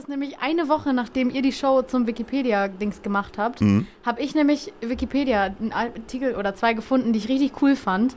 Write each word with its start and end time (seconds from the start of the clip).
das 0.00 0.08
nämlich 0.08 0.38
eine 0.40 0.68
Woche, 0.68 0.92
nachdem 0.92 1.30
ihr 1.30 1.42
die 1.42 1.52
Show 1.52 1.82
zum 1.82 2.06
Wikipedia-Dings 2.06 3.02
gemacht 3.02 3.38
habt, 3.38 3.60
Mhm. 3.60 3.86
habe 4.04 4.20
ich 4.22 4.34
nämlich 4.34 4.72
Wikipedia 4.80 5.42
einen 5.60 5.72
Artikel 5.72 6.34
oder 6.36 6.54
zwei 6.54 6.72
gefunden, 6.74 7.12
die 7.12 7.18
ich 7.18 7.28
richtig 7.28 7.60
cool 7.62 7.76
fand. 7.76 8.16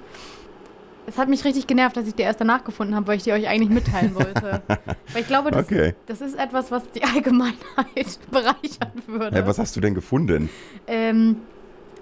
Es 1.06 1.18
hat 1.18 1.28
mich 1.28 1.44
richtig 1.44 1.68
genervt, 1.68 1.98
dass 1.98 2.08
ich 2.08 2.16
die 2.16 2.22
erst 2.24 2.40
danach 2.40 2.64
gefunden 2.64 2.96
habe, 2.96 3.08
weil 3.08 3.18
ich 3.18 3.24
die 3.24 3.34
euch 3.34 3.48
eigentlich 3.50 3.70
mitteilen 3.70 4.16
wollte. 4.16 4.62
weil 4.68 5.22
ich 5.22 5.28
glaube, 5.28 5.52
das, 5.52 5.66
Okay. 5.66 5.94
das 6.06 6.22
ist 6.22 6.40
etwas, 6.40 6.72
was 6.72 6.90
die 6.92 7.04
Allgemeinheit 7.16 8.20
bereichern 8.32 8.92
würde. 9.08 9.36
Hä, 9.38 9.44
was 9.46 9.60
hast 9.60 9.76
du 9.76 9.82
denn 9.82 9.94
gefunden? 9.96 10.50
Ähm, 10.88 11.42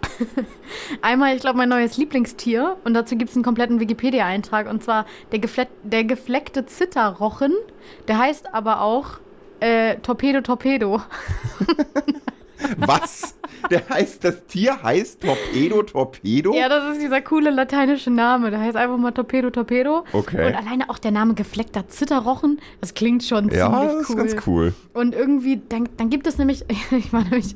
einmal, 1.01 1.35
ich 1.35 1.41
glaube, 1.41 1.57
mein 1.57 1.69
neues 1.69 1.97
Lieblingstier. 1.97 2.77
Und 2.83 2.93
dazu 2.93 3.15
gibt 3.15 3.31
es 3.31 3.35
einen 3.35 3.43
kompletten 3.43 3.79
Wikipedia-Eintrag. 3.79 4.69
Und 4.69 4.83
zwar 4.83 5.05
der, 5.31 5.39
gefleck 5.39 5.69
der 5.83 6.03
gefleckte 6.03 6.65
Zitterrochen. 6.65 7.53
Der 8.07 8.19
heißt 8.19 8.53
aber 8.53 8.81
auch 8.81 9.19
äh, 9.61 9.95
Torpedo 9.97 10.41
Torpedo. 10.41 11.01
Was? 12.77 13.35
Der 13.69 13.87
heißt, 13.89 14.23
das 14.23 14.45
Tier 14.47 14.81
heißt 14.81 15.21
Torpedo 15.21 15.83
Torpedo? 15.83 16.53
Ja, 16.53 16.67
das 16.67 16.93
ist 16.93 17.01
dieser 17.01 17.21
coole 17.21 17.51
lateinische 17.51 18.09
Name. 18.09 18.51
Der 18.51 18.59
heißt 18.59 18.75
einfach 18.75 18.97
mal 18.97 19.11
Torpedo 19.11 19.49
Torpedo. 19.49 20.03
Okay. 20.13 20.47
Und 20.47 20.55
alleine 20.55 20.89
auch 20.89 20.97
der 20.97 21.11
Name 21.11 21.33
gefleckter 21.35 21.87
Zitterrochen, 21.87 22.59
das 22.81 22.93
klingt 22.93 23.23
schon 23.23 23.49
ja, 23.49 23.69
ziemlich 23.69 23.91
das 23.91 24.01
ist 24.01 24.09
cool. 24.09 24.15
ganz 24.15 24.47
cool. 24.47 24.73
Und 24.93 25.15
irgendwie, 25.15 25.61
dann, 25.69 25.89
dann 25.97 26.09
gibt 26.09 26.27
es 26.27 26.37
nämlich, 26.37 26.65
ich 26.91 27.13
war 27.13 27.23
nämlich 27.23 27.53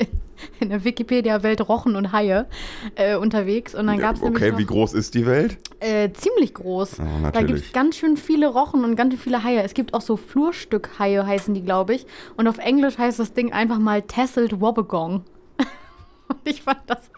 in, 0.59 0.69
der 0.69 0.83
Wikipedia-Welt 0.83 1.67
Rochen 1.67 1.95
und 1.95 2.11
Haie 2.11 2.47
äh, 2.95 3.15
unterwegs. 3.15 3.75
Und 3.75 3.87
dann 3.87 3.99
gab 3.99 4.15
es 4.15 4.21
Okay, 4.23 4.51
noch, 4.51 4.57
wie 4.57 4.65
groß 4.65 4.93
ist 4.93 5.13
die 5.13 5.25
Welt? 5.25 5.57
Äh, 5.79 6.11
ziemlich 6.13 6.53
groß. 6.53 6.99
Oh, 6.99 7.29
da 7.31 7.41
gibt 7.41 7.59
es 7.59 7.71
ganz 7.73 7.97
schön 7.97 8.17
viele 8.17 8.47
Rochen 8.47 8.83
und 8.83 8.95
ganz 8.95 9.13
schön 9.13 9.21
viele 9.21 9.43
Haie. 9.43 9.63
Es 9.63 9.73
gibt 9.73 9.93
auch 9.93 10.01
so 10.01 10.17
Flurstückhaie, 10.17 11.25
heißen 11.25 11.53
die, 11.53 11.63
glaube 11.63 11.95
ich. 11.95 12.05
Und 12.37 12.47
auf 12.47 12.57
Englisch 12.57 12.97
heißt 12.97 13.19
das 13.19 13.33
Ding 13.33 13.53
einfach 13.53 13.79
mal 13.79 14.01
Tasseled 14.01 14.59
Wobbegong. 14.59 15.23
und 16.27 16.39
ich 16.45 16.61
fand 16.61 16.79
das. 16.87 17.09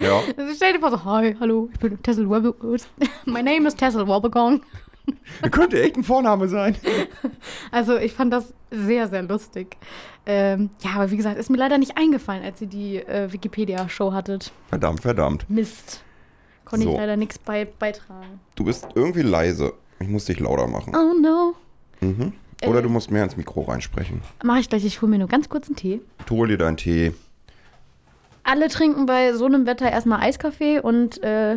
Ja. 0.00 0.20
Also 0.36 0.54
stell 0.54 0.72
dir 0.72 0.80
vor 0.80 0.90
so, 0.90 1.04
hi, 1.04 1.36
hallo, 1.38 1.68
ich 1.72 1.78
bin 1.78 2.02
Tessel 2.02 2.28
Wobbegong. 2.28 2.78
My 3.26 3.42
name 3.42 3.66
is 3.66 3.76
Tessel 3.76 4.06
Wobbegong. 4.06 4.62
Könnte 5.50 5.82
echt 5.82 5.96
ein 5.96 6.04
Vorname 6.04 6.48
sein. 6.48 6.76
Also 7.70 7.96
ich 7.96 8.12
fand 8.12 8.32
das 8.32 8.52
sehr, 8.70 9.08
sehr 9.08 9.22
lustig. 9.22 9.76
Ähm, 10.26 10.70
ja, 10.82 10.90
aber 10.94 11.10
wie 11.10 11.16
gesagt, 11.16 11.38
ist 11.38 11.50
mir 11.50 11.56
leider 11.56 11.78
nicht 11.78 11.96
eingefallen, 11.96 12.44
als 12.44 12.60
ihr 12.60 12.66
die 12.68 12.96
äh, 12.98 13.32
Wikipedia-Show 13.32 14.12
hattet. 14.12 14.52
Verdammt, 14.68 15.00
verdammt. 15.00 15.48
Mist. 15.48 16.02
Konnte 16.64 16.84
So. 16.84 16.92
ich 16.92 16.96
leider 16.98 17.16
nichts 17.16 17.38
bei, 17.38 17.64
beitragen. 17.64 18.40
Du 18.54 18.64
bist 18.64 18.86
irgendwie 18.94 19.22
leise. 19.22 19.72
Ich 20.00 20.08
muss 20.08 20.26
dich 20.26 20.38
lauter 20.38 20.66
machen. 20.68 20.94
Oh 20.94 21.14
no. 21.20 21.54
Mhm. 22.00 22.32
Oder 22.66 22.78
Äh. 22.78 22.82
du 22.82 22.88
musst 22.88 23.10
mehr 23.10 23.24
ins 23.24 23.36
Mikro 23.36 23.62
reinsprechen. 23.62 24.20
Mach 24.44 24.58
ich 24.58 24.68
gleich, 24.68 24.84
ich 24.84 25.00
hole 25.02 25.10
mir 25.10 25.18
nur 25.18 25.28
ganz 25.28 25.48
kurz 25.48 25.66
einen 25.68 25.76
Tee. 25.76 26.00
Hol 26.30 26.48
dir 26.48 26.58
deinen 26.58 26.76
Tee. 26.76 27.12
Alle 28.44 28.68
trinken 28.68 29.06
bei 29.06 29.32
so 29.32 29.46
einem 29.46 29.66
Wetter 29.66 29.90
erstmal 29.90 30.20
Eiskaffee 30.20 30.78
und 30.80 31.22
äh, 31.22 31.56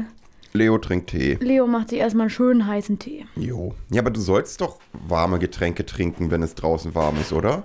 Leo 0.56 0.78
trinkt 0.80 1.10
Tee. 1.12 1.38
Leo 1.42 1.68
macht 1.68 1.90
sich 1.90 2.00
erstmal 2.00 2.24
einen 2.26 2.30
schönen 2.32 2.66
heißen 2.66 2.98
Tee. 2.98 3.26
Jo. 3.36 3.74
Ja, 3.92 4.02
aber 4.02 4.10
du 4.12 4.20
sollst 4.20 4.62
doch 4.62 4.80
warme 4.94 5.38
Getränke 5.38 5.86
trinken, 5.86 6.32
wenn 6.32 6.42
es 6.42 6.56
draußen 6.56 6.96
warm 6.96 7.18
ist, 7.22 7.32
oder? 7.34 7.64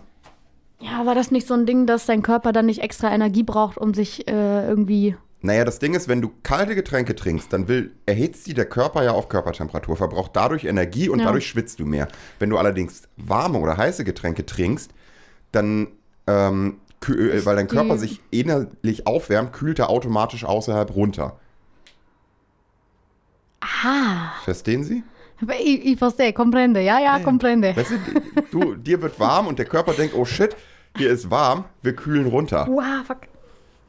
Ja, 0.81 1.05
war 1.07 1.15
das 1.15 1.31
nicht 1.31 1.47
so 1.47 1.55
ein 1.55 1.67
Ding, 1.67 1.87
dass 1.87 2.07
dein 2.07 2.23
Körper 2.23 2.53
dann 2.53 2.67
nicht 2.67 2.81
extra 2.81 3.13
Energie 3.13 3.43
braucht, 3.43 3.79
um 3.79 3.95
sich 3.95 4.27
äh, 4.29 4.67
irgendwie. 4.67 5.15
Naja, 5.43 5.65
das 5.65 5.79
Ding 5.79 5.95
ist, 5.95 6.09
wenn 6.09 6.21
du 6.21 6.31
kalte 6.43 6.75
Getränke 6.75 7.15
trinkst, 7.15 7.53
dann 7.53 7.67
will, 7.69 7.93
erhitzt 8.07 8.47
die 8.47 8.55
der 8.55 8.67
Körper 8.67 9.03
ja 9.03 9.13
auf 9.13 9.29
Körpertemperatur, 9.29 9.97
verbraucht 9.97 10.33
dadurch 10.35 10.65
Energie 10.65 11.09
und 11.09 11.19
Ja. 11.21 11.27
dadurch 11.27 11.47
schwitzt 11.47 11.81
du 11.81 11.87
mehr. 11.87 12.09
Wenn 12.39 12.51
du 12.51 12.59
allerdings 12.59 13.05
warme 13.17 13.59
oder 13.59 13.77
heiße 13.77 14.05
Getränke 14.05 14.45
trinkst, 14.45 14.91
dann, 15.53 15.89
ähm, 16.27 16.77
äh, 17.09 17.45
weil 17.45 17.57
dein 17.57 17.69
Körper 17.69 17.97
sich 17.97 18.21
innerlich 18.31 19.07
aufwärmt, 19.07 19.53
kühlt 19.55 19.79
er 19.79 19.89
automatisch 19.89 20.45
außerhalb 20.45 20.95
runter. 20.95 21.40
Aha. 23.61 24.33
Verstehen 24.45 24.85
Sie? 24.85 25.03
Ich, 25.59 25.87
ich 25.87 25.99
verstehe, 25.99 26.33
comprende. 26.33 26.81
Ja, 26.81 26.99
ja, 26.99 27.19
comprende. 27.19 27.75
Weißt 27.75 27.93
du, 27.93 28.61
du, 28.61 28.75
dir 28.75 29.01
wird 29.01 29.19
warm 29.19 29.47
und 29.47 29.59
der 29.59 29.67
Körper 29.67 29.93
denkt, 29.93 30.15
oh 30.15 30.25
shit, 30.25 30.55
hier 30.97 31.11
ist 31.11 31.31
warm, 31.31 31.65
wir 31.83 31.95
kühlen 31.95 32.27
runter. 32.27 32.67
Wow, 32.69 33.07
fuck. 33.07 33.23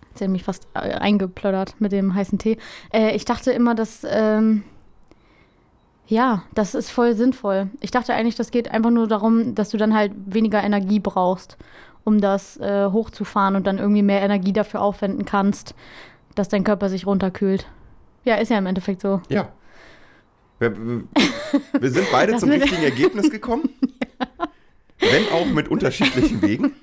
Jetzt 0.10 0.22
hat 0.22 0.30
mich 0.30 0.44
fast 0.44 0.68
äh, 0.74 0.80
eingeplöddert 0.80 1.76
mit 1.80 1.92
dem 1.92 2.14
heißen 2.14 2.38
Tee. 2.38 2.58
Äh, 2.94 3.16
ich 3.16 3.26
dachte 3.26 3.52
immer, 3.52 3.76
dass. 3.76 4.06
Ähm, 4.10 4.64
ja, 6.08 6.44
das 6.54 6.76
ist 6.76 6.90
voll 6.92 7.16
sinnvoll. 7.16 7.70
Ich 7.80 7.92
dachte 7.92 8.14
eigentlich, 8.14 8.36
das 8.36 8.52
geht 8.52 8.70
einfach 8.70 8.90
nur 8.90 9.08
darum, 9.08 9.56
dass 9.56 9.70
du 9.70 9.78
dann 9.78 9.96
halt 9.96 10.12
weniger 10.26 10.62
Energie 10.62 11.00
brauchst, 11.00 11.58
um 12.04 12.20
das 12.20 12.58
äh, 12.58 12.88
hochzufahren 12.88 13.56
und 13.56 13.66
dann 13.66 13.78
irgendwie 13.78 14.02
mehr 14.02 14.22
Energie 14.22 14.52
dafür 14.52 14.82
aufwenden 14.82 15.24
kannst, 15.24 15.74
dass 16.36 16.50
dein 16.50 16.66
Körper 16.66 16.90
sich 16.90 17.08
runterkühlt. 17.08 17.66
Ja, 18.26 18.36
ist 18.36 18.50
ja 18.52 18.58
im 18.58 18.66
Endeffekt 18.66 19.00
so. 19.00 19.22
Ja. 19.30 19.48
Wir, 20.62 20.78
wir- 21.80 21.90
sind 21.92 22.06
beide 22.12 22.38
zum 22.38 22.50
richtigen 22.50 22.84
Ergebnis 22.84 23.32
gekommen. 23.32 23.70
Wenn 25.00 25.28
auch 25.34 25.48
mit 25.48 25.68
unterschiedlichen 25.70 26.42
Wegen. 26.44 26.74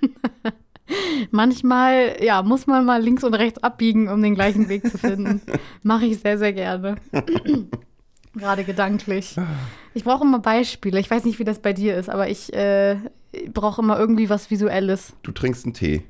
Manchmal, 1.30 2.16
ja, 2.20 2.42
muss 2.42 2.66
man 2.66 2.84
mal 2.84 3.00
links 3.00 3.22
und 3.22 3.34
rechts 3.34 3.62
abbiegen, 3.62 4.08
um 4.08 4.20
den 4.22 4.34
gleichen 4.34 4.68
Weg 4.68 4.90
zu 4.90 4.98
finden. 4.98 5.40
Mache 5.84 6.06
ich 6.06 6.18
sehr, 6.20 6.38
sehr 6.38 6.52
gerne. 6.52 6.96
Gerade 8.34 8.64
gedanklich. 8.64 9.36
Ich 9.94 10.02
brauche 10.02 10.24
immer 10.24 10.40
Beispiele. 10.40 10.98
Ich 10.98 11.10
weiß 11.10 11.24
nicht, 11.24 11.38
wie 11.38 11.44
das 11.44 11.60
bei 11.60 11.72
dir 11.72 11.96
ist, 11.96 12.08
aber 12.10 12.28
ich 12.28 12.52
äh, 12.54 12.96
brauche 13.52 13.80
immer 13.82 13.98
irgendwie 13.98 14.28
was 14.28 14.50
Visuelles. 14.50 15.12
Du 15.22 15.30
trinkst 15.30 15.64
einen 15.66 15.74
Tee. 15.74 16.02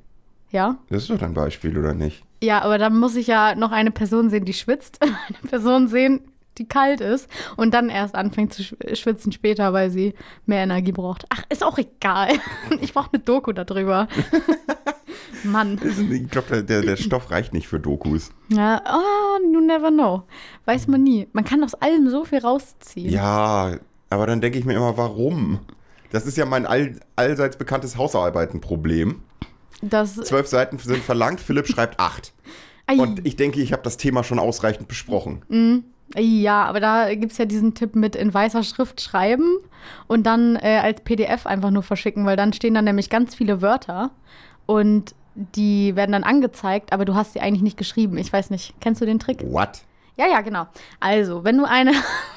Ja? 0.50 0.78
Das 0.88 1.02
ist 1.02 1.10
doch 1.10 1.18
dein 1.18 1.34
Beispiel, 1.34 1.76
oder 1.76 1.92
nicht? 1.92 2.22
Ja, 2.42 2.62
aber 2.62 2.78
dann 2.78 2.98
muss 2.98 3.16
ich 3.16 3.26
ja 3.26 3.54
noch 3.56 3.72
eine 3.72 3.90
Person 3.90 4.30
sehen, 4.30 4.44
die 4.46 4.54
schwitzt, 4.54 5.02
eine 5.02 5.16
Person 5.50 5.88
sehen, 5.88 6.20
die 6.58 6.66
kalt 6.68 7.00
ist 7.00 7.28
und 7.56 7.72
dann 7.74 7.88
erst 7.88 8.14
anfängt 8.14 8.52
zu 8.52 8.62
schw- 8.62 8.94
schwitzen 8.96 9.32
später, 9.32 9.72
weil 9.72 9.90
sie 9.90 10.14
mehr 10.46 10.62
Energie 10.62 10.92
braucht. 10.92 11.24
Ach, 11.30 11.42
ist 11.48 11.62
auch 11.64 11.78
egal. 11.78 12.28
Ich 12.80 12.92
brauche 12.94 13.10
eine 13.12 13.22
Doku 13.22 13.52
darüber. 13.52 14.08
Mann. 15.44 15.78
Ich 16.10 16.30
glaube, 16.30 16.62
der, 16.64 16.82
der 16.82 16.96
Stoff 16.96 17.30
reicht 17.30 17.52
nicht 17.52 17.68
für 17.68 17.78
Dokus. 17.80 18.30
Ja, 18.48 18.82
oh, 18.86 19.52
you 19.52 19.60
never 19.60 19.90
know. 19.90 20.24
Weiß 20.64 20.86
man 20.88 21.02
nie. 21.02 21.28
Man 21.32 21.44
kann 21.44 21.62
aus 21.62 21.74
allem 21.74 22.08
so 22.10 22.24
viel 22.24 22.38
rausziehen. 22.40 23.10
Ja, 23.10 23.76
aber 24.10 24.26
dann 24.26 24.40
denke 24.40 24.58
ich 24.58 24.64
mir 24.64 24.74
immer, 24.74 24.96
warum? 24.96 25.60
Das 26.10 26.26
ist 26.26 26.36
ja 26.36 26.44
mein 26.46 26.66
all, 26.66 26.98
allseits 27.16 27.56
bekanntes 27.56 27.96
Hausarbeitenproblem. 27.96 29.22
Das, 29.82 30.16
Zwölf 30.16 30.48
Seiten 30.48 30.78
sind 30.78 31.02
verlangt, 31.04 31.40
Philipp 31.40 31.68
schreibt 31.68 32.00
acht. 32.00 32.32
Und 32.88 33.24
ich 33.26 33.36
denke, 33.36 33.60
ich 33.60 33.72
habe 33.72 33.82
das 33.82 33.96
Thema 33.98 34.24
schon 34.24 34.38
ausreichend 34.38 34.88
besprochen. 34.88 35.84
Ja, 36.16 36.64
aber 36.64 36.80
da 36.80 37.14
gibt 37.14 37.32
es 37.32 37.38
ja 37.38 37.44
diesen 37.44 37.74
Tipp 37.74 37.94
mit 37.94 38.16
in 38.16 38.32
weißer 38.32 38.62
Schrift 38.62 39.00
schreiben 39.00 39.58
und 40.06 40.24
dann 40.26 40.56
äh, 40.56 40.80
als 40.82 41.02
PDF 41.02 41.46
einfach 41.46 41.70
nur 41.70 41.82
verschicken, 41.82 42.24
weil 42.24 42.36
dann 42.36 42.52
stehen 42.52 42.74
dann 42.74 42.84
nämlich 42.84 43.10
ganz 43.10 43.34
viele 43.34 43.60
Wörter 43.60 44.10
und 44.66 45.14
die 45.34 45.94
werden 45.94 46.12
dann 46.12 46.24
angezeigt, 46.24 46.92
aber 46.92 47.04
du 47.04 47.14
hast 47.14 47.34
sie 47.34 47.40
eigentlich 47.40 47.62
nicht 47.62 47.76
geschrieben. 47.76 48.18
Ich 48.18 48.32
weiß 48.32 48.50
nicht. 48.50 48.74
Kennst 48.80 49.00
du 49.00 49.06
den 49.06 49.18
Trick? 49.18 49.40
What? 49.44 49.82
Ja, 50.16 50.26
ja, 50.26 50.40
genau. 50.40 50.66
Also, 50.98 51.44
wenn 51.44 51.58
du 51.58 51.64
eine. 51.64 51.92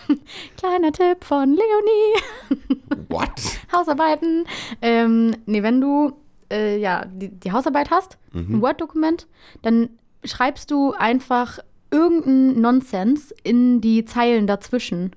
Kleiner 0.58 0.92
Tipp 0.92 1.24
von 1.24 1.50
Leonie. 1.50 2.70
What? 3.09 3.42
Hausarbeiten. 3.74 4.46
Ähm, 4.84 5.36
nee, 5.48 5.64
wenn 5.64 5.82
du 5.82 6.14
äh, 6.52 6.78
ja, 6.78 7.06
die, 7.06 7.30
die 7.30 7.52
Hausarbeit 7.52 7.90
hast, 7.90 8.20
ein 8.34 8.62
Word-Dokument, 8.62 9.28
dann 9.64 9.90
schreibst 10.24 10.70
du 10.70 10.94
einfach 10.94 11.59
irgendeinen 11.91 12.62
Nonsens 12.62 13.34
in 13.44 13.81
die 13.81 14.06
Zeilen 14.06 14.47
dazwischen. 14.47 15.12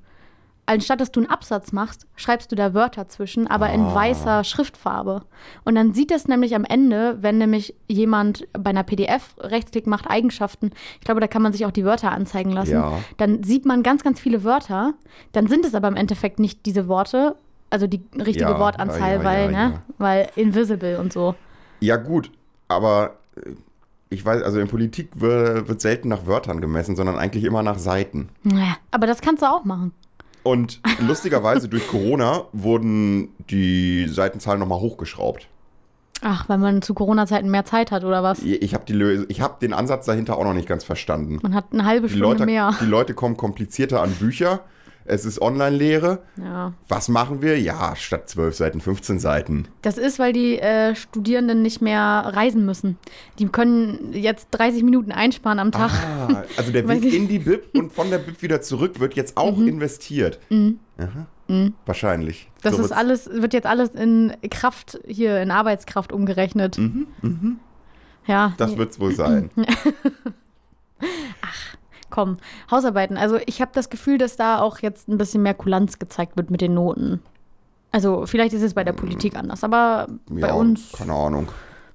Anstatt 0.67 0.99
dass 1.03 1.12
du 1.12 1.21
einen 1.21 1.29
Absatz 1.29 1.73
machst, 1.73 2.07
schreibst 2.17 2.51
du 2.51 2.57
da 2.57 2.73
Wörter 2.73 3.07
zwischen, 3.07 3.47
aber 3.47 3.69
in 3.71 3.83
Ah. 3.83 3.95
weißer 3.95 4.45
Schriftfarbe. 4.45 5.21
Und 5.65 5.75
dann 5.75 5.93
sieht 5.93 6.11
das 6.11 6.26
nämlich 6.26 6.55
am 6.55 6.65
Ende, 6.65 7.19
wenn 7.21 7.37
nämlich 7.37 7.75
jemand 7.87 8.49
bei 8.55 8.71
einer 8.71 8.82
PDF 8.82 9.35
Rechtsklick 9.38 9.87
macht, 9.87 10.09
Eigenschaften, 10.09 10.71
ich 11.00 11.05
glaube, 11.05 11.21
da 11.21 11.26
kann 11.26 11.43
man 11.43 11.53
sich 11.53 11.67
auch 11.67 11.71
die 11.71 11.85
Wörter 11.85 12.12
anzeigen 12.12 12.50
lassen, 12.50 12.73
Ja. 12.76 12.99
dann 13.19 13.43
sieht 13.44 13.67
man 13.67 13.82
ganz, 13.82 14.03
ganz 14.03 14.19
viele 14.19 14.43
Wörter. 14.43 14.94
Dann 15.32 15.49
sind 15.49 15.67
es 15.67 15.75
aber 15.75 15.88
im 15.88 15.97
Endeffekt 15.97 16.38
nicht 16.38 16.65
diese 16.65 16.88
Worte, 16.88 17.37
also 17.69 17.87
die 17.87 18.00
richtige 18.17 18.50
Ja, 18.53 18.59
Wortanzahl, 18.59 19.17
ja, 19.19 19.25
weil, 19.25 19.53
ne, 19.53 19.82
weil 19.99 20.31
invisible 20.35 20.99
und 20.99 21.12
so. 21.12 21.35
Ja, 21.81 21.97
gut, 21.97 22.31
aber 22.69 23.17
äh, 23.37 23.50
ich 24.14 24.25
weiß, 24.25 24.43
also 24.43 24.58
in 24.61 24.69
Politik 24.69 25.11
wird, 25.14 25.81
selten 25.81 26.08
nach 26.08 26.26
Wörtern 26.26 26.61
gemessen, 26.61 26.96
sondern 26.96 27.16
eigentlich 27.19 27.44
immer 27.44 27.62
nach 27.62 27.78
Seiten. 27.78 28.28
Ja, 28.44 28.76
Aber 28.90 29.06
das 29.06 29.20
kannst 29.20 29.43
du 29.43 29.46
auch 29.46 29.64
machen. 29.64 29.93
Und 30.43 30.81
lustigerweise 31.06 31.69
durch 31.69 31.87
Corona 31.88 32.43
wurden 32.52 33.28
die 33.50 34.06
Seitenzahlen 34.08 34.61
nochmal 34.61 34.81
hochgeschraubt. 34.81 35.49
Ach, 36.22 36.49
weil 36.49 36.58
man 36.58 36.81
zu 36.81 36.94
Corona-Zeiten 36.94 37.50
mehr 37.50 37.64
Zeit 37.64 37.90
hat 37.90 38.05
oder 38.05 38.22
was? 38.22 38.43
Ich 38.43 38.72
habe 38.75 39.26
hab 39.40 39.61
den 39.61 39.72
Ansatz 39.75 40.06
dahinter 40.06 40.38
auch 40.38 40.44
noch 40.44 40.55
nicht 40.55 40.69
ganz 40.69 40.84
verstanden. 40.84 41.38
Man 41.43 41.55
hat 41.55 41.66
eine 41.72 41.84
halbe 41.84 42.06
Die 42.08 42.14
Stunde 42.14 42.28
Leute, 42.28 42.46
mehr. 42.46 42.75
die 42.81 42.87
Leute 42.87 43.14
kommen 43.14 43.37
komplizierter 43.37 44.00
an 44.02 44.11
Bücher. 44.12 44.61
Es 45.06 45.25
ist 45.25 45.41
Online-Lehre. 45.41 46.21
Ja. 46.43 46.73
Was 46.89 47.09
machen 47.09 47.43
wir? 47.43 47.61
Ja, 47.61 47.95
statt 47.97 48.29
12 48.29 48.55
Seiten 48.55 48.81
15 48.81 49.19
Seiten. 49.19 49.69
Das 49.83 49.99
ist, 49.99 50.19
weil 50.19 50.33
die 50.33 50.59
äh, 50.59 50.95
Studierenden 50.95 51.61
nicht 51.62 51.83
mehr 51.83 52.01
reisen 52.01 52.65
müssen. 52.65 52.97
Die 53.39 53.47
können 53.49 54.12
jetzt 54.15 54.49
30 54.53 54.83
Minuten 54.83 55.12
einsparen 55.12 55.59
am 55.59 55.73
Tag. 55.73 55.91
Ah, 55.93 56.45
also 56.56 56.73
der 56.73 56.89
Weg 56.89 57.05
in 57.12 57.29
die 57.29 57.39
Bib 57.41 57.67
und 57.75 57.93
von 57.93 58.11
der 58.11 58.19
Bib 58.19 58.41
wieder 58.41 58.62
zurück 58.62 58.99
wird 59.01 59.15
jetzt 59.15 59.37
auch 59.37 59.59
investiert. 59.59 60.39
Aha. 60.51 61.27
Wahrscheinlich. 61.85 62.50
Das 62.62 62.77
So 62.77 62.83
ist 62.83 62.93
alles, 62.93 63.29
wird 63.31 63.53
jetzt 63.53 63.67
alles 63.67 63.91
in 63.91 64.33
Kraft, 64.50 64.99
hier 65.07 65.43
in 65.43 65.50
Arbeitskraft 65.50 66.12
umgerechnet. 66.12 66.79
Ja, 68.27 68.55
Das 68.57 68.79
wird 68.79 68.93
es 68.93 69.00
wohl 69.00 69.15
sein. 69.15 69.50
komm. 72.14 72.38
Hausarbeiten. 72.70 73.16
Also 73.16 73.38
ich 73.46 73.61
habe 73.61 73.72
das 73.75 73.90
Gefühl, 73.90 74.19
dass 74.19 74.37
da 74.37 74.61
auch 74.61 74.78
jetzt 74.78 75.08
ein 75.08 75.19
bisschen 75.19 75.43
mehr 75.43 75.55
Kulanz 75.55 75.99
gezeigt 75.99 76.37
wird 76.37 76.50
mit 76.50 76.61
den 76.61 76.75
Noten. 76.75 77.20
Also 77.90 78.26
vielleicht 78.26 78.52
ist 78.55 78.62
es 78.62 78.75
bei 78.75 78.84
der 78.84 78.93
Politik 78.93 79.37
anders, 79.37 79.64
aber 79.64 80.06
bei 80.28 80.49
ja, 80.49 80.55
uns, 80.55 80.93
Keine 80.93 81.12
Ahnung. 81.12 81.49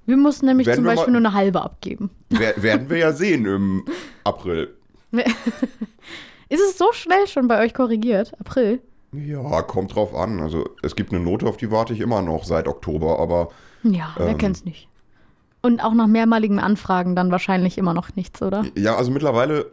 wir 0.06 0.16
mussten 0.16 0.46
nämlich 0.46 0.66
Werden 0.66 0.78
zum 0.78 0.84
Beispiel 0.84 1.12
mal- 1.12 1.20
nur 1.20 1.28
eine 1.30 1.36
halbe 1.36 1.62
abgeben. 1.62 2.10
Wer, 2.30 2.62
werden 2.62 2.88
wir 2.90 2.98
ja 2.98 3.12
sehen 3.22 3.44
im 3.46 3.84
April. 4.24 4.74
Ist 5.12 6.60
es 6.60 6.78
so 6.78 6.86
schnell 6.92 7.26
schon 7.28 7.48
bei 7.48 7.62
euch 7.64 7.74
korrigiert? 7.74 8.32
April? 8.40 8.80
Ja, 9.12 9.62
kommt 9.62 9.94
drauf 9.94 10.14
an. 10.14 10.40
Also 10.40 10.68
es 10.82 10.96
gibt 10.96 11.12
eine 11.12 11.22
Note, 11.22 11.46
auf 11.46 11.56
die 11.56 11.70
warte 11.70 11.92
ich 11.92 12.00
immer 12.00 12.22
noch 12.22 12.44
seit 12.44 12.68
Oktober, 12.68 13.18
aber 13.18 13.48
Ja, 13.82 14.10
wer 14.16 14.28
Ähm. 14.28 14.38
kennt's 14.38 14.64
nicht. 14.64 14.88
Und 15.62 15.84
auch 15.84 15.92
nach 15.94 16.06
mehrmaligen 16.06 16.58
Anfragen 16.58 17.14
dann 17.14 17.30
wahrscheinlich 17.30 17.76
immer 17.76 17.92
noch 17.92 18.14
nichts, 18.16 18.40
oder? 18.40 18.64
ja, 18.76 18.96
also 18.96 19.10
mittlerweile, 19.10 19.70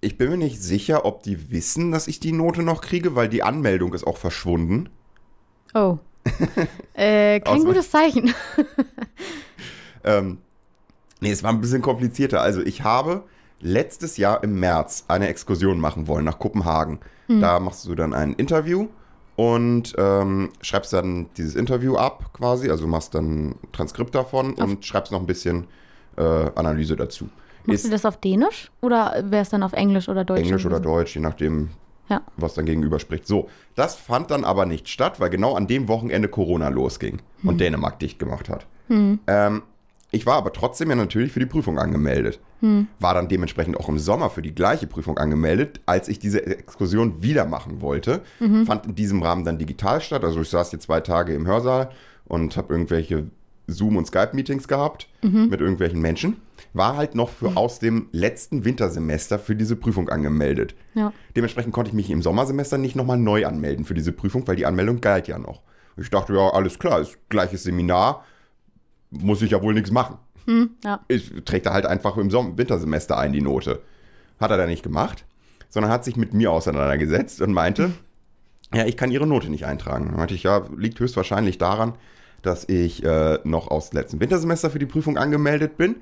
ich 0.00 0.16
bin 0.18 0.30
mir 0.30 0.36
nicht 0.36 0.62
sicher, 0.62 1.04
ob 1.04 1.22
die 1.22 1.50
wissen, 1.50 1.92
dass 1.92 2.06
ich 2.06 2.20
die 2.20 2.32
Note 2.32 2.62
noch 2.62 2.80
kriege, 2.80 3.14
weil 3.14 3.28
die 3.28 3.42
Anmeldung 3.42 3.94
ist 3.94 4.06
auch 4.06 4.16
verschwunden. 4.16 4.88
Oh. 5.74 5.98
äh, 6.94 7.40
kein 7.40 7.64
gutes 7.64 7.90
Zeichen. 7.90 8.34
Ähm, 10.04 10.38
nee, 11.20 11.30
es 11.30 11.42
war 11.42 11.50
ein 11.50 11.60
bisschen 11.60 11.82
komplizierter. 11.82 12.40
Also 12.40 12.62
ich 12.62 12.82
habe 12.82 13.24
letztes 13.60 14.16
Jahr 14.16 14.42
im 14.42 14.58
März 14.58 15.04
eine 15.08 15.28
Exkursion 15.28 15.80
machen 15.80 16.06
wollen 16.06 16.24
nach 16.24 16.38
Kopenhagen. 16.38 17.00
Da 17.28 17.60
machst 17.60 17.84
du 17.84 17.94
dann 17.94 18.14
ein 18.14 18.32
Interview 18.32 18.88
und 19.36 19.94
ähm, 19.98 20.48
schreibst 20.62 20.94
dann 20.94 21.26
dieses 21.36 21.56
Interview 21.56 21.96
ab 21.96 22.32
quasi. 22.32 22.70
Also 22.70 22.86
machst 22.86 23.14
dann 23.14 23.50
ein 23.50 23.54
Transkript 23.72 24.14
davon 24.14 24.54
und 24.54 24.86
schreibst 24.86 25.12
noch 25.12 25.20
ein 25.20 25.26
bisschen 25.26 25.66
äh, 26.16 26.22
Analyse 26.54 26.96
dazu. 26.96 27.28
Machst 27.72 27.84
du 27.84 27.90
das 27.90 28.04
auf 28.04 28.16
Dänisch 28.18 28.70
oder 28.80 29.22
wäre 29.30 29.42
es 29.42 29.48
dann 29.50 29.62
auf 29.62 29.72
Englisch 29.72 30.08
oder 30.08 30.24
Deutsch? 30.24 30.40
Englisch 30.42 30.66
oder? 30.66 30.80
Deutsch, 30.80 31.14
je 31.14 31.20
nachdem, 31.20 31.70
Ja. 32.08 32.22
was 32.36 32.54
dann 32.54 32.64
gegenüber 32.66 32.98
spricht. 32.98 33.26
So, 33.26 33.48
das 33.74 33.94
fand 33.94 34.30
dann 34.30 34.44
aber 34.44 34.66
nicht 34.66 34.88
statt, 34.88 35.20
weil 35.20 35.30
genau 35.30 35.54
an 35.54 35.66
dem 35.66 35.88
Wochenende 35.88 36.28
Corona 36.28 36.68
losging 36.68 37.18
und 37.44 37.60
Dänemark 37.60 37.98
dicht 37.98 38.18
gemacht 38.18 38.48
hat. 38.48 38.66
Ähm, 38.90 39.62
ich 40.10 40.24
war 40.24 40.36
aber 40.36 40.52
trotzdem 40.54 40.88
ja 40.88 40.96
natürlich 40.96 41.32
für 41.32 41.40
die 41.40 41.44
Prüfung 41.46 41.78
angemeldet. 41.78 42.40
War 42.98 43.14
dann 43.14 43.28
dementsprechend 43.28 43.76
auch 43.78 43.88
im 43.88 43.98
Sommer 43.98 44.30
für 44.30 44.40
die 44.42 44.54
gleiche 44.54 44.86
Prüfung 44.86 45.18
angemeldet, 45.18 45.80
als 45.86 46.08
ich 46.08 46.18
diese 46.18 46.44
Exkursion 46.46 47.22
wieder 47.22 47.44
machen 47.44 47.82
wollte. 47.82 48.22
Fand 48.64 48.86
in 48.86 48.94
diesem 48.94 49.22
Rahmen 49.22 49.44
dann 49.44 49.58
digital 49.58 50.00
statt. 50.00 50.24
Also 50.24 50.40
ich 50.40 50.48
saß 50.48 50.70
hier 50.70 50.80
zwei 50.80 51.00
Tage 51.00 51.34
im 51.34 51.46
Hörsaal 51.46 51.90
und 52.26 52.56
habe 52.56 52.72
irgendwelche 52.72 53.26
Zoom- 53.68 53.96
und 53.98 54.06
Skype-Meetings 54.06 54.66
gehabt 54.66 55.08
mit 55.20 55.60
irgendwelchen 55.60 56.00
Menschen. 56.00 56.38
War 56.72 56.96
halt 56.96 57.14
noch 57.14 57.30
für 57.30 57.56
aus 57.56 57.78
dem 57.78 58.08
letzten 58.12 58.64
Wintersemester 58.64 59.38
für 59.38 59.56
diese 59.56 59.76
Prüfung 59.76 60.08
angemeldet. 60.08 60.74
Ja. 60.94 61.12
Dementsprechend 61.34 61.72
konnte 61.72 61.90
ich 61.90 61.94
mich 61.94 62.10
im 62.10 62.22
Sommersemester 62.22 62.78
nicht 62.78 62.96
nochmal 62.96 63.18
neu 63.18 63.46
anmelden 63.46 63.84
für 63.84 63.94
diese 63.94 64.12
Prüfung, 64.12 64.46
weil 64.46 64.56
die 64.56 64.66
Anmeldung 64.66 65.00
galt 65.00 65.28
ja 65.28 65.38
noch. 65.38 65.62
Ich 65.96 66.10
dachte, 66.10 66.34
ja, 66.34 66.50
alles 66.50 66.78
klar, 66.78 67.00
ist 67.00 67.18
gleiches 67.28 67.64
Seminar, 67.64 68.24
muss 69.10 69.42
ich 69.42 69.50
ja 69.50 69.62
wohl 69.62 69.74
nichts 69.74 69.90
machen. 69.90 70.18
Hm, 70.46 70.70
ja. 70.84 71.00
Ich 71.08 71.32
trägt 71.44 71.66
er 71.66 71.72
halt 71.72 71.86
einfach 71.86 72.16
im 72.16 72.30
Som 72.30 72.56
Wintersemester 72.56 73.18
ein, 73.18 73.32
die 73.32 73.42
Note. 73.42 73.82
Hat 74.40 74.50
er 74.50 74.56
da 74.56 74.66
nicht 74.66 74.82
gemacht, 74.82 75.24
sondern 75.68 75.90
hat 75.90 76.04
sich 76.04 76.16
mit 76.16 76.32
mir 76.32 76.52
auseinandergesetzt 76.52 77.40
und 77.42 77.52
meinte, 77.52 77.92
ja, 78.74 78.86
ich 78.86 78.96
kann 78.96 79.10
ihre 79.10 79.26
Note 79.26 79.50
nicht 79.50 79.66
eintragen. 79.66 80.06
Dann 80.06 80.16
meinte 80.16 80.34
ich, 80.34 80.44
ja, 80.44 80.64
liegt 80.76 81.00
höchstwahrscheinlich 81.00 81.58
daran, 81.58 81.94
dass 82.42 82.68
ich 82.68 83.04
äh, 83.04 83.38
noch 83.44 83.68
aus 83.68 83.90
dem 83.90 83.98
letzten 83.98 84.20
Wintersemester 84.20 84.70
für 84.70 84.78
die 84.78 84.86
Prüfung 84.86 85.18
angemeldet 85.18 85.76
bin. 85.76 85.96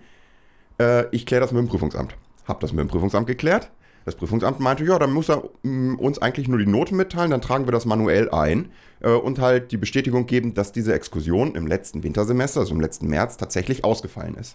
Äh, 0.80 1.06
ich 1.10 1.26
kläre 1.26 1.40
das 1.40 1.52
mit 1.52 1.60
dem 1.60 1.68
Prüfungsamt. 1.68 2.16
Hab 2.46 2.60
das 2.60 2.72
mit 2.72 2.80
dem 2.80 2.88
Prüfungsamt 2.88 3.26
geklärt. 3.26 3.70
Das 4.04 4.14
Prüfungsamt 4.14 4.60
meinte, 4.60 4.84
ja, 4.84 4.98
dann 4.98 5.12
muss 5.12 5.28
er 5.28 5.42
mm, 5.62 5.96
uns 5.96 6.20
eigentlich 6.20 6.48
nur 6.48 6.58
die 6.58 6.66
Note 6.66 6.94
mitteilen, 6.94 7.32
dann 7.32 7.40
tragen 7.40 7.66
wir 7.66 7.72
das 7.72 7.86
manuell 7.86 8.30
ein 8.30 8.70
äh, 9.00 9.10
und 9.10 9.40
halt 9.40 9.72
die 9.72 9.76
Bestätigung 9.76 10.26
geben, 10.26 10.54
dass 10.54 10.70
diese 10.70 10.94
Exkursion 10.94 11.56
im 11.56 11.66
letzten 11.66 12.04
Wintersemester, 12.04 12.60
also 12.60 12.72
im 12.72 12.80
letzten 12.80 13.08
März, 13.08 13.36
tatsächlich 13.36 13.84
ausgefallen 13.84 14.36
ist. 14.36 14.54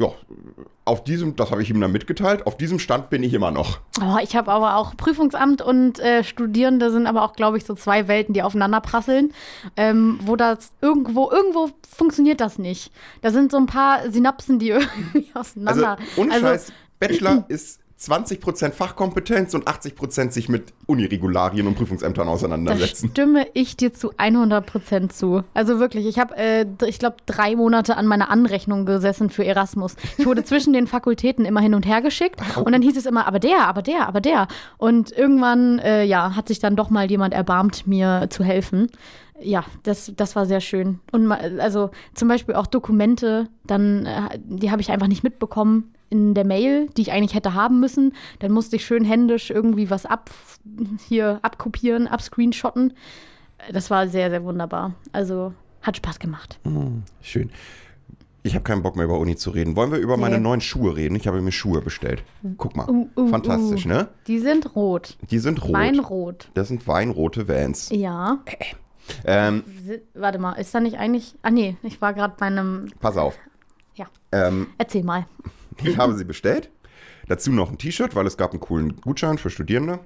Ja, 0.00 0.12
auf 0.86 1.04
diesem, 1.04 1.36
das 1.36 1.50
habe 1.50 1.62
ich 1.62 1.68
ihm 1.68 1.78
dann 1.78 1.92
mitgeteilt, 1.92 2.46
auf 2.46 2.56
diesem 2.56 2.78
Stand 2.78 3.10
bin 3.10 3.22
ich 3.22 3.34
immer 3.34 3.50
noch. 3.50 3.80
Oh, 4.00 4.16
ich 4.22 4.34
habe 4.34 4.50
aber 4.50 4.76
auch 4.76 4.96
Prüfungsamt 4.96 5.60
und 5.60 5.98
äh, 6.00 6.24
Studierende 6.24 6.90
sind 6.90 7.06
aber 7.06 7.22
auch, 7.22 7.34
glaube 7.34 7.58
ich, 7.58 7.66
so 7.66 7.74
zwei 7.74 8.08
Welten, 8.08 8.32
die 8.32 8.42
aufeinander 8.42 8.80
prasseln. 8.80 9.34
Ähm, 9.76 10.18
wo 10.22 10.36
das 10.36 10.72
irgendwo, 10.80 11.30
irgendwo 11.30 11.68
funktioniert 11.86 12.40
das 12.40 12.58
nicht. 12.58 12.92
Da 13.20 13.30
sind 13.30 13.50
so 13.52 13.58
ein 13.58 13.66
paar 13.66 14.10
Synapsen, 14.10 14.58
die 14.58 14.70
irgendwie 14.70 15.26
Also, 15.34 15.60
auseinander. 15.60 15.98
ohne 16.16 16.32
Scheiß, 16.40 16.72
Bachelor 16.98 17.44
ist 17.48 17.79
20% 18.00 18.72
Fachkompetenz 18.72 19.52
und 19.52 19.68
80% 19.68 20.30
sich 20.30 20.48
mit 20.48 20.72
Uniregularien 20.86 21.66
und 21.66 21.74
Prüfungsämtern 21.74 22.26
Da 22.26 22.32
auseinandersetzen. 22.32 23.10
stimme 23.10 23.46
ich 23.52 23.76
dir 23.76 23.92
zu 23.92 24.12
100% 24.14 25.10
zu. 25.10 25.42
Also 25.52 25.78
wirklich, 25.78 26.06
ich 26.06 26.18
habe, 26.18 26.34
äh, 26.36 26.64
ich 26.86 26.98
glaube, 26.98 27.16
drei 27.26 27.56
Monate 27.56 27.98
an 27.98 28.06
meiner 28.06 28.30
Anrechnung 28.30 28.86
gesessen 28.86 29.28
für 29.28 29.44
Erasmus. 29.44 29.96
Ich 30.16 30.24
wurde 30.24 30.44
zwischen 30.44 30.72
den 30.72 30.86
Fakultäten 30.86 31.44
immer 31.44 31.60
hin 31.60 31.74
und 31.74 31.84
her 31.84 32.00
geschickt 32.00 32.40
und 32.56 32.72
dann 32.72 32.80
hieß 32.80 32.96
es 32.96 33.04
immer, 33.04 33.26
aber 33.26 33.38
der, 33.38 33.66
aber 33.66 33.82
der, 33.82 34.08
aber 34.08 34.22
der. 34.22 34.48
Und 34.78 35.12
irgendwann, 35.12 35.78
äh, 35.80 36.04
ja, 36.04 36.34
hat 36.34 36.48
sich 36.48 36.58
dann 36.58 36.76
doch 36.76 36.88
mal 36.88 37.10
jemand 37.10 37.34
erbarmt, 37.34 37.86
mir 37.86 38.28
zu 38.30 38.42
helfen. 38.44 38.88
Ja, 39.42 39.64
das, 39.82 40.12
das 40.16 40.36
war 40.36 40.46
sehr 40.46 40.60
schön. 40.60 41.00
Und 41.12 41.30
also 41.32 41.90
zum 42.14 42.28
Beispiel 42.28 42.54
auch 42.54 42.66
Dokumente, 42.66 43.48
dann, 43.66 44.06
äh, 44.06 44.38
die 44.44 44.70
habe 44.70 44.82
ich 44.82 44.90
einfach 44.90 45.08
nicht 45.08 45.22
mitbekommen 45.22 45.94
in 46.10 46.34
der 46.34 46.44
Mail, 46.44 46.88
die 46.96 47.02
ich 47.02 47.12
eigentlich 47.12 47.34
hätte 47.34 47.54
haben 47.54 47.80
müssen. 47.80 48.12
Dann 48.40 48.52
musste 48.52 48.76
ich 48.76 48.84
schön 48.84 49.04
händisch 49.04 49.50
irgendwie 49.50 49.90
was 49.90 50.06
ab, 50.06 50.30
hier 51.08 51.38
abkopieren, 51.42 52.06
abscreenshotten. 52.08 52.94
Das 53.72 53.90
war 53.90 54.08
sehr, 54.08 54.30
sehr 54.30 54.42
wunderbar. 54.44 54.94
Also 55.12 55.52
hat 55.82 55.96
Spaß 55.96 56.18
gemacht. 56.18 56.58
Schön. 57.22 57.50
Ich 58.42 58.54
habe 58.54 58.64
keinen 58.64 58.82
Bock 58.82 58.96
mehr 58.96 59.04
über 59.04 59.18
Uni 59.18 59.36
zu 59.36 59.50
reden. 59.50 59.76
Wollen 59.76 59.92
wir 59.92 59.98
über 59.98 60.16
meine 60.16 60.36
Nee. 60.36 60.42
neuen 60.42 60.60
Schuhe 60.62 60.96
reden? 60.96 61.14
Ich 61.14 61.26
habe 61.26 61.42
mir 61.42 61.52
Schuhe 61.52 61.82
bestellt. 61.82 62.24
Guck 62.56 62.74
mal. 62.74 62.88
Uh, 62.88 63.08
uh, 63.16 63.28
Fantastisch, 63.28 63.84
uh. 63.84 63.88
ne? 63.88 64.08
Die 64.26 64.38
sind 64.38 64.74
rot. 64.74 65.18
Die 65.30 65.38
sind 65.38 65.62
rot. 65.62 65.72
Weinrot. 65.74 66.50
Das 66.54 66.68
sind 66.68 66.86
weinrote 66.88 67.48
Vans. 67.48 67.90
Ja. 67.92 68.38
Ähm, 69.24 69.64
Warte 70.14 70.38
mal, 70.38 70.52
ist 70.54 70.74
da 70.74 70.80
nicht 70.80 70.98
eigentlich. 70.98 71.34
Ah, 71.42 71.50
nee, 71.50 71.76
ich 71.82 72.00
war 72.00 72.12
gerade 72.14 72.34
bei 72.38 72.46
einem. 72.46 72.90
pass 73.00 73.16
auf. 73.16 73.38
Ja. 73.94 74.06
Ähm, 74.32 74.68
Erzähl 74.78 75.02
mal. 75.02 75.26
ich 75.82 75.96
habe 75.98 76.14
sie 76.16 76.24
bestellt. 76.24 76.70
Dazu 77.28 77.52
noch 77.52 77.70
ein 77.70 77.78
T-Shirt, 77.78 78.14
weil 78.14 78.26
es 78.26 78.36
gab 78.36 78.50
einen 78.52 78.60
coolen 78.60 78.96
Gutschein 79.00 79.38
für 79.38 79.50
Studierende. 79.50 80.00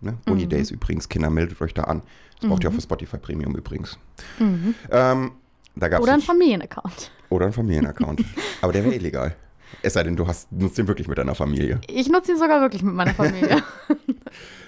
Ne? 0.00 0.12
Mhm. 0.26 0.32
Uni 0.32 0.46
Days 0.46 0.70
übrigens, 0.70 1.08
Kinder, 1.08 1.28
meldet 1.30 1.60
euch 1.60 1.74
da 1.74 1.84
an. 1.84 2.02
Das 2.40 2.48
braucht 2.48 2.64
ihr 2.64 2.70
auch 2.70 2.74
für 2.74 2.80
Spotify 2.80 3.18
Premium 3.18 3.54
übrigens. 3.54 3.98
Mhm. 4.38 4.74
Ähm, 4.90 5.32
da 5.76 5.88
gab's 5.88 6.02
Oder 6.02 6.12
ein 6.14 6.20
ein- 6.20 6.22
Familienaccount. 6.22 7.10
oder 7.28 7.46
ein 7.46 7.52
Familienaccount. 7.52 8.24
Aber 8.62 8.72
der 8.72 8.84
wäre 8.84 8.94
illegal. 8.94 9.36
Es 9.82 9.92
sei 9.92 10.02
denn, 10.02 10.16
du 10.16 10.26
hast, 10.26 10.50
nutzt 10.50 10.78
den 10.78 10.88
wirklich 10.88 11.06
mit 11.06 11.16
deiner 11.18 11.34
Familie. 11.34 11.80
Ich 11.86 12.08
nutze 12.08 12.32
ihn 12.32 12.38
sogar 12.38 12.60
wirklich 12.60 12.82
mit 12.82 12.94
meiner 12.94 13.14
Familie. 13.14 13.62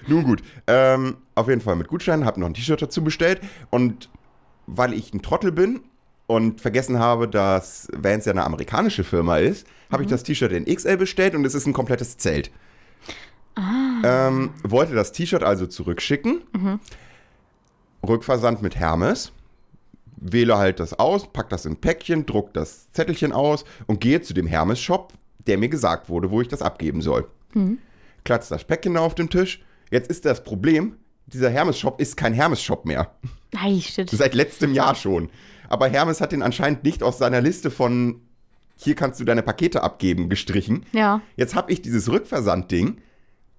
Nun 0.07 0.25
gut. 0.25 0.43
Ähm, 0.67 1.17
auf 1.35 1.49
jeden 1.49 1.61
Fall 1.61 1.77
mit 1.77 1.89
Gutschein, 1.89 2.25
habe 2.25 2.41
noch 2.41 2.47
ein 2.47 2.55
T-Shirt 2.55 2.83
dazu 2.83 3.03
bestellt. 3.05 3.41
Und 3.71 4.09
weil 4.67 4.93
ich 4.93 5.13
ein 5.13 5.23
Trottel 5.23 5.53
bin 5.53 5.81
und 6.27 6.61
vergessen 6.61 6.99
habe, 6.99 7.29
dass 7.29 7.89
Vans 7.97 8.25
ja 8.25 8.33
eine 8.33 8.45
amerikanische 8.45 9.05
Firma 9.05 9.39
ist, 9.39 9.67
habe 9.91 10.03
ich 10.03 10.09
das 10.09 10.23
T-Shirt 10.23 10.53
in 10.53 10.65
XL 10.65 10.97
bestellt 10.97 11.35
und 11.35 11.45
es 11.45 11.55
ist 11.55 11.67
ein 11.67 11.73
komplettes 11.73 12.17
Zelt. 12.17 12.51
Ähm, 14.05 14.51
wollte 14.63 14.95
das 14.95 15.13
T-Shirt 15.13 15.43
also 15.43 15.67
zurückschicken. 15.67 16.43
Rückversand 18.07 18.63
mit 18.63 18.77
Hermes. 18.77 19.33
Wähle 20.17 20.57
halt 20.57 20.79
das 20.81 20.95
aus, 20.99 21.33
pack 21.33 21.51
das 21.51 21.67
in 21.67 21.73
ein 21.73 21.81
Päckchen, 21.81 22.27
druck 22.27 22.55
das 22.55 22.91
Zettelchen 22.93 23.33
aus 23.33 23.65
und 23.87 24.01
gehe 24.01 24.23
zu 24.23 24.35
dem 24.35 24.47
Hermes-Shop, 24.47 25.13
der 25.47 25.59
mir 25.59 25.69
gesagt 25.69 26.09
wurde, 26.09 26.31
wo 26.31 26.41
ich 26.41 26.49
das 26.49 26.63
abgeben 26.63 27.03
soll. 27.03 27.27
Klatzt 28.25 28.51
das 28.53 28.65
Päckchen 28.65 28.97
auf 28.97 29.15
den 29.17 29.29
Tisch. 29.29 29.63
Jetzt 29.93 30.11
ist 30.11 30.25
das 30.25 30.43
Problem, 30.43 30.97
dieser 31.27 31.51
Hermes-Shop 31.51 32.01
ist 32.01 32.17
kein 32.17 32.33
Hermes-Shop 32.33 32.87
mehr. 32.87 33.15
Ei, 33.55 33.79
shit. 33.79 34.09
Seit 34.13 34.35
letztem 34.35 34.73
Jahr 34.73 34.95
schon. 34.95 35.29
Aber 35.69 35.87
Hermes 35.87 36.23
hat 36.23 36.33
den 36.33 36.43
anscheinend 36.43 36.83
nicht 36.83 37.03
aus 37.03 37.19
seiner 37.19 37.43
Liste 37.43 37.71
von 37.71 38.23
hier 38.75 38.95
kannst 38.97 39.21
du 39.21 39.25
deine 39.25 39.43
Pakete 39.43 39.83
abgeben 39.83 40.31
gestrichen. 40.31 40.87
Ja. 40.93 41.21
Jetzt 41.37 41.55
habe 41.55 41.71
ich 41.71 41.83
dieses 41.83 42.11
Rückversandding 42.11 43.01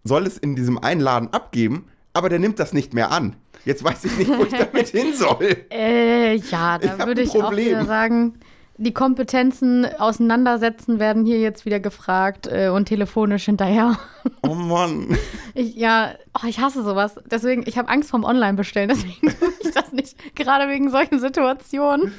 soll 0.03 0.25
es 0.25 0.37
in 0.37 0.55
diesem 0.55 0.77
einen 0.79 0.99
Laden 0.99 1.29
abgeben, 1.31 1.87
aber 2.13 2.29
der 2.29 2.39
nimmt 2.39 2.59
das 2.59 2.73
nicht 2.73 2.93
mehr 2.93 3.11
an. 3.11 3.35
Jetzt 3.63 3.83
weiß 3.83 4.03
ich 4.05 4.17
nicht, 4.17 4.29
wo 4.29 4.43
ich 4.43 4.51
damit 4.71 4.89
hin 4.89 5.13
soll. 5.13 5.65
Äh, 5.71 6.35
ja, 6.35 6.77
da 6.77 7.05
würde 7.05 7.21
ich 7.21 7.31
auch 7.31 7.55
wieder 7.55 7.85
sagen, 7.85 8.33
die 8.77 8.93
Kompetenzen 8.93 9.85
auseinandersetzen 9.85 10.99
werden 10.99 11.25
hier 11.25 11.39
jetzt 11.39 11.65
wieder 11.65 11.79
gefragt 11.79 12.47
äh, 12.47 12.69
und 12.69 12.85
telefonisch 12.85 13.45
hinterher. 13.45 13.97
Oh 14.41 14.55
Mann. 14.55 15.17
Ich, 15.53 15.75
ja, 15.75 16.15
oh, 16.33 16.47
ich 16.47 16.59
hasse 16.59 16.83
sowas. 16.83 17.19
Deswegen, 17.29 17.63
ich 17.67 17.77
habe 17.77 17.89
Angst 17.89 18.09
vorm 18.09 18.23
Online-Bestellen. 18.23 18.89
Deswegen 18.89 19.29
tue 19.37 19.53
ich 19.61 19.71
das 19.71 19.91
nicht. 19.91 20.35
Gerade 20.35 20.67
wegen 20.71 20.89
solchen 20.89 21.19
Situationen. 21.19 22.11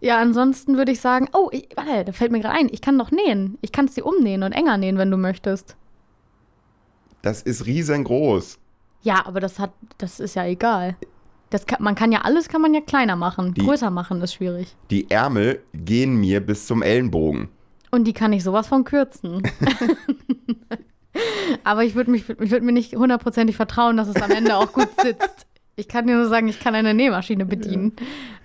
Ja, 0.00 0.18
ansonsten 0.18 0.76
würde 0.76 0.92
ich 0.92 1.00
sagen, 1.00 1.28
oh, 1.34 1.48
ich, 1.52 1.68
warte, 1.76 2.04
da 2.06 2.12
fällt 2.12 2.32
mir 2.32 2.40
gerade 2.40 2.58
ein, 2.58 2.68
ich 2.72 2.80
kann 2.80 2.98
doch 2.98 3.10
nähen. 3.10 3.58
Ich 3.60 3.72
kann 3.72 3.84
es 3.84 3.94
dir 3.94 4.06
umnähen 4.06 4.42
und 4.42 4.52
enger 4.52 4.78
nähen, 4.78 4.96
wenn 4.96 5.10
du 5.10 5.16
möchtest. 5.16 5.76
Das 7.20 7.42
ist 7.42 7.66
riesengroß. 7.66 8.58
Ja, 9.02 9.26
aber 9.26 9.40
das 9.40 9.58
hat, 9.58 9.72
das 9.98 10.18
ist 10.18 10.34
ja 10.34 10.46
egal. 10.46 10.96
Das 11.52 11.66
kann, 11.66 11.82
man 11.82 11.94
kann 11.94 12.12
ja 12.12 12.22
alles, 12.22 12.48
kann 12.48 12.62
man 12.62 12.72
ja 12.72 12.80
kleiner 12.80 13.14
machen. 13.14 13.52
Die- 13.52 13.60
Größer 13.60 13.90
machen 13.90 14.22
ist 14.22 14.32
schwierig. 14.32 14.74
Die 14.90 15.10
Ärmel 15.10 15.60
gehen 15.74 16.16
mir 16.16 16.40
bis 16.40 16.66
zum 16.66 16.80
Ellenbogen. 16.82 17.48
Und 17.90 18.04
die 18.04 18.14
kann 18.14 18.32
ich 18.32 18.42
sowas 18.42 18.66
von 18.66 18.84
kürzen. 18.84 19.42
Aber 21.64 21.84
ich 21.84 21.94
würde 21.94 22.10
würd 22.12 22.62
mir 22.62 22.72
nicht 22.72 22.96
hundertprozentig 22.96 23.56
vertrauen, 23.56 23.98
dass 23.98 24.08
es 24.08 24.16
am 24.16 24.30
Ende 24.30 24.56
auch 24.56 24.72
gut 24.72 24.88
sitzt. 25.02 25.46
Ich 25.76 25.88
kann 25.88 26.06
dir 26.06 26.14
nur 26.16 26.28
sagen, 26.28 26.48
ich 26.48 26.58
kann 26.60 26.74
eine 26.74 26.94
Nähmaschine 26.94 27.44
bedienen. 27.44 27.92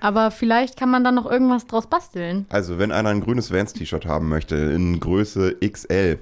Aber 0.01 0.31
vielleicht 0.31 0.77
kann 0.77 0.89
man 0.89 1.03
dann 1.03 1.15
noch 1.15 1.29
irgendwas 1.29 1.65
draus 1.65 1.87
basteln. 1.87 2.45
Also, 2.49 2.77
wenn 2.77 2.91
einer 2.91 3.09
ein 3.09 3.21
grünes 3.21 3.51
Vans-T-Shirt 3.51 4.05
haben 4.05 4.27
möchte, 4.29 4.55
in 4.55 4.99
Größe 4.99 5.55
XL, 5.65 6.19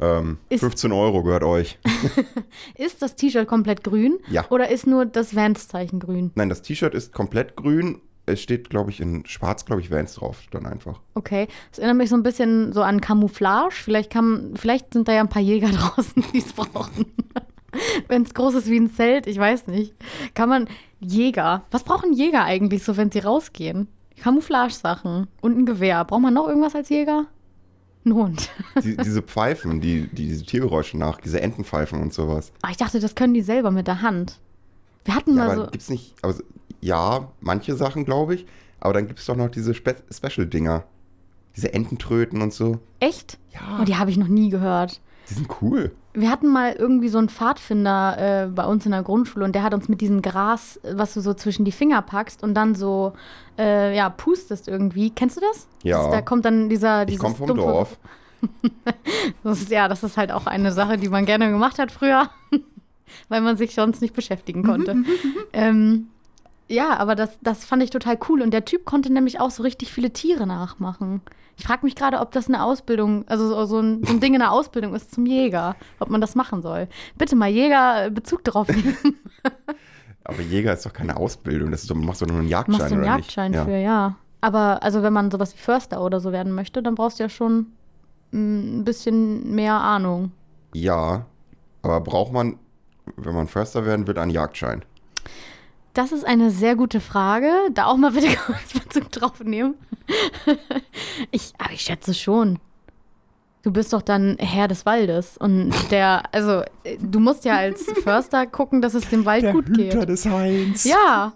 ähm, 0.00 0.38
Ist- 0.48 0.60
15 0.60 0.92
Euro 0.92 1.22
gehört 1.22 1.44
euch. 1.44 1.78
Ist 2.76 3.02
das 3.02 3.16
T-Shirt 3.16 3.46
komplett 3.48 3.84
grün? 3.84 4.18
Ja. 4.30 4.44
Oder 4.50 4.70
ist 4.70 4.86
nur 4.86 5.06
das 5.06 5.34
Vans-Zeichen 5.34 6.00
grün? 6.00 6.30
Nein, 6.34 6.48
das 6.48 6.62
T-Shirt 6.62 6.94
ist 6.94 7.12
komplett 7.12 7.56
grün. 7.56 8.00
Es 8.26 8.42
steht, 8.42 8.68
glaube 8.68 8.90
ich, 8.90 9.00
in 9.00 9.24
schwarz, 9.24 9.64
glaube 9.64 9.80
ich, 9.80 9.90
Vans 9.90 10.14
drauf, 10.14 10.42
dann 10.50 10.66
einfach. 10.66 11.00
Okay. 11.14 11.48
Das 11.70 11.78
erinnert 11.78 11.96
mich 11.96 12.10
so 12.10 12.16
ein 12.16 12.22
bisschen 12.22 12.72
so 12.74 12.82
an 12.82 13.00
Camouflage. 13.00 13.74
Vielleicht, 13.74 14.10
kann, 14.10 14.52
vielleicht 14.54 14.92
sind 14.92 15.08
da 15.08 15.12
ja 15.12 15.20
ein 15.22 15.28
paar 15.30 15.40
Jäger 15.42 15.68
draußen, 15.72 16.22
die 16.32 16.38
es 16.38 16.52
brauchen. 16.52 17.06
wenn 18.08 18.22
es 18.22 18.34
groß 18.34 18.54
ist 18.54 18.66
wie 18.70 18.78
ein 18.78 18.92
Zelt, 18.92 19.26
ich 19.26 19.38
weiß 19.38 19.66
nicht. 19.68 19.94
Kann 20.34 20.48
man. 20.48 20.68
Jäger. 21.00 21.64
Was 21.70 21.84
brauchen 21.84 22.12
Jäger 22.12 22.44
eigentlich 22.44 22.82
so, 22.84 22.96
wenn 22.96 23.10
sie 23.10 23.20
rausgehen? 23.20 23.86
Camouflage-Sachen 24.20 25.28
und 25.40 25.56
ein 25.58 25.64
Gewehr. 25.64 26.04
Braucht 26.04 26.22
man 26.22 26.34
noch 26.34 26.48
irgendwas 26.48 26.74
als 26.74 26.88
Jäger? 26.88 27.26
Ein 28.08 28.14
Hund. 28.14 28.50
Die, 28.82 28.96
diese 28.96 29.22
Pfeifen, 29.22 29.80
die, 29.80 30.06
die 30.08 30.28
diese 30.28 30.44
Tiergeräusche 30.44 30.96
nach, 30.96 31.20
diese 31.20 31.40
Entenpfeifen 31.40 32.00
und 32.00 32.12
sowas. 32.14 32.52
Aber 32.62 32.70
ich 32.70 32.76
dachte, 32.76 33.00
das 33.00 33.14
können 33.14 33.34
die 33.34 33.42
selber 33.42 33.70
mit 33.70 33.86
der 33.86 34.02
Hand. 34.02 34.38
Wir 35.04 35.14
hatten 35.14 35.36
Ja, 35.36 35.44
mal 35.44 35.50
aber 35.52 35.64
so. 35.66 35.70
gibt's 35.70 35.88
nicht, 35.90 36.14
also, 36.22 36.42
ja, 36.80 37.28
manche 37.40 37.74
Sachen, 37.76 38.04
glaube 38.04 38.34
ich. 38.36 38.46
Aber 38.80 38.94
dann 38.94 39.06
gibt 39.08 39.18
es 39.18 39.26
doch 39.26 39.36
noch 39.36 39.50
diese 39.50 39.74
Spe 39.74 39.96
Special-Dinger. 40.12 40.84
Diese 41.56 41.72
Ententröten 41.72 42.40
und 42.40 42.52
so. 42.54 42.78
Echt? 43.00 43.38
Ja. 43.52 43.78
Oh, 43.80 43.84
die 43.84 43.96
habe 43.96 44.10
ich 44.10 44.16
noch 44.16 44.28
nie 44.28 44.48
gehört. 44.50 45.00
Die 45.28 45.34
sind 45.34 45.48
cool. 45.60 45.92
Wir 46.14 46.30
hatten 46.30 46.48
mal 46.48 46.72
irgendwie 46.72 47.08
so 47.08 47.18
einen 47.18 47.28
Pfadfinder 47.28 48.44
äh, 48.44 48.46
bei 48.48 48.64
uns 48.64 48.84
in 48.86 48.92
der 48.92 49.02
Grundschule 49.02 49.44
und 49.44 49.54
der 49.54 49.62
hat 49.62 49.74
uns 49.74 49.88
mit 49.88 50.00
diesem 50.00 50.22
Gras, 50.22 50.78
äh, 50.82 50.94
was 50.96 51.14
du 51.14 51.20
so 51.20 51.34
zwischen 51.34 51.64
die 51.64 51.72
Finger 51.72 52.02
packst 52.02 52.42
und 52.42 52.54
dann 52.54 52.74
so, 52.74 53.12
äh, 53.58 53.94
ja, 53.96 54.08
pustest 54.08 54.68
irgendwie. 54.68 55.10
Kennst 55.10 55.36
du 55.36 55.40
das? 55.40 55.68
Ja. 55.82 56.02
Das, 56.04 56.10
da 56.10 56.22
kommt 56.22 56.44
dann 56.44 56.68
dieser. 56.68 57.06
Ich 57.08 57.18
komme 57.18 57.34
vom 57.34 57.50
dumpfe- 57.50 57.56
Dorf. 57.56 57.98
Das 59.42 59.60
ist, 59.60 59.70
ja, 59.70 59.88
das 59.88 60.02
ist 60.04 60.16
halt 60.16 60.30
auch 60.30 60.46
eine 60.46 60.70
Sache, 60.72 60.96
die 60.96 61.08
man 61.08 61.24
gerne 61.26 61.50
gemacht 61.50 61.78
hat 61.78 61.90
früher, 61.90 62.30
weil 63.28 63.40
man 63.40 63.56
sich 63.56 63.74
sonst 63.74 64.00
nicht 64.00 64.14
beschäftigen 64.14 64.62
konnte. 64.62 64.96
ähm, 65.52 66.08
ja, 66.68 66.96
aber 66.98 67.14
das, 67.14 67.38
das 67.40 67.64
fand 67.64 67.82
ich 67.82 67.90
total 67.90 68.18
cool. 68.28 68.42
Und 68.42 68.52
der 68.52 68.64
Typ 68.64 68.84
konnte 68.84 69.12
nämlich 69.12 69.40
auch 69.40 69.50
so 69.50 69.62
richtig 69.62 69.92
viele 69.92 70.12
Tiere 70.12 70.46
nachmachen. 70.46 71.22
Ich 71.56 71.64
frage 71.64 71.84
mich 71.84 71.96
gerade, 71.96 72.20
ob 72.20 72.30
das 72.30 72.46
eine 72.46 72.62
Ausbildung, 72.62 73.26
also 73.26 73.48
so, 73.48 73.64
so, 73.64 73.80
ein, 73.80 74.04
so 74.04 74.12
ein 74.12 74.20
Ding 74.20 74.34
in 74.34 74.40
der 74.40 74.52
Ausbildung 74.52 74.94
ist 74.94 75.12
zum 75.12 75.26
Jäger, 75.26 75.76
ob 75.98 76.10
man 76.10 76.20
das 76.20 76.34
machen 76.34 76.62
soll. 76.62 76.88
Bitte 77.16 77.34
mal 77.34 77.48
Jäger 77.48 78.06
äh, 78.06 78.10
Bezug 78.10 78.44
darauf 78.44 78.68
nehmen. 78.68 78.96
Aber 80.24 80.42
Jäger 80.42 80.74
ist 80.74 80.84
doch 80.84 80.92
keine 80.92 81.16
Ausbildung. 81.16 81.70
Das 81.70 81.82
ist 81.82 81.90
doch, 81.90 81.96
machst 81.96 82.20
du 82.20 82.26
nur 82.26 82.38
einen 82.38 82.48
Jagdschein, 82.48 82.78
Machst 82.78 82.90
du 82.90 82.94
einen 82.94 83.02
oder 83.02 83.12
Jagdschein 83.12 83.50
nicht? 83.50 83.64
für, 83.64 83.76
ja. 83.76 84.14
Aber 84.40 84.82
also 84.82 85.02
wenn 85.02 85.12
man 85.12 85.30
sowas 85.30 85.54
wie 85.54 85.58
Förster 85.58 86.04
oder 86.04 86.20
so 86.20 86.32
werden 86.32 86.52
möchte, 86.52 86.82
dann 86.82 86.94
brauchst 86.94 87.18
du 87.18 87.24
ja 87.24 87.28
schon 87.28 87.72
mm, 88.30 88.80
ein 88.80 88.84
bisschen 88.84 89.54
mehr 89.54 89.74
Ahnung. 89.74 90.32
Ja, 90.74 91.24
aber 91.82 92.00
braucht 92.02 92.32
man, 92.32 92.58
wenn 93.16 93.34
man 93.34 93.48
Förster 93.48 93.86
werden 93.86 94.06
will, 94.06 94.18
einen 94.18 94.30
Jagdschein? 94.30 94.84
Das 95.98 96.12
ist 96.12 96.24
eine 96.24 96.52
sehr 96.52 96.76
gute 96.76 97.00
Frage. 97.00 97.50
Da 97.74 97.86
auch 97.86 97.96
mal 97.96 98.12
bitte 98.12 98.28
kurz 98.46 98.72
Bezug 98.72 99.10
drauf 99.10 99.42
nehmen. 99.42 99.74
ich, 101.32 101.52
aber 101.58 101.72
ich 101.72 101.80
schätze 101.80 102.14
schon. 102.14 102.60
Du 103.64 103.72
bist 103.72 103.92
doch 103.92 104.02
dann 104.02 104.36
Herr 104.38 104.68
des 104.68 104.86
Waldes. 104.86 105.36
Und 105.38 105.72
der, 105.90 106.22
also, 106.30 106.62
äh, 106.84 106.98
du 107.00 107.18
musst 107.18 107.44
ja 107.44 107.56
als 107.56 107.82
Förster 108.04 108.46
gucken, 108.46 108.80
dass 108.80 108.94
es 108.94 109.08
dem 109.08 109.24
Wald 109.24 109.50
gut 109.50 109.74
geht. 109.74 109.92
des 109.92 110.24
Hains. 110.24 110.84
Ja. 110.84 111.32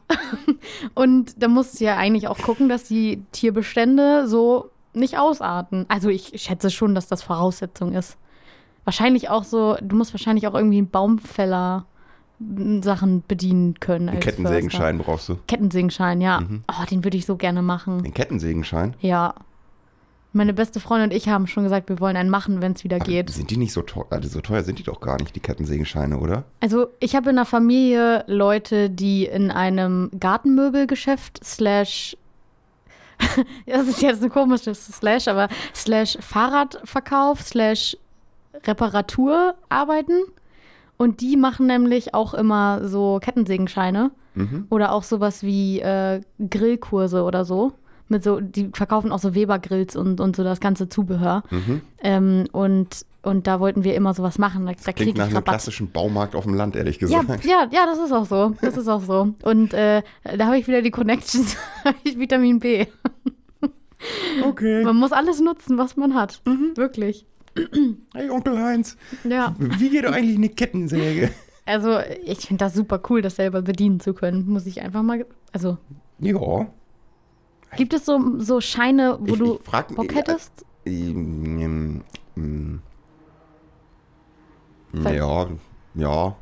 Und 0.94 1.42
da 1.42 1.48
musst 1.48 1.80
du 1.80 1.84
ja 1.84 1.96
eigentlich 1.96 2.28
auch 2.28 2.38
gucken, 2.38 2.68
dass 2.68 2.84
die 2.84 3.20
Tierbestände 3.32 4.28
so 4.28 4.70
nicht 4.94 5.18
ausarten. 5.18 5.86
Also 5.88 6.08
ich 6.08 6.40
schätze 6.40 6.70
schon, 6.70 6.94
dass 6.94 7.08
das 7.08 7.24
Voraussetzung 7.24 7.94
ist. 7.94 8.16
Wahrscheinlich 8.84 9.28
auch 9.28 9.42
so, 9.42 9.76
du 9.82 9.96
musst 9.96 10.14
wahrscheinlich 10.14 10.46
auch 10.46 10.54
irgendwie 10.54 10.78
einen 10.78 10.90
Baumfäller 10.90 11.86
Sachen 12.82 13.22
bedienen 13.26 13.78
können. 13.80 14.08
Einen 14.08 14.16
als 14.18 14.26
Kettensägenschein 14.26 14.98
brauchst 14.98 15.28
du. 15.28 15.34
Förster. 15.34 15.46
Kettensägenschein, 15.46 16.20
ja. 16.20 16.40
Mhm. 16.40 16.64
Oh, 16.68 16.84
den 16.90 17.04
würde 17.04 17.16
ich 17.16 17.26
so 17.26 17.36
gerne 17.36 17.62
machen. 17.62 18.02
Den 18.02 18.14
Kettensägenschein? 18.14 18.94
Ja. 19.00 19.34
Meine 20.34 20.54
beste 20.54 20.80
Freundin 20.80 21.10
und 21.10 21.16
ich 21.16 21.28
haben 21.28 21.46
schon 21.46 21.64
gesagt, 21.64 21.90
wir 21.90 22.00
wollen 22.00 22.16
einen 22.16 22.30
machen, 22.30 22.62
wenn 22.62 22.72
es 22.72 22.84
wieder 22.84 22.96
Aber 22.96 23.04
geht. 23.04 23.28
Sind 23.30 23.50
die 23.50 23.58
nicht 23.58 23.72
so 23.72 23.82
teuer? 23.82 24.06
Also 24.08 24.28
so 24.28 24.40
teuer 24.40 24.62
sind 24.62 24.78
die 24.78 24.82
doch 24.82 25.00
gar 25.00 25.18
nicht, 25.18 25.36
die 25.36 25.40
Kettensägenscheine, 25.40 26.18
oder? 26.18 26.44
Also 26.60 26.86
ich 27.00 27.14
habe 27.14 27.30
in 27.30 27.36
der 27.36 27.44
Familie 27.44 28.24
Leute, 28.26 28.88
die 28.88 29.26
in 29.26 29.50
einem 29.50 30.10
Gartenmöbelgeschäft 30.18 31.44
slash 31.44 32.16
das 33.66 33.88
ist 33.88 34.02
jetzt 34.02 34.22
ein 34.22 34.30
komisches 34.30 34.86
Slash, 34.86 35.28
aber 35.28 35.48
slash 35.74 36.18
Fahrradverkauf 36.20 37.42
slash 37.42 37.96
Reparatur 38.64 39.54
arbeiten. 39.68 40.22
Und 41.02 41.20
die 41.20 41.36
machen 41.36 41.66
nämlich 41.66 42.14
auch 42.14 42.32
immer 42.34 42.86
so 42.86 43.18
Kettensägenscheine 43.20 44.10
Mhm. 44.34 44.66
oder 44.70 44.92
auch 44.92 45.02
sowas 45.02 45.42
wie 45.42 45.80
äh, 45.80 46.20
Grillkurse 46.48 47.22
oder 47.24 47.44
so. 47.44 47.72
Mit 48.08 48.22
so, 48.24 48.40
die 48.40 48.70
verkaufen 48.72 49.12
auch 49.12 49.18
so 49.18 49.34
Weber-Grills 49.34 49.94
und, 49.96 50.20
und 50.20 50.36
so 50.36 50.42
das 50.44 50.60
ganze 50.60 50.88
Zubehör. 50.88 51.42
Mhm. 51.50 51.80
Ähm, 52.02 52.44
und, 52.52 53.04
und 53.22 53.46
da 53.46 53.58
wollten 53.60 53.84
wir 53.84 53.94
immer 53.94 54.14
sowas 54.14 54.38
machen. 54.38 54.64
Da, 54.66 54.72
da 54.84 54.92
Klingt 54.92 55.18
nach 55.18 55.26
einem 55.26 55.34
Rabatt. 55.36 55.52
klassischen 55.54 55.90
Baumarkt 55.90 56.34
auf 56.34 56.44
dem 56.44 56.54
Land, 56.54 56.76
ehrlich 56.76 57.00
Ja, 57.00 57.20
gesagt. 57.22 57.44
ja, 57.44 57.66
ja, 57.70 57.84
das 57.86 57.98
ist 57.98 58.12
auch 58.12 58.24
so. 58.26 58.54
Das 58.62 58.76
ist 58.76 58.88
auch 58.88 59.02
so. 59.02 59.34
Und 59.42 59.74
äh, 59.74 60.02
da 60.36 60.46
habe 60.46 60.58
ich 60.58 60.66
wieder 60.68 60.80
die 60.82 60.90
Connections, 60.90 61.56
ich 62.04 62.18
Vitamin 62.18 62.58
B. 62.58 62.86
Okay. 64.44 64.82
Man 64.84 64.96
muss 64.96 65.12
alles 65.12 65.40
nutzen, 65.40 65.78
was 65.78 65.96
man 65.96 66.14
hat. 66.14 66.40
Mhm. 66.44 66.72
Wirklich. 66.76 67.24
Hey, 68.14 68.30
Onkel 68.30 68.58
Heinz, 68.62 68.96
Ja. 69.24 69.54
wie 69.58 69.90
geht 69.90 70.04
doch 70.04 70.12
eigentlich 70.12 70.36
eine 70.36 70.48
Kettensäge? 70.48 71.30
Also, 71.64 72.00
ich 72.24 72.40
finde 72.40 72.64
das 72.64 72.74
super 72.74 73.00
cool, 73.08 73.22
das 73.22 73.36
selber 73.36 73.62
bedienen 73.62 74.00
zu 74.00 74.14
können. 74.14 74.48
Muss 74.50 74.66
ich 74.66 74.82
einfach 74.82 75.02
mal. 75.04 75.24
Also, 75.52 75.78
Ja. 76.18 76.66
gibt 77.76 77.94
es 77.94 78.04
so, 78.04 78.20
so 78.40 78.60
Scheine, 78.60 79.16
wo 79.20 79.34
Ich- 79.34 79.38
du 79.38 79.54
ich 79.54 79.60
frag- 79.62 79.94
Bock 79.94 80.12
hättest? 80.12 80.66
Ähm, 80.84 82.02
ähm, 82.36 82.80
Weil- 84.92 85.14
Ja, 85.16 85.46
ja. 85.94 86.36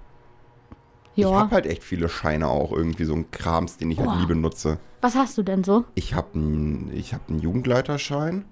Ich 1.16 1.24
habe 1.26 1.50
halt 1.54 1.66
echt 1.66 1.84
viele 1.84 2.08
Scheine 2.08 2.48
auch, 2.48 2.72
irgendwie 2.72 3.04
so 3.04 3.12
ein 3.14 3.30
Krams, 3.30 3.76
den 3.76 3.90
ich 3.90 3.98
Boah. 3.98 4.12
halt 4.12 4.20
nie 4.22 4.26
benutze. 4.26 4.78
Was 5.02 5.16
hast 5.16 5.36
du 5.36 5.42
denn 5.42 5.64
so? 5.64 5.84
Ich 5.94 6.14
habe 6.14 6.28
einen 6.34 6.90
hab 7.12 7.28
einen 7.28 7.40
Jugendleiterschein. 7.40 8.46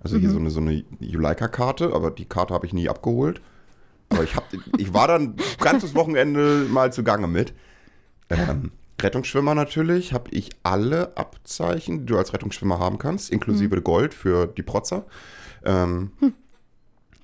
Also 0.00 0.16
Mhm. 0.16 0.20
hier 0.20 0.30
so 0.30 0.38
eine, 0.38 0.50
so 0.50 0.60
eine 0.60 0.84
Juleika-Karte, 1.00 1.92
aber 1.92 2.10
die 2.10 2.24
Karte 2.24 2.54
habe 2.54 2.66
ich 2.66 2.72
nie 2.72 2.88
abgeholt. 2.88 3.40
Aber 4.10 4.24
ich, 4.24 4.36
hab, 4.36 4.44
ich 4.78 4.94
war 4.94 5.06
dann 5.08 5.34
ganzes 5.60 5.94
Wochenende 5.94 6.66
mal 6.70 6.92
zugange 6.92 7.26
mit. 7.26 7.52
Ähm, 8.30 8.72
Rettungsschwimmer 9.00 9.54
natürlich, 9.54 10.12
habe 10.12 10.30
ich 10.30 10.50
alle 10.62 11.16
Abzeichen, 11.16 12.00
die 12.00 12.06
du 12.06 12.18
als 12.18 12.32
Rettungsschwimmer 12.32 12.78
haben 12.78 12.98
kannst, 12.98 13.30
inklusive 13.30 13.76
Mhm. 13.76 13.84
Gold 13.84 14.14
für 14.14 14.46
die 14.46 14.62
Protzer. 14.62 15.04
Ähm, 15.64 16.12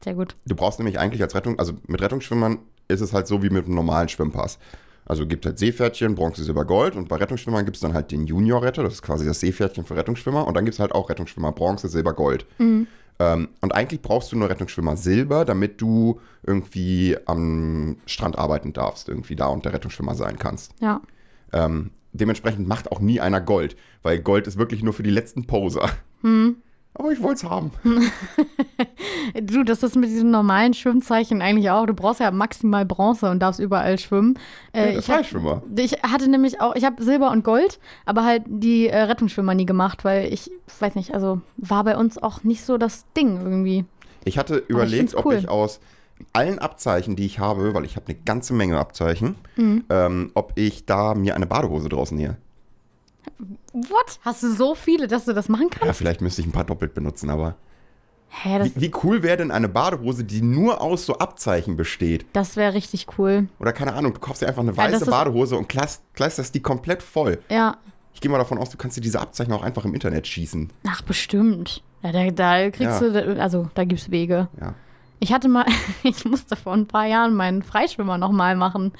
Sehr 0.02 0.14
gut. 0.14 0.36
Du 0.44 0.54
brauchst 0.54 0.78
nämlich 0.78 0.98
eigentlich 0.98 1.22
als 1.22 1.34
Rettung, 1.34 1.58
also 1.58 1.72
mit 1.86 2.00
Rettungsschwimmern 2.02 2.58
ist 2.88 3.00
es 3.00 3.12
halt 3.12 3.26
so 3.26 3.42
wie 3.42 3.50
mit 3.50 3.64
einem 3.64 3.74
normalen 3.74 4.08
Schwimmpass. 4.08 4.58
Also 5.06 5.26
gibt 5.26 5.44
halt 5.44 5.58
Seepferdchen, 5.58 6.14
Bronze, 6.14 6.44
Silber, 6.44 6.64
Gold 6.64 6.96
und 6.96 7.08
bei 7.08 7.16
Rettungsschwimmern 7.16 7.64
gibt 7.64 7.76
es 7.76 7.80
dann 7.82 7.92
halt 7.92 8.10
den 8.10 8.26
Junior-Retter, 8.26 8.82
das 8.82 8.94
ist 8.94 9.02
quasi 9.02 9.26
das 9.26 9.40
Seepferdchen 9.40 9.84
für 9.84 9.96
Rettungsschwimmer 9.96 10.46
und 10.46 10.54
dann 10.54 10.64
gibt 10.64 10.74
es 10.74 10.80
halt 10.80 10.92
auch 10.92 11.10
Rettungsschwimmer 11.10 11.52
Bronze, 11.52 11.88
Silber, 11.88 12.14
Gold. 12.14 12.46
Ähm, 13.18 13.48
und 13.60 13.74
eigentlich 13.74 14.02
brauchst 14.02 14.32
du 14.32 14.36
nur 14.36 14.48
Rettungsschwimmer 14.48 14.96
Silber, 14.96 15.44
damit 15.44 15.80
du 15.80 16.20
irgendwie 16.42 17.16
am 17.26 17.96
Strand 18.06 18.38
arbeiten 18.38 18.72
darfst, 18.72 19.08
irgendwie 19.08 19.36
da 19.36 19.46
und 19.46 19.64
der 19.64 19.72
Rettungsschwimmer 19.72 20.14
sein 20.14 20.38
kannst. 20.38 20.72
Ja. 20.80 21.00
Ähm, 21.52 21.90
dementsprechend 22.12 22.66
macht 22.66 22.90
auch 22.90 23.00
nie 23.00 23.20
einer 23.20 23.40
Gold, 23.40 23.76
weil 24.02 24.20
Gold 24.20 24.46
ist 24.46 24.58
wirklich 24.58 24.82
nur 24.82 24.92
für 24.92 25.02
die 25.02 25.10
letzten 25.10 25.46
Poser. 25.46 25.90
Hm. 26.22 26.56
Aber 26.94 27.10
ich 27.10 27.20
wollte 27.22 27.44
es 27.44 27.50
haben. 27.50 27.72
Du, 29.46 29.64
das 29.64 29.82
ist 29.82 29.96
mit 29.96 30.10
diesen 30.10 30.30
normalen 30.30 30.74
Schwimmzeichen 30.74 31.42
eigentlich 31.42 31.70
auch. 31.70 31.86
Du 31.86 31.94
brauchst 31.94 32.20
ja 32.20 32.30
maximal 32.30 32.84
Bronze 32.84 33.30
und 33.30 33.40
darfst 33.40 33.60
überall 33.60 33.98
schwimmen. 33.98 34.38
Äh, 34.72 34.82
der 34.92 34.98
ich, 34.98 35.08
hab, 35.10 35.16
Freischwimmer. 35.16 35.62
ich 35.76 35.92
hatte 36.02 36.28
nämlich 36.28 36.60
auch, 36.60 36.74
ich 36.74 36.84
habe 36.84 37.02
Silber 37.02 37.30
und 37.30 37.44
Gold, 37.44 37.78
aber 38.06 38.24
halt 38.24 38.42
die 38.46 38.88
äh, 38.88 38.96
Rettungsschwimmer 39.02 39.54
nie 39.54 39.66
gemacht, 39.66 40.04
weil 40.04 40.32
ich 40.32 40.50
weiß 40.80 40.94
nicht, 40.94 41.14
also 41.14 41.40
war 41.56 41.84
bei 41.84 41.96
uns 41.96 42.16
auch 42.18 42.44
nicht 42.44 42.64
so 42.64 42.78
das 42.78 43.04
Ding 43.16 43.40
irgendwie. 43.42 43.84
Ich 44.24 44.38
hatte 44.38 44.56
überlegt, 44.68 44.96
find's 45.10 45.14
cool. 45.24 45.34
ob 45.34 45.40
ich 45.40 45.48
aus 45.48 45.80
allen 46.32 46.58
Abzeichen, 46.58 47.16
die 47.16 47.26
ich 47.26 47.38
habe, 47.40 47.74
weil 47.74 47.84
ich 47.84 47.96
habe 47.96 48.06
eine 48.06 48.16
ganze 48.24 48.54
Menge 48.54 48.78
Abzeichen, 48.78 49.34
Mhm. 49.56 49.84
ähm, 49.90 50.30
ob 50.34 50.52
ich 50.54 50.86
da 50.86 51.14
mir 51.14 51.34
eine 51.34 51.46
Badehose 51.46 51.88
draus 51.88 52.12
nähe. 52.12 52.36
What? 53.72 54.20
Hast 54.22 54.42
du 54.42 54.52
so 54.52 54.74
viele, 54.74 55.08
dass 55.08 55.24
du 55.24 55.32
das 55.32 55.48
machen 55.48 55.68
kannst? 55.70 55.86
Ja, 55.86 55.92
vielleicht 55.92 56.20
müsste 56.20 56.40
ich 56.40 56.46
ein 56.46 56.52
paar 56.52 56.64
doppelt 56.64 56.94
benutzen, 56.94 57.30
aber 57.30 57.56
Hä, 58.42 58.60
wie, 58.64 58.80
wie 58.80 58.92
cool 59.04 59.22
wäre 59.22 59.36
denn 59.36 59.50
eine 59.50 59.68
Badehose, 59.68 60.24
die 60.24 60.42
nur 60.42 60.80
aus 60.80 61.06
so 61.06 61.18
Abzeichen 61.18 61.76
besteht? 61.76 62.26
das 62.32 62.56
wäre 62.56 62.74
richtig 62.74 63.06
cool. 63.18 63.48
Oder 63.60 63.72
keine 63.72 63.94
Ahnung, 63.94 64.12
du 64.14 64.20
kaufst 64.20 64.42
dir 64.42 64.48
einfach 64.48 64.62
eine 64.62 64.72
Ja, 64.72 64.76
weiße 64.76 65.04
ist- 65.04 65.10
Badehose 65.10 65.56
und 65.56 65.68
kleist- 65.68 66.02
kleisterst 66.14 66.54
die 66.54 66.60
komplett 66.60 67.02
voll. 67.02 67.38
Ja, 67.48 67.76
Ich 68.12 68.20
gehe 68.20 68.30
mal 68.30 68.38
davon 68.38 68.58
aus, 68.58 68.70
du 68.70 68.76
kannst 68.76 68.96
dir 68.96 69.00
diese 69.00 69.20
Abzeichen 69.20 69.52
auch 69.52 69.62
einfach 69.62 69.84
im 69.84 69.92
Internet 69.94 70.26
schießen. 70.26 70.70
ach 70.88 71.02
bestimmt. 71.02 71.82
Ja, 72.02 72.12
da, 72.12 72.30
da 72.30 72.70
kriegst 72.70 73.00
Ja. 73.00 73.08
du, 73.08 73.40
also 73.40 73.68
da 73.74 73.84
gibt's 73.84 74.10
Wege. 74.10 74.48
Ja. 74.60 74.74
Ich 75.24 75.32
hatte 75.32 75.48
mal, 75.48 75.64
ich 76.02 76.26
musste 76.26 76.54
vor 76.54 76.74
ein 76.74 76.86
paar 76.86 77.06
Jahren 77.06 77.34
meinen 77.34 77.62
Freischwimmer 77.62 78.18
nochmal 78.18 78.56
machen. 78.56 78.92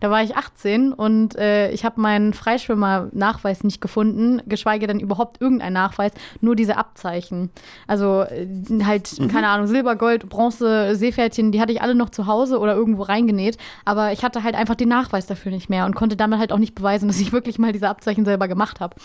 Da 0.00 0.10
war 0.10 0.24
ich 0.24 0.36
18 0.36 0.92
und 0.92 1.36
äh, 1.36 1.70
ich 1.70 1.84
habe 1.84 2.00
meinen 2.00 2.34
Freischwimmer-Nachweis 2.34 3.62
nicht 3.62 3.80
gefunden, 3.80 4.42
geschweige 4.46 4.88
denn 4.88 4.98
überhaupt 4.98 5.40
irgendeinen 5.40 5.74
Nachweis, 5.74 6.10
nur 6.40 6.56
diese 6.56 6.76
Abzeichen. 6.76 7.50
Also 7.86 8.22
äh, 8.22 8.48
halt, 8.82 9.08
keine 9.30 9.46
Ahnung, 9.50 9.68
Silber, 9.68 9.94
Gold, 9.94 10.28
Bronze, 10.28 10.96
Seepferdchen, 10.96 11.52
die 11.52 11.60
hatte 11.60 11.70
ich 11.70 11.80
alle 11.80 11.94
noch 11.94 12.10
zu 12.10 12.26
Hause 12.26 12.58
oder 12.58 12.74
irgendwo 12.74 13.02
reingenäht, 13.02 13.56
aber 13.84 14.10
ich 14.10 14.24
hatte 14.24 14.42
halt 14.42 14.56
einfach 14.56 14.74
den 14.74 14.88
Nachweis 14.88 15.26
dafür 15.26 15.52
nicht 15.52 15.70
mehr 15.70 15.86
und 15.86 15.94
konnte 15.94 16.16
damit 16.16 16.40
halt 16.40 16.52
auch 16.52 16.58
nicht 16.58 16.74
beweisen, 16.74 17.06
dass 17.06 17.20
ich 17.20 17.32
wirklich 17.32 17.60
mal 17.60 17.72
diese 17.72 17.88
Abzeichen 17.88 18.24
selber 18.24 18.48
gemacht 18.48 18.80
habe. 18.80 18.96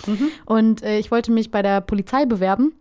Und 0.45 0.81
äh, 0.81 0.97
ich 0.97 1.11
wollte 1.11 1.31
mich 1.31 1.51
bei 1.51 1.61
der 1.61 1.81
Polizei 1.81 2.25
bewerben 2.25 2.73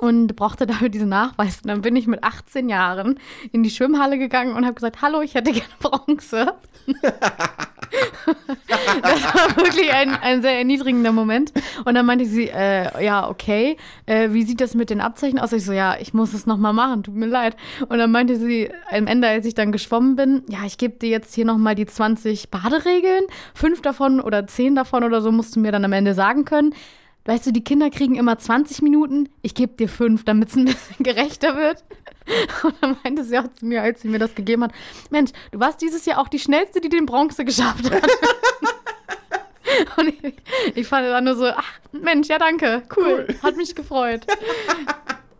und 0.00 0.36
brauchte 0.36 0.66
dafür 0.66 0.88
diesen 0.88 1.08
Nachweis. 1.08 1.60
Und 1.62 1.68
dann 1.68 1.82
bin 1.82 1.96
ich 1.96 2.06
mit 2.06 2.22
18 2.22 2.68
Jahren 2.68 3.18
in 3.52 3.62
die 3.62 3.70
Schwimmhalle 3.70 4.18
gegangen 4.18 4.54
und 4.54 4.64
habe 4.64 4.74
gesagt, 4.74 5.02
hallo, 5.02 5.20
ich 5.22 5.34
hätte 5.34 5.52
gerne 5.52 5.68
Bronze. 5.80 6.54
das 9.02 9.34
war 9.34 9.56
wirklich 9.56 9.92
ein, 9.92 10.14
ein 10.14 10.42
sehr 10.42 10.58
erniedrigender 10.58 11.12
Moment. 11.12 11.52
Und 11.84 11.94
dann 11.94 12.06
meinte 12.06 12.26
sie, 12.26 12.48
äh, 12.48 13.04
ja, 13.04 13.28
okay, 13.28 13.76
äh, 14.06 14.30
wie 14.32 14.42
sieht 14.42 14.60
das 14.60 14.74
mit 14.74 14.90
den 14.90 15.00
Abzeichen 15.00 15.38
aus? 15.38 15.52
Ich 15.52 15.64
so, 15.64 15.72
ja, 15.72 15.96
ich 15.98 16.12
muss 16.14 16.34
es 16.34 16.46
nochmal 16.46 16.72
machen, 16.72 17.02
tut 17.02 17.14
mir 17.14 17.26
leid. 17.26 17.56
Und 17.88 17.98
dann 17.98 18.10
meinte 18.10 18.36
sie 18.36 18.70
am 18.90 19.06
Ende, 19.06 19.28
als 19.28 19.46
ich 19.46 19.54
dann 19.54 19.72
geschwommen 19.72 20.16
bin, 20.16 20.42
ja, 20.48 20.58
ich 20.66 20.78
gebe 20.78 20.98
dir 20.98 21.08
jetzt 21.08 21.34
hier 21.34 21.44
nochmal 21.44 21.74
die 21.74 21.86
20 21.86 22.50
Baderegeln. 22.50 23.24
Fünf 23.54 23.80
davon 23.82 24.20
oder 24.20 24.46
zehn 24.46 24.74
davon 24.74 25.04
oder 25.04 25.20
so 25.22 25.32
musst 25.32 25.56
du 25.56 25.60
mir 25.60 25.72
dann 25.72 25.84
am 25.84 25.92
Ende 25.92 26.14
sagen 26.14 26.44
können. 26.44 26.74
Weißt 27.26 27.44
du, 27.46 27.52
die 27.52 27.64
Kinder 27.64 27.90
kriegen 27.90 28.14
immer 28.14 28.38
20 28.38 28.82
Minuten. 28.82 29.28
Ich 29.42 29.54
gebe 29.54 29.74
dir 29.74 29.88
fünf, 29.88 30.24
damit 30.24 30.48
es 30.50 30.56
ein 30.56 30.64
bisschen 30.64 30.96
gerechter 31.04 31.56
wird. 31.56 31.84
Und 32.62 32.74
dann 32.80 32.96
meinte 33.04 33.24
sie 33.24 33.38
auch 33.38 33.50
zu 33.52 33.66
mir, 33.66 33.82
als 33.82 34.02
sie 34.02 34.08
mir 34.08 34.18
das 34.18 34.34
gegeben 34.34 34.64
hat: 34.64 34.72
Mensch, 35.10 35.30
du 35.50 35.60
warst 35.60 35.82
dieses 35.82 36.06
Jahr 36.06 36.20
auch 36.20 36.28
die 36.28 36.38
schnellste, 36.38 36.80
die 36.80 36.88
den 36.88 37.06
Bronze 37.06 37.44
geschafft 37.44 37.90
hat. 37.90 38.02
Und 39.98 40.08
ich, 40.08 40.34
ich 40.74 40.86
fand 40.86 41.06
dann 41.06 41.24
nur 41.24 41.34
so: 41.34 41.46
Ach, 41.46 41.72
Mensch, 41.92 42.28
ja, 42.28 42.38
danke, 42.38 42.82
cool, 42.96 43.26
hat 43.42 43.56
mich 43.56 43.74
gefreut. 43.74 44.26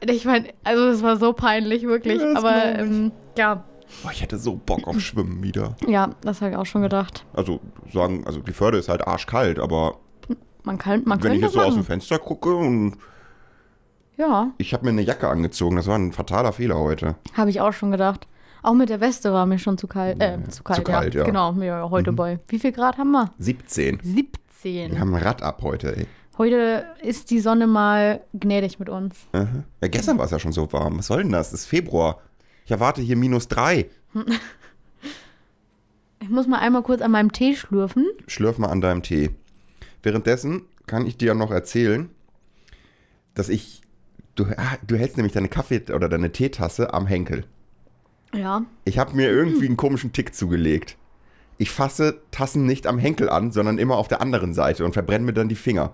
Ich 0.00 0.24
meine, 0.24 0.48
also, 0.62 0.90
das 0.90 1.02
war 1.02 1.16
so 1.16 1.32
peinlich, 1.32 1.84
wirklich. 1.84 2.20
Ja, 2.20 2.36
Aber 2.36 2.64
ähm, 2.78 3.12
ja, 3.36 3.64
Boah, 4.02 4.10
ich 4.12 4.20
hätte 4.20 4.38
so 4.38 4.54
Bock 4.56 4.86
auf 4.88 5.00
Schwimmen 5.00 5.42
wieder. 5.42 5.76
ja, 5.86 6.10
das 6.22 6.40
habe 6.40 6.50
ich 6.52 6.56
auch 6.56 6.66
schon 6.66 6.82
gedacht. 6.82 7.24
Also 7.32 7.60
sagen, 7.92 8.24
also 8.26 8.40
die 8.40 8.52
Förde 8.52 8.78
ist 8.78 8.88
halt 8.88 9.06
arschkalt, 9.06 9.58
aber 9.58 9.98
Man 10.66 10.78
kann, 10.78 11.02
man 11.06 11.22
wenn 11.22 11.32
ich 11.34 11.40
jetzt 11.42 11.52
so 11.52 11.60
aus 11.60 11.66
dem 11.68 11.76
machen. 11.76 11.84
Fenster 11.84 12.18
gucke 12.18 12.54
und 12.54 12.96
Ja, 14.16 14.50
ich 14.58 14.74
habe 14.74 14.84
mir 14.84 14.90
eine 14.90 15.02
Jacke 15.02 15.28
angezogen, 15.28 15.76
das 15.76 15.86
war 15.86 15.96
ein 15.96 16.12
fataler 16.12 16.52
Fehler 16.52 16.76
heute. 16.78 17.14
habe 17.34 17.50
ich 17.50 17.60
auch 17.60 17.72
schon 17.72 17.92
gedacht. 17.92 18.26
Auch 18.64 18.74
mit 18.74 18.88
der 18.88 19.00
Weste 19.00 19.32
war 19.32 19.46
mir 19.46 19.60
schon 19.60 19.78
zu 19.78 19.86
kalt. 19.86 20.20
Äh, 20.20 20.38
zu 20.48 20.64
kalt, 20.64 20.84
kalt, 20.84 21.14
ja. 21.14 21.22
Genau, 21.22 21.52
ja, 21.52 21.88
heute 21.88 22.12
bei. 22.12 22.40
Wie 22.48 22.58
viel 22.58 22.72
Grad 22.72 22.98
haben 22.98 23.12
wir? 23.12 23.30
17. 23.38 24.00
17. 24.02 24.90
Wir 24.92 24.98
haben 25.00 25.14
Rad 25.14 25.40
ab 25.40 25.60
heute, 25.62 25.96
ey. 25.96 26.06
Heute 26.36 26.84
ist 27.00 27.30
die 27.30 27.38
Sonne 27.38 27.68
mal 27.68 28.22
gnädig 28.34 28.80
mit 28.80 28.88
uns. 28.88 29.14
Aha. 29.32 29.46
Ja, 29.80 29.88
gestern 29.88 30.18
war 30.18 30.24
es 30.24 30.32
ja 30.32 30.40
schon 30.40 30.50
so 30.50 30.72
warm. 30.72 30.98
Was 30.98 31.06
soll 31.06 31.22
denn 31.22 31.30
das? 31.32 31.48
Es 31.52 31.60
ist 31.60 31.66
Februar. 31.66 32.18
Ich 32.64 32.72
erwarte 32.72 33.00
hier 33.02 33.16
minus 33.16 33.46
drei. 33.46 33.88
Ich 36.18 36.30
muss 36.30 36.46
mal 36.48 36.58
einmal 36.58 36.82
kurz 36.82 37.02
an 37.02 37.10
meinem 37.10 37.30
Tee 37.30 37.54
schlürfen. 37.54 38.06
Schlürf 38.26 38.58
mal 38.58 38.68
an 38.68 38.80
deinem 38.80 39.02
Tee. 39.02 39.30
Währenddessen 40.06 40.62
kann 40.86 41.04
ich 41.04 41.16
dir 41.18 41.34
noch 41.34 41.50
erzählen, 41.50 42.08
dass 43.34 43.48
ich. 43.48 43.82
Du, 44.36 44.44
ah, 44.56 44.76
du 44.86 44.94
hältst 44.94 45.16
nämlich 45.16 45.32
deine 45.32 45.48
Kaffee- 45.48 45.82
oder 45.92 46.08
deine 46.08 46.30
Teetasse 46.30 46.94
am 46.94 47.08
Henkel. 47.08 47.44
Ja. 48.32 48.64
Ich 48.84 48.98
habe 49.00 49.16
mir 49.16 49.28
irgendwie 49.30 49.66
einen 49.66 49.76
komischen 49.76 50.12
Tick 50.12 50.32
zugelegt. 50.32 50.96
Ich 51.58 51.72
fasse 51.72 52.20
Tassen 52.30 52.66
nicht 52.66 52.86
am 52.86 52.98
Henkel 52.98 53.28
an, 53.28 53.50
sondern 53.50 53.78
immer 53.78 53.96
auf 53.96 54.06
der 54.06 54.20
anderen 54.20 54.54
Seite 54.54 54.84
und 54.84 54.92
verbrenne 54.92 55.24
mir 55.24 55.32
dann 55.32 55.48
die 55.48 55.56
Finger. 55.56 55.92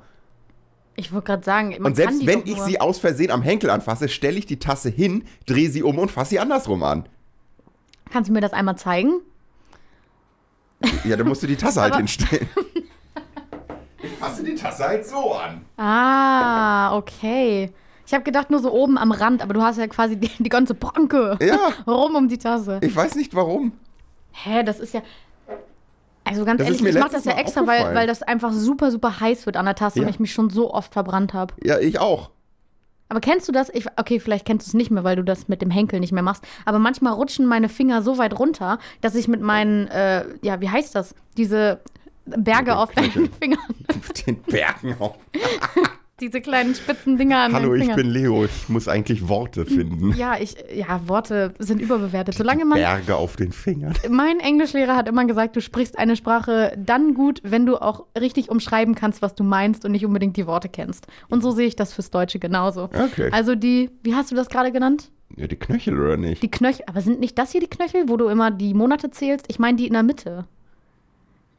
Ich 0.95 1.11
wollte 1.11 1.29
gerade 1.29 1.45
sagen, 1.45 1.71
man 1.71 1.87
Und 1.87 1.95
selbst 1.97 2.19
kann 2.19 2.21
die 2.21 2.27
wenn 2.27 2.41
doch 2.41 2.47
ich 2.49 2.57
nur- 2.59 2.67
sie 2.67 2.81
aus 2.83 2.99
Versehen 2.99 3.31
am 3.31 3.41
Henkel 3.41 3.71
anfasse, 3.71 4.11
stelle 4.11 4.37
ich 4.39 4.45
die 4.45 4.59
Tasse 4.59 4.91
hin, 4.91 5.25
drehe 5.47 5.71
sie 5.71 5.83
um 5.83 5.99
und 5.99 6.11
fasse 6.11 6.31
sie 6.31 6.39
andersrum 6.39 6.83
an. 6.83 7.09
Kannst 8.11 8.29
du 8.29 8.35
mir 8.35 8.43
das 8.43 8.53
einmal 8.53 8.77
zeigen? 8.77 9.21
Ja, 11.05 11.17
dann 11.17 11.29
musst 11.29 11.43
du 11.43 11.47
die 11.47 11.57
Tasse 11.57 11.81
halt 11.81 11.93
Aber- 11.93 12.01
hinstellen. 12.01 12.47
Fasse 14.23 14.45
die 14.45 14.55
Tasse 14.55 14.85
halt 14.85 15.07
so 15.07 15.33
an. 15.35 15.63
Ah, 15.77 16.97
okay. 16.97 17.71
Ich 18.07 18.15
habe 18.15 18.25
gedacht 18.25 18.51
nur 18.51 18.61
so 18.61 18.73
oben 18.73 18.99
am 18.99 19.11
Rand, 19.13 19.43
aber 19.43 19.55
du 19.55 19.63
hast 19.63 19.79
ja 19.79 19.87
quasi 19.87 20.17
die, 20.17 20.31
die 20.39 20.49
ganze 20.49 20.75
Pranke 20.75 21.39
Ja, 21.41 21.59
rum 21.87 22.15
um 22.15 22.29
die 22.29 22.39
Tasse. 22.39 22.79
ich 22.83 22.95
weiß 22.95 23.15
nicht 23.17 23.35
warum. 23.35 23.73
Hä, 24.33 24.63
das 24.63 24.81
ist 24.81 24.95
ja. 24.95 25.03
Also 26.25 26.45
ganz 26.45 26.59
Das 26.59 26.69
ehrlich, 26.69 26.85
ich 26.95 27.01
mache 27.01 27.11
das 27.13 27.25
ja 27.25 27.33
Mal 27.35 27.41
extra, 27.41 27.67
weil, 27.67 27.95
weil 27.95 28.07
das 28.07 28.23
einfach 28.23 28.53
super, 28.53 28.91
super 28.93 29.19
heiß 29.21 29.45
wird 29.47 29.57
an 29.57 29.65
der 29.67 29.75
Tasse 29.75 29.99
Ja. 29.99 30.05
und 30.05 30.11
ich 30.11 30.21
mich 30.21 30.33
schon 30.33 30.51
so 30.51 30.73
oft 30.73 30.93
verbrannt 30.93 31.35
habe. 31.35 31.55
Ja, 31.65 31.79
ich 31.81 31.99
auch. 31.99 32.31
Aber 33.09 33.21
kennst 33.21 33.47
du 33.49 33.53
das? 33.53 33.69
Ich, 33.75 33.87
okay, 33.99 34.21
vielleicht 34.21 34.47
kennst 34.47 34.67
du 34.67 34.71
es 34.71 34.75
nicht 34.75 34.91
mehr, 34.91 35.05
weil 35.05 35.17
du 35.17 35.25
das 35.25 35.49
mit 35.49 35.61
dem 35.61 35.71
Henkel 35.71 36.01
nicht 36.01 36.13
mehr 36.13 36.23
machst. 36.23 36.45
Aber 36.65 36.79
manchmal 36.79 37.13
rutschen 37.13 37.45
meine 37.47 37.69
Finger 37.69 38.03
so 38.03 38.17
weit 38.19 38.39
runter, 38.39 38.79
dass 39.03 39.15
ich 39.17 39.27
mit 39.29 39.43
meinen, 39.43 39.89
äh, 39.89 40.25
ja, 40.43 40.61
wie 40.61 40.71
heißt 40.71 40.95
das? 40.95 41.15
Diese 41.37 41.81
Berge 42.27 42.71
den 42.71 42.75
auf 42.75 42.93
deinen. 42.93 43.31
Fingern. 43.41 43.59
Den 44.27 44.37
Bergen 44.43 44.97
auf. 44.99 45.17
Diese 46.21 46.41
kleinen 46.41 46.73
spitzen 46.77 47.17
Dinger 47.19 47.39
an 47.39 47.53
Hallo, 47.53 47.71
deinen 47.71 47.79
ich 47.79 47.83
Fingern. 47.83 47.97
bin 47.97 48.11
Leo. 48.11 48.45
Ich 48.45 48.69
muss 48.69 48.87
eigentlich 48.87 49.27
Worte 49.29 49.67
finden. 49.67 50.15
ja, 50.17 50.37
ich, 50.39 50.55
ja, 50.73 51.01
Worte 51.09 51.53
sind 51.59 51.81
überbewertet. 51.81 52.37
Solange 52.37 52.65
man. 52.65 52.79
Berge 52.79 53.17
auf 53.17 53.35
den 53.35 53.51
Fingern. 53.51 53.95
Mein 54.09 54.39
Englischlehrer 54.39 54.95
hat 54.95 55.09
immer 55.09 55.25
gesagt, 55.25 55.57
du 55.57 55.61
sprichst 55.61 55.99
eine 55.99 56.15
Sprache 56.15 56.75
dann 56.79 57.15
gut, 57.15 57.41
wenn 57.43 57.67
du 57.67 57.77
auch 57.77 58.07
richtig 58.17 58.51
umschreiben 58.51 58.95
kannst, 58.95 59.21
was 59.21 59.35
du 59.35 59.43
meinst 59.43 59.85
und 59.85 59.91
nicht 59.91 60.07
unbedingt 60.07 60.37
die 60.37 60.47
Worte 60.47 60.69
kennst. 60.69 61.09
Und 61.29 61.43
so 61.43 61.51
sehe 61.51 61.67
ich 61.67 61.75
das 61.75 61.93
fürs 61.93 62.11
Deutsche 62.11 62.39
genauso. 62.39 62.85
Okay. 62.85 63.31
Also 63.33 63.57
die, 63.57 63.91
wie 64.05 64.15
hast 64.15 64.31
du 64.31 64.37
das 64.37 64.49
gerade 64.49 64.71
genannt? 64.71 65.11
Ja, 65.37 65.49
die 65.49 65.57
Knöchel 65.57 65.99
oder 65.99 66.17
nicht? 66.17 66.41
Die 66.43 66.51
Knöchel, 66.51 66.85
aber 66.87 67.01
sind 67.01 67.19
nicht 67.19 67.37
das 67.37 67.51
hier 67.51 67.61
die 67.61 67.69
Knöchel, 67.71 68.05
wo 68.07 68.17
du 68.17 68.29
immer 68.29 68.53
die 68.53 68.75
Monate 68.75 69.11
zählst? 69.11 69.47
Ich 69.49 69.59
meine 69.59 69.77
die 69.77 69.87
in 69.89 69.95
der 69.95 70.03
Mitte. 70.05 70.45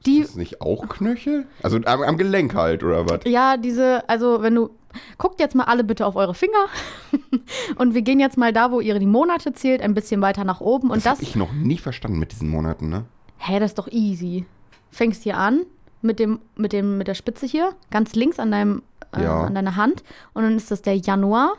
Die, 0.05 0.19
Ist 0.19 0.35
nicht 0.37 0.61
auch 0.61 0.87
Knöchel? 0.89 1.45
Also 1.61 1.77
am, 1.85 2.01
am 2.01 2.17
Gelenk 2.17 2.53
halt, 2.55 2.83
oder 2.83 3.09
was? 3.09 3.21
ja, 3.25 3.55
diese, 3.57 4.07
also 4.09 4.41
wenn 4.41 4.55
du, 4.55 4.69
guckt 5.17 5.39
jetzt 5.39 5.55
mal 5.55 5.63
alle 5.63 5.83
bitte 5.83 6.05
auf 6.05 6.15
eure 6.15 6.33
Finger 6.35 6.67
und 7.77 7.93
wir 7.93 8.01
gehen 8.01 8.19
jetzt 8.19 8.37
mal 8.37 8.53
da, 8.53 8.71
wo 8.71 8.79
ihr 8.79 8.97
die 8.99 9.05
Monate 9.05 9.53
zählt, 9.53 9.81
ein 9.81 9.93
bisschen 9.93 10.21
weiter 10.21 10.43
nach 10.43 10.61
oben 10.61 10.89
und 10.89 10.97
Das 10.97 11.03
das, 11.03 11.13
habe 11.19 11.23
ich 11.23 11.35
noch 11.35 11.53
nie 11.53 11.77
verstanden 11.77 12.19
mit 12.19 12.31
diesen 12.31 12.49
Monaten, 12.49 12.89
ne? 12.89 13.05
hä, 13.37 13.59
das 13.59 13.71
ist 13.71 13.77
doch 13.77 13.87
easy. 13.91 14.45
Fängst 14.91 15.23
hier 15.23 15.37
an 15.37 15.61
mit 16.01 16.19
dem, 16.19 16.39
mit 16.55 16.73
dem, 16.73 16.97
mit 16.97 17.07
der 17.07 17.13
Spitze 17.15 17.45
hier, 17.45 17.73
ganz 17.89 18.13
links 18.15 18.39
an 18.39 18.51
deinem, 18.51 18.83
äh, 19.15 19.23
Ja. 19.23 19.41
an 19.45 19.55
deiner 19.55 19.75
Hand 19.77 20.03
und 20.33 20.43
dann 20.43 20.55
ist 20.57 20.69
das 20.69 20.81
der 20.81 20.97
Januar, 20.97 21.53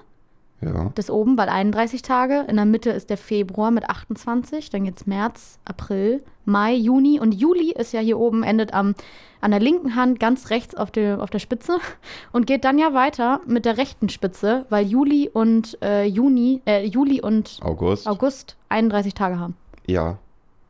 Ja. 0.64 0.90
Das 0.94 1.11
oben, 1.11 1.37
weil 1.37 1.48
31 1.48 2.03
Tage. 2.03 2.44
In 2.48 2.57
der 2.57 2.64
Mitte 2.64 2.90
ist 2.90 3.11
der 3.11 3.16
Februar 3.16 3.70
mit 3.70 3.88
28. 3.88 4.70
Dann 4.70 4.85
geht's 4.85 5.07
März, 5.07 5.59
April, 5.64 6.22
Mai, 6.44 6.74
Juni. 6.74 7.20
Und 7.20 7.35
Juli 7.35 7.72
ist 7.72 7.92
ja 7.92 8.00
hier 8.00 8.18
oben, 8.18 8.42
endet 8.42 8.72
am, 8.72 8.94
an 9.40 9.50
der 9.50 9.61
linken 9.61 9.94
Hand 9.96 10.20
ganz 10.20 10.50
rechts 10.50 10.74
auf, 10.74 10.90
der 10.90 11.20
auf 11.22 11.31
der 11.31 11.38
Spitze. 11.38 11.79
Und 12.33 12.46
geht 12.46 12.64
dann 12.64 12.79
ja 12.79 12.94
weiter 12.94 13.40
mit 13.46 13.64
der 13.64 13.77
rechten 13.77 14.09
Spitze, 14.09 14.66
weil 14.70 14.87
Juli 14.87 15.31
und 15.33 15.79
äh, 15.83 16.05
Juni, 16.05 16.62
äh, 16.66 16.85
Juli 16.87 17.20
und 17.20 17.59
August. 17.62 18.07
August 18.07 18.57
31 18.68 19.14
Tage 19.14 19.38
haben. 19.38 19.57
Ja. 19.87 20.18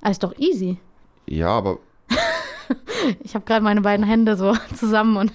Ah, 0.03 0.11
ist 0.11 0.23
doch 0.23 0.37
easy. 0.39 0.79
Ja, 1.27 1.49
aber 1.49 1.79
Ich 3.23 3.35
habe 3.35 3.45
gerade 3.45 3.65
meine 3.65 3.81
beiden 3.81 4.05
Hände 4.05 4.37
so 4.37 4.55
zusammen 4.75 5.17
und 5.17 5.33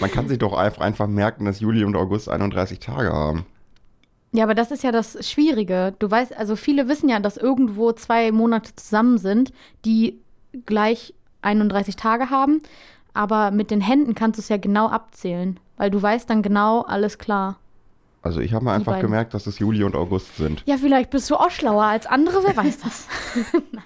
man 0.00 0.10
kann 0.10 0.28
sich 0.28 0.38
doch 0.38 0.52
einfach, 0.52 0.82
einfach 0.82 1.06
merken, 1.06 1.44
dass 1.44 1.60
Juli 1.60 1.84
und 1.84 1.96
August 1.96 2.28
31 2.28 2.78
Tage 2.78 3.12
haben. 3.12 3.46
Ja, 4.32 4.44
aber 4.44 4.54
das 4.54 4.72
ist 4.72 4.82
ja 4.82 4.90
das 4.90 5.28
Schwierige. 5.28 5.94
Du 6.00 6.10
weißt, 6.10 6.36
also 6.36 6.56
viele 6.56 6.88
wissen 6.88 7.08
ja, 7.08 7.20
dass 7.20 7.36
irgendwo 7.36 7.92
zwei 7.92 8.32
Monate 8.32 8.74
zusammen 8.74 9.16
sind, 9.18 9.52
die 9.84 10.18
gleich 10.66 11.14
31 11.42 11.94
Tage 11.94 12.30
haben. 12.30 12.60
Aber 13.12 13.52
mit 13.52 13.70
den 13.70 13.80
Händen 13.80 14.16
kannst 14.16 14.38
du 14.38 14.42
es 14.42 14.48
ja 14.48 14.56
genau 14.56 14.88
abzählen, 14.88 15.60
weil 15.76 15.90
du 15.90 16.02
weißt 16.02 16.28
dann 16.28 16.42
genau, 16.42 16.82
alles 16.82 17.18
klar. 17.18 17.58
Also 18.22 18.40
ich 18.40 18.54
habe 18.54 18.64
mir 18.64 18.72
einfach 18.72 18.94
beiden. 18.94 19.08
gemerkt, 19.08 19.34
dass 19.34 19.46
es 19.46 19.60
Juli 19.60 19.84
und 19.84 19.94
August 19.94 20.36
sind. 20.36 20.64
Ja, 20.66 20.78
vielleicht 20.78 21.10
bist 21.10 21.30
du 21.30 21.36
auch 21.36 21.50
schlauer 21.50 21.84
als 21.84 22.06
andere, 22.06 22.42
wer 22.42 22.56
weiß 22.56 22.80
das? 22.80 23.06
Nein. 23.70 23.84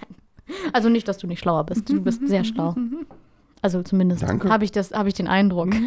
Also 0.72 0.88
nicht, 0.88 1.06
dass 1.08 1.18
du 1.18 1.26
nicht 1.26 1.40
schlauer 1.40 1.64
bist. 1.64 1.88
Du 1.90 2.00
bist 2.00 2.26
sehr 2.26 2.44
schlau. 2.44 2.74
Also 3.62 3.82
zumindest 3.82 4.22
habe 4.24 4.64
ich, 4.64 4.72
das- 4.72 4.92
habe 4.92 5.08
ich 5.08 5.14
den 5.14 5.28
Eindruck. 5.28 5.70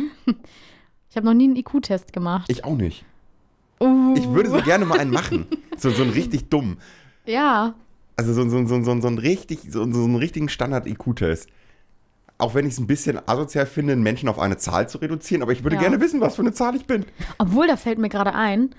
Ich 1.10 1.18
habe 1.18 1.26
noch 1.26 1.34
nie 1.34 1.44
einen 1.44 1.58
IQ-Test 1.58 2.14
gemacht. 2.14 2.46
Ich 2.50 2.64
auch 2.64 2.78
nicht. 2.78 3.04
Uh. 3.82 4.14
Ich 4.16 4.30
würde 4.30 4.50
so 4.50 4.62
gerne 4.62 4.86
mal 4.86 4.98
einen 4.98 5.12
machen. 5.12 5.46
So, 5.76 5.90
so 5.90 6.04
einen 6.04 6.14
richtig 6.14 6.48
dumm. 6.50 6.78
Ja, 7.26 7.76
Also 8.16 8.34
so, 8.34 8.48
so, 8.50 8.66
so, 8.66 8.82
so, 8.82 9.02
so, 9.02 9.08
einen, 9.10 9.18
richtig, 9.18 9.60
so, 9.70 9.80
so 9.92 10.06
einen 10.06 10.16
richtigen 10.16 10.48
Standard-IQ-Test. 10.48 11.50
Auch 12.38 12.56
wenn 12.56 12.66
ich 12.66 12.72
es 12.74 12.80
ein 12.80 12.88
bisschen 12.88 13.20
asozial 13.28 13.66
finde, 13.66 13.92
einen 13.92 14.04
Menschen 14.04 14.30
auf 14.30 14.40
eine 14.40 14.56
Zahl 14.56 14.88
zu 14.88 15.00
reduzieren, 15.00 15.44
aber 15.44 15.52
ich 15.52 15.64
würde 15.64 15.76
Ja. 15.76 15.82
gerne 15.82 16.00
wissen, 16.00 16.22
was 16.22 16.38
für 16.38 16.42
eine 16.44 16.54
Zahl 16.54 16.76
ich 16.78 16.86
bin. 16.86 17.06
Obwohl, 17.40 17.68
da 17.68 17.76
fällt 17.76 18.00
mir 18.00 18.08
gerade 18.10 18.34
ein, 18.34 18.70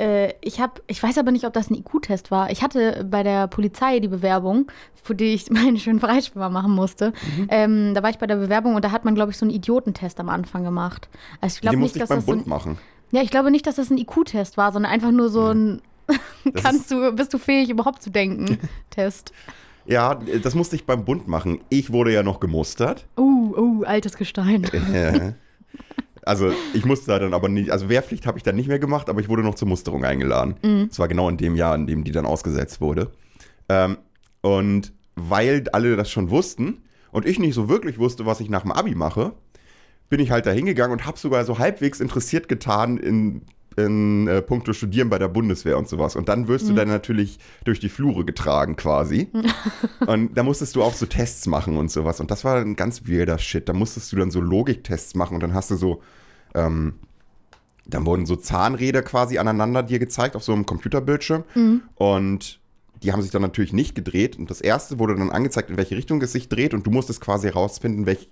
äh, 0.00 0.34
ich 0.40 0.60
habe, 0.60 0.80
ich 0.86 1.02
weiß 1.02 1.18
aber 1.18 1.30
nicht, 1.30 1.44
ob 1.44 1.52
das 1.52 1.70
ein 1.70 1.74
IQ-Test 1.74 2.30
war. 2.30 2.50
Ich 2.50 2.62
hatte 2.62 3.06
bei 3.08 3.22
der 3.22 3.48
Polizei 3.48 4.00
die 4.00 4.08
Bewerbung, 4.08 4.70
für 5.02 5.14
die 5.14 5.34
ich 5.34 5.50
meinen 5.50 5.78
schönen 5.78 6.00
Freischwimmer 6.00 6.48
machen 6.48 6.72
musste. 6.72 7.12
Mhm. 7.36 7.46
Ähm, 7.50 7.94
da 7.94 8.02
war 8.02 8.10
ich 8.10 8.18
bei 8.18 8.26
der 8.26 8.36
Bewerbung 8.36 8.74
und 8.74 8.84
da 8.84 8.92
hat 8.92 9.04
man, 9.04 9.14
glaube 9.14 9.30
ich, 9.30 9.36
so 9.36 9.44
einen 9.44 9.54
Idiotentest 9.54 10.18
am 10.18 10.30
Anfang 10.30 10.64
gemacht. 10.64 11.08
Also 11.40 11.56
ich 11.56 11.60
glaube 11.60 11.76
nicht, 11.76 11.94
ich 11.94 12.00
dass 12.00 12.08
beim 12.08 12.18
das 12.18 12.26
so 12.26 12.32
Bund 12.32 12.46
ein, 12.46 12.48
machen. 12.48 12.78
ja, 13.10 13.22
ich 13.22 13.30
glaube 13.30 13.50
nicht, 13.50 13.66
dass 13.66 13.76
das 13.76 13.90
ein 13.90 13.98
IQ-Test 13.98 14.56
war, 14.56 14.72
sondern 14.72 14.90
einfach 14.90 15.10
nur 15.10 15.28
so 15.28 15.48
ein 15.48 15.82
kannst 16.54 16.90
du, 16.90 17.12
bist 17.12 17.32
du 17.34 17.38
fähig 17.38 17.68
überhaupt 17.70 18.02
zu 18.02 18.10
denken? 18.10 18.58
Test. 18.90 19.32
Ja, 19.86 20.14
das 20.42 20.54
musste 20.54 20.76
ich 20.76 20.86
beim 20.86 21.04
Bund 21.04 21.28
machen. 21.28 21.60
Ich 21.68 21.92
wurde 21.92 22.12
ja 22.12 22.22
noch 22.22 22.40
gemustert. 22.40 23.06
Uh, 23.18 23.54
uh, 23.56 23.84
altes 23.84 24.16
Gestein. 24.16 24.66
Also 26.30 26.52
ich 26.74 26.84
musste 26.84 27.08
da 27.08 27.18
dann 27.18 27.34
aber 27.34 27.48
nicht, 27.48 27.70
also 27.70 27.88
Wehrpflicht 27.88 28.24
habe 28.24 28.38
ich 28.38 28.44
dann 28.44 28.54
nicht 28.54 28.68
mehr 28.68 28.78
gemacht, 28.78 29.08
aber 29.08 29.20
ich 29.20 29.28
wurde 29.28 29.42
noch 29.42 29.56
zur 29.56 29.66
Musterung 29.66 30.04
eingeladen. 30.04 30.54
Das 30.86 31.00
war 31.00 31.08
genau 31.08 31.28
in 31.28 31.38
dem 31.38 31.56
Jahr, 31.56 31.74
in 31.74 31.88
dem 31.88 32.04
die 32.04 32.12
dann 32.12 32.24
ausgesetzt 32.24 32.80
wurde. 32.80 33.10
Ähm, 33.68 33.98
und 34.40 34.92
weil 35.16 35.64
alle 35.72 35.96
das 35.96 36.08
schon 36.08 36.30
wussten 36.30 36.84
und 37.10 37.26
ich 37.26 37.40
nicht 37.40 37.54
so 37.54 37.68
wirklich 37.68 37.98
wusste, 37.98 38.26
was 38.26 38.38
ich 38.38 38.48
nach 38.48 38.62
dem 38.62 38.70
Abi 38.70 38.94
mache, 38.94 39.32
bin 40.08 40.20
ich 40.20 40.30
halt 40.30 40.46
da 40.46 40.52
hingegangen 40.52 40.92
und 40.92 41.04
habe 41.04 41.18
sogar 41.18 41.44
so 41.44 41.58
halbwegs 41.58 41.98
interessiert 41.98 42.46
getan 42.48 42.98
in, 42.98 43.42
in 43.76 44.28
äh, 44.28 44.40
puncto 44.40 44.72
Studieren 44.72 45.10
bei 45.10 45.18
der 45.18 45.26
Bundeswehr 45.26 45.78
und 45.78 45.88
sowas. 45.88 46.14
Und 46.14 46.28
dann 46.28 46.46
wirst 46.46 46.68
du 46.68 46.74
dann 46.74 46.86
natürlich 46.86 47.40
durch 47.64 47.80
die 47.80 47.88
Flure 47.88 48.24
getragen 48.24 48.76
quasi. 48.76 49.32
und 50.06 50.38
da 50.38 50.44
musstest 50.44 50.76
du 50.76 50.84
auch 50.84 50.94
so 50.94 51.06
Tests 51.06 51.48
machen 51.48 51.76
und 51.76 51.90
sowas. 51.90 52.20
Und 52.20 52.30
das 52.30 52.44
war 52.44 52.58
ein 52.58 52.76
ganz 52.76 53.08
weirder 53.08 53.38
Shit. 53.38 53.68
Da 53.68 53.72
musstest 53.72 54.12
du 54.12 54.16
dann 54.16 54.30
so 54.30 54.40
Logiktests 54.40 55.16
machen 55.16 55.34
und 55.34 55.42
dann 55.42 55.54
hast 55.54 55.72
du 55.72 55.74
so, 55.74 56.02
ähm, 56.54 56.94
dann 57.86 58.06
wurden 58.06 58.26
so 58.26 58.36
Zahnräder 58.36 59.02
quasi 59.02 59.38
aneinander 59.38 59.82
dir 59.82 59.98
gezeigt 59.98 60.36
auf 60.36 60.44
so 60.44 60.52
einem 60.52 60.64
Computerbildschirm. 60.66 61.44
Und 61.96 62.60
die 63.02 63.12
haben 63.12 63.22
sich 63.22 63.30
dann 63.30 63.42
natürlich 63.42 63.72
nicht 63.72 63.94
gedreht. 63.94 64.38
Und 64.38 64.50
das 64.50 64.60
erste 64.60 64.98
wurde 64.98 65.16
dann 65.16 65.30
angezeigt, 65.30 65.70
in 65.70 65.76
welche 65.76 65.96
Richtung 65.96 66.20
es 66.22 66.32
sich 66.32 66.48
dreht. 66.48 66.74
Und 66.74 66.86
du 66.86 66.90
musstest 66.90 67.20
quasi 67.20 67.48
herausfinden, 67.48 68.06
welch, 68.06 68.28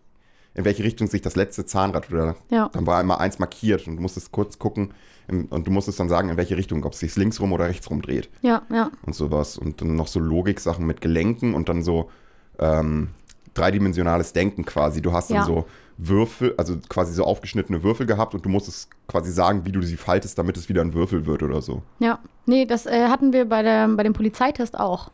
in 0.54 0.64
welche 0.64 0.84
Richtung 0.84 1.08
sich 1.08 1.22
das 1.22 1.34
letzte 1.36 1.64
Zahnrad 1.66 2.10
oder 2.12 2.36
Ja. 2.50 2.68
dann 2.72 2.86
war 2.86 2.98
einmal 2.98 3.18
eins 3.18 3.38
markiert 3.38 3.86
und 3.88 3.96
du 3.96 4.02
musstest 4.02 4.30
kurz 4.32 4.58
gucken 4.58 4.92
und 5.28 5.66
du 5.66 5.70
musstest 5.70 6.00
dann 6.00 6.08
sagen, 6.08 6.30
in 6.30 6.36
welche 6.36 6.56
Richtung, 6.56 6.84
ob 6.84 6.94
es 6.94 7.00
sich 7.00 7.14
links 7.16 7.38
rum 7.40 7.52
oder 7.52 7.66
rechts 7.66 7.90
rum 7.90 8.00
dreht 8.00 8.30
Ja, 8.42 8.62
ja. 8.70 8.90
und 9.04 9.14
sowas. 9.14 9.58
Und 9.58 9.80
dann 9.80 9.94
noch 9.96 10.06
so 10.08 10.20
Logiksachen 10.20 10.86
mit 10.86 11.00
Gelenken 11.00 11.54
und 11.54 11.68
dann 11.68 11.82
so 11.82 12.10
ähm, 12.58 13.08
dreidimensionales 13.54 14.32
Denken 14.32 14.64
quasi. 14.64 15.02
Du 15.02 15.12
hast 15.12 15.30
dann 15.30 15.38
Ja. 15.38 15.44
so 15.44 15.66
Würfel, 15.98 16.54
also 16.56 16.76
quasi 16.88 17.12
so 17.12 17.24
aufgeschnittene 17.24 17.82
Würfel 17.82 18.06
gehabt 18.06 18.32
und 18.34 18.44
du 18.44 18.48
musstest 18.48 18.88
quasi 19.08 19.32
sagen, 19.32 19.64
wie 19.64 19.72
du 19.72 19.82
sie 19.82 19.96
faltest, 19.96 20.38
damit 20.38 20.56
es 20.56 20.68
wieder 20.68 20.80
ein 20.80 20.94
Würfel 20.94 21.26
wird 21.26 21.42
oder 21.42 21.60
so. 21.60 21.82
Ja, 21.98 22.20
nee, 22.46 22.66
das 22.66 22.86
äh, 22.86 23.08
hatten 23.08 23.32
wir 23.32 23.48
bei, 23.48 23.62
der, 23.62 23.88
bei 23.88 24.04
dem 24.04 24.12
Polizeitest 24.12 24.78
auch. 24.78 25.10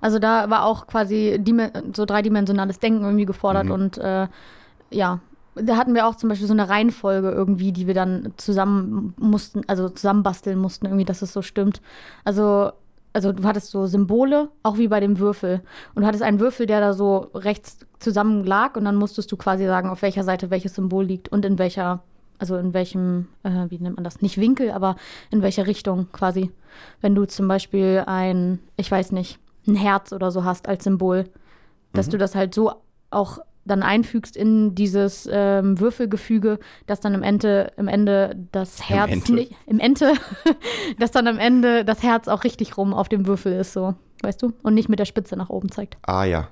Also 0.00 0.20
da 0.20 0.48
war 0.48 0.64
auch 0.64 0.86
quasi 0.86 1.42
so 1.92 2.04
dreidimensionales 2.04 2.78
Denken 2.78 3.02
irgendwie 3.04 3.24
gefordert 3.26 3.64
Mhm. 3.66 3.72
und 3.72 3.98
äh, 3.98 4.28
ja, 4.90 5.18
da 5.56 5.76
hatten 5.76 5.92
wir 5.96 6.06
auch 6.06 6.14
zum 6.14 6.28
Beispiel 6.28 6.46
so 6.46 6.52
eine 6.52 6.68
Reihenfolge 6.68 7.30
irgendwie, 7.32 7.72
die 7.72 7.88
wir 7.88 7.94
dann 7.94 8.32
zusammen 8.36 9.14
mussten, 9.18 9.62
also 9.66 9.88
zusammenbasteln 9.88 10.56
mussten, 10.56 10.86
irgendwie, 10.86 11.04
dass 11.04 11.20
es 11.20 11.32
so 11.32 11.42
stimmt. 11.42 11.80
Also, 12.24 12.70
also 13.18 13.32
du 13.32 13.42
hattest 13.42 13.72
so 13.72 13.86
Symbole, 13.86 14.48
auch 14.62 14.78
wie 14.78 14.86
bei 14.86 15.00
dem 15.00 15.18
Würfel. 15.18 15.60
Und 15.96 16.02
du 16.02 16.06
hattest 16.06 16.22
einen 16.22 16.38
Würfel, 16.38 16.66
der 16.66 16.78
da 16.78 16.92
so 16.92 17.30
rechts 17.34 17.78
zusammen 17.98 18.44
lag 18.44 18.76
und 18.76 18.84
dann 18.84 18.94
musstest 18.94 19.32
du 19.32 19.36
quasi 19.36 19.66
sagen, 19.66 19.90
auf 19.90 20.02
welcher 20.02 20.22
Seite 20.22 20.50
welches 20.50 20.76
Symbol 20.76 21.04
liegt 21.04 21.28
und 21.28 21.44
in 21.44 21.58
welcher, 21.58 22.04
also 22.38 22.56
in 22.56 22.74
welchem, 22.74 23.26
äh, 23.42 23.66
wie 23.70 23.78
nennt 23.80 23.96
man 23.96 24.04
das? 24.04 24.22
Nicht 24.22 24.38
Winkel, 24.38 24.70
aber 24.70 24.94
in 25.32 25.42
welcher 25.42 25.66
Richtung 25.66 26.06
quasi. 26.12 26.52
Wenn 27.00 27.16
du 27.16 27.24
zum 27.24 27.48
Beispiel 27.48 28.04
ein, 28.06 28.60
ich 28.76 28.88
weiß 28.88 29.10
nicht, 29.10 29.40
ein 29.66 29.74
Herz 29.74 30.12
oder 30.12 30.30
so 30.30 30.44
hast 30.44 30.68
als 30.68 30.84
Symbol, 30.84 31.24
dass 31.92 32.08
du 32.08 32.18
das 32.18 32.36
halt 32.36 32.54
so 32.54 32.72
auch 33.10 33.40
dann 33.68 33.82
einfügst 33.82 34.36
in 34.36 34.74
dieses 34.74 35.28
ähm, 35.30 35.78
Würfelgefüge, 35.78 36.58
dass 36.86 37.00
dann 37.00 37.14
im 37.14 37.22
Ende, 37.22 37.72
im 37.76 37.88
Ende 37.88 38.36
das 38.52 38.88
Herz 38.88 39.10
Ende? 39.10 39.32
nicht, 39.32 39.52
im 39.66 39.78
Ende, 39.78 40.14
dass 40.98 41.10
dann 41.10 41.28
am 41.28 41.38
Ende 41.38 41.84
das 41.84 42.02
Herz 42.02 42.28
auch 42.28 42.44
richtig 42.44 42.76
rum 42.76 42.94
auf 42.94 43.08
dem 43.08 43.26
Würfel 43.26 43.52
ist, 43.52 43.72
so, 43.72 43.94
weißt 44.22 44.42
du? 44.42 44.52
Und 44.62 44.74
nicht 44.74 44.88
mit 44.88 44.98
der 44.98 45.04
Spitze 45.04 45.36
nach 45.36 45.50
oben 45.50 45.70
zeigt. 45.70 45.96
Ah 46.02 46.24
ja. 46.24 46.48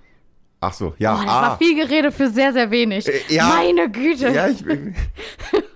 Ach 0.61 0.73
so, 0.73 0.95
ja. 0.99 1.15
Oh, 1.15 1.23
das 1.23 1.33
ah. 1.33 1.43
war 1.43 1.59
viel 1.59 1.77
Gerede 1.77 2.11
für 2.11 2.29
sehr, 2.29 2.53
sehr 2.53 2.71
wenig. 2.71 3.07
Äh, 3.07 3.21
ja. 3.29 3.49
Meine 3.49 3.91
Güte. 3.91 4.31
Ja, 4.31 4.49
ich, 4.49 4.65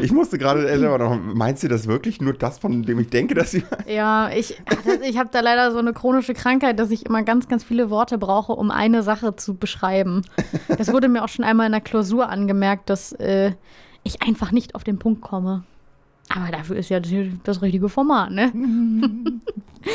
ich 0.00 0.12
musste 0.12 0.38
gerade 0.38 0.68
äh, 0.68 0.78
selber 0.78 0.98
noch. 0.98 1.18
Meinst 1.18 1.62
du 1.62 1.68
das 1.68 1.86
wirklich 1.86 2.20
nur 2.20 2.32
das, 2.32 2.58
von 2.58 2.82
dem 2.82 2.98
ich 2.98 3.10
denke, 3.10 3.34
dass 3.34 3.50
sie. 3.50 3.64
Ja, 3.86 4.30
ich, 4.30 4.60
ich 5.02 5.18
habe 5.18 5.28
da 5.32 5.40
leider 5.40 5.70
so 5.72 5.78
eine 5.78 5.92
chronische 5.92 6.34
Krankheit, 6.34 6.78
dass 6.78 6.90
ich 6.90 7.06
immer 7.06 7.22
ganz, 7.22 7.48
ganz 7.48 7.62
viele 7.62 7.88
Worte 7.90 8.18
brauche, 8.18 8.52
um 8.52 8.70
eine 8.70 9.02
Sache 9.02 9.36
zu 9.36 9.54
beschreiben. 9.54 10.22
Das 10.76 10.92
wurde 10.92 11.08
mir 11.08 11.24
auch 11.24 11.28
schon 11.28 11.44
einmal 11.44 11.66
in 11.66 11.72
der 11.72 11.80
Klausur 11.80 12.28
angemerkt, 12.28 12.90
dass 12.90 13.12
äh, 13.12 13.52
ich 14.02 14.22
einfach 14.22 14.52
nicht 14.52 14.74
auf 14.74 14.84
den 14.84 14.98
Punkt 14.98 15.20
komme. 15.20 15.64
Aber 16.28 16.50
dafür 16.50 16.76
ist 16.76 16.88
ja 16.88 17.00
das, 17.00 17.12
das 17.44 17.62
richtige 17.62 17.88
Format, 17.88 18.30
ne? 18.30 18.52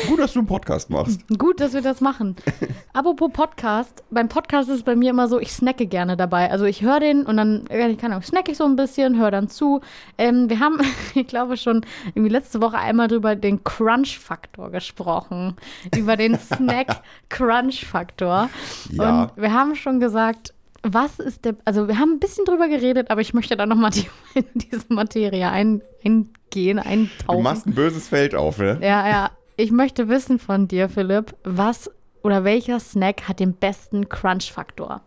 Gut, 0.08 0.18
dass 0.18 0.32
du 0.32 0.38
einen 0.38 0.48
Podcast 0.48 0.88
machst. 0.88 1.20
Gut, 1.36 1.60
dass 1.60 1.74
wir 1.74 1.82
das 1.82 2.00
machen. 2.00 2.34
Apropos 2.94 3.30
Podcast, 3.30 4.02
beim 4.10 4.28
Podcast 4.28 4.70
ist 4.70 4.76
es 4.76 4.82
bei 4.82 4.96
mir 4.96 5.10
immer 5.10 5.28
so, 5.28 5.38
ich 5.38 5.52
snacke 5.52 5.86
gerne 5.86 6.16
dabei. 6.16 6.50
Also 6.50 6.64
ich 6.64 6.80
höre 6.80 7.00
den 7.00 7.26
und 7.26 7.36
dann, 7.36 7.66
keine 7.68 7.98
Ahnung, 8.04 8.22
snack 8.22 8.48
ich 8.48 8.56
so 8.56 8.64
ein 8.64 8.76
bisschen, 8.76 9.18
höre 9.18 9.30
dann 9.30 9.48
zu. 9.48 9.82
Ähm, 10.16 10.48
wir 10.48 10.60
haben, 10.60 10.78
ich 11.14 11.26
glaube, 11.26 11.58
schon 11.58 11.84
irgendwie 12.14 12.30
letzte 12.30 12.62
Woche 12.62 12.78
einmal 12.78 13.08
drüber 13.08 13.36
den 13.36 13.64
Crunch-Faktor 13.64 14.70
gesprochen. 14.70 15.56
Über 15.94 16.16
den 16.16 16.38
Snack-Crunch-Faktor. 16.38 18.48
Ja. 18.92 19.24
Und 19.24 19.32
wir 19.36 19.52
haben 19.52 19.74
schon 19.74 20.00
gesagt, 20.00 20.54
was 20.82 21.18
ist 21.18 21.44
der, 21.44 21.56
also 21.64 21.88
wir 21.88 21.98
haben 21.98 22.12
ein 22.12 22.20
bisschen 22.20 22.44
drüber 22.44 22.68
geredet, 22.68 23.10
aber 23.10 23.20
ich 23.20 23.34
möchte 23.34 23.56
da 23.56 23.66
nochmal 23.66 23.90
die, 23.94 24.08
in 24.34 24.44
diese 24.54 24.84
Materie 24.88 25.48
ein, 25.48 25.82
eingehen, 26.04 26.78
eintauchen. 26.78 27.38
Du 27.38 27.42
machst 27.42 27.66
ein 27.66 27.74
böses 27.74 28.08
Feld 28.08 28.34
auf, 28.34 28.58
ne? 28.58 28.78
Ja, 28.80 29.08
ja. 29.08 29.30
Ich 29.56 29.70
möchte 29.70 30.08
wissen 30.08 30.38
von 30.38 30.66
dir, 30.66 30.88
Philipp, 30.88 31.34
was 31.44 31.90
oder 32.22 32.44
welcher 32.44 32.80
Snack 32.80 33.28
hat 33.28 33.40
den 33.40 33.54
besten 33.54 34.08
Crunch-Faktor? 34.08 35.02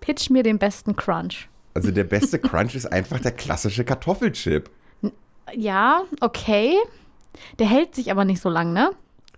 Pitch 0.00 0.30
mir 0.30 0.42
den 0.42 0.58
besten 0.58 0.96
Crunch. 0.96 1.48
Also 1.74 1.90
der 1.90 2.04
beste 2.04 2.38
Crunch 2.38 2.74
ist 2.74 2.86
einfach 2.86 3.20
der 3.20 3.32
klassische 3.32 3.84
Kartoffelchip. 3.84 4.70
Ja, 5.54 6.02
okay. 6.20 6.76
Der 7.58 7.68
hält 7.68 7.94
sich 7.94 8.10
aber 8.10 8.24
nicht 8.24 8.40
so 8.40 8.48
lang, 8.48 8.72
ne? 8.72 8.90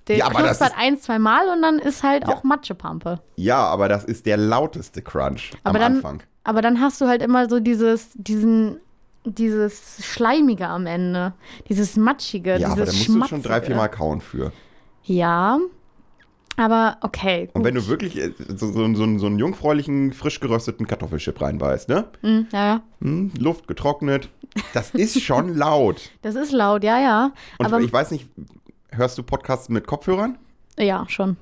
Der 0.08 0.16
Ja, 0.16 0.26
aber 0.26 0.40
das 0.42 0.58
knuspert 0.58 0.70
ist- 0.72 0.78
ein, 0.78 0.98
zwei 0.98 1.18
Mal 1.18 1.48
und 1.48 1.62
dann 1.62 1.78
ist 1.78 2.02
halt 2.02 2.24
Ja. 2.26 2.34
auch 2.34 2.42
Matschepampe. 2.44 3.20
Ja, 3.36 3.64
aber 3.66 3.88
das 3.88 4.04
ist 4.04 4.26
der 4.26 4.36
lauteste 4.36 5.00
Crunch 5.02 5.52
Aber 5.64 5.76
am 5.76 5.82
dann, 5.82 5.96
Anfang. 5.96 6.22
aber 6.44 6.60
dann 6.62 6.80
hast 6.80 7.00
du 7.00 7.06
halt 7.06 7.22
immer 7.22 7.48
so 7.48 7.60
dieses, 7.60 8.10
diesen, 8.14 8.78
dieses 9.24 10.04
Schleimige 10.04 10.66
am 10.66 10.86
Ende. 10.86 11.34
Dieses 11.68 11.96
Matschige, 11.96 12.56
Ja, 12.58 12.68
aber 12.72 12.84
dieses 12.84 13.06
da 13.06 13.12
musst 13.12 13.30
du 13.30 13.34
schon 13.36 13.42
drei, 13.42 13.60
vier 13.60 13.76
Mal 13.76 13.88
kauen 13.88 14.20
für. 14.20 14.50
Ja, 15.04 15.58
aber 16.56 16.96
okay. 17.00 17.46
Gut. 17.46 17.54
Und 17.56 17.64
wenn 17.64 17.74
du 17.74 17.86
wirklich 17.86 18.16
äh, 18.18 18.32
so, 18.56 18.72
so, 18.72 18.94
so, 18.94 19.02
einen- 19.04 19.18
so 19.18 19.26
einen 19.26 19.38
jungfräulichen, 19.38 20.12
frisch 20.12 20.40
gerösteten 20.40 20.86
Kartoffelchip 20.86 21.40
reinbeißt, 21.40 21.88
ne? 21.88 22.06
Mm, 22.22 22.40
ja, 22.52 22.64
ja, 22.66 22.82
Hm, 23.00 23.32
Luft 23.38 23.66
getrocknet. 23.68 24.28
Das 24.74 24.90
ist 24.90 25.20
schon 25.22 25.56
laut. 25.56 26.10
das 26.22 26.34
ist 26.34 26.52
laut, 26.52 26.84
ja, 26.84 27.00
ja. 27.00 27.32
Und 27.58 27.66
aber 27.66 27.80
ich 27.80 27.92
weiß 27.92 28.10
nicht, 28.10 28.28
hörst 28.92 29.18
du 29.18 29.22
Podcasts 29.22 29.68
mit 29.68 29.86
Kopfhörern? 29.86 30.38
ja, 30.78 31.04
schon. 31.08 31.36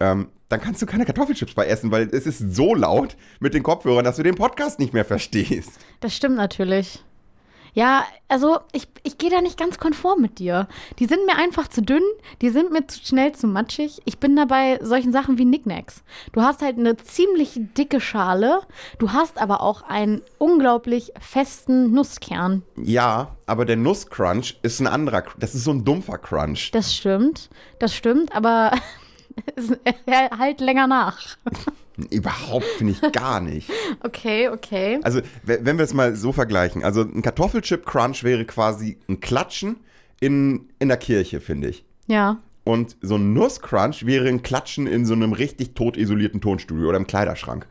Ähm, 0.00 0.28
dann 0.48 0.60
kannst 0.60 0.80
du 0.80 0.86
keine 0.86 1.04
Kartoffelchips 1.04 1.54
bei 1.54 1.66
essen, 1.66 1.90
weil 1.90 2.08
es 2.12 2.26
ist 2.26 2.38
so 2.54 2.74
laut 2.74 3.16
mit 3.40 3.52
den 3.52 3.62
Kopfhörern, 3.62 4.04
dass 4.04 4.16
du 4.16 4.22
den 4.22 4.36
Podcast 4.36 4.78
nicht 4.78 4.94
mehr 4.94 5.04
verstehst. 5.04 5.72
Das 6.00 6.16
stimmt 6.16 6.36
natürlich. 6.36 7.04
Ja, 7.74 8.04
also 8.28 8.58
ich, 8.72 8.88
ich 9.02 9.18
gehe 9.18 9.30
da 9.30 9.40
nicht 9.40 9.58
ganz 9.58 9.78
konform 9.78 10.20
mit 10.20 10.38
dir. 10.38 10.68
Die 10.98 11.06
sind 11.06 11.26
mir 11.26 11.36
einfach 11.36 11.68
zu 11.68 11.82
dünn, 11.82 12.02
die 12.42 12.50
sind 12.50 12.72
mir 12.72 12.86
zu 12.86 13.00
schnell 13.04 13.32
zu 13.32 13.46
matschig. 13.46 14.00
Ich 14.04 14.18
bin 14.18 14.36
da 14.36 14.44
bei 14.44 14.78
solchen 14.82 15.12
Sachen 15.12 15.38
wie 15.38 15.44
Knickknacks. 15.44 16.02
Du 16.32 16.42
hast 16.42 16.62
halt 16.62 16.78
eine 16.78 16.96
ziemlich 16.96 17.52
dicke 17.76 18.00
Schale, 18.00 18.60
du 18.98 19.12
hast 19.12 19.38
aber 19.38 19.62
auch 19.62 19.82
einen 19.82 20.22
unglaublich 20.38 21.12
festen 21.20 21.92
Nusskern. 21.92 22.62
Ja, 22.76 23.36
aber 23.46 23.64
der 23.64 23.76
Nusscrunch 23.76 24.58
ist 24.62 24.80
ein 24.80 24.86
anderer, 24.86 25.24
das 25.38 25.54
ist 25.54 25.64
so 25.64 25.70
ein 25.72 25.84
dumpfer 25.84 26.18
Crunch. 26.18 26.70
Das 26.72 26.94
stimmt, 26.94 27.48
das 27.78 27.94
stimmt, 27.94 28.34
aber 28.34 28.72
hält 30.06 30.32
halt 30.38 30.60
länger 30.60 30.86
nach. 30.86 31.36
Überhaupt 32.10 32.64
finde 32.76 32.92
ich 32.94 33.12
gar 33.12 33.40
nicht. 33.40 33.70
Okay, 34.00 34.48
okay. 34.48 35.00
Also, 35.02 35.20
we- 35.44 35.58
wenn 35.62 35.76
wir 35.78 35.84
es 35.84 35.92
mal 35.94 36.14
so 36.14 36.30
vergleichen, 36.32 36.84
also 36.84 37.00
ein 37.02 37.22
Kartoffelchip-Crunch 37.22 38.22
wäre 38.22 38.44
quasi 38.44 38.98
ein 39.08 39.18
Klatschen 39.20 39.76
in, 40.20 40.68
in 40.78 40.88
der 40.88 40.98
Kirche, 40.98 41.40
finde 41.40 41.68
ich. 41.68 41.84
Ja. 42.06 42.38
Und 42.64 42.96
so 43.00 43.16
ein 43.16 43.32
Nusscrunch 43.32 44.04
wäre 44.06 44.28
ein 44.28 44.42
Klatschen 44.42 44.86
in 44.86 45.04
so 45.06 45.14
einem 45.14 45.32
richtig 45.32 45.74
tot 45.74 45.96
isolierten 45.96 46.40
Tonstudio 46.40 46.88
oder 46.88 46.98
im 46.98 47.06
Kleiderschrank. 47.06 47.66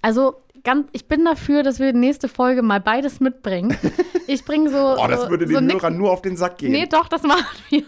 Also, 0.00 0.36
ganz, 0.64 0.86
ich 0.92 1.06
bin 1.06 1.24
dafür, 1.24 1.62
dass 1.62 1.78
wir 1.80 1.92
nächste 1.92 2.28
Folge 2.28 2.62
mal 2.62 2.80
beides 2.80 3.20
mitbringen. 3.20 3.76
Ich 4.30 4.44
bringe 4.44 4.68
so. 4.68 4.76
Oh, 5.02 5.06
das 5.08 5.22
so, 5.22 5.30
würde 5.30 5.46
so 5.46 5.54
den 5.54 5.68
nix- 5.68 5.82
Hörern 5.82 5.96
nur 5.96 6.10
auf 6.10 6.20
den 6.20 6.36
Sack 6.36 6.58
gehen. 6.58 6.70
Nee, 6.70 6.84
doch, 6.84 7.08
das 7.08 7.22
machen 7.26 7.46
wir. 7.70 7.82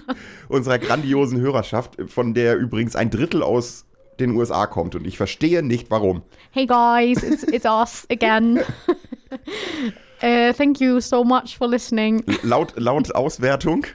Unserer 0.49 0.79
grandiosen 0.79 1.39
Hörerschaft, 1.39 1.99
von 2.07 2.33
der 2.33 2.57
übrigens 2.57 2.97
ein 2.97 3.11
Drittel 3.11 3.43
aus 3.43 3.85
den 4.21 4.37
USA 4.37 4.67
kommt. 4.67 4.95
Und 4.95 5.07
ich 5.07 5.17
verstehe 5.17 5.63
nicht, 5.63 5.91
warum. 5.91 6.23
Hey 6.51 6.67
guys, 6.67 7.23
it's, 7.23 7.43
it's 7.45 7.65
us 7.65 8.07
again. 8.11 8.59
uh, 10.23 10.53
thank 10.53 10.81
you 10.81 11.01
so 11.01 11.25
much 11.25 11.57
for 11.57 11.69
listening. 11.69 12.25
Laut, 12.43 12.75
laut 12.77 13.15
Auswertung 13.15 13.87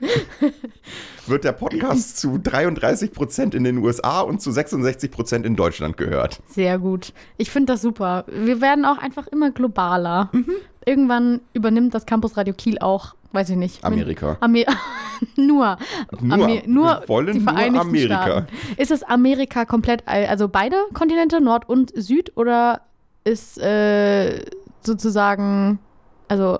wird 1.28 1.44
der 1.44 1.54
Podcast 1.54 2.18
zu 2.18 2.36
33% 2.36 3.56
in 3.56 3.64
den 3.64 3.78
USA 3.80 4.22
und 4.22 4.42
zu 4.42 4.52
66% 4.52 5.44
in 5.44 5.56
Deutschland 5.56 5.98
gehört. 5.98 6.42
Sehr 6.48 6.78
gut. 6.80 7.14
Ich 7.38 7.52
finde 7.52 7.74
das 7.74 7.82
super. 7.82 8.26
Wir 8.28 8.62
werden 8.62 8.86
auch 8.86 8.98
einfach 8.98 9.28
immer 9.28 9.52
globaler. 9.52 10.30
Mhm. 10.34 10.54
Irgendwann 10.86 11.42
übernimmt 11.54 11.94
das 11.96 12.06
Campus 12.06 12.38
Radio 12.38 12.54
Kiel 12.54 12.78
auch, 12.80 13.16
weiß 13.36 13.50
ich 13.50 13.58
nicht. 13.58 13.84
Amerika. 13.84 14.38
Amer 14.39 14.63
nur. 15.36 15.78
Nur. 16.21 16.34
Amer 16.34 16.62
nur 16.65 16.86
Wir 17.02 17.04
wollen 17.10 17.34
die 17.34 17.39
nur 17.39 17.54
Vereinigten 17.54 17.88
Amerika. 17.88 18.24
Staaten. 18.24 18.48
Ist 18.78 18.91
es 18.91 19.04
Amerika 19.04 19.65
komplett, 19.65 20.08
also 20.08 20.48
beide 20.48 20.78
Kontinente, 20.93 21.41
Nord 21.41 21.69
und 21.69 21.91
Süd, 21.95 22.32
oder 22.36 22.82
ist 23.24 23.60
äh, 23.60 24.43
sozusagen, 24.82 25.80
also, 26.28 26.58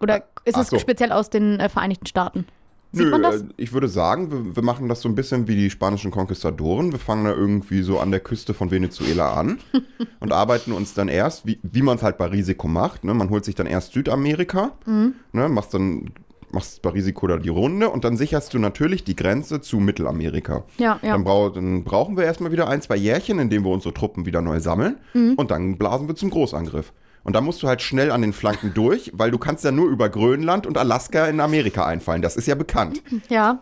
oder 0.00 0.24
ist 0.44 0.56
Ach 0.56 0.62
es 0.62 0.68
so. 0.68 0.78
speziell 0.78 1.12
aus 1.12 1.30
den 1.30 1.58
äh, 1.60 1.68
Vereinigten 1.68 2.06
Staaten? 2.06 2.46
Sieht 2.92 3.10
das? 3.12 3.40
äh, 3.40 3.44
ich 3.56 3.72
würde 3.72 3.88
sagen, 3.88 4.30
wir, 4.30 4.56
wir 4.56 4.62
machen 4.62 4.88
das 4.88 5.00
so 5.00 5.08
ein 5.08 5.14
bisschen 5.14 5.48
wie 5.48 5.56
die 5.56 5.70
spanischen 5.70 6.10
Konquistadoren. 6.10 6.92
Wir 6.92 6.98
fangen 6.98 7.24
da 7.24 7.30
irgendwie 7.32 7.82
so 7.82 7.98
an 7.98 8.10
der 8.10 8.20
Küste 8.20 8.52
von 8.54 8.70
Venezuela 8.70 9.32
an 9.34 9.58
und 10.20 10.32
arbeiten 10.32 10.72
uns 10.72 10.94
dann 10.94 11.08
erst, 11.08 11.46
wie, 11.46 11.58
wie 11.62 11.82
man 11.82 11.96
es 11.96 12.02
halt 12.02 12.18
bei 12.18 12.26
Risiko 12.26 12.68
macht. 12.68 13.04
Ne? 13.04 13.14
Man 13.14 13.30
holt 13.30 13.44
sich 13.44 13.54
dann 13.54 13.66
erst 13.66 13.92
Südamerika, 13.94 14.72
Mhm. 14.86 15.14
ne? 15.32 15.48
machst 15.48 15.74
dann 15.74 16.10
machst 16.54 16.82
bei 16.82 16.90
Risiko 16.90 17.26
da 17.26 17.38
die 17.38 17.48
Runde 17.48 17.88
und 17.88 18.04
dann 18.04 18.18
sicherst 18.18 18.52
du 18.52 18.58
natürlich 18.58 19.04
die 19.04 19.16
Grenze 19.16 19.62
zu 19.62 19.78
Mittelamerika. 19.78 20.64
Ja, 20.76 21.00
ja. 21.02 21.12
Dann, 21.12 21.24
brau 21.24 21.48
dann 21.48 21.82
brauchen 21.82 22.18
wir 22.18 22.24
erstmal 22.24 22.52
wieder 22.52 22.68
ein, 22.68 22.82
zwei 22.82 22.96
Jährchen, 22.96 23.38
in 23.38 23.48
denen 23.48 23.64
wir 23.64 23.70
unsere 23.72 23.94
Truppen 23.94 24.26
wieder 24.26 24.42
neu 24.42 24.60
sammeln 24.60 24.96
Mhm. 25.14 25.32
und 25.36 25.50
dann 25.50 25.78
blasen 25.78 26.08
wir 26.08 26.14
zum 26.14 26.28
Großangriff. 26.28 26.92
Und 27.24 27.34
da 27.34 27.40
musst 27.40 27.62
du 27.62 27.68
halt 27.68 27.82
schnell 27.82 28.10
an 28.10 28.22
den 28.22 28.32
Flanken 28.32 28.74
durch, 28.74 29.10
weil 29.14 29.30
du 29.30 29.38
kannst 29.38 29.64
ja 29.64 29.70
nur 29.72 29.88
über 29.88 30.08
Grönland 30.08 30.66
und 30.66 30.76
Alaska 30.78 31.26
in 31.26 31.40
Amerika 31.40 31.86
einfallen. 31.86 32.22
Das 32.22 32.36
ist 32.36 32.46
ja 32.46 32.54
bekannt. 32.54 33.02
Ja, 33.28 33.60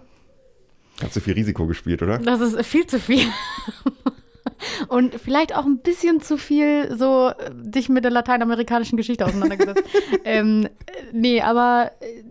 Hast 1.02 1.16
du 1.16 1.20
viel 1.20 1.32
Risiko 1.32 1.66
gespielt, 1.66 2.02
oder? 2.02 2.18
das 2.18 2.40
ist 2.42 2.66
viel 2.66 2.86
zu 2.86 2.98
viel. 3.00 3.24
Und 4.88 5.14
vielleicht 5.14 5.54
auch 5.56 5.64
ein 5.64 5.78
bisschen 5.78 6.20
zu 6.20 6.36
viel 6.36 6.94
so 6.96 7.28
äh, 7.30 7.50
dich 7.54 7.88
mit 7.88 8.04
der 8.04 8.10
lateinamerikanischen 8.10 8.96
Geschichte 8.98 9.24
auseinandergesetzt. 9.24 9.82
ähm, 10.24 10.66
äh, 10.66 10.68
nee, 11.12 11.40
aber 11.40 11.92
äh, 12.00 12.22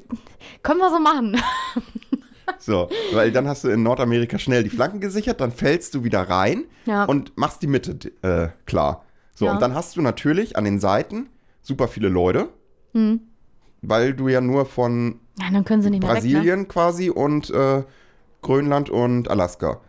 können 0.61 0.79
wir 0.79 0.89
so 0.91 0.99
machen. 0.99 1.41
So, 2.59 2.89
weil 3.13 3.31
dann 3.31 3.47
hast 3.47 3.63
du 3.63 3.69
in 3.69 3.81
Nordamerika 3.83 4.37
schnell 4.37 4.63
die 4.63 4.69
Flanken 4.69 4.99
gesichert, 4.99 5.39
dann 5.41 5.51
fällst 5.51 5.95
du 5.95 6.03
wieder 6.03 6.21
rein 6.21 6.65
Ja. 6.85 7.05
und 7.05 7.35
machst 7.37 7.61
die 7.61 7.67
Mitte 7.67 7.97
äh, 8.21 8.49
klar. 8.65 9.05
So, 9.39 9.45
Ja. 9.45 9.53
und 9.53 9.61
dann 9.61 9.73
hast 9.73 9.95
du 9.95 10.01
natürlich 10.01 10.57
an 10.57 10.65
den 10.65 10.81
Seiten 10.81 11.29
super 11.61 11.87
viele 11.87 12.09
Leute, 12.09 12.49
Hm. 12.93 13.21
weil 13.81 14.13
du 14.13 14.27
ja 14.27 14.41
nur 14.41 14.65
von 14.65 15.21
Ja, 15.39 15.49
mehr 16.01 16.09
weg. 16.09 16.23
Ne? 16.23 16.29
Brasilien 16.33 16.67
quasi 16.67 17.09
und 17.09 17.49
äh, 17.49 17.83
Grönland 18.41 18.89
und 18.89 19.29
Alaska. 19.29 19.79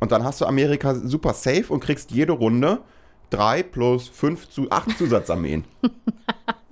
Und 0.00 0.10
dann 0.10 0.24
hast 0.24 0.40
du 0.40 0.46
Amerika 0.46 0.94
super 0.94 1.34
safe 1.34 1.66
und 1.70 1.80
kriegst 1.80 2.12
jede 2.12 2.32
Runde 2.32 2.78
drei 3.28 3.62
plus 3.62 4.08
fünf 4.08 4.48
zu 4.48 4.70
acht 4.70 4.90
Zusatzarmeen. 4.98 5.64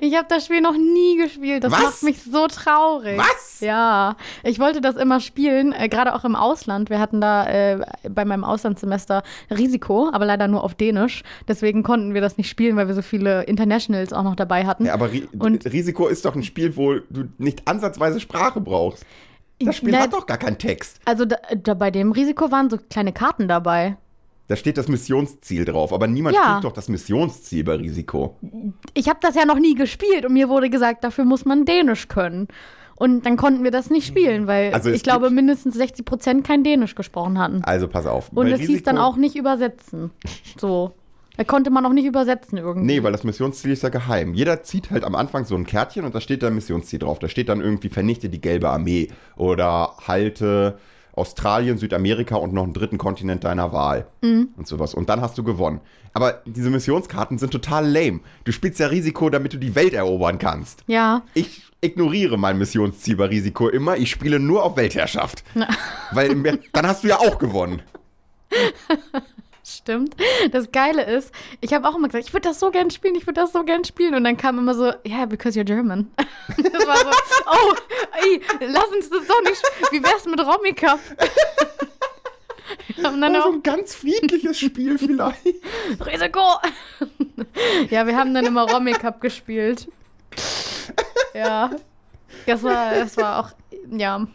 Ich 0.00 0.14
habe 0.16 0.26
das 0.28 0.44
Spiel 0.46 0.60
noch 0.60 0.76
nie 0.76 1.16
gespielt. 1.16 1.64
Das 1.64 1.72
Was? 1.72 1.82
macht 1.82 2.02
mich 2.02 2.22
so 2.22 2.46
traurig. 2.46 3.18
Was? 3.18 3.60
Ja, 3.60 4.16
ich 4.42 4.58
wollte 4.58 4.80
das 4.80 4.96
immer 4.96 5.20
spielen, 5.20 5.72
äh, 5.72 5.88
gerade 5.88 6.14
auch 6.14 6.24
im 6.24 6.36
Ausland. 6.36 6.90
Wir 6.90 6.98
hatten 7.00 7.20
da 7.20 7.46
äh, 7.46 7.80
bei 8.08 8.24
meinem 8.24 8.44
Auslandssemester 8.44 9.22
Risiko, 9.50 10.10
aber 10.12 10.24
leider 10.26 10.48
nur 10.48 10.64
auf 10.64 10.74
Dänisch. 10.74 11.22
Deswegen 11.48 11.82
konnten 11.82 12.14
wir 12.14 12.20
das 12.20 12.36
nicht 12.36 12.48
spielen, 12.48 12.76
weil 12.76 12.88
wir 12.88 12.94
so 12.94 13.02
viele 13.02 13.44
Internationals 13.44 14.12
auch 14.12 14.22
noch 14.22 14.36
dabei 14.36 14.66
hatten. 14.66 14.86
Ja, 14.86 14.94
aber 14.94 15.12
Ri 15.12 15.28
Und- 15.38 15.64
Risiko 15.66 16.08
ist 16.08 16.24
doch 16.24 16.34
ein 16.34 16.42
Spiel, 16.42 16.76
wo 16.76 16.94
du 16.94 17.24
nicht 17.38 17.66
ansatzweise 17.68 18.20
Sprache 18.20 18.60
brauchst. 18.60 19.04
Das 19.60 19.76
Spiel 19.76 19.92
Na, 19.92 20.00
hat 20.00 20.12
doch 20.12 20.26
gar 20.26 20.36
keinen 20.38 20.58
Text. 20.58 20.98
Also 21.04 21.24
da, 21.24 21.36
da 21.56 21.74
bei 21.74 21.90
dem 21.90 22.10
Risiko 22.12 22.50
waren 22.50 22.68
so 22.68 22.76
kleine 22.90 23.12
Karten 23.12 23.46
dabei. 23.48 23.96
Da 24.46 24.56
steht 24.56 24.76
das 24.76 24.88
Missionsziel 24.88 25.64
drauf, 25.64 25.92
aber 25.92 26.06
niemand 26.06 26.36
Ja. 26.36 26.52
kriegt 26.52 26.64
doch 26.64 26.72
das 26.72 26.88
Missionsziel 26.88 27.64
bei 27.64 27.76
Risiko. 27.76 28.36
Ich 28.92 29.08
habe 29.08 29.18
das 29.22 29.34
ja 29.34 29.46
noch 29.46 29.58
nie 29.58 29.74
gespielt 29.74 30.26
und 30.26 30.34
mir 30.34 30.48
wurde 30.50 30.68
gesagt, 30.68 31.02
dafür 31.02 31.24
muss 31.24 31.44
man 31.46 31.64
Dänisch 31.64 32.08
können. 32.08 32.48
Und 32.96 33.26
dann 33.26 33.36
konnten 33.36 33.64
wir 33.64 33.70
das 33.70 33.90
nicht 33.90 34.06
spielen, 34.06 34.46
weil 34.46 34.72
Also 34.72 34.90
ich 34.90 35.02
glaube, 35.02 35.30
mindestens 35.30 35.74
60 35.74 36.04
Prozent 36.04 36.46
kein 36.46 36.62
Dänisch 36.62 36.94
gesprochen 36.94 37.38
hatten. 37.38 37.64
Also 37.64 37.88
pass 37.88 38.06
auf. 38.06 38.30
Und 38.32 38.46
es 38.48 38.60
hieß 38.60 38.82
dann 38.84 38.98
auch 38.98 39.16
nicht 39.16 39.34
übersetzen. 39.34 40.10
So. 40.58 40.92
Da 41.36 41.42
konnte 41.42 41.70
man 41.70 41.84
auch 41.84 41.92
nicht 41.92 42.04
übersetzen 42.04 42.58
irgendwie. 42.58 42.86
Nee, 42.86 43.02
weil 43.02 43.10
das 43.10 43.24
Missionsziel 43.24 43.72
ist 43.72 43.82
ja 43.82 43.88
geheim. 43.88 44.34
Jeder 44.34 44.62
zieht 44.62 44.92
halt 44.92 45.02
am 45.02 45.16
Anfang 45.16 45.44
so 45.44 45.56
ein 45.56 45.66
Kärtchen 45.66 46.04
und 46.04 46.14
da 46.14 46.20
steht 46.20 46.44
da 46.44 46.50
Missionsziel 46.50 47.00
drauf. 47.00 47.18
Da 47.18 47.28
steht 47.28 47.48
dann 47.48 47.60
irgendwie 47.60 47.88
vernichte 47.88 48.28
die 48.28 48.40
gelbe 48.40 48.68
Armee 48.68 49.08
oder 49.36 49.94
halte 50.06 50.78
Australien, 51.16 51.78
Südamerika 51.78 52.36
und 52.36 52.52
noch 52.52 52.64
einen 52.64 52.72
dritten 52.72 52.98
Kontinent 52.98 53.44
deiner 53.44 53.72
Wahl 53.72 54.06
und 54.22 54.66
sowas. 54.66 54.94
Und 54.94 55.08
dann 55.08 55.20
hast 55.20 55.38
du 55.38 55.44
gewonnen. 55.44 55.80
Aber 56.12 56.42
diese 56.46 56.70
Missionskarten 56.70 57.38
sind 57.38 57.50
total 57.52 57.86
lame. 57.90 58.20
Du 58.44 58.52
spielst 58.52 58.78
ja 58.80 58.86
Risiko, 58.88 59.30
damit 59.30 59.52
du 59.52 59.58
die 59.58 59.74
Welt 59.74 59.94
erobern 59.94 60.38
kannst. 60.38 60.82
Ja, 60.86 61.22
Ich 61.34 61.62
ignoriere 61.80 62.38
mein 62.38 62.56
Missionsziel 62.58 63.16
bei 63.16 63.26
Risiko 63.26 63.68
immer. 63.68 63.96
Ich 63.96 64.10
spiele 64.10 64.38
nur 64.40 64.62
auf 64.64 64.76
Weltherrschaft. 64.76 65.44
Weil 66.12 66.32
im 66.32 66.42
Mer- 66.42 66.58
dann 66.72 66.86
hast 66.86 67.04
du 67.04 67.08
ja 67.08 67.18
auch 67.18 67.38
gewonnen. 67.38 67.82
stimmt. 69.64 70.14
Das 70.52 70.70
Geile 70.72 71.04
ist, 71.04 71.32
ich 71.60 71.72
habe 71.72 71.88
auch 71.88 71.96
immer 71.96 72.08
gesagt, 72.08 72.26
ich 72.26 72.32
würde 72.32 72.48
das 72.48 72.60
so 72.60 72.70
gern 72.70 72.90
spielen, 72.90 73.14
ich 73.14 73.26
würde 73.26 73.40
das 73.40 73.52
so 73.52 73.64
gern 73.64 73.84
spielen. 73.84 74.14
Und 74.14 74.24
dann 74.24 74.36
kam 74.36 74.58
immer 74.58 74.74
so, 74.74 74.92
yeah, 75.06 75.24
because 75.26 75.58
you're 75.58 75.64
German. 75.64 76.10
Das 76.72 76.86
war 76.86 76.96
so, 76.96 77.10
oh, 77.46 77.74
ey, 78.22 78.40
lass 78.68 78.86
uns 78.88 79.08
das 79.10 79.26
doch 79.26 79.42
nicht. 79.42 79.56
sp- 79.64 79.90
Wie 79.92 80.02
wär's 80.02 80.26
mit 80.26 80.38
Romy 80.40 80.72
Cup? 80.74 81.00
Und 82.98 83.20
dann 83.20 83.36
Oh, 83.36 83.40
so 83.40 83.48
auch 83.48 83.52
ein 83.52 83.62
ganz 83.62 83.94
friedliches 83.94 84.58
Spiel 84.58 84.98
vielleicht. 84.98 85.44
Risiko. 86.06 86.40
Ja, 87.90 88.06
wir 88.06 88.16
haben 88.16 88.32
dann 88.34 88.44
immer 88.46 88.70
Romy 88.70 88.92
Cup 88.92 89.20
gespielt. 89.20 89.88
Ja. 91.34 91.70
Das 92.46 92.62
war, 92.62 92.94
das 92.94 93.16
war 93.16 93.38
auch, 93.40 93.50
ja, 93.90 94.26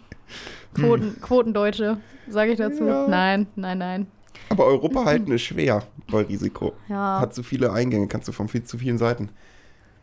Quoten, 0.73 1.19
Quotendeutsche, 1.21 1.97
sage 2.27 2.51
ich 2.53 2.57
dazu. 2.57 2.85
Ja. 2.85 3.07
Nein, 3.07 3.47
nein, 3.55 3.77
nein. 3.77 4.07
Aber 4.49 4.65
Europa 4.65 5.05
halten 5.05 5.31
ist 5.31 5.43
schwer 5.43 5.83
bei 6.11 6.21
Risiko. 6.21 6.73
Ja. 6.87 7.19
Hat 7.19 7.33
zu 7.33 7.43
viele 7.43 7.71
Eingänge, 7.71 8.07
kannst 8.07 8.27
du 8.27 8.31
von 8.31 8.47
viel 8.47 8.63
zu 8.63 8.77
vielen 8.77 8.97
Seiten. 8.97 9.29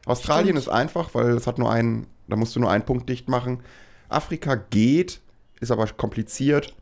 Australien 0.06 0.56
Stimmt. 0.56 0.58
ist 0.58 0.68
einfach, 0.68 1.14
weil 1.14 1.30
es 1.30 1.46
hat 1.46 1.58
nur 1.58 1.70
einen, 1.70 2.06
da 2.28 2.36
musst 2.36 2.54
du 2.54 2.60
nur 2.60 2.70
einen 2.70 2.84
Punkt 2.84 3.08
dicht 3.08 3.28
machen. 3.28 3.60
Afrika 4.08 4.54
geht, 4.54 5.20
ist 5.60 5.72
aber 5.72 5.86
kompliziert. 5.88 6.74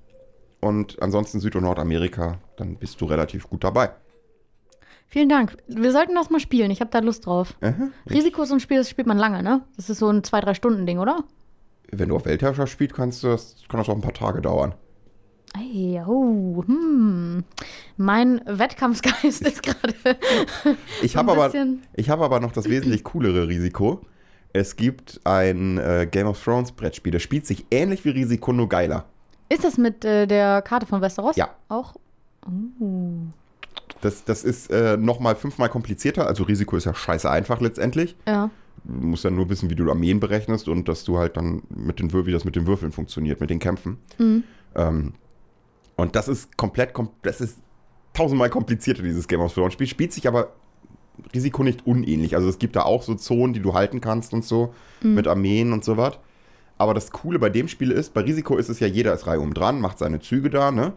Und 0.61 1.01
ansonsten 1.03 1.41
Süd- 1.41 1.57
und 1.57 1.65
Nordamerika, 1.65 2.39
dann 2.57 2.77
bist 2.77 3.01
du 3.01 3.05
relativ 3.07 3.49
gut 3.49 3.65
dabei. 3.65 3.91
Vielen 5.07 5.29
Dank. 5.29 5.57
Wir 5.69 5.93
sollten 5.93 6.15
das 6.15 6.31
mal 6.31 6.41
spielen. 6.41 6.71
Ich 6.71 6.81
habe 6.81 6.91
da 6.91 6.99
Lust 7.01 7.27
drauf. 7.27 7.55
Aha. 7.61 7.89
Risiko 8.11 8.43
ist 8.43 8.49
so 8.49 8.55
ein 8.55 8.61
Spiel, 8.61 8.79
das 8.79 8.89
spielt 8.91 9.07
man 9.07 9.19
lange, 9.19 9.43
ne? 9.43 9.63
Das 9.77 9.91
ist 9.91 9.99
so 9.99 10.09
ein 10.09 10.25
zwei, 10.25 10.41
drei 10.41 10.55
Stunden 10.55 10.87
Ding, 10.87 10.99
oder? 10.99 11.25
Wenn 11.91 12.09
du 12.09 12.17
auf 12.17 12.25
Weltherrschaft 12.25 12.73
spielst, 12.73 12.95
kannst 12.95 13.23
du 13.23 13.29
das, 13.29 13.57
kann 13.69 13.79
das 13.79 13.89
auch 13.89 13.95
ein 13.95 14.01
paar 14.01 14.15
Tage 14.15 14.41
dauern. 14.41 14.75
Ey, 15.57 16.01
oh, 16.07 16.65
hm. 16.67 17.45
Mein 17.97 18.41
Wettkampfgeist 18.45 19.43
ist 19.43 19.63
gerade. 19.63 19.95
Ich 21.03 21.17
habe 21.17 21.33
aber, 21.33 21.53
ich 21.95 22.11
hab 22.11 22.21
aber 22.21 22.41
noch 22.41 22.53
das 22.53 22.69
wesentlich 22.69 23.05
coolere 23.13 23.47
Risiko. 23.49 24.01
Es 24.53 24.77
gibt 24.77 25.21
ein 25.25 25.79
äh, 25.79 26.09
Game 26.11 26.27
of 26.27 26.43
Thrones 26.43 26.73
Brettspiel. 26.73 27.13
Das 27.13 27.23
spielt 27.23 27.47
sich 27.47 27.67
ähnlich 27.71 28.05
wie 28.05 28.11
Risiko, 28.11 28.53
nur 28.53 28.69
geiler. 28.69 29.05
Ist 29.49 29.65
das 29.65 29.79
mit 29.79 30.05
äh, 30.05 30.27
der 30.27 30.63
Karte 30.63 30.87
von 30.87 31.01
Westeros? 31.01 31.37
Ja. 31.37 31.51
Auch? 31.69 31.95
Oh. 32.81 33.11
Das, 34.01 34.25
das 34.25 34.45
ist 34.45 34.71
äh, 34.71 34.97
nochmal 34.97 35.37
fünfmal 35.37 35.69
komplizierter. 35.69 36.27
Also 36.27 36.45
Risiko 36.45 36.77
ist 36.77 36.85
ja 36.85 36.95
scheiße 36.95 37.31
einfach 37.31 37.61
letztendlich. 37.61 38.17
Ja. 38.27 38.51
Du 38.85 39.07
musst 39.07 39.25
ja 39.25 39.31
nur 39.31 39.49
wissen, 39.49 39.71
wie 39.71 39.75
du 39.75 39.89
Armeen 39.89 40.21
berechnest 40.21 40.69
und 40.69 40.89
dass 40.89 41.05
du 41.05 41.19
halt 41.19 41.37
dann 41.37 41.63
mit 41.69 42.01
den 42.01 42.13
Würfeln, 42.13 42.27
wie 42.27 42.33
das 42.33 42.45
mit 42.45 42.57
den 42.57 42.67
Würfeln 42.67 42.93
funktioniert, 42.93 43.41
mit 43.41 43.51
den 43.51 43.59
Kämpfen. 43.59 43.99
Mhm. 44.19 44.45
Ähm, 44.75 45.15
und 45.97 46.17
das 46.17 46.29
ist 46.29 46.57
komplett, 46.57 46.93
kom 46.93 47.11
das 47.23 47.41
ist 47.41 47.59
tausendmal 48.13 48.51
komplizierter, 48.51 49.03
dieses 49.03 49.29
Game 49.29 49.41
of 49.41 49.53
Thrones 49.55 49.75
Spiel. 49.75 49.87
Spielt 49.87 50.13
sich 50.13 50.27
aber 50.27 50.53
Risiko 51.35 51.63
nicht 51.63 51.87
unähnlich. 51.87 52.35
Also 52.35 52.49
es 52.49 52.59
gibt 52.59 52.77
da 52.77 52.83
auch 52.83 53.03
so 53.03 53.15
Zonen, 53.15 53.55
die 53.55 53.61
du 53.61 53.75
halten 53.75 54.01
kannst 54.01 54.33
und 54.33 54.45
so, 54.45 54.75
mit 55.03 55.29
Armeen 55.29 55.73
und 55.73 55.85
so 55.85 55.97
was. 55.97 56.19
Aber 56.77 56.95
das 56.95 57.13
Coole 57.13 57.39
bei 57.39 57.51
dem 57.51 57.69
Spiel 57.69 57.91
ist, 57.93 58.15
bei 58.15 58.23
Risiko 58.23 58.57
ist 58.57 58.69
es 58.69 58.81
ja, 58.81 58.87
jeder 58.87 59.15
ist 59.15 59.27
Reihe 59.27 59.41
um 59.41 59.55
dran, 59.55 59.81
macht 59.81 59.99
seine 59.99 60.21
Züge 60.21 60.51
da, 60.51 60.71
ne? 60.71 60.93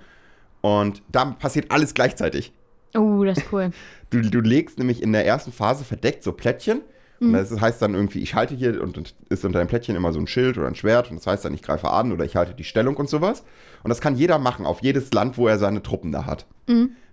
Und 0.62 1.04
da 1.10 1.26
passiert 1.26 1.72
alles 1.72 1.94
gleichzeitig. 1.94 2.52
Oh, 2.96 3.24
das 3.24 3.38
ist 3.38 3.52
cool. 3.52 3.72
Du, 4.10 4.22
du 4.22 4.40
legst 4.40 4.78
nämlich 4.78 5.04
in 5.04 5.12
der 5.12 5.26
ersten 5.26 5.52
Phase 5.52 5.84
verdeckt 5.84 6.24
so 6.24 6.32
Plättchen. 6.32 6.82
Und 7.20 7.34
das 7.34 7.60
heißt 7.60 7.82
dann 7.82 7.96
irgendwie, 7.96 8.20
ich 8.20 8.36
halte 8.36 8.54
hier 8.56 8.82
und 8.82 9.16
ist 9.30 9.44
unter 9.44 9.60
dem 9.60 9.68
Plättchen 9.68 9.96
immer 9.96 10.14
so 10.14 10.20
ein 10.20 10.28
Schild 10.28 10.58
oder 10.58 10.68
ein 10.68 10.76
Schwert. 10.76 11.10
Und 11.10 11.18
das 11.18 11.28
heißt 11.28 11.46
dann, 11.46 11.54
ich 11.54 11.64
greife 11.64 11.90
an 11.90 12.12
oder 12.12 12.26
ich 12.26 12.36
halte 12.36 12.54
die 12.54 12.64
Stellung 12.64 12.96
und 12.98 13.10
sowas. 13.10 13.44
Und 13.84 13.90
das 13.90 14.02
kann 14.02 14.16
jeder 14.16 14.38
machen, 14.38 14.66
auf 14.66 14.82
jedes 14.82 15.12
Land, 15.14 15.38
wo 15.38 15.48
er 15.48 15.58
seine 15.58 15.82
Truppen 15.82 16.12
da 16.12 16.26
hat. 16.26 16.46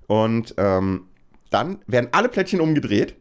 Und 0.07 0.55
ähm, 0.59 1.07
dann 1.51 1.79
werden 1.87 2.09
alle 2.13 2.29
Plättchen 2.29 2.61
umgedreht. 2.61 3.17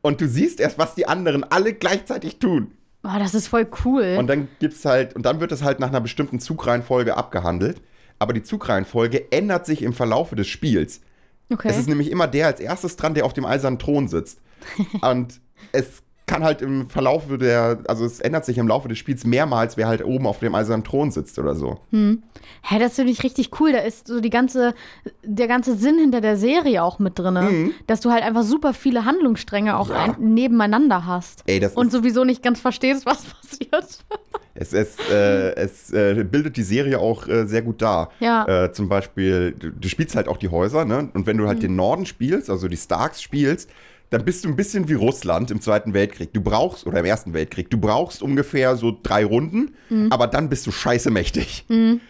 Und 0.00 0.20
du 0.20 0.28
siehst 0.28 0.60
erst, 0.60 0.78
was 0.78 0.94
die 0.94 1.06
anderen 1.08 1.44
alle 1.44 1.74
gleichzeitig 1.74 2.38
tun. 2.38 2.72
Oh, 3.02 3.18
das 3.18 3.34
ist 3.34 3.48
voll 3.48 3.68
cool. 3.84 4.16
Und 4.18 4.28
dann 4.28 4.48
gibt's 4.58 4.84
halt, 4.84 5.14
und 5.14 5.26
dann 5.26 5.40
wird 5.40 5.52
es 5.52 5.62
halt 5.62 5.80
nach 5.80 5.88
einer 5.88 6.00
bestimmten 6.00 6.40
Zugreihenfolge 6.40 7.16
abgehandelt. 7.16 7.80
Aber 8.18 8.32
die 8.32 8.42
Zugreihenfolge 8.42 9.30
ändert 9.30 9.66
sich 9.66 9.82
im 9.82 9.92
Verlaufe 9.92 10.36
des 10.36 10.46
Spiels. 10.48 11.00
okay. 11.52 11.68
Es 11.68 11.76
ist 11.76 11.88
nämlich 11.88 12.10
immer 12.10 12.26
der 12.26 12.46
als 12.46 12.60
erstes 12.60 12.96
dran, 12.96 13.14
der 13.14 13.26
auf 13.26 13.32
dem 13.34 13.44
eisernen 13.44 13.78
Thron 13.78 14.08
sitzt. 14.08 14.40
Und 15.02 15.40
es 15.72 16.02
kann 16.28 16.42
halt 16.42 16.60
im 16.60 16.88
Verlaufe 16.90 17.38
der, 17.38 17.78
also 17.86 18.04
es 18.04 18.18
ändert 18.18 18.44
sich 18.44 18.58
im 18.58 18.66
Laufe 18.66 18.88
des 18.88 18.98
Spiels 18.98 19.24
mehrmals, 19.24 19.76
wer 19.76 19.86
halt 19.86 20.04
oben 20.04 20.26
auf 20.26 20.40
dem 20.40 20.56
eisernen 20.56 20.82
Thron 20.82 21.12
sitzt 21.12 21.38
oder 21.38 21.54
so. 21.54 21.78
Hä, 21.92 22.78
das 22.80 22.96
finde 22.96 23.12
ich 23.12 23.22
richtig 23.22 23.60
cool. 23.60 23.70
Da 23.70 23.78
ist 23.78 24.08
so 24.08 24.18
die 24.18 24.28
ganze, 24.30 24.74
der 25.22 25.46
ganze 25.46 25.76
Sinn 25.76 26.00
hinter 26.00 26.20
der 26.20 26.36
Serie 26.36 26.82
auch 26.82 26.98
mit 26.98 27.16
drin. 27.16 27.72
Dass 27.86 28.00
du 28.00 28.10
halt 28.10 28.24
einfach 28.24 28.42
super 28.42 28.74
viele 28.74 29.04
Handlungsstränge 29.04 29.76
auch 29.78 29.86
Mhm. 29.88 29.94
Ja. 29.94 30.02
ein, 30.02 30.34
nebeneinander 30.34 31.06
hast. 31.06 31.44
Ey, 31.46 31.60
das 31.60 31.74
Und 31.74 31.92
sowieso 31.92 32.24
nicht 32.24 32.42
ganz 32.42 32.58
verstehst, 32.58 33.06
was 33.06 33.22
passiert. 33.40 33.98
es, 34.54 34.72
es, 34.72 34.96
äh, 35.08 35.54
es 35.54 35.92
äh, 35.92 36.24
bildet 36.28 36.56
die 36.56 36.64
Serie 36.64 36.98
auch 36.98 37.28
äh, 37.28 37.46
sehr 37.46 37.62
gut 37.62 37.80
dar. 37.80 38.10
Ja. 38.18 38.64
Äh, 38.64 38.72
zum 38.72 38.88
Beispiel, 38.88 39.52
du, 39.56 39.70
du 39.70 39.88
spielst 39.88 40.16
halt 40.16 40.26
auch 40.26 40.38
die 40.38 40.48
Häuser, 40.48 40.84
ne? 40.84 41.08
Und 41.14 41.26
wenn 41.28 41.36
du 41.38 41.46
halt 41.46 41.62
den 41.62 41.76
Norden 41.76 42.04
spielst, 42.04 42.50
also 42.50 42.66
die 42.66 42.76
Starks 42.76 43.22
spielst, 43.22 43.70
dann 44.10 44.24
bist 44.24 44.44
du 44.44 44.48
ein 44.48 44.56
bisschen 44.56 44.88
wie 44.88 44.94
Russland 44.94 45.50
im 45.50 45.60
Zweiten 45.60 45.92
Weltkrieg. 45.94 46.32
Du 46.32 46.40
brauchst, 46.40 46.86
oder 46.86 47.00
im 47.00 47.04
Ersten 47.04 47.32
Weltkrieg, 47.32 47.70
du 47.70 47.78
brauchst 47.78 48.22
ungefähr 48.22 48.76
so 48.76 48.96
drei 49.02 49.24
Runden, 49.24 49.74
aber 50.10 50.26
dann 50.26 50.48
bist 50.48 50.66
du 50.66 50.70
scheiße 50.70 51.10
mächtig. 51.10 51.64
Und 51.68 52.00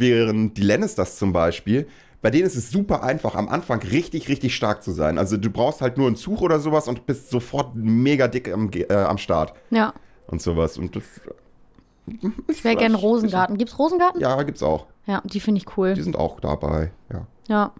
während 0.00 0.56
die 0.58 0.62
Lannisters 0.62 1.16
zum 1.18 1.32
Beispiel, 1.32 1.86
bei 2.22 2.30
denen 2.30 2.44
ist 2.46 2.54
es 2.56 2.70
super 2.70 3.02
einfach, 3.02 3.34
am 3.34 3.48
Anfang 3.48 3.80
richtig, 3.80 4.28
richtig 4.28 4.54
stark 4.54 4.82
zu 4.82 4.92
sein. 4.92 5.16
Also 5.18 5.36
du 5.38 5.48
brauchst 5.50 5.80
halt 5.80 5.96
nur 5.96 6.06
einen 6.06 6.16
Zug 6.16 6.42
oder 6.42 6.60
sowas 6.60 6.86
und 6.86 7.06
bist 7.06 7.30
sofort 7.30 7.74
mega 7.74 8.28
dick 8.28 8.52
am, 8.52 8.70
äh, 8.74 8.92
am 8.92 9.16
Start 9.18 9.54
Ja. 9.70 9.94
und 10.26 10.42
sowas. 10.42 10.76
Und 10.76 10.96
das, 10.96 11.02
Ich 12.48 12.62
wäre 12.64 12.76
gerne 12.76 12.96
Rosengarten. 12.96 13.56
Gibt's 13.56 13.78
Rosengarten? 13.78 14.20
ja, 14.20 14.42
gibt's 14.42 14.62
auch. 14.62 14.86
Ja, 15.10 15.20
die 15.24 15.40
finde 15.40 15.58
ich 15.60 15.76
cool. 15.76 15.94
Die 15.94 16.02
sind 16.02 16.16
auch 16.16 16.38
dabei, 16.40 16.92
ja. 17.12 17.26
Ja. 17.48 17.72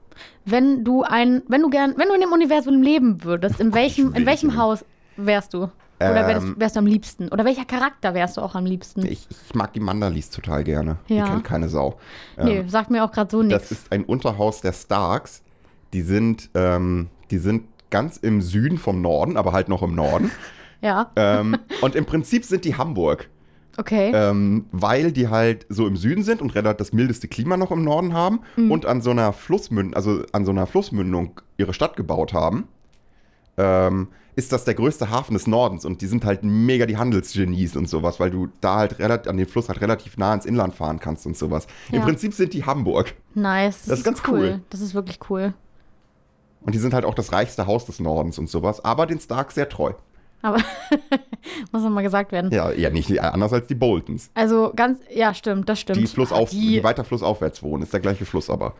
Wenn 0.45 0.83
du 0.85 1.03
ein, 1.05 1.43
wenn 1.49 1.63
du 1.63 1.71
gern, 1.71 1.95
wenn 1.97 2.09
du 2.09 2.15
in 2.15 2.21
dem 2.21 2.33
Universum 2.33 2.83
leben 2.83 3.23
würdest, 3.23 3.61
in 3.61 3.73
welchem, 3.73 4.13
in 4.15 4.27
welchem 4.27 4.57
Haus 4.57 4.85
wärst 5.17 5.55
du? 5.55 5.71
Oder 6.03 6.27
wärst, 6.27 6.47
Ähm. 6.47 6.55
wärst 6.59 6.77
du 6.77 6.79
am 6.81 6.87
liebsten? 6.87 7.29
Oder 7.29 7.45
welcher 7.45 7.65
Charakter 7.67 8.15
wärst 8.15 8.37
du 8.37 8.41
auch 8.41 8.55
am 8.55 8.65
liebsten? 8.65 9.05
Ich, 9.07 9.29
ich 9.31 9.55
mag 9.55 9.73
die 9.75 9.81
Mandalis 9.81 10.31
total 10.31 10.65
gerne. 10.65 10.97
Ja. 11.09 11.25
Die 11.25 11.31
kennt 11.31 11.45
keine 11.45 11.69
Sau. 11.69 11.99
nee, 12.43 12.65
sagt 12.67 12.91
mir 12.91 13.05
auch 13.05 13.13
gerade 13.13 13.31
so 13.31 13.43
Das 13.43 13.49
nichts. 13.71 13.71
ist 13.71 13.93
ein 13.93 14.05
Unterhaus 14.05 14.61
der 14.63 14.73
Starks. 14.73 15.43
Die 15.93 16.03
sind, 16.03 16.51
ähm, 16.55 17.09
die 17.31 17.39
sind 17.39 17.65
ganz 17.91 18.17
im 18.17 18.41
Süden 18.41 18.79
vom 18.79 19.03
Norden, 19.03 19.37
aber 19.37 19.53
halt 19.53 19.69
noch 19.69 19.83
im 19.83 19.95
Norden. 19.95 20.31
Ja, 20.83 21.11
ähm, 21.15 21.59
und 21.83 21.95
im 21.95 22.07
Prinzip 22.07 22.43
sind 22.47 22.65
die 22.65 22.75
Hamburg, 22.75 23.29
okay. 23.81 24.13
ähm, 24.15 24.67
weil 24.71 25.11
die 25.13 25.29
halt 25.29 25.67
so 25.69 25.87
im 25.87 25.97
Süden 25.97 26.23
sind 26.23 26.41
und 26.43 26.55
relativ 26.55 26.79
das 26.79 26.93
mildeste 26.93 27.27
Klima 27.27 27.57
noch 27.57 27.71
im 27.73 27.83
Norden 27.83 28.13
haben 28.15 28.41
Mhm. 28.57 28.71
und 28.71 28.87
an 28.87 29.01
so 29.03 29.11
einer 29.11 29.33
Flussmündung, 29.33 29.95
also 29.95 30.23
an 30.33 30.45
so 30.45 30.53
einer 30.53 30.67
Flussmündung 30.67 31.41
ihre 31.57 31.75
Stadt 31.75 31.97
gebaut 31.97 32.33
haben. 32.33 32.69
Ähm, 33.57 34.09
ist 34.37 34.53
das 34.53 34.65
der 34.65 34.75
größte 34.75 35.11
Hafen 35.11 35.35
des 35.35 35.47
Nordens 35.47 35.85
und 35.85 36.01
die 36.01 36.07
sind 36.07 36.25
halt 36.25 36.45
mega 36.45 36.87
die 36.87 36.97
Handelsgenies 36.97 37.77
und 37.77 37.89
sowas, 37.89 38.21
weil 38.21 38.31
du 38.31 38.49
da 38.61 38.77
halt 38.77 38.99
relativ, 38.99 39.29
an 39.29 39.37
den 39.37 39.47
Fluss 39.47 39.69
halt 39.69 39.81
relativ 39.81 40.17
nah 40.17 40.33
ins 40.33 40.47
Inland 40.47 40.75
fahren 40.75 40.99
kannst 41.01 41.27
und 41.27 41.37
sowas. 41.37 41.67
Im 41.91 41.97
Ja. 41.97 42.01
Prinzip 42.03 42.33
sind 42.33 42.55
die 42.55 42.65
Hamburg. 42.65 43.15
nice. 43.35 43.81
Das, 43.81 43.87
das 43.89 43.99
ist 43.99 44.05
ganz 44.05 44.23
cool. 44.29 44.61
Das 44.71 44.81
ist 44.81 44.95
wirklich 44.95 45.19
cool. 45.29 45.53
Und 46.63 46.75
die 46.75 46.79
sind 46.79 46.95
halt 46.95 47.05
auch 47.05 47.15
das 47.15 47.33
reichste 47.33 47.67
Haus 47.67 47.87
des 47.87 48.01
Nordens 48.01 48.39
und 48.39 48.49
sowas, 48.49 48.83
aber 48.85 49.07
den 49.07 49.19
Starks 49.19 49.57
sehr 49.57 49.69
treu. 49.69 49.93
Aber 50.43 50.59
muss 51.73 51.83
noch 51.83 51.91
mal 51.91 52.03
gesagt 52.03 52.33
werden. 52.33 52.51
Ja, 52.51 52.71
ja 52.73 52.91
nicht 52.91 53.21
anders 53.21 53.53
als 53.53 53.67
die 53.67 53.75
Boltons. 53.75 54.31
Also 54.35 54.73
ganz, 54.75 54.99
ja, 55.13 55.35
stimmt, 55.35 55.69
das 55.69 55.81
stimmt. 55.81 55.99
Die, 55.99 56.07
Flussauf, 56.07 56.49
Ah, 56.49 56.51
die, 56.51 56.69
die, 56.69 56.85
weiter 56.85 57.05
flussaufwärts 57.05 57.63
wohnen, 57.63 57.83
ist 57.83 57.93
der 57.93 58.01
gleiche 58.01 58.25
Fluss 58.25 58.49
aber. 58.51 58.75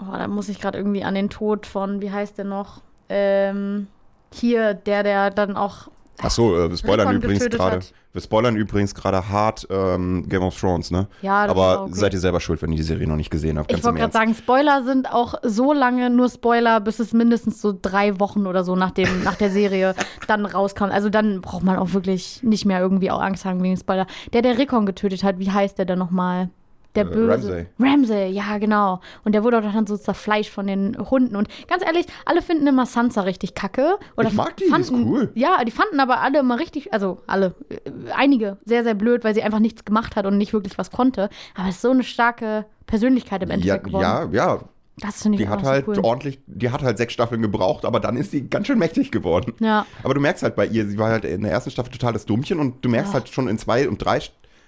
oh, 0.00 0.12
da 0.16 0.28
muss 0.28 0.48
ich 0.48 0.60
gerade 0.60 0.78
irgendwie 0.78 1.02
an 1.04 1.14
den 1.14 1.28
Tod 1.30 1.66
von, 1.66 2.00
wie 2.00 2.10
heißt 2.10 2.38
der 2.38 2.44
noch? 2.44 2.82
Ähm, 3.08 3.88
hier, 4.32 4.74
der, 4.74 5.02
der 5.02 5.30
dann 5.30 5.56
auch. 5.56 5.88
Achso, 6.22 6.56
äh, 6.56 6.70
wir 6.70 6.76
spoilern 6.76 7.14
übrigens 7.14 7.44
gerade. 7.50 7.80
Wir 8.12 8.22
spoilern 8.22 8.56
übrigens 8.56 8.94
gerade 8.94 9.28
hart 9.28 9.66
ähm, 9.68 10.26
Game 10.26 10.42
of 10.42 10.58
Thrones, 10.58 10.90
ne? 10.90 11.06
Ja, 11.20 11.46
das 11.46 11.50
Aber 11.50 11.82
okay. 11.82 11.92
seid 11.94 12.14
ihr 12.14 12.18
selber 12.18 12.40
schuld, 12.40 12.62
wenn 12.62 12.72
ihr 12.72 12.78
die 12.78 12.82
Serie 12.82 13.06
noch 13.06 13.16
nicht 13.16 13.30
gesehen 13.30 13.58
habt. 13.58 13.70
Ich 13.70 13.84
wollte 13.84 13.98
gerade 13.98 14.12
sagen, 14.12 14.34
Spoiler 14.34 14.84
sind 14.84 15.12
auch 15.12 15.34
so 15.42 15.74
lange 15.74 16.08
nur 16.08 16.30
Spoiler, 16.30 16.80
bis 16.80 16.98
es 16.98 17.12
mindestens 17.12 17.60
so 17.60 17.78
drei 17.78 18.18
Wochen 18.18 18.46
oder 18.46 18.64
so 18.64 18.74
nach, 18.74 18.90
dem, 18.90 19.22
nach 19.22 19.34
der 19.34 19.50
Serie 19.50 19.94
dann 20.28 20.46
rauskam. 20.46 20.84
Also 20.84 21.10
dann 21.10 21.42
braucht 21.42 21.62
man 21.62 21.76
auch 21.76 21.92
wirklich 21.92 22.42
nicht 22.42 22.64
mehr 22.64 22.80
irgendwie 22.80 23.10
auch 23.10 23.20
Angst 23.20 23.44
haben 23.44 23.62
wegen 23.62 23.76
Spoiler. 23.76 24.06
Der, 24.32 24.40
der 24.40 24.56
Rickon 24.56 24.86
getötet 24.86 25.22
hat, 25.22 25.38
wie 25.38 25.50
heißt 25.50 25.76
der 25.76 25.84
denn 25.84 25.98
nochmal? 25.98 26.48
Der 26.96 27.04
Äh, 27.06 27.14
böse. 27.14 27.30
Ramsay. 27.32 27.66
Ramsay, 27.78 28.30
ja, 28.30 28.58
genau. 28.58 29.00
Und 29.24 29.32
der 29.34 29.44
wurde 29.44 29.58
auch 29.58 29.62
dann 29.62 29.86
so 29.86 29.96
zerfleischt 29.96 30.50
von 30.52 30.66
den 30.66 30.96
Hunden. 31.10 31.36
Und 31.36 31.48
ganz 31.68 31.84
ehrlich, 31.84 32.06
alle 32.24 32.42
finden 32.42 32.66
immer 32.66 32.86
Sansa 32.86 33.20
richtig 33.22 33.54
kacke. 33.54 33.98
Oder 34.16 34.28
Ich 34.28 34.34
mag 34.34 34.56
die, 34.56 34.64
die 34.64 34.70
ist 34.80 34.88
fanden, 34.90 35.08
cool. 35.08 35.30
Ja, 35.34 35.62
die 35.64 35.70
fanden 35.70 36.00
aber 36.00 36.20
alle 36.20 36.40
immer 36.40 36.58
richtig, 36.58 36.92
also 36.92 37.18
alle, 37.26 37.54
äh, 37.68 37.78
einige 38.14 38.56
sehr, 38.64 38.82
sehr 38.84 38.94
blöd, 38.94 39.22
weil 39.24 39.34
sie 39.34 39.42
einfach 39.42 39.60
nichts 39.60 39.84
gemacht 39.84 40.16
hat 40.16 40.26
und 40.26 40.38
nicht 40.38 40.52
wirklich 40.52 40.76
was 40.78 40.90
konnte. 40.90 41.28
Aber 41.54 41.68
es 41.68 41.76
ist 41.76 41.82
so 41.82 41.90
eine 41.90 42.02
starke 42.02 42.66
Persönlichkeit 42.86 43.42
im 43.42 43.48
Ja, 43.50 43.54
Endeffekt 43.54 43.84
geworden. 43.84 44.02
ja, 44.32 44.46
ja. 44.56 44.60
Das 44.98 45.20
finde 45.22 45.36
ich 45.36 45.44
Die 45.44 45.48
hat 45.50 45.60
so 45.60 45.66
halt 45.66 45.86
cool. 45.88 45.98
ordentlich, 46.02 46.38
die 46.46 46.70
hat 46.70 46.82
halt 46.82 46.96
sechs 46.96 47.12
Staffeln 47.12 47.42
gebraucht, 47.42 47.84
aber 47.84 48.00
dann 48.00 48.16
ist 48.16 48.30
sie 48.30 48.48
ganz 48.48 48.66
schön 48.66 48.78
mächtig 48.78 49.10
geworden. 49.10 49.52
Ja, 49.60 49.84
Aber 50.02 50.14
du 50.14 50.20
merkst 50.22 50.42
halt 50.42 50.56
bei 50.56 50.64
ihr, 50.66 50.86
sie 50.88 50.96
war 50.96 51.10
halt 51.10 51.26
in 51.26 51.42
der 51.42 51.52
ersten 51.52 51.70
Staffel 51.70 51.92
total 51.92 52.14
das 52.14 52.24
Dummchen 52.24 52.58
und 52.58 52.82
du 52.82 52.88
merkst 52.88 53.10
Ja. 53.12 53.18
halt 53.20 53.28
schon 53.28 53.46
in 53.48 53.58
zwei 53.58 53.86
und 53.90 53.98
drei, 54.02 54.20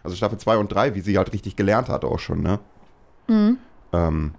also 0.03 0.17
Staffel 0.17 0.39
zwei 0.39 0.57
und 0.57 0.73
drei, 0.73 0.95
wie 0.95 1.01
sie 1.01 1.17
halt 1.19 1.33
richtig 1.33 1.57
gelernt 1.57 1.89
hat 1.89 2.05
auch 2.05 2.19
schon, 2.19 2.43
ne? 2.43 2.59
Mhm. 3.27 3.59
Ähm, 3.93 4.35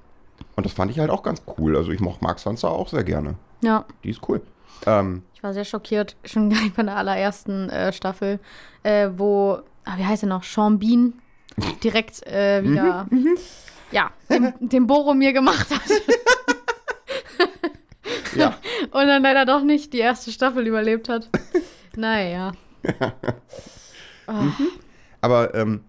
und 0.56 0.66
das 0.66 0.74
fand 0.74 0.92
ich 0.92 1.00
halt 1.00 1.10
auch 1.10 1.24
ganz 1.24 1.42
cool. 1.58 1.76
Also 1.78 1.92
ich 1.92 2.00
moch- 2.00 2.22
mag 2.22 2.40
Sansa 2.40 2.68
auch 2.70 2.88
sehr 2.90 3.04
gerne. 3.04 3.36
ja. 3.62 3.86
Die 4.04 4.10
ist 4.10 4.22
cool. 4.28 4.42
Ähm, 4.86 5.24
Ich 5.34 5.44
war 5.44 5.54
sehr 5.54 5.66
schockiert, 5.66 6.16
schon 6.26 6.50
gleich 6.52 6.74
bei 6.74 6.84
der 6.84 6.96
allerersten 6.98 7.70
äh, 7.70 7.92
Staffel, 7.94 8.40
äh, 8.84 9.10
wo, 9.16 9.60
ah, 9.86 9.98
wie 9.98 10.06
heißt 10.06 10.24
er 10.24 10.30
noch, 10.30 10.44
Sean 10.44 10.80
Bean 10.80 11.14
direkt 11.84 12.26
äh, 12.28 12.64
wieder, 12.64 13.08
ja, 13.92 14.12
den, 14.30 14.54
den 14.60 14.88
Boromir 14.88 15.34
gemacht 15.34 15.70
hat. 15.72 15.82
ja. 18.36 18.56
Und 18.92 19.08
dann 19.08 19.22
leider 19.24 19.46
doch 19.46 19.64
nicht 19.64 19.92
die 19.94 19.98
erste 20.00 20.32
Staffel 20.32 20.66
überlebt 20.66 21.10
hat. 21.10 21.30
Naja. 21.96 22.54
Aber 25.22 25.54
ähm, 25.56 25.82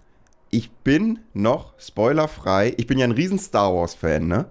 ich 0.51 0.71
bin 0.71 1.21
noch 1.33 1.75
spoilerfrei. 1.79 2.75
Ich 2.77 2.87
bin 2.87 2.99
ja 2.99 3.05
ein 3.05 3.13
riesen 3.13 3.39
Star 3.39 3.73
Wars-Fan, 3.75 4.27
ne? 4.27 4.47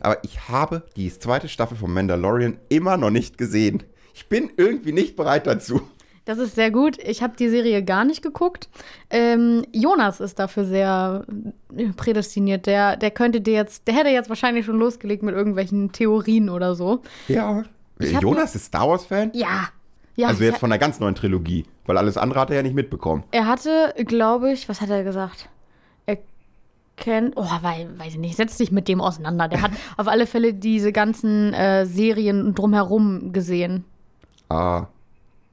Aber 0.00 0.18
ich 0.24 0.48
habe 0.48 0.82
die 0.96 1.16
zweite 1.16 1.48
Staffel 1.48 1.76
von 1.76 1.92
Mandalorian 1.92 2.58
immer 2.68 2.96
noch 2.96 3.10
nicht 3.10 3.38
gesehen. 3.38 3.84
Ich 4.14 4.28
bin 4.28 4.50
irgendwie 4.56 4.92
nicht 4.92 5.16
bereit 5.16 5.46
dazu. 5.46 5.80
Das 6.24 6.38
ist 6.38 6.54
sehr 6.54 6.70
gut. 6.70 6.98
Ich 7.02 7.22
habe 7.22 7.36
die 7.36 7.48
Serie 7.48 7.84
gar 7.84 8.04
nicht 8.04 8.22
geguckt. 8.22 8.68
Ähm, 9.10 9.64
Jonas 9.72 10.20
ist 10.20 10.38
dafür 10.38 10.64
sehr 10.64 11.26
äh, 11.76 11.92
prädestiniert. 11.92 12.66
Der, 12.66 12.96
der 12.96 13.10
könnte 13.10 13.40
dir 13.40 13.54
jetzt, 13.54 13.86
der 13.86 13.94
hätte 13.94 14.08
jetzt 14.08 14.30
wahrscheinlich 14.30 14.64
schon 14.64 14.78
losgelegt 14.78 15.22
mit 15.22 15.34
irgendwelchen 15.34 15.92
Theorien 15.92 16.48
oder 16.48 16.74
so. 16.74 17.02
Ja. 17.28 17.64
Jonas 18.00 18.54
ist 18.54 18.66
Star 18.66 18.88
Wars-Fan? 18.88 19.32
Ja. 19.34 19.68
Ja, 20.16 20.28
Also 20.28 20.44
jetzt 20.44 20.58
von 20.58 20.70
der 20.70 20.78
ganz 20.78 21.00
neuen 21.00 21.14
Trilogie. 21.14 21.64
Weil 21.86 21.98
alles 21.98 22.16
andere 22.16 22.40
hat 22.40 22.50
er 22.50 22.56
ja 22.56 22.62
nicht 22.62 22.74
mitbekommen. 22.74 23.24
er 23.32 23.46
hatte, 23.46 23.94
glaube 24.06 24.52
ich, 24.52 24.68
was 24.68 24.80
hat 24.80 24.90
er 24.90 25.02
gesagt? 25.04 25.48
Er 26.06 26.18
kennt, 26.96 27.34
oh, 27.36 27.44
weil, 27.62 27.88
weiß 27.98 28.12
ich 28.14 28.18
nicht, 28.18 28.36
setz 28.36 28.56
dich 28.56 28.70
mit 28.72 28.86
dem 28.88 29.00
auseinander. 29.00 29.48
Der 29.48 29.60
hat 29.62 29.72
auf 29.96 30.06
alle 30.08 30.26
Fälle 30.26 30.54
diese 30.54 30.92
ganzen 30.92 31.52
äh, 31.52 31.84
Serien 31.86 32.54
drumherum 32.54 33.32
gesehen. 33.32 33.84
Ah. 34.48 34.86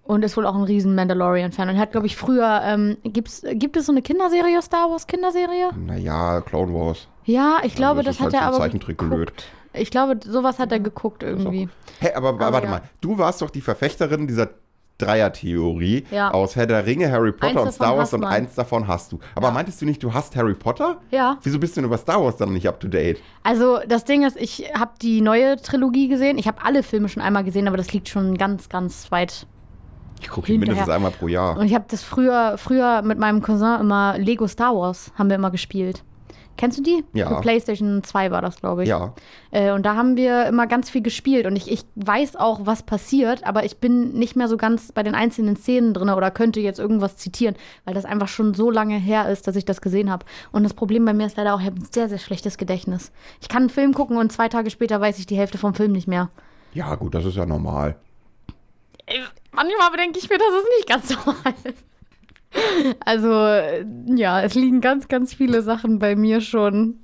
Und 0.04 0.24
ist 0.24 0.36
wohl 0.38 0.46
auch 0.46 0.56
ein 0.56 0.64
riesen 0.64 0.94
Mandalorian-Fan. 0.96 1.70
Und 1.70 1.76
er 1.76 1.82
hat, 1.82 1.92
glaube 1.92 2.08
ich, 2.08 2.16
früher, 2.18 2.62
ähm, 2.64 2.98
gibt's, 3.04 3.44
gibt 3.54 3.78
es 3.78 3.86
so 3.86 3.92
eine 3.92 4.02
Kinderserie, 4.02 4.62
Star 4.62 4.90
Wars 4.90 5.08
Kinderserie? 5.08 5.72
Naja, 5.78 6.42
Clone 6.42 6.74
Wars. 6.74 7.08
Ja, 7.26 7.60
ich 7.64 7.76
glaube, 7.76 8.04
das 8.04 8.18
das, 8.18 8.28
ist 8.28 8.34
hat 8.34 8.34
halt 8.34 8.44
er 8.44 8.50
so 8.52 8.56
aber 8.58 8.66
Zeichentrickgelöt. 8.66 9.28
geguckt. 9.28 9.46
Ich 9.74 9.90
glaube, 9.92 10.20
sowas 10.24 10.60
hat 10.60 10.72
er 10.72 10.80
geguckt 10.80 11.24
irgendwie. 11.24 11.70
Hä, 12.00 12.12
aber, 12.14 12.30
Aber 12.30 12.52
warte 12.54 12.66
ja. 12.68 12.72
mal. 12.72 12.82
Du 13.00 13.18
warst 13.18 13.42
doch 13.42 13.50
die 13.50 13.62
Verfechterin 13.62 14.28
dieser 14.28 14.50
Dreier-Theorie 14.98 16.06
Ja. 16.12 16.32
aus 16.32 16.56
Herr 16.56 16.68
der 16.68 16.86
Ringe, 16.86 17.12
Harry 17.12 17.32
Potter 17.32 17.48
Eins 17.60 17.62
und 17.62 17.72
Star 17.74 17.98
Wars 17.98 18.14
und 18.14 18.22
man. 18.22 18.32
eins 18.32 18.56
davon 18.56 18.88
hast 18.88 19.12
du. 19.12 19.20
Aber 19.36 19.48
Ja. 19.48 19.54
meintest 19.54 19.82
du 19.82 19.86
nicht, 19.86 20.02
du 20.04 20.14
hast 20.14 20.36
Harry 20.36 20.54
Potter? 20.54 20.98
Ja. 21.12 21.38
Wieso 21.44 21.60
bist 21.60 21.76
du 21.76 21.82
denn 21.82 21.88
über 21.88 21.98
Star 21.98 22.24
Wars 22.24 22.38
dann 22.38 22.54
nicht 22.54 22.68
up 22.68 22.80
to 22.80 22.88
date? 22.88 23.20
Also, 23.44 23.80
das 23.88 24.06
Ding 24.06 24.24
ist, 24.24 24.38
ich 24.38 24.66
habe 24.78 24.92
die 25.02 25.22
neue 25.22 25.58
Trilogie 25.58 26.08
gesehen. 26.08 26.38
Ich 26.38 26.48
habe 26.48 26.64
alle 26.64 26.84
Filme 26.84 27.10
schon 27.10 27.24
einmal 27.24 27.44
gesehen, 27.44 27.68
aber 27.68 27.78
das 27.78 27.92
liegt 27.94 28.10
schon 28.10 28.38
ganz, 28.38 28.70
ganz 28.70 29.12
weit. 29.12 29.48
Ich 30.22 30.30
gucke 30.30 30.52
mindestens 30.52 30.88
einmal 30.90 31.10
pro 31.12 31.28
Jahr. 31.28 31.58
Und 31.58 31.66
ich 31.66 31.74
habe 31.74 31.86
das 31.88 32.04
früher, 32.04 32.56
früher 32.60 33.02
mit 33.02 33.18
meinem 33.18 33.42
Cousin 33.42 33.80
immer 33.80 34.18
Lego 34.20 34.48
Star 34.48 34.76
Wars 34.76 35.12
haben 35.18 35.30
wir 35.30 35.36
immer 35.36 35.50
gespielt. 35.50 36.04
Kennst 36.58 36.78
du 36.78 36.84
die? 36.84 37.04
Ja. 37.14 37.28
Für 37.28 37.42
PlayStation 37.42 38.04
2 38.04 38.32
war 38.32 38.42
das, 38.42 38.58
glaube 38.60 38.84
ich. 38.84 38.90
Ja. 38.90 39.14
Äh, 39.52 39.72
und 39.72 39.86
da 39.86 39.96
haben 39.96 40.16
wir 40.16 40.46
immer 40.46 40.68
ganz 40.68 40.90
viel 40.90 41.02
gespielt. 41.02 41.46
Und 41.46 41.56
ich, 41.56 41.72
ich 41.72 41.86
weiß 41.96 42.36
auch, 42.36 42.66
was 42.66 42.84
passiert, 42.84 43.46
aber 43.46 43.66
ich 43.66 43.78
bin 43.78 44.14
nicht 44.14 44.36
mehr 44.36 44.48
so 44.48 44.58
ganz 44.58 44.92
bei 44.92 45.04
den 45.04 45.16
einzelnen 45.16 45.56
Szenen 45.56 45.94
drin 45.94 46.10
oder 46.10 46.32
könnte 46.32 46.60
jetzt 46.60 46.80
irgendwas 46.80 47.18
zitieren, 47.18 47.56
weil 47.86 47.94
das 47.94 48.06
einfach 48.06 48.28
schon 48.28 48.54
so 48.54 48.70
lange 48.70 48.98
her 48.98 49.30
ist, 49.30 49.48
dass 49.48 49.56
ich 49.56 49.66
das 49.66 49.82
gesehen 49.82 50.12
habe. 50.12 50.26
Und 50.52 50.64
das 50.64 50.74
Problem 50.74 51.06
bei 51.06 51.14
mir 51.14 51.26
ist 51.26 51.38
leider 51.38 51.56
auch, 51.56 51.60
ich 51.60 51.66
habe 51.66 51.78
ein 51.78 51.88
sehr, 51.92 52.10
sehr 52.10 52.20
schlechtes 52.20 52.58
Gedächtnis. 52.58 53.12
Ich 53.42 53.50
kann 53.50 53.64
einen 53.64 53.70
Film 53.70 53.94
gucken 53.94 54.18
und 54.18 54.32
zwei 54.32 54.50
Tage 54.50 54.70
später 54.70 55.02
weiß 55.02 55.20
ich 55.20 55.26
die 55.26 55.38
Hälfte 55.38 55.58
vom 55.58 55.74
Film 55.74 55.92
nicht 55.92 56.08
mehr. 56.08 56.30
Ja, 56.74 56.96
gut, 56.96 57.16
das 57.16 57.26
ist 57.26 57.36
ja 57.38 57.46
normal. 57.46 57.96
Äh, 59.08 59.20
Manchmal 59.52 59.92
bedenke 59.92 60.18
ich 60.18 60.30
mir, 60.30 60.38
das 60.38 60.48
ist 60.48 60.68
nicht 60.78 60.88
ganz 60.88 61.26
normal. 61.26 61.54
Also, 63.06 63.30
ja, 64.14 64.42
es 64.42 64.56
liegen 64.56 64.82
ganz, 64.82 65.08
ganz 65.08 65.34
viele 65.34 65.62
Sachen 65.62 66.00
bei 66.00 66.16
mir 66.16 66.42
schon 66.42 67.00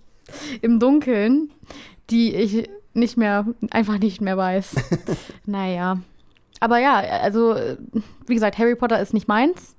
im 0.61 0.79
Dunkeln, 0.79 1.51
die 2.09 2.35
ich 2.35 2.69
nicht 2.93 3.17
mehr, 3.17 3.45
einfach 3.71 3.97
nicht 3.99 4.21
mehr 4.21 4.37
weiß. 4.37 4.75
naja. 5.45 5.99
Aber 6.59 6.79
ja, 6.79 6.95
also, 6.95 7.55
wie 8.25 8.33
gesagt, 8.33 8.57
Harry 8.57 8.75
Potter 8.75 8.99
ist 8.99 9.13
nicht 9.13 9.27
meins, 9.27 9.75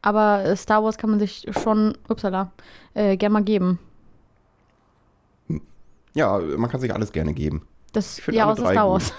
aber 0.00 0.54
Star 0.56 0.82
Wars 0.84 0.96
kann 0.96 1.10
man 1.10 1.18
sich 1.18 1.46
schon, 1.62 1.96
upsala, 2.08 2.52
äh, 2.94 3.16
gerne 3.16 3.32
mal 3.32 3.42
geben. 3.42 3.78
Ja, 6.14 6.38
man 6.38 6.70
kann 6.70 6.80
sich 6.80 6.94
alles 6.94 7.12
gerne 7.12 7.34
geben. 7.34 7.66
Das, 7.92 8.20
ja, 8.30 8.50
außer 8.50 8.70
Star. 8.70 8.88
Wars. 8.88 9.12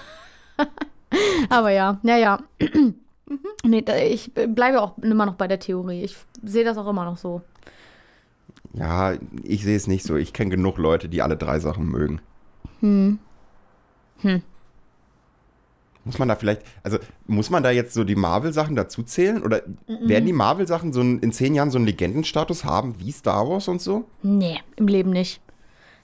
Aber 1.48 1.70
ja, 1.70 1.98
ja, 2.02 2.16
ja. 2.16 2.38
Nee, 3.64 3.82
da- 3.82 3.96
ich 3.96 4.32
bleibe 4.34 4.80
auch 4.82 4.98
immer 4.98 5.26
noch 5.26 5.34
bei 5.34 5.48
der 5.48 5.58
Theorie. 5.58 6.02
Ich 6.02 6.16
sehe 6.42 6.64
das 6.64 6.76
auch 6.76 6.86
immer 6.88 7.04
noch 7.04 7.16
so. 7.16 7.42
Ja, 8.72 9.14
ich 9.42 9.62
sehe 9.64 9.76
es 9.76 9.86
nicht 9.86 10.04
so. 10.04 10.16
Ich 10.16 10.32
kenne 10.32 10.50
genug 10.50 10.78
Leute, 10.78 11.08
die 11.08 11.22
alle 11.22 11.36
drei 11.36 11.58
Sachen 11.60 11.86
mögen. 11.86 12.20
Hm. 12.80 13.18
Hm. 14.20 14.42
Muss 16.04 16.18
man 16.18 16.28
da 16.28 16.36
vielleicht, 16.36 16.62
also 16.82 16.98
muss 17.26 17.48
man 17.48 17.62
da 17.62 17.70
jetzt 17.70 17.94
so 17.94 18.04
die 18.04 18.16
Marvel-Sachen 18.16 18.76
dazu 18.76 19.02
zählen? 19.04 19.42
Oder 19.42 19.62
werden 19.86 20.26
die 20.26 20.34
Marvel-Sachen 20.34 20.92
so 20.92 21.00
in 21.00 21.32
zehn 21.32 21.54
Jahren 21.54 21.70
so 21.70 21.78
einen 21.78 21.86
Legendenstatus 21.86 22.64
haben 22.64 22.98
wie 22.98 23.10
Star 23.10 23.48
Wars 23.48 23.68
und 23.68 23.80
so? 23.80 24.04
Nee, 24.22 24.60
im 24.76 24.86
Leben 24.86 25.10
nicht. 25.10 25.40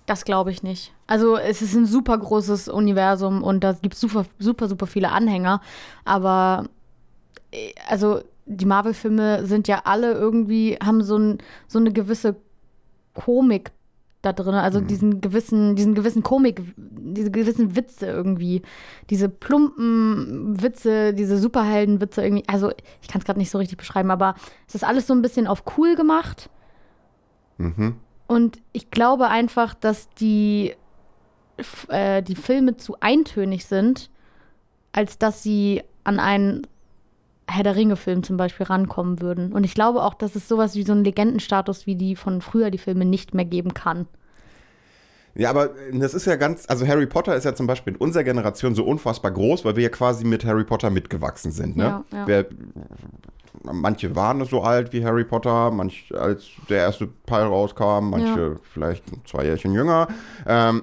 Das 0.07 0.25
glaube 0.25 0.53
ich 0.53 0.63
nicht. 0.63 0.93
Also 1.07 1.37
es 1.37 1.61
ist 1.61 1.75
ein 1.75 1.85
super 1.87 2.17
großes 2.17 2.69
Universum 2.69 3.43
und 3.43 3.63
da 3.63 3.73
gibt 3.75 3.95
es 3.95 4.01
super, 4.01 4.25
super, 4.39 4.69
super 4.69 4.87
viele 4.87 5.11
Anhänger. 5.11 5.61
Aber 6.07 6.69
also 7.89 8.21
die 8.47 8.67
Marvel-Filme 8.67 9.47
sind 9.47 9.69
ja 9.69 9.83
alle 9.85 10.13
irgendwie, 10.13 10.77
haben 10.83 11.03
so, 11.03 11.17
ein, 11.17 11.39
so 11.69 11.79
eine 11.79 11.93
gewisse 11.93 12.37
Komik 13.15 13.71
da 14.23 14.33
drin. 14.33 14.55
Also 14.55 14.81
diesen 14.81 15.21
gewissen, 15.21 15.77
diesen 15.77 15.95
gewissen 15.95 16.23
Komik, 16.23 16.63
diese 16.77 17.31
gewissen 17.31 17.77
Witze 17.77 18.07
irgendwie. 18.07 18.63
Diese 19.09 19.29
plumpen 19.29 20.61
Witze, 20.63 21.15
diese 21.15 21.39
Superhelden-Witze 21.39 22.23
irgendwie. 22.23 22.49
Also 22.49 22.71
ich 23.01 23.09
kann 23.09 23.21
es 23.21 23.25
gerade 23.25 23.39
nicht 23.39 23.51
so 23.51 23.59
richtig 23.59 23.79
beschreiben, 23.79 24.11
aber 24.11 24.35
es 24.67 24.75
ist 24.75 24.85
alles 24.85 25.07
so 25.07 25.15
ein 25.15 25.23
bisschen 25.23 25.47
auf 25.47 25.65
cool 25.77 25.95
gemacht. 25.95 26.51
Mhm. 27.59 27.97
Und 28.27 28.61
ich 28.73 28.91
glaube 28.91 29.29
einfach, 29.29 29.75
dass 29.75 30.09
die, 30.11 30.75
äh, 31.89 32.23
die 32.23 32.37
Filme 32.37 32.77
zu 32.77 32.97
eintönig 33.01 33.65
sind, 33.65 34.11
als 34.93 35.19
dass 35.19 35.43
sie 35.43 35.83
an 36.05 36.21
einen 36.21 36.67
Herr 37.51 37.65
der 37.65 37.77
Ringe-Film 37.77 38.23
zum 38.23 38.37
Beispiel 38.37 38.67
rankommen 38.67 39.21
würden. 39.21 39.53
Und 39.53 39.65
ich 39.65 39.75
glaube 39.75 40.03
auch, 40.03 40.15
dass 40.15 40.37
es 40.37 40.49
sowas 40.49 40.75
wie 40.75 40.83
so 40.83 40.93
einen 40.93 41.05
Legendenstatus 41.05 41.87
wie 41.87 41.97
die 41.97 42.17
von 42.17 42.41
früher 42.41 42.71
die 42.71 42.79
Filme 42.79 43.05
nicht 43.05 43.35
mehr 43.35 43.45
geben 43.45 43.75
kann. 43.75 44.07
Ja, 45.35 45.51
aber 45.51 45.77
äh, 45.77 45.99
das 45.99 46.15
ist 46.15 46.27
ja 46.27 46.37
ganz, 46.37 46.65
also 46.69 46.87
Harry 46.87 47.07
Potter 47.07 47.35
ist 47.35 47.45
ja 47.45 47.55
zum 47.55 47.67
Beispiel 47.67 47.95
in 47.95 47.99
unserer 47.99 48.25
Generation 48.25 48.75
so 48.75 48.85
unfassbar 48.85 49.31
groß, 49.31 49.65
weil 49.65 49.77
wir 49.77 49.85
ja 49.85 49.89
quasi 49.89 50.25
mit 50.25 50.45
Harry 50.45 50.65
Potter 50.65 50.91
mitgewachsen 50.91 51.53
sind. 51.53 51.77
Ne? 51.77 51.85
Ja, 51.85 52.05
ja. 52.13 52.27
Wer, 52.27 52.47
manche 53.63 54.15
waren 54.17 54.45
so 54.45 54.63
alt 54.63 54.93
wie 54.93 55.05
Harry 55.05 55.25
Potter, 55.25 55.71
manch, 55.71 56.13
als 56.17 56.47
der 56.69 56.79
erste 56.79 57.09
Teil 57.27 57.45
rauskam, 57.45 58.11
manche 58.11 58.59
vielleicht 58.73 59.05
zwei 59.27 59.45
Jährchen 59.45 59.75
jünger. 59.75 60.09
Ähm, 60.47 60.83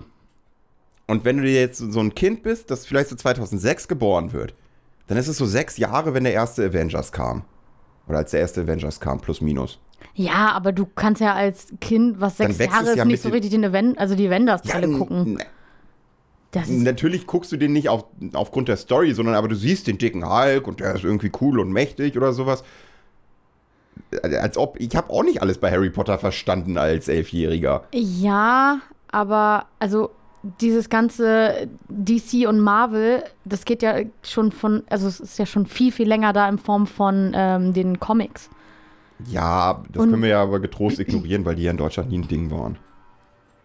und 1.07 1.23
wenn 1.23 1.37
du 1.37 1.43
dir 1.43 1.59
jetzt 1.59 1.77
so 1.77 1.99
ein 1.99 2.13
Kind 2.15 2.43
bist, 2.43 2.69
das 2.69 2.85
vielleicht 2.85 3.09
so 3.09 3.15
2006 3.15 3.87
geboren 3.87 4.33
wird, 4.33 4.53
dann 5.07 5.17
ist 5.17 5.27
es 5.27 5.37
so 5.37 5.45
sechs 5.45 5.77
Jahre, 5.77 6.13
wenn 6.13 6.23
der 6.23 6.33
erste 6.33 6.65
Avengers 6.65 7.11
kam. 7.11 7.43
Oder 8.07 8.19
als 8.19 8.31
der 8.31 8.39
erste 8.41 8.61
Avengers 8.61 8.99
kam, 8.99 9.19
plus 9.19 9.41
minus. 9.41 9.79
Ja, 10.13 10.51
aber 10.53 10.71
du 10.71 10.85
kannst 10.85 11.21
ja 11.21 11.33
als 11.33 11.67
Kind, 11.81 12.21
was 12.21 12.37
sechs 12.37 12.57
Jahre 12.57 12.91
ist, 12.91 12.95
ja 12.97 13.05
nicht 13.05 13.21
so 13.21 13.29
richtig 13.29 13.51
den 13.51 13.63
Event, 13.63 13.97
also 13.97 14.15
die 14.15 14.27
Avengers-Teile 14.27 14.87
n- 14.87 14.97
gucken. 14.97 15.17
n- 15.39 15.43
Das 16.51 16.69
ist, 16.69 16.83
Natürlich 16.83 17.27
guckst 17.27 17.51
du 17.51 17.57
den 17.57 17.73
nicht 17.73 17.89
auf, 17.89 18.05
aufgrund 18.33 18.67
der 18.69 18.77
Story, 18.77 19.13
sondern 19.13 19.35
aber 19.35 19.47
du 19.47 19.55
siehst 19.55 19.87
den 19.87 19.97
dicken 19.97 20.27
Hulk 20.29 20.67
und 20.67 20.79
der 20.79 20.95
ist 20.95 21.03
irgendwie 21.03 21.31
cool 21.41 21.59
und 21.59 21.71
mächtig 21.71 22.15
oder 22.15 22.31
sowas. 22.31 22.63
Äh, 24.11 24.37
Als 24.37 24.57
ob, 24.57 24.79
ich 24.79 24.95
habe 24.95 25.09
auch 25.11 25.23
nicht 25.23 25.41
alles 25.41 25.57
bei 25.57 25.71
Harry 25.71 25.89
Potter 25.89 26.17
verstanden 26.19 26.77
als 26.77 27.07
Elfjähriger. 27.07 27.83
Ja, 27.93 28.79
aber 29.11 29.65
also 29.79 30.11
dieses 30.61 30.89
ganze 30.89 31.67
DC 31.89 32.47
und 32.47 32.59
Marvel, 32.59 33.23
das 33.45 33.65
geht 33.65 33.81
ja 33.81 33.95
schon 34.23 34.51
von, 34.51 34.83
also 34.89 35.07
es 35.07 35.19
ist 35.19 35.39
ja 35.39 35.45
schon 35.45 35.65
viel, 35.65 35.91
viel 35.91 36.07
länger 36.07 36.31
da 36.33 36.47
in 36.47 36.57
Form 36.57 36.87
von 36.87 37.31
ähm, 37.35 37.73
den 37.73 37.99
Comics. 37.99 38.49
Ja, 39.25 39.83
das 39.91 40.03
Und- 40.03 40.11
können 40.11 40.21
wir 40.21 40.29
ja 40.29 40.43
aber 40.43 40.59
getrost 40.59 40.99
ignorieren, 40.99 41.43
weil 41.45 41.55
die 41.55 41.63
ja 41.63 41.71
in 41.71 41.77
Deutschland 41.77 42.09
nie 42.09 42.19
ein 42.19 42.27
Ding 42.27 42.51
waren. 42.51 42.77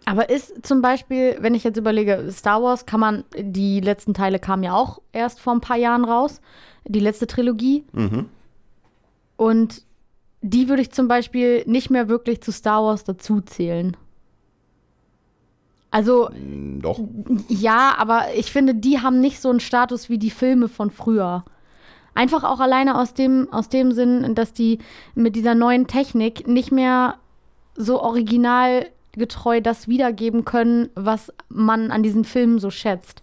Aber 0.04 0.30
ist 0.30 0.66
zum 0.66 0.82
Beispiel, 0.82 1.36
wenn 1.40 1.54
ich 1.54 1.62
jetzt 1.62 1.76
überlege, 1.76 2.26
Star 2.32 2.60
Wars 2.62 2.86
kann 2.86 2.98
man, 2.98 3.24
die 3.38 3.80
letzten 3.80 4.14
Teile 4.14 4.40
kamen 4.40 4.64
ja 4.64 4.74
auch 4.74 5.00
erst 5.12 5.38
vor 5.38 5.52
ein 5.52 5.60
paar 5.60 5.76
Jahren 5.76 6.04
raus, 6.04 6.40
die 6.84 6.98
letzte 6.98 7.28
Trilogie. 7.28 7.84
Mhm. 7.92 8.26
Und 9.36 9.82
die 10.40 10.68
würde 10.68 10.82
ich 10.82 10.90
zum 10.90 11.06
Beispiel 11.06 11.62
nicht 11.66 11.88
mehr 11.90 12.08
wirklich 12.08 12.40
zu 12.42 12.50
Star 12.50 12.82
Wars 12.82 13.04
dazu 13.04 13.40
zählen. 13.42 13.96
Also 15.92 16.30
Mm, 16.32 16.80
Doch. 16.80 16.98
Ja, 17.48 17.94
aber 17.98 18.34
ich 18.36 18.50
finde, 18.50 18.74
die 18.74 18.98
haben 19.00 19.20
nicht 19.20 19.40
so 19.40 19.50
einen 19.50 19.60
Status 19.60 20.08
wie 20.08 20.18
die 20.18 20.30
Filme 20.30 20.68
von 20.68 20.90
früher. 20.90 21.44
Einfach 22.14 22.44
auch 22.44 22.60
alleine 22.60 22.98
aus 22.98 23.14
dem, 23.14 23.48
aus 23.52 23.68
dem 23.68 23.92
Sinn, 23.92 24.34
dass 24.34 24.52
die 24.52 24.78
mit 25.14 25.36
dieser 25.36 25.54
neuen 25.54 25.86
Technik 25.86 26.46
nicht 26.48 26.72
mehr 26.72 27.16
so 27.76 28.02
originalgetreu 28.02 29.60
das 29.62 29.88
wiedergeben 29.88 30.44
können, 30.44 30.90
was 30.94 31.32
man 31.48 31.90
an 31.90 32.02
diesen 32.02 32.24
Filmen 32.24 32.58
so 32.58 32.70
schätzt. 32.70 33.22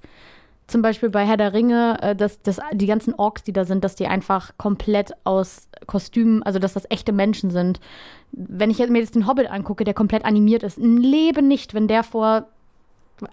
zum 0.68 0.82
Beispiel 0.84 1.10
bei 1.10 1.26
Herr 1.26 1.38
der 1.38 1.54
Ringe, 1.54 1.98
äh, 2.02 2.16
dass, 2.16 2.42
dass 2.42 2.60
die 2.74 2.86
ganzen 2.88 3.14
Orks, 3.16 3.44
die 3.44 3.54
da 3.54 3.66
sind, 3.66 3.84
dass 3.84 3.96
die 3.96 4.08
einfach 4.08 4.52
komplett 4.58 5.14
aus 5.24 5.68
Kostümen, 5.88 6.44
also 6.44 6.60
dass 6.60 6.74
das 6.74 6.86
echte 6.90 7.12
Menschen 7.12 7.50
sind. 7.52 7.80
Wenn 8.32 8.70
ich 8.72 8.78
mir 8.88 9.00
jetzt 9.00 9.16
den 9.16 9.28
Hobbit 9.28 9.50
angucke, 9.52 9.84
der 9.84 9.96
komplett 9.96 10.26
animiert 10.26 10.64
ist, 10.64 10.78
ein 10.78 10.98
Leben 10.98 11.48
nicht, 11.48 11.74
wenn 11.74 11.88
der 11.88 12.04
vor 12.04 12.48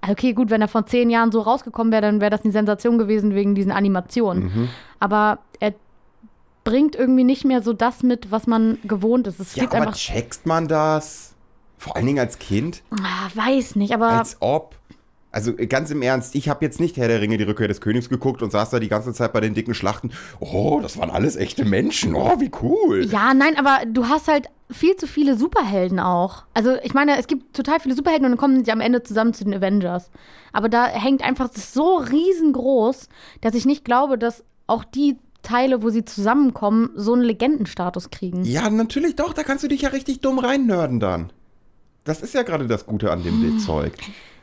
Okay, 0.09 0.32
gut, 0.32 0.51
wenn 0.51 0.61
er 0.61 0.68
vor 0.68 0.87
zehn 0.87 1.11
Jahren 1.11 1.32
so 1.32 1.41
rausgekommen 1.41 1.93
wäre, 1.93 2.03
dann 2.03 2.20
wäre 2.20 2.30
das 2.30 2.43
eine 2.43 2.53
Sensation 2.53 2.99
gewesen 2.99 3.34
wegen 3.34 3.55
diesen 3.55 3.72
Animationen. 3.72 4.45
Mhm. 4.45 4.68
Aber 5.01 5.39
er 5.61 5.74
bringt 6.64 6.97
irgendwie 6.97 7.24
nicht 7.24 7.45
mehr 7.45 7.62
so 7.62 7.72
das 7.72 8.03
mit, 8.03 8.30
was 8.30 8.47
man 8.47 8.78
gewohnt 8.84 9.26
ist. 9.26 9.39
Es 9.39 9.55
Ja, 9.55 9.64
aber 9.64 9.76
einfach. 9.76 9.95
checkst 9.95 10.47
man 10.47 10.68
das? 10.68 11.34
Vor 11.78 11.95
allen 11.97 12.07
Dingen 12.07 12.18
als 12.18 12.39
Kind? 12.39 12.82
Ah, 12.91 13.28
weiß 13.34 13.76
nicht, 13.76 13.93
aber. 13.95 14.09
Als 14.09 14.37
ob. 14.41 14.74
Also 15.37 15.53
äh, 15.59 15.66
ganz 15.66 15.91
im 15.91 16.01
Ernst, 16.01 16.34
ich 16.34 16.49
habe 16.49 16.64
jetzt 16.64 16.80
nicht 16.80 16.97
Herr 16.97 17.09
der 17.09 17.20
Ringe, 17.20 17.37
die 17.37 17.45
Rückkehr 17.45 17.68
des 17.68 17.82
Königs 17.82 18.09
geguckt 18.09 18.41
und 18.41 18.51
saß 18.51 18.70
da 18.70 18.80
die 18.80 18.89
ganze 18.89 19.12
Zeit 19.12 19.34
bei 19.34 19.43
den 19.43 19.53
dicken 19.53 19.74
Schlachten. 19.74 20.11
Oh, 20.41 20.80
das 20.80 20.97
waren 20.97 21.11
alles 21.11 21.37
echte 21.37 21.66
Menschen. 21.66 22.14
Oh, 22.14 22.41
wie 22.41 22.51
cool. 22.62 23.05
Ja, 23.05 23.34
nein, 23.34 23.59
aber 23.59 23.84
du 23.87 24.09
hast 24.09 24.28
halt 24.28 24.47
viel 24.70 24.97
zu 24.97 25.07
viele 25.07 25.37
Superhelden 25.37 26.01
auch. 26.01 26.45
Also 26.55 26.76
ich 26.82 26.95
meine, 26.95 27.18
es 27.18 27.26
gibt 27.26 27.55
total 27.55 27.80
viele 27.80 27.95
Superhelden 27.95 28.24
und 28.24 28.32
dann 28.32 28.39
kommen 28.39 28.64
sie 28.64 28.72
am 28.72 28.80
Ende 28.80 29.03
zusammen 29.03 29.34
zu 29.34 29.45
den 29.45 29.53
Avengers. 29.53 30.11
Aber 30.55 30.70
da 30.70 30.87
hängt 30.87 31.22
einfach 31.22 31.51
das 31.51 31.74
so 31.74 31.97
riesengroß, 31.97 33.11
dass 33.43 33.55
ich 33.55 33.66
nicht 33.66 33.84
glaube, 33.84 34.16
dass 34.16 34.43
auch 34.66 34.84
die 34.84 35.18
Teile, 35.43 35.82
wo 35.82 35.91
sie 35.91 36.07
zusammenkommen, 36.07 36.93
so 36.95 37.12
einen 37.12 37.22
Legendenstatus 37.22 38.09
kriegen. 38.09 38.43
Ja, 38.45 38.70
natürlich 38.70 39.16
doch, 39.16 39.34
da 39.34 39.43
kannst 39.43 39.64
du 39.64 39.68
dich 39.68 39.82
ja 39.82 39.91
richtig 39.91 40.20
dumm 40.20 40.39
reinnörden 40.39 40.99
dann. 40.99 41.30
Das 42.05 42.22
ist 42.22 42.32
ja 42.32 42.43
gerade 42.43 42.66
das 42.66 42.87
Gute 42.87 43.12
an 43.12 43.22
dem 43.22 43.43
Bildzeug. 43.43 43.93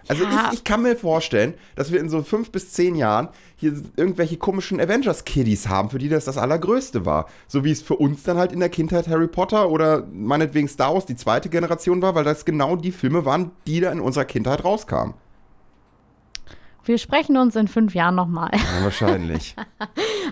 Also 0.08 0.24
Ja. 0.24 0.50
ich, 0.52 0.60
ich 0.60 0.64
kann 0.64 0.82
mir 0.82 0.96
vorstellen, 0.96 1.54
dass 1.76 1.92
wir 1.92 2.00
in 2.00 2.10
so 2.10 2.24
fünf 2.24 2.52
bis 2.52 2.72
zehn 2.72 2.96
Jahren 2.96 3.30
hier 3.56 3.74
irgendwelche 3.96 4.38
komischen 4.38 4.80
Avengers-Kiddies 4.82 5.68
haben, 5.70 5.90
für 5.90 5.98
die 6.00 6.10
das 6.10 6.26
das 6.26 6.38
Allergrößte 6.38 7.06
war. 7.06 7.28
So 7.48 7.64
wie 7.64 7.72
es 7.72 7.82
für 7.82 7.96
uns 7.96 8.24
dann 8.24 8.38
halt 8.38 8.52
in 8.52 8.60
der 8.60 8.70
Kindheit 8.70 9.08
Harry 9.08 9.28
Potter 9.28 9.70
oder 9.70 10.06
meinetwegen 10.12 10.68
Star 10.68 10.94
Wars 10.94 11.06
die 11.06 11.16
zweite 11.16 11.50
Generation 11.50 12.02
war, 12.02 12.16
weil 12.16 12.24
das 12.24 12.46
genau 12.46 12.76
die 12.76 12.92
Filme 12.92 13.26
waren, 13.26 13.52
die 13.68 13.80
da 13.80 13.92
in 13.92 14.00
unserer 14.02 14.26
Kindheit 14.26 14.64
rauskamen. 14.64 15.14
Wir 16.86 16.98
sprechen 16.98 17.38
uns 17.38 17.56
in 17.56 17.68
fünf 17.70 17.96
Jahren 17.96 18.16
nochmal. 18.16 18.52
Ja, 18.54 18.84
wahrscheinlich. 18.84 19.56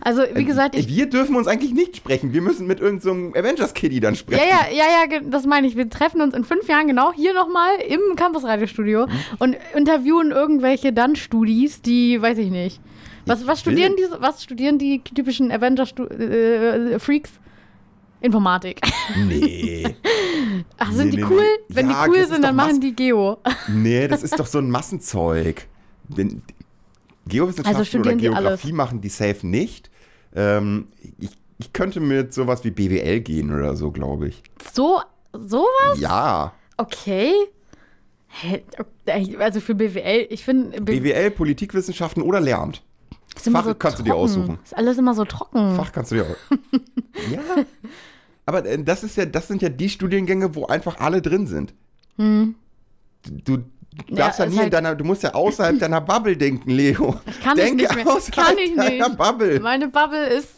Also 0.03 0.23
wie 0.33 0.45
gesagt, 0.45 0.75
ich 0.75 0.87
wir 0.87 1.07
dürfen 1.07 1.35
uns 1.35 1.47
eigentlich 1.47 1.73
nicht 1.73 1.95
sprechen. 1.97 2.33
Wir 2.33 2.41
müssen 2.41 2.65
mit 2.65 2.79
irgendeinem 2.79 3.33
Avengers-Kiddie 3.35 3.99
dann 3.99 4.15
sprechen. 4.15 4.41
Ja, 4.49 4.65
ja, 4.73 4.85
ja, 4.85 5.11
ja, 5.17 5.19
das 5.29 5.45
meine 5.45 5.67
ich. 5.67 5.75
Wir 5.75 5.87
treffen 5.89 6.21
uns 6.21 6.33
in 6.33 6.43
fünf 6.43 6.67
Jahren 6.67 6.87
genau 6.87 7.11
hier 7.13 7.33
nochmal 7.35 7.69
im 7.87 7.99
Campus-Radiostudio 8.15 9.05
Mhm. 9.05 9.11
und 9.37 9.57
interviewen 9.75 10.31
irgendwelche 10.31 10.91
Dann-Studis, 10.91 11.81
die, 11.83 12.19
weiß 12.19 12.37
ich 12.39 12.49
nicht. 12.49 12.79
Was, 13.27 13.45
was, 13.45 13.59
studieren 13.59 13.93
die, 13.95 14.05
was 14.19 14.41
studieren 14.43 14.79
die 14.79 15.03
typischen 15.03 15.51
Avenger-Freaks? 15.51 17.31
Informatik. 18.21 18.81
Nee. 19.27 19.83
Ach, 20.77 20.91
sind 20.91 21.09
Nee, 21.11 21.17
die 21.17 21.23
cool? 21.23 21.41
nee. 21.41 21.75
Wenn 21.75 21.89
Ja, 21.89 22.05
die 22.05 22.09
cool 22.11 22.25
sind, 22.27 22.43
dann 22.43 22.55
machen 22.55 22.71
Mas- 22.73 22.79
die 22.79 22.95
Geo. 22.95 23.37
Nee, 23.67 24.07
das 24.07 24.23
ist 24.23 24.39
doch 24.39 24.45
so 24.47 24.57
ein 24.59 24.69
Massenzeug. 24.71 25.67
Wenn, 26.15 26.41
Geowissenschaften 27.27 27.77
Also 27.79 27.99
oder 27.99 28.11
die 28.13 28.17
Geografie 28.17 28.67
alles. 28.67 28.75
machen 28.75 29.01
die 29.01 29.09
safe 29.09 29.45
nicht. 29.45 29.89
Ähm, 30.35 30.87
ich, 31.19 31.31
ich 31.59 31.73
könnte 31.73 31.99
mit 31.99 32.33
sowas 32.33 32.63
wie 32.63 32.71
BWL 32.71 33.19
gehen 33.21 33.53
oder 33.53 33.75
so, 33.75 33.91
glaube 33.91 34.29
ich. 34.29 34.41
So, 34.73 35.01
sowas? 35.33 35.99
Ja. 35.99 36.53
Okay. 36.77 37.31
Also 39.35 39.59
für 39.59 39.75
BWL, 39.75 40.27
ich 40.29 40.43
finde, 40.45 40.81
BWL, 40.81 41.31
Politikwissenschaften 41.31 42.23
oder 42.23 42.39
Lehramt. 42.39 42.81
Fach 43.35 43.65
so 43.65 43.75
kannst 43.75 43.99
du 43.99 44.03
dir 44.03 44.11
trocken. 44.11 44.23
aussuchen. 44.23 44.59
Ist 44.63 44.75
alles 44.75 44.97
immer 44.97 45.13
so 45.13 45.25
trocken. 45.25 45.75
Fach 45.75 45.91
kannst 45.91 46.11
du 46.11 46.15
dir 46.15 46.23
auch. 46.23 46.55
ja. 47.31 47.65
Aber 48.45 48.65
äh, 48.65 48.81
das 48.83 49.03
ist 49.03 49.17
ja, 49.17 49.25
das 49.25 49.47
sind 49.47 49.61
ja 49.61 49.69
die 49.69 49.89
Studiengänge, 49.89 50.55
wo 50.55 50.65
einfach 50.65 50.99
alle 50.99 51.21
drin 51.21 51.47
sind. 51.47 51.73
Du, 52.17 53.63
du 54.07 54.15
darfst 54.15 54.39
ja, 54.39 54.45
ist 54.45 54.51
nie 54.51 54.57
in 54.57 54.61
halt- 54.63 54.73
deiner, 54.73 54.95
du 54.95 55.03
musst 55.03 55.23
ja 55.23 55.33
außerhalb 55.33 55.79
deiner 55.79 56.01
Bubble 56.01 56.35
denken, 56.37 56.69
Leo. 56.71 57.15
Kann 57.43 57.57
ich 57.57 57.63
Denke 57.65 57.83
nicht 57.83 57.95
mehr. 57.95 58.07
außerhalb 58.07 58.47
Kann 58.47 58.57
ich 58.57 58.75
nicht. 58.75 59.17
Bubble. 59.17 59.59
Meine 59.59 59.87
Bubble 59.87 60.25
ist 60.27 60.49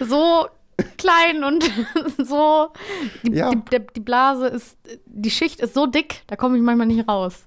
so 0.00 0.46
klein 0.98 1.44
und 1.44 1.64
so. 2.18 2.68
Die, 3.22 3.32
Ja. 3.32 3.50
die, 3.54 3.80
die 3.94 4.00
Blase 4.00 4.46
ist. 4.48 4.76
Die 5.06 5.30
Schicht 5.30 5.60
ist 5.60 5.74
so 5.74 5.86
dick, 5.86 6.22
da 6.26 6.36
komme 6.36 6.56
ich 6.56 6.62
manchmal 6.62 6.86
nicht 6.86 7.08
raus. 7.08 7.44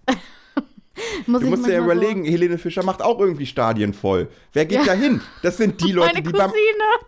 Muss 1.27 1.41
Du 1.41 1.47
ich 1.47 1.51
musst 1.51 1.65
dir 1.67 1.73
ja 1.73 1.83
überlegen, 1.83 2.23
Helene 2.23 2.57
Fischer 2.57 2.83
macht 2.83 3.01
auch 3.01 3.19
irgendwie 3.19 3.45
Stadien 3.45 3.93
voll. 3.93 4.29
Wer 4.53 4.65
geht 4.65 4.79
Ja. 4.79 4.85
da 4.85 4.93
hin? 4.93 5.21
Das 5.41 5.57
sind 5.57 5.83
die 5.83 5.91
Leute, 5.91 6.21
die 6.21 6.31
beim. 6.31 6.51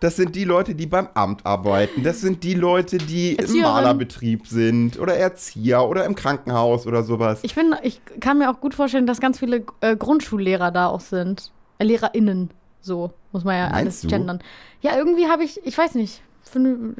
Das 0.00 0.16
sind 0.16 0.34
die 0.36 0.44
Leute, 0.44 0.74
die 0.74 0.86
beim 0.86 1.08
Amt 1.14 1.46
arbeiten. 1.46 2.02
Das 2.02 2.20
sind 2.20 2.44
die 2.44 2.54
Leute, 2.54 2.98
die 2.98 3.32
im 3.32 3.38
Erzieherin. 3.38 3.62
Malerbetrieb 3.72 4.46
sind 4.46 4.98
oder 4.98 5.14
Erzieher 5.16 5.88
oder 5.88 6.04
im 6.04 6.14
Krankenhaus 6.14 6.86
oder 6.86 7.02
sowas. 7.02 7.40
So. 7.40 7.46
Ich 7.46 7.54
finde, 7.54 7.78
ich 7.82 8.00
kann 8.20 8.38
mir 8.38 8.50
auch 8.50 8.60
gut 8.60 8.74
vorstellen, 8.74 9.06
dass 9.06 9.20
ganz 9.20 9.38
viele 9.38 9.64
äh, 9.80 9.96
Grundschullehrer 9.96 10.70
da 10.70 10.88
auch 10.88 11.00
sind. 11.00 11.50
Äh, 11.78 11.84
LehrerInnen. 11.84 12.50
So, 12.80 13.12
muss 13.32 13.44
man 13.44 13.56
ja 13.56 13.64
Meinst 13.70 13.76
alles 13.76 14.00
du? 14.02 14.08
gendern. 14.08 14.38
Ja, 14.82 14.96
irgendwie 14.96 15.26
habe 15.28 15.44
ich, 15.44 15.60
ich 15.66 15.76
weiß 15.76 15.94
nicht. 15.94 16.22
Finde, 16.42 16.94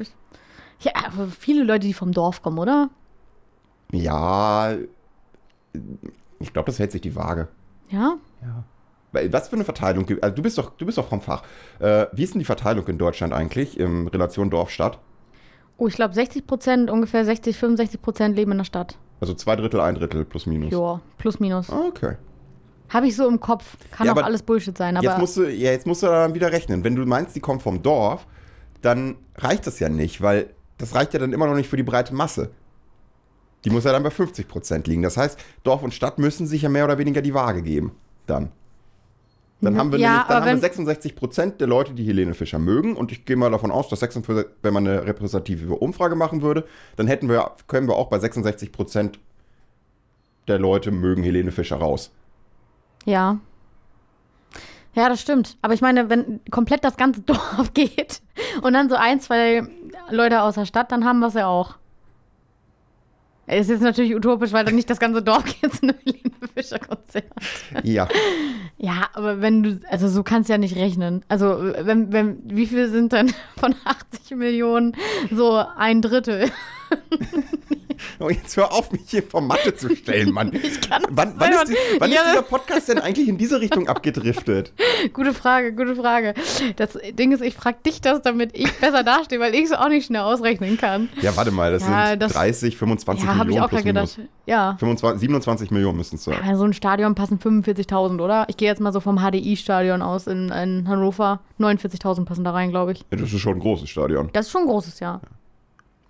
ja, 0.81 0.91
viele 1.39 1.63
Leute, 1.63 1.87
die 1.87 1.93
vom 1.93 2.11
Dorf 2.11 2.41
kommen, 2.41 2.59
oder? 2.59 2.89
Ja, 3.91 4.75
ich 6.39 6.53
glaube, 6.53 6.67
das 6.67 6.79
hält 6.79 6.91
sich 6.91 7.01
die 7.01 7.15
Waage. 7.15 7.47
Ja? 7.89 8.17
Weil, 9.11 9.31
Was 9.33 9.49
für 9.49 9.55
eine 9.55 9.65
Verteilung 9.65 10.05
gibt 10.05 10.23
Also 10.23 10.35
du 10.35 10.41
bist 10.41 10.57
doch, 10.57 10.71
du 10.77 10.85
bist 10.85 10.97
doch 10.97 11.07
vom 11.07 11.21
Fach. 11.21 11.43
Äh, 11.79 12.07
wie 12.11 12.23
ist 12.23 12.33
denn 12.33 12.39
die 12.39 12.45
Verteilung 12.45 12.87
in 12.87 12.97
Deutschland 12.97 13.33
eigentlich 13.33 13.79
in 13.79 14.07
Relation 14.07 14.49
Dorf-Stadt? 14.49 14.99
Oh, 15.77 15.87
ich 15.87 15.95
glaube 15.95 16.13
60 16.13 16.45
Prozent, 16.45 16.91
ungefähr 16.91 17.25
60, 17.25 17.57
65 17.57 18.01
Prozent 18.01 18.35
leben 18.35 18.51
in 18.51 18.57
der 18.59 18.65
Stadt. 18.65 18.97
Also 19.21 19.33
zwei 19.33 19.55
Drittel, 19.55 19.79
ein 19.81 19.95
Drittel 19.95 20.25
plus 20.25 20.45
minus. 20.45 20.71
Ja, 20.71 21.01
plus 21.17 21.39
minus. 21.39 21.69
Okay. 21.69 22.15
Habe 22.89 23.07
ich 23.07 23.15
so 23.15 23.27
im 23.27 23.39
Kopf. 23.39 23.77
Kann 23.91 24.07
Ja, 24.07 24.13
auch 24.13 24.23
alles 24.23 24.43
Bullshit 24.43 24.77
sein, 24.77 24.97
aber 24.97 25.05
jetzt 25.05 25.19
musst 25.19 25.37
du, 25.37 25.43
ja, 25.43 25.71
jetzt 25.71 25.85
musst 25.85 26.03
du 26.03 26.07
dann 26.07 26.33
wieder 26.33 26.51
rechnen. 26.51 26.83
Wenn 26.83 26.95
du 26.95 27.05
meinst, 27.05 27.35
die 27.35 27.39
kommen 27.39 27.59
vom 27.59 27.81
Dorf, 27.81 28.25
dann 28.81 29.15
reicht 29.35 29.67
das 29.67 29.79
ja 29.79 29.89
nicht, 29.89 30.21
weil 30.21 30.53
das 30.77 30.95
reicht 30.95 31.13
ja 31.13 31.19
dann 31.19 31.33
immer 31.33 31.47
noch 31.47 31.55
nicht 31.55 31.69
für 31.69 31.77
die 31.77 31.83
breite 31.83 32.13
Masse. 32.15 32.51
Die 33.65 33.69
muss 33.69 33.83
ja 33.83 33.91
dann 33.91 34.03
bei 34.03 34.09
50 34.09 34.47
Prozent 34.47 34.87
liegen. 34.87 35.01
Das 35.01 35.17
heißt, 35.17 35.39
Dorf 35.63 35.83
und 35.83 35.93
Stadt 35.93 36.17
müssen 36.19 36.47
sich 36.47 36.61
ja 36.61 36.69
mehr 36.69 36.85
oder 36.85 36.97
weniger 36.97 37.21
die 37.21 37.33
Waage 37.33 37.61
geben. 37.61 37.91
Dann. 38.25 38.51
Dann 39.61 39.77
haben 39.77 39.91
wir 39.91 39.99
Ja, 39.99 40.09
nämlich 40.11 40.27
dann 40.27 40.35
haben 40.37 40.45
wir 40.45 40.51
wenn- 40.53 40.61
66 40.61 41.15
Prozent 41.17 41.59
der 41.59 41.67
Leute, 41.67 41.93
die 41.93 42.05
Helene 42.05 42.33
Fischer 42.33 42.59
mögen. 42.59 42.95
Und 42.95 43.11
ich 43.11 43.25
gehe 43.25 43.35
mal 43.35 43.51
davon 43.51 43.71
aus, 43.71 43.89
dass 43.89 43.99
46, 43.99 44.45
wenn 44.61 44.73
man 44.73 44.87
eine 44.87 45.05
repräsentative 45.05 45.73
Umfrage 45.75 46.15
machen 46.15 46.41
würde, 46.41 46.65
dann 46.95 47.07
hätten 47.07 47.27
wir, 47.27 47.51
können 47.67 47.87
wir 47.89 47.95
auch 47.97 48.07
bei 48.07 48.19
66 48.19 48.71
Prozent 48.71 49.19
der 50.47 50.59
Leute 50.59 50.91
mögen 50.91 51.23
Helene 51.23 51.51
Fischer 51.51 51.77
raus. 51.77 52.11
ja. 53.05 53.39
Ja, 54.95 55.07
das 55.07 55.21
stimmt. 55.21 55.55
Aber 55.61 55.75
ich 55.75 55.81
meine, 55.81 56.09
wenn 56.09 56.39
komplett 56.49 56.83
das 56.83 56.97
ganze 56.97 57.21
Dorf 57.25 57.73
geht 57.75 58.21
und 58.63 58.73
dann 58.73 58.89
so 58.89 58.95
ein, 58.95 59.19
zwei 59.21 59.61
Leute 60.09 60.41
aus 60.41 60.55
der 60.55 60.65
Stadt, 60.65 60.91
dann 60.91 61.05
haben 61.05 61.19
wir 61.19 61.27
es 61.27 61.35
ja 61.35 61.45
auch. 61.47 61.75
Es 63.51 63.61
ist 63.61 63.69
jetzt 63.69 63.81
natürlich 63.81 64.15
utopisch, 64.15 64.51
weil 64.53 64.63
dann 64.63 64.75
nicht 64.75 64.89
das 64.89 64.99
ganze 64.99 65.23
Dorf 65.23 65.43
geht 65.43 65.73
zu 65.73 65.83
einem 65.83 65.95
Helene 66.05 66.35
Fischer 66.55 66.77
Konzert. 66.77 67.25
Ja. 67.83 68.07
Ja, 68.77 69.09
aber 69.13 69.41
wenn 69.41 69.63
du, 69.63 69.79
also 69.89 70.07
so 70.07 70.23
kannst 70.23 70.49
du 70.49 70.53
ja 70.53 70.57
nicht 70.57 70.75
rechnen. 70.75 71.25
Also, 71.27 71.73
wenn, 71.81 72.13
wenn, 72.13 72.39
wie 72.45 72.67
viel 72.67 72.89
sind 72.89 73.11
denn 73.11 73.33
von 73.57 73.73
80 73.83 74.37
Millionen 74.37 74.95
so 75.31 75.63
ein 75.75 76.01
Drittel? 76.01 76.51
Oh, 78.19 78.29
jetzt 78.29 78.55
hör 78.57 78.71
auf, 78.71 78.91
mich 78.91 79.01
hier 79.07 79.23
vor 79.23 79.41
Mathe 79.41 79.75
zu 79.75 79.95
stellen, 79.95 80.31
Mann. 80.31 80.51
Ich 80.63 80.81
kann 80.81 81.03
Wann, 81.09 81.33
wann, 81.37 81.51
ist, 81.51 81.67
die, 81.69 81.75
wann 81.99 82.11
Ja, 82.11 82.21
ist 82.21 82.29
dieser 82.31 82.41
Podcast 82.43 82.89
denn 82.89 82.99
eigentlich 82.99 83.27
in 83.27 83.37
diese 83.37 83.59
Richtung 83.61 83.87
abgedriftet? 83.87 84.73
Gute 85.13 85.33
Frage, 85.33 85.73
gute 85.73 85.95
Frage. 85.95 86.33
Das 86.75 86.97
Ding 87.13 87.31
ist, 87.31 87.41
ich 87.41 87.55
frage 87.55 87.77
dich 87.85 88.01
das, 88.01 88.21
damit 88.21 88.51
ich 88.57 88.71
besser 88.79 89.03
dastehe, 89.03 89.39
weil 89.39 89.55
ich 89.55 89.65
es 89.65 89.71
auch 89.73 89.89
nicht 89.89 90.05
schnell 90.05 90.21
ausrechnen 90.21 90.77
kann. 90.77 91.09
Ja, 91.21 91.35
warte 91.35 91.51
mal, 91.51 91.71
das 91.71 91.83
Ja, 91.83 92.07
sind 92.09 92.21
das- 92.21 92.33
30, 92.33 92.77
25 92.77 93.25
ja, 93.25 93.35
habe 93.35 93.45
Millionen 93.45 93.57
ich 93.57 93.63
auch 93.65 93.69
plus 93.69 93.81
gerade 93.83 93.93
minus. 93.93 94.15
gedacht. 94.15 94.29
Ja. 94.45 94.75
25, 94.79 95.19
27 95.21 95.71
Millionen 95.71 95.97
müssen 95.97 96.15
es 96.15 96.23
sein. 96.23 96.37
In 96.47 96.55
so 96.55 96.63
ein 96.65 96.73
Stadion 96.73 97.15
passen 97.15 97.39
45.000, 97.39 98.19
oder? 98.21 98.45
Ich 98.49 98.57
gehe 98.57 98.67
jetzt 98.67 98.79
mal 98.81 98.91
so 98.93 98.99
vom 98.99 99.17
HDI-Stadion 99.19 100.01
aus 100.01 100.27
in, 100.27 100.49
in 100.49 100.87
Hannover. 100.87 101.39
49.000 101.59 102.25
passen 102.25 102.43
da 102.43 102.51
rein, 102.51 102.69
glaube 102.71 102.91
ich. 102.93 102.99
Ja, 103.11 103.17
das 103.17 103.31
ist 103.33 103.39
schon 103.39 103.53
ein 103.57 103.59
großes 103.59 103.89
Stadion. 103.89 104.29
Das 104.33 104.47
ist 104.47 104.51
schon 104.51 104.61
ein 104.63 104.67
großes 104.67 104.99
Jahr. 104.99 105.21
Ja, 105.23 105.29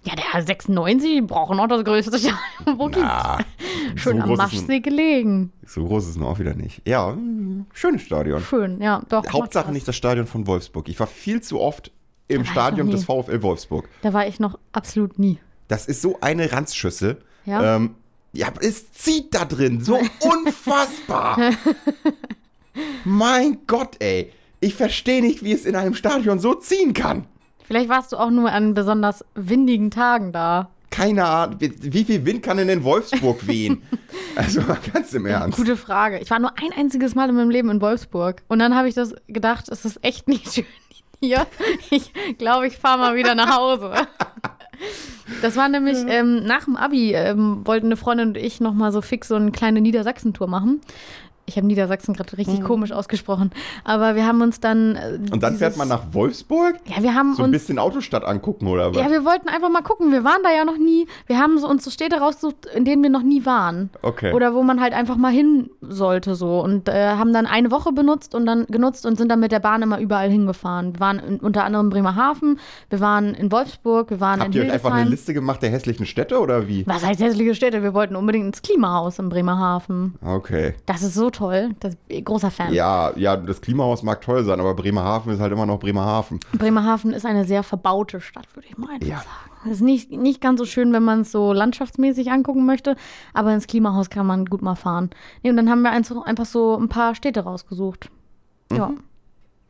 der 0.06 0.42
96 0.42 1.10
die 1.10 1.22
brauchen 1.22 1.58
noch 1.58 1.68
das 1.68 1.84
größte 1.84 2.18
Stadion. 2.18 2.38
Wo 2.80 2.86
gibt's? 2.86 3.02
Na, 3.02 3.40
Schön 3.96 4.18
so 4.18 4.24
am 4.24 4.36
Maschsee 4.36 4.80
gelegen. 4.80 5.52
so 5.66 5.86
groß 5.86 6.08
ist 6.08 6.16
es 6.18 6.22
auch 6.22 6.40
wieder 6.40 6.54
nicht. 6.56 6.82
Ja, 6.88 7.12
mm, 7.12 7.66
schönes 7.74 8.02
Stadion. 8.04 8.42
Schön, 8.42 8.82
ja, 8.82 9.02
doch. 9.10 9.24
Hauptsache 9.32 9.72
nicht 9.72 9.88
das 9.88 9.96
Stadion 9.96 10.26
von 10.28 10.48
Wolfsburg. 10.48 10.88
Ich 10.90 11.00
war 11.00 11.08
viel 11.08 11.42
zu 11.42 11.60
oft 11.60 11.92
im 12.28 12.46
Stadion 12.46 12.90
des. 12.90 13.04
VfL 13.04 13.42
Wolfsburg. 13.42 13.90
Da 14.02 14.14
war 14.14 14.28
ich 14.28 14.40
noch 14.40 14.58
absolut 14.72 15.20
nie. 15.20 15.40
Das 15.68 15.86
ist 15.88 16.02
so 16.02 16.18
eine 16.22 16.52
Ranzschüssel. 16.52 17.22
Ja. 17.46 17.76
Ähm, 17.76 17.96
ja, 18.34 18.48
es 18.62 18.92
zieht 18.92 19.34
da 19.34 19.46
drin. 19.46 19.82
So 19.82 19.96
unfassbar. 20.20 21.38
Mein 23.04 23.60
Gott, 23.68 23.96
ey. 24.00 24.32
Ich 24.60 24.76
verstehe 24.76 25.22
nicht, 25.22 25.44
wie 25.44 25.54
es 25.54 25.66
in 25.66 25.76
einem 25.76 25.94
Stadion 25.96 26.40
so 26.40 26.54
ziehen 26.54 26.94
kann. 26.94 27.26
Vielleicht 27.70 27.88
warst 27.88 28.12
du 28.12 28.18
auch 28.18 28.32
nur 28.32 28.52
an 28.52 28.74
besonders 28.74 29.24
windigen 29.36 29.92
Tagen 29.92 30.32
da. 30.32 30.72
Keine 30.90 31.24
Ahnung, 31.24 31.58
wie, 31.60 32.04
viel 32.04 32.26
Wind 32.26 32.42
kann 32.42 32.58
denn 32.58 32.68
in 32.68 32.84
Wolfsburg 32.84 33.46
wehen? 33.46 33.84
also 34.36 34.62
ganz 34.92 35.14
im 35.14 35.28
Ernst. 35.28 35.56
Gute 35.56 35.78
Frage. 35.78 36.18
Ich 36.18 36.32
war 36.32 36.40
nur 36.40 36.50
ein 36.58 36.72
einziges 36.76 37.14
Mal 37.14 37.30
in 37.30 37.36
meinem 37.36 37.52
Leben 37.52 37.70
in 37.70 37.80
Wolfsburg. 37.80 38.42
Und 38.48 38.58
dann 38.58 38.76
habe 38.76 38.88
ich 38.88 38.96
das 38.96 39.14
gedacht, 39.28 39.70
es 39.70 39.86
ist 39.86 40.04
echt 40.04 40.28
nicht 40.28 40.52
schön 40.52 40.66
hier. 41.20 41.46
Ich 41.92 42.12
glaube, 42.40 42.66
ich 42.66 42.76
fahre 42.76 42.98
mal 42.98 43.16
wieder 43.16 43.36
nach 43.36 43.56
Hause. 43.56 43.94
Das 45.44 45.56
war 45.56 45.70
nämlich 45.70 45.98
ähm, 46.08 46.44
nach 46.46 46.64
dem 46.64 46.76
Abi, 46.76 47.14
ähm, 47.14 47.68
wollten 47.68 47.86
eine 47.86 47.98
Freundin 47.98 48.30
und 48.30 48.38
ich 48.38 48.60
noch 48.62 48.74
mal 48.74 48.92
so 48.92 49.04
fix 49.04 49.28
so 49.28 49.36
eine 49.36 49.52
kleine 49.52 49.80
Niedersachsen-Tour 49.82 50.48
machen. 50.48 50.82
Ich 51.50 51.58
habe 51.58 51.68
Niedersachsen 51.68 52.14
gerade 52.14 52.38
richtig 52.38 52.64
komisch 52.64 52.92
ausgesprochen. 52.92 53.52
Aber 53.84 54.16
wir 54.16 54.26
haben 54.26 54.42
uns 54.42 54.60
dann. 54.60 54.96
äh, 54.96 55.18
Mhm. 55.18 55.34
Und 55.34 55.44
dann 55.44 55.56
fährt 55.58 55.72
dieses- 55.74 55.78
man 55.78 55.88
nach 55.88 56.04
Wolfsburg? 56.14 56.76
Ja, 56.86 57.02
wir 57.04 57.14
haben 57.16 57.34
So 57.36 57.42
ein 57.44 57.50
uns. 57.50 57.54
bisschen 57.54 57.80
Autostadt 57.80 58.24
angucken 58.24 58.68
oder 58.68 58.92
was? 58.94 58.98
Ja, 59.02 59.10
wir 59.12 59.26
wollten 59.26 59.50
einfach 59.50 59.70
mal 59.70 59.82
gucken. 59.82 60.12
Wir 60.12 60.24
waren 60.24 60.42
da 60.44 60.52
ja 60.52 60.64
noch 60.66 60.78
nie. 60.78 61.08
Wir 61.28 61.40
haben 61.40 61.58
so 61.60 61.68
uns 61.68 61.84
so 61.84 61.92
Städte 61.92 62.20
rausgesucht, 62.20 62.66
in 62.68 62.86
denen 62.86 63.02
wir 63.04 63.10
noch 63.10 63.24
nie 63.24 63.46
waren. 63.46 63.90
Okay. 64.02 64.32
Oder 64.34 64.54
wo 64.54 64.64
man 64.64 64.80
halt 64.80 64.94
einfach 64.94 65.18
mal 65.18 65.32
hin 65.32 65.70
sollte 65.82 66.36
so. 66.36 66.62
Und 66.62 66.88
äh, 66.90 67.10
haben 67.16 67.34
dann 67.34 67.46
eine 67.46 67.72
Woche 67.72 67.92
benutzt 67.92 68.36
und 68.36 68.46
dann 68.46 68.66
genutzt 68.68 69.06
und 69.06 69.18
sind 69.18 69.30
dann 69.30 69.40
mit 69.40 69.52
der 69.52 69.60
Bahn 69.60 69.82
immer 69.82 70.00
überall 70.00 70.30
hingefahren. 70.30 70.94
Wir 70.94 71.00
waren 71.00 71.20
in, 71.20 71.40
unter 71.40 71.64
anderem 71.64 71.88
in 71.88 71.90
Bremerhaven, 71.90 72.60
wir 72.90 73.00
waren 73.00 73.34
in 73.34 73.52
Wolfsburg, 73.52 74.10
wir 74.12 74.20
waren 74.20 74.40
Habt 74.42 74.54
in 74.56 74.62
ihr 74.62 74.68
euch 74.68 74.74
einfach 74.74 74.92
eine. 74.94 75.10
Liste 75.10 75.34
gemacht 75.34 75.62
der 75.64 75.72
hässlichen 75.72 76.06
Städte 76.06 76.40
oder 76.40 76.68
wie? 76.68 76.86
Was 76.88 77.04
heißt 77.06 77.20
hässliche 77.22 77.56
Städte? 77.56 77.82
Wir 77.84 77.94
wollten 77.94 78.16
unbedingt 78.16 78.46
ins 78.46 78.62
Klimahaus 78.62 79.18
in 79.20 79.30
Bremerhaven. 79.30 80.16
Okay. 80.26 80.76
Das 80.86 81.02
ist 81.02 81.16
so 81.16 81.30
toll. 81.30 81.39
Das, 81.80 81.98
großer 82.24 82.52
Fan. 82.52 82.74
Ja, 82.74 83.12
ja, 83.16 83.36
das 83.38 83.62
Klimahaus 83.62 84.04
mag 84.04 84.22
toll 84.22 84.44
sein, 84.44 84.60
aber 84.60 84.74
Bremerhaven 84.76 85.34
ist 85.34 85.40
halt 85.40 85.52
immer 85.52 85.66
noch 85.66 85.80
Bremerhaven. 85.80 86.40
Bremerhaven 86.58 87.14
ist 87.14 87.26
eine 87.26 87.46
sehr 87.46 87.64
verbaute 87.64 88.22
Stadt, 88.22 88.48
würde 88.56 88.68
ich 88.70 88.78
mal 88.78 88.90
einfach 88.92 89.08
Ja. 89.08 89.18
sagen. 89.18 89.72
Ist 89.72 89.82
nicht, 89.82 90.12
nicht 90.12 90.40
ganz 90.42 90.60
so 90.60 90.66
schön, 90.66 90.94
wenn 90.94 91.04
man 91.04 91.22
es 91.22 91.32
so 91.32 91.52
landschaftsmäßig 91.52 92.32
angucken 92.32 92.66
möchte, 92.66 92.96
aber 93.34 93.54
ins 93.54 93.68
Klimahaus 93.68 94.10
kann 94.10 94.26
man 94.26 94.46
gut 94.46 94.62
mal 94.62 94.76
fahren. 94.76 95.10
Nee, 95.44 95.50
und 95.50 95.58
dann 95.58 95.70
haben 95.70 95.82
wir 95.82 95.92
einfach 95.92 96.46
so 96.46 96.78
ein 96.78 96.88
paar 96.90 97.14
Städte 97.16 97.42
rausgesucht. 97.42 98.10
Ja. 98.72 98.92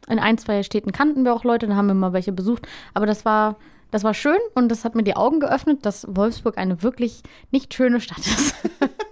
In 0.07 0.19
ein, 0.19 0.37
zwei 0.37 0.61
Städten 0.63 0.91
kannten 0.91 1.23
wir 1.23 1.33
auch 1.33 1.43
Leute, 1.43 1.67
da 1.67 1.75
haben 1.75 1.87
wir 1.87 1.93
mal 1.95 2.13
welche 2.13 2.31
besucht. 2.31 2.67
Aber 2.93 3.05
das 3.07 3.25
war, 3.25 3.55
das 3.91 4.03
war 4.03 4.13
schön 4.13 4.37
und 4.55 4.69
das 4.69 4.85
hat 4.85 4.93
mir 4.95 5.03
die 5.03 5.15
Augen 5.15 5.39
geöffnet, 5.39 5.85
dass 5.85 6.05
Wolfsburg 6.09 6.57
eine 6.57 6.83
wirklich 6.83 7.23
nicht 7.51 7.73
schöne 7.73 7.99
Stadt 7.99 8.19
ist. 8.19 8.55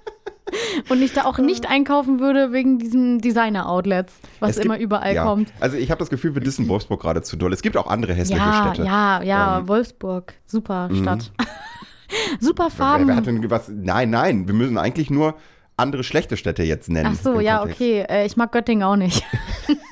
und 0.90 1.02
ich 1.02 1.14
da 1.14 1.26
auch 1.26 1.38
nicht 1.38 1.70
einkaufen 1.70 2.20
würde 2.20 2.52
wegen 2.52 2.80
diesen 2.80 3.20
Designer-Outlets, 3.20 4.14
was 4.40 4.54
gibt- 4.56 4.66
immer 4.66 4.78
überall 4.80 5.14
ja. 5.16 5.24
kommt. 5.26 5.52
Also 5.60 5.78
ich 5.78 5.92
habe 5.92 6.00
das 6.00 6.10
Gefühl, 6.10 6.34
wir 6.36 6.42
dissen 6.42 6.68
Wolfsburg 6.68 7.02
gerade 7.02 7.22
zu 7.22 7.36
doll. 7.38 7.52
Es 7.54 7.62
gibt 7.62 7.78
auch 7.78 7.88
andere 7.88 8.14
hässliche 8.14 8.40
Ja, 8.42 8.72
Städte. 8.74 8.88
ja, 8.88 9.22
ja, 9.24 9.58
Ähm, 9.58 9.64
Mhm. 9.64 9.68
Wolfsburg, 9.68 10.34
super 10.46 10.90
Stadt. 11.02 11.32
super 12.40 12.66
Wer, 12.66 12.72
Farben. 12.72 13.08
wer 13.08 13.16
hat 13.16 13.26
denn 13.26 13.50
was? 13.50 13.70
Nein, 13.70 14.10
nein, 14.10 14.48
wir 14.48 14.54
müssen 14.54 14.78
eigentlich 14.78 15.10
nur 15.10 15.36
andere 15.76 16.04
schlechte 16.04 16.38
Städte 16.38 16.64
jetzt 16.64 16.90
nennen. 16.90 17.16
Ach 17.18 17.22
so, 17.22 17.40
ja, 17.40 17.60
Kontext. 17.60 17.82
okay. 17.82 18.06
Äh, 18.10 18.26
ich 18.26 18.36
mag 18.38 18.52
Göttingen 18.52 18.84
auch 18.84 18.96
nicht. 18.96 19.24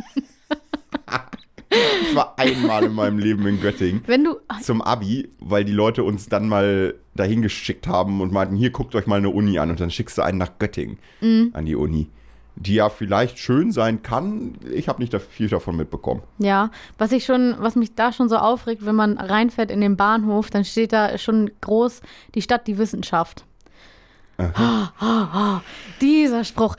Ich 2.02 2.16
war 2.16 2.34
einmal 2.38 2.84
in 2.86 2.94
meinem 2.94 3.20
Leben 3.20 3.46
in 3.48 3.60
Göttingen 3.62 4.02
Wenn 4.08 4.24
du. 4.24 4.38
zum 4.62 4.82
Abi, 4.82 5.30
weil 5.40 5.66
die 5.66 5.72
Leute 5.74 6.04
uns 6.04 6.28
dann 6.30 6.48
mal 6.48 6.96
dahin 7.16 7.42
geschickt 7.42 7.88
haben 7.88 8.22
und 8.22 8.32
meinten, 8.32 8.56
hier 8.56 8.70
guckt 8.72 8.96
euch 8.96 9.08
mal 9.08 9.18
eine 9.18 9.30
Uni 9.30 9.58
an 9.60 9.70
und 9.70 9.80
dann 9.80 9.92
schickst 9.92 10.18
du 10.18 10.22
einen 10.22 10.38
nach 10.38 10.58
Göttingen 10.60 10.98
Mhm. 11.22 11.52
an 11.54 11.66
die 11.66 11.76
Uni. 11.76 12.08
Die 12.58 12.76
ja 12.76 12.88
vielleicht 12.88 13.38
schön 13.38 13.74
sein 13.74 14.02
kann. 14.02 14.54
Ich 14.74 14.88
habe 14.88 15.02
nicht 15.02 15.14
da 15.14 15.20
viel 15.20 15.50
davon 15.50 15.76
mitbekommen. 15.76 16.22
Ja, 16.38 16.72
was 16.98 17.12
ich 17.12 17.26
schon, 17.26 17.56
was 17.60 17.76
mich 17.76 17.96
da 17.96 18.14
schon 18.14 18.30
so 18.30 18.38
aufregt, 18.38 18.86
wenn 18.86 18.96
man 18.96 19.18
reinfährt 19.18 19.72
in 19.72 19.82
den 19.82 19.98
Bahnhof, 19.98 20.50
dann 20.52 20.64
steht 20.64 20.94
da 20.94 21.18
schon 21.18 21.52
groß 21.60 22.02
die 22.34 22.42
Stadt, 22.42 22.66
die 22.68 22.78
Wissenschaft. 22.78 23.44
Ah, 24.38 24.92
ah, 25.00 25.28
ah. 25.32 25.62
Dieser 26.02 26.44
Spruch, 26.44 26.76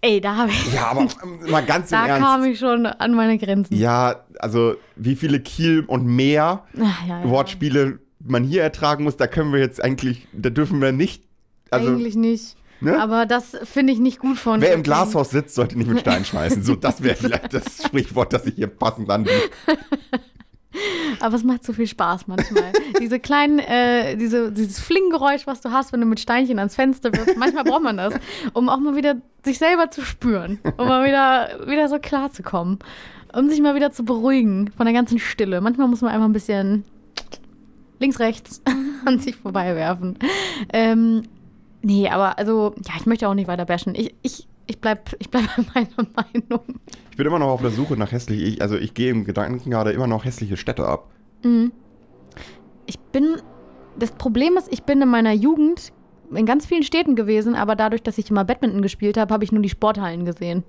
ey, 0.00 0.20
da 0.20 0.36
habe 0.36 0.50
ich, 0.50 0.72
Ja, 0.72 0.86
aber 0.86 1.02
ähm, 1.22 1.50
mal 1.50 1.64
ganz 1.64 1.90
im 1.92 1.98
da 1.98 2.06
Ernst. 2.06 2.22
kam 2.26 2.44
ich 2.44 2.58
schon 2.58 2.86
an 2.86 3.14
meine 3.14 3.36
Grenzen. 3.38 3.74
Ja, 3.76 4.24
also 4.38 4.76
wie 4.96 5.14
viele 5.16 5.40
Kiel 5.40 5.84
und 5.86 6.06
mehr 6.06 6.64
Ach, 6.80 7.06
ja, 7.06 7.20
ja. 7.22 7.28
Wortspiele 7.28 7.98
man 8.26 8.42
hier 8.44 8.62
ertragen 8.62 9.04
muss, 9.04 9.16
da 9.18 9.26
können 9.26 9.52
wir 9.52 9.60
jetzt 9.60 9.84
eigentlich, 9.84 10.26
da 10.32 10.48
dürfen 10.48 10.80
wir 10.80 10.92
nicht. 10.92 11.24
Also, 11.70 11.90
Eigentlich 11.90 12.14
nicht. 12.16 12.56
ne? 12.80 12.98
Aber 13.00 13.26
das 13.26 13.56
finde 13.64 13.92
ich 13.92 13.98
nicht 13.98 14.18
gut 14.18 14.38
von. 14.38 14.60
wer 14.62 14.72
im. 14.72 14.82
Glashaus 14.82 15.30
sitzt, 15.30 15.54
sollte 15.56 15.76
nicht 15.76 15.88
mit 15.90 16.00
Stein 16.00 16.24
schmeißen. 16.24 16.62
So, 16.62 16.74
das 16.74 17.02
wäre 17.02 17.16
vielleicht 17.16 17.52
das 17.52 17.82
Sprichwort, 17.84 18.32
das 18.32 18.46
ich 18.46 18.54
hier 18.54 18.68
passend 18.68 19.10
anbiete. 19.10 19.36
Aber 21.20 21.36
es 21.36 21.44
macht 21.44 21.64
so 21.64 21.72
viel 21.72 21.86
Spaß 21.86 22.26
manchmal. 22.26 22.72
Diese 23.00 23.18
kleinen, 23.18 23.58
äh, 23.58 24.16
diese, 24.16 24.52
dieses 24.52 24.80
Flinggeräusch, 24.80 25.46
was 25.46 25.60
du 25.60 25.70
hast, 25.70 25.92
wenn 25.92 26.00
du 26.00 26.06
mit 26.06 26.20
Steinchen 26.20 26.58
ans 26.58 26.74
Fenster 26.74 27.12
wirfst. 27.12 27.36
Manchmal 27.36 27.64
braucht 27.64 27.82
man 27.82 27.96
das, 27.96 28.14
um 28.52 28.68
auch 28.68 28.78
mal 28.78 28.96
wieder 28.96 29.16
sich 29.44 29.58
selber 29.58 29.90
zu 29.90 30.02
spüren. 30.02 30.58
Um 30.76 30.88
mal 30.88 31.06
wieder, 31.06 31.66
wieder 31.68 31.88
so 31.88 31.98
klar 31.98 32.30
zu 32.32 32.42
kommen. 32.42 32.78
Um 33.36 33.48
sich 33.48 33.60
mal 33.60 33.74
wieder 33.74 33.90
zu 33.90 34.04
beruhigen 34.04 34.70
von 34.76 34.86
der 34.86 34.94
ganzen 34.94 35.18
Stille. 35.18 35.60
Manchmal 35.60 35.88
muss 35.88 36.00
man 36.00 36.12
einfach 36.12 36.26
ein 36.26 36.32
bisschen 36.32 36.84
links, 37.98 38.20
rechts 38.20 38.62
an 39.04 39.18
sich 39.18 39.36
vorbei 39.36 39.74
werfen. 39.74 40.18
Ähm, 40.72 41.22
nee, 41.82 42.08
aber 42.08 42.38
also, 42.38 42.74
ja, 42.86 42.94
ich 42.98 43.06
möchte 43.06 43.28
auch 43.28 43.34
nicht 43.34 43.48
weiter 43.48 43.64
bashen. 43.64 43.94
Ich, 43.94 44.14
ich, 44.22 44.46
ich 44.66 44.80
bleib, 44.80 45.14
ich 45.18 45.30
bleib 45.30 45.44
bei 45.56 45.64
meiner 45.74 46.08
Meinung. 46.14 46.80
Ich 47.14 47.16
bin 47.16 47.28
immer 47.28 47.38
noch 47.38 47.46
auf 47.50 47.60
der 47.60 47.70
Suche 47.70 47.96
nach 47.96 48.10
hässlich. 48.10 48.42
Ich, 48.42 48.60
also 48.60 48.76
ich 48.76 48.92
gehe 48.92 49.08
im 49.12 49.24
Gedanken 49.24 49.70
gerade 49.70 49.92
immer 49.92 50.08
noch 50.08 50.24
hässliche 50.24 50.56
Städte 50.56 50.84
ab. 50.84 51.12
Ich 52.86 52.98
bin, 53.12 53.36
das 53.96 54.10
Problem 54.10 54.56
ist, 54.56 54.66
ich 54.72 54.82
bin 54.82 55.00
in 55.00 55.08
meiner 55.08 55.30
Jugend 55.30 55.92
in 56.34 56.44
ganz 56.44 56.66
vielen 56.66 56.82
Städten 56.82 57.14
gewesen, 57.14 57.54
aber 57.54 57.76
dadurch, 57.76 58.02
dass 58.02 58.18
ich 58.18 58.30
immer 58.30 58.44
Badminton 58.44 58.82
gespielt 58.82 59.16
habe, 59.16 59.32
habe 59.32 59.44
ich 59.44 59.52
nur 59.52 59.62
die 59.62 59.68
Sporthallen 59.68 60.24
gesehen. 60.24 60.64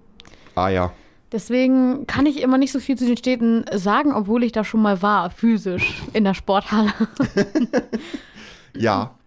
Ah 0.54 0.70
ja. 0.70 0.91
Deswegen 1.32 2.06
kann 2.06 2.28
ich 2.28 2.39
immer 2.43 2.60
nicht 2.60 2.72
so 2.72 2.80
viel 2.80 2.96
zu 2.96 3.08
den 3.08 3.18
Städten 3.18 3.66
sagen, 3.74 4.14
obwohl 4.14 4.43
ich 4.43 4.52
da 4.52 4.64
schon 4.64 4.84
mal 4.84 5.02
war, 5.02 5.32
physisch 5.32 6.04
in 6.14 6.26
der 6.26 6.36
Sporthalle. 6.36 6.93
Ja. 8.78 9.16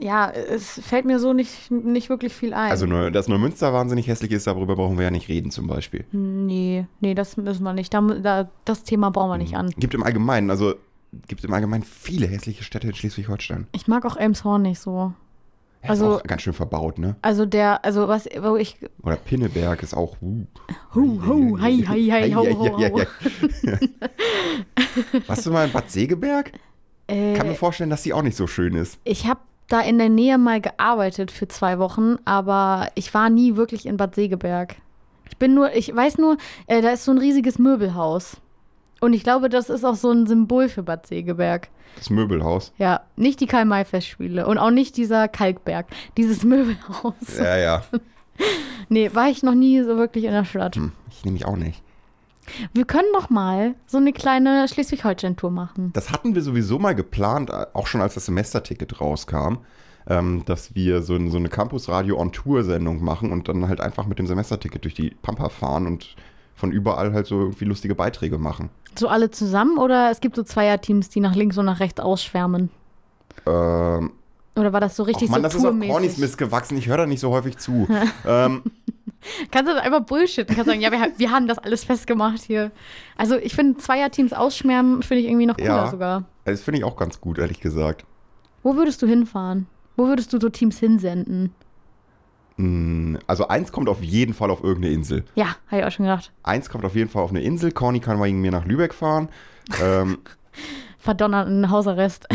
Ja, 0.00 0.30
es 0.30 0.80
fällt 0.80 1.04
mir 1.04 1.18
so 1.18 1.32
nicht, 1.32 1.70
nicht 1.70 2.08
wirklich 2.08 2.32
viel 2.34 2.54
ein. 2.54 2.70
Also 2.70 2.86
dass 3.10 3.26
Neumünster 3.28 3.72
wahnsinnig 3.72 4.06
hässlich 4.06 4.30
ist, 4.30 4.46
darüber 4.46 4.76
brauchen 4.76 4.96
wir 4.96 5.04
ja 5.04 5.10
nicht 5.10 5.28
reden 5.28 5.50
zum 5.50 5.66
Beispiel. 5.66 6.04
nee, 6.12 6.86
nee, 7.00 7.14
das 7.14 7.36
müssen 7.36 7.64
wir 7.64 7.72
nicht. 7.72 7.92
Da, 7.92 8.00
da, 8.00 8.50
das 8.64 8.84
Thema 8.84 9.10
brauchen 9.10 9.30
wir 9.30 9.38
nicht 9.38 9.56
an. 9.56 9.70
Gibt 9.76 9.94
im 9.94 10.02
Allgemeinen, 10.04 10.50
also 10.50 10.74
gibt 11.26 11.44
im 11.44 11.52
Allgemeinen 11.52 11.82
viele 11.82 12.26
hässliche 12.26 12.62
Städte 12.62 12.86
in 12.86 12.94
Schleswig-Holstein. 12.94 13.66
Ich 13.72 13.88
mag 13.88 14.04
auch 14.06 14.16
Elmshorn 14.16 14.62
nicht 14.62 14.78
so. 14.78 15.12
Ja, 15.82 15.90
Also- 15.90 16.14
ist 16.16 16.22
auch 16.22 16.26
ganz 16.28 16.42
schön 16.42 16.52
verbaut, 16.52 16.98
ne? 17.00 17.16
Also 17.22 17.44
der, 17.44 17.84
also 17.84 18.06
was, 18.06 18.26
wo 18.40 18.54
ich, 18.56 18.76
Oder 19.02 19.16
Pinneberg 19.16 19.82
ist 19.82 19.94
auch. 19.94 20.16
Uh. 20.22 20.44
hu, 20.94 21.26
hu, 21.26 21.58
hei, 21.60 21.78
hei, 21.88 22.00
hei, 22.08 22.30
hau, 22.32 22.46
hau, 22.46 22.78
hau. 22.78 23.00
Warst 25.26 25.46
du 25.46 25.50
mal 25.50 25.66
in 25.66 25.72
Bad 25.72 25.90
Segeberg? 25.90 26.52
Äh, 27.08 27.34
Kann 27.34 27.48
mir 27.48 27.54
vorstellen, 27.56 27.90
dass 27.90 28.02
die 28.04 28.12
auch 28.12 28.22
nicht 28.22 28.36
so 28.36 28.46
schön 28.46 28.74
ist. 28.74 28.98
Ich 29.04 29.26
habe 29.26 29.40
da 29.68 29.80
in 29.80 29.98
der 29.98 30.08
Nähe 30.08 30.38
mal 30.38 30.60
gearbeitet 30.60 31.30
für 31.30 31.48
zwei 31.48 31.78
Wochen, 31.78 32.16
aber 32.24 32.88
ich 32.94 33.12
war 33.14 33.30
nie 33.30 33.56
wirklich 33.56 33.86
in 33.86 33.96
Bad 33.96 34.14
Segeberg. 34.14 34.76
Ich 35.28 35.38
bin 35.38 35.54
nur, 35.54 35.74
ich 35.74 35.94
weiß 35.94 36.18
nur, 36.18 36.36
äh, 36.66 36.82
da 36.82 36.90
ist 36.90 37.04
so 37.04 37.12
ein 37.12 37.18
riesiges 37.18 37.58
Möbelhaus. 37.58 38.36
Und 39.00 39.14
ich 39.14 39.24
glaube, 39.24 39.48
das 39.48 39.70
ist 39.70 39.84
auch 39.84 39.96
so 39.96 40.10
ein 40.10 40.26
Symbol 40.26 40.68
für 40.68 40.82
Bad 40.82 41.06
Segeberg. 41.06 41.68
Das 41.96 42.10
Möbelhaus. 42.10 42.72
Ja, 42.78 43.00
nicht 43.16 43.40
die 43.40 43.46
Karl-May-Festspiele 43.46 44.46
und 44.46 44.58
auch 44.58 44.70
nicht 44.70 44.96
dieser 44.96 45.28
Kalkberg. 45.28 45.86
Dieses 46.16 46.44
Möbelhaus. 46.44 47.14
Ja, 47.38 47.56
ja. 47.56 47.82
Nee, 48.88 49.10
war 49.14 49.28
ich 49.28 49.42
noch 49.42 49.54
nie 49.54 49.82
so 49.82 49.96
wirklich 49.96 50.24
in 50.24 50.32
der 50.32 50.44
Stadt. 50.44 50.76
Hm, 50.76 50.92
ich 51.10 51.24
nehme 51.24 51.34
mich 51.34 51.46
auch 51.46 51.56
nicht. 51.56 51.82
Wir 52.72 52.84
können 52.84 53.08
noch 53.12 53.30
mal 53.30 53.74
so 53.86 53.98
eine 53.98 54.12
kleine 54.12 54.66
Schleswig-Holstein-Tour 54.68 55.50
machen. 55.50 55.90
Das 55.94 56.10
hatten 56.10 56.34
wir 56.34 56.42
sowieso 56.42 56.78
mal 56.78 56.94
geplant, 56.94 57.50
auch 57.74 57.86
schon 57.86 58.00
als 58.00 58.14
das 58.14 58.26
Semesterticket 58.26 59.00
rauskam, 59.00 59.58
ähm, 60.06 60.42
dass 60.46 60.74
wir 60.74 61.02
so, 61.02 61.18
so 61.28 61.36
eine 61.36 61.48
Campus-Radio-on-Tour-Sendung 61.48 63.02
machen 63.02 63.32
und 63.32 63.48
dann 63.48 63.68
halt 63.68 63.80
einfach 63.80 64.06
mit 64.06 64.18
dem 64.18 64.26
Semesterticket 64.26 64.84
durch 64.84 64.94
die 64.94 65.10
Pampa 65.10 65.48
fahren 65.48 65.86
und 65.86 66.16
von 66.54 66.70
überall 66.70 67.12
halt 67.12 67.26
so 67.26 67.40
irgendwie 67.40 67.64
lustige 67.64 67.94
Beiträge 67.94 68.38
machen. 68.38 68.70
So 68.96 69.08
alle 69.08 69.30
zusammen 69.30 69.78
oder 69.78 70.10
es 70.10 70.20
gibt 70.20 70.36
so 70.36 70.42
Zweierteams, 70.42 71.08
die 71.08 71.20
nach 71.20 71.34
links 71.34 71.56
und 71.58 71.64
nach 71.64 71.80
rechts 71.80 72.00
ausschwärmen? 72.00 72.70
Ähm, 73.46 74.12
Oder 74.54 74.72
war 74.72 74.80
das 74.80 74.96
so 74.96 75.02
richtig 75.02 75.30
Mann, 75.30 75.40
so 75.40 75.42
das 75.42 75.54
ist 75.54 75.64
auf? 75.64 75.74
Cornys 75.80 76.18
Mist 76.18 76.38
gewachsen, 76.38 76.76
ich 76.76 76.88
höre 76.88 76.98
da 76.98 77.06
nicht 77.06 77.20
so 77.20 77.30
häufig 77.30 77.56
zu. 77.58 77.88
ähm, 78.26 78.62
Kannst 79.50 79.70
du 79.70 79.74
das 79.74 79.84
einfach 79.84 80.00
Bullshit? 80.04 80.46
Kannst 80.46 80.66
sagen, 80.66 80.80
ja, 80.80 80.90
wir, 80.90 81.12
wir 81.16 81.30
haben 81.30 81.46
das 81.46 81.58
alles 81.58 81.84
festgemacht 81.84 82.42
hier. 82.42 82.70
Also 83.16 83.36
ich 83.36 83.54
finde 83.54 83.78
Zweierteams 83.78 84.32
ausschwärmen 84.32 85.02
finde 85.02 85.22
ich 85.22 85.28
irgendwie 85.28 85.46
noch 85.46 85.56
cooler 85.56 85.68
Ja. 85.84 85.90
sogar. 85.90 86.24
das 86.44 86.62
finde 86.62 86.78
ich 86.78 86.84
auch 86.84 86.96
ganz 86.96 87.20
gut, 87.20 87.38
ehrlich 87.38 87.60
gesagt. 87.60 88.04
Wo 88.62 88.74
würdest 88.76 89.00
du 89.02 89.06
hinfahren? 89.06 89.66
Wo 89.96 90.06
würdest 90.06 90.32
du 90.32 90.40
so 90.40 90.48
Teams 90.48 90.78
hinsenden? 90.78 91.52
Mm, 92.56 93.16
Also 93.26 93.48
eins 93.48 93.72
kommt 93.72 93.88
auf 93.88 94.02
jeden 94.02 94.34
Fall 94.34 94.50
auf 94.50 94.62
irgendeine 94.62 94.94
Insel. 94.94 95.24
Ja, 95.34 95.56
habe 95.68 95.80
ich 95.80 95.84
auch 95.86 95.90
schon 95.92 96.04
gedacht. 96.06 96.32
Eins 96.42 96.68
kommt 96.68 96.84
auf 96.84 96.94
jeden 96.94 97.08
Fall 97.10 97.22
auf 97.22 97.30
eine 97.30 97.42
Insel. 97.42 97.72
Corny 97.72 98.00
kann 98.00 98.20
wegen 98.22 98.40
mir 98.40 98.50
nach 98.50 98.64
Lübeck 98.66 98.92
fahren. 98.94 99.28
ähm, 99.82 100.18
Verdonnert 100.98 101.48
in 101.48 101.70
Hausarrest. 101.70 102.28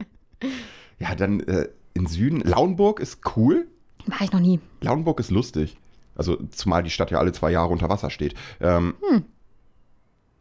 ja, 0.98 1.14
dann 1.14 1.40
äh, 1.40 1.68
in 1.94 2.06
Süden. 2.06 2.40
Lauenburg 2.40 3.00
ist 3.00 3.20
cool. 3.36 3.66
War 4.06 4.20
ich 4.22 4.32
noch 4.32 4.40
nie. 4.40 4.60
Lauenburg 4.80 5.20
ist 5.20 5.30
lustig. 5.30 5.76
Also 6.14 6.36
zumal 6.50 6.82
die 6.82 6.90
Stadt 6.90 7.10
ja 7.10 7.18
alle 7.18 7.32
zwei 7.32 7.50
Jahre 7.50 7.68
unter 7.72 7.88
Wasser 7.88 8.10
steht. 8.10 8.34
Ähm, 8.60 8.94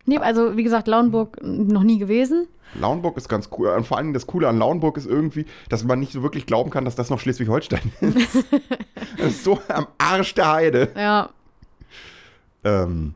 Nee, 0.05 0.17
also 0.17 0.57
wie 0.57 0.63
gesagt, 0.63 0.87
Lauenburg 0.87 1.37
noch 1.43 1.83
nie 1.83 1.99
gewesen. 1.99 2.47
Lauenburg 2.73 3.17
ist 3.17 3.29
ganz 3.29 3.49
cool. 3.57 3.69
Und 3.69 3.85
vor 3.85 3.97
allem 3.97 4.13
das 4.13 4.25
Coole 4.25 4.47
an 4.49 4.57
Lauenburg 4.57 4.97
ist 4.97 5.05
irgendwie, 5.05 5.45
dass 5.69 5.83
man 5.83 5.99
nicht 5.99 6.11
so 6.11 6.23
wirklich 6.23 6.45
glauben 6.47 6.71
kann, 6.71 6.85
dass 6.85 6.95
das 6.95 7.09
noch 7.11 7.19
Schleswig-Holstein 7.19 7.91
ist. 8.01 8.45
das 9.17 9.27
ist 9.27 9.43
so 9.43 9.59
am 9.67 9.87
Arsch 9.99 10.33
der 10.33 10.51
Heide. 10.51 10.89
Ja. 10.95 11.29
Ähm, 12.63 13.13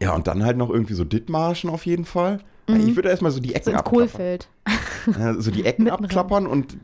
ja, 0.00 0.14
und 0.14 0.26
dann 0.26 0.44
halt 0.44 0.56
noch 0.56 0.70
irgendwie 0.70 0.94
so 0.94 1.04
Dithmarschen 1.04 1.70
auf 1.70 1.86
jeden 1.86 2.04
Fall. 2.04 2.38
Ja, 2.68 2.76
Ich 2.76 2.94
würde 2.96 3.08
erstmal 3.08 3.32
so 3.32 3.40
die 3.40 3.48
So 3.50 3.54
Ecken 3.54 3.70
ins 3.70 3.78
abklappern. 3.78 5.40
So 5.40 5.50
die 5.50 5.64
Ecken 5.64 5.90
abklappern 5.90 6.46
und 6.46 6.76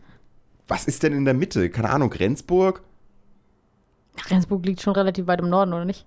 was 0.67 0.85
ist 0.87 1.03
denn 1.03 1.13
in 1.13 1.25
der 1.25 1.35
Mitte? 1.35 1.71
Keine 1.71 1.91
Ahnung, 1.91 2.11
Grenzburg? 2.11 2.83
Rendsburg 4.29 4.65
liegt 4.67 4.81
schon 4.83 4.95
relativ 4.95 5.27
weit 5.27 5.41
im 5.41 5.49
Norden, 5.49 5.73
oder 5.73 5.85
nicht? 5.85 6.05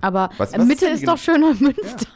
Aber 0.00 0.30
Was- 0.36 0.52
äh, 0.52 0.58
was 0.58 0.62
ist 0.62 0.68
Mitte 0.68 0.86
ist 0.86 1.00
die 1.02 1.06
doch 1.06 1.16
schöner 1.18 1.54
Münster. 1.58 2.06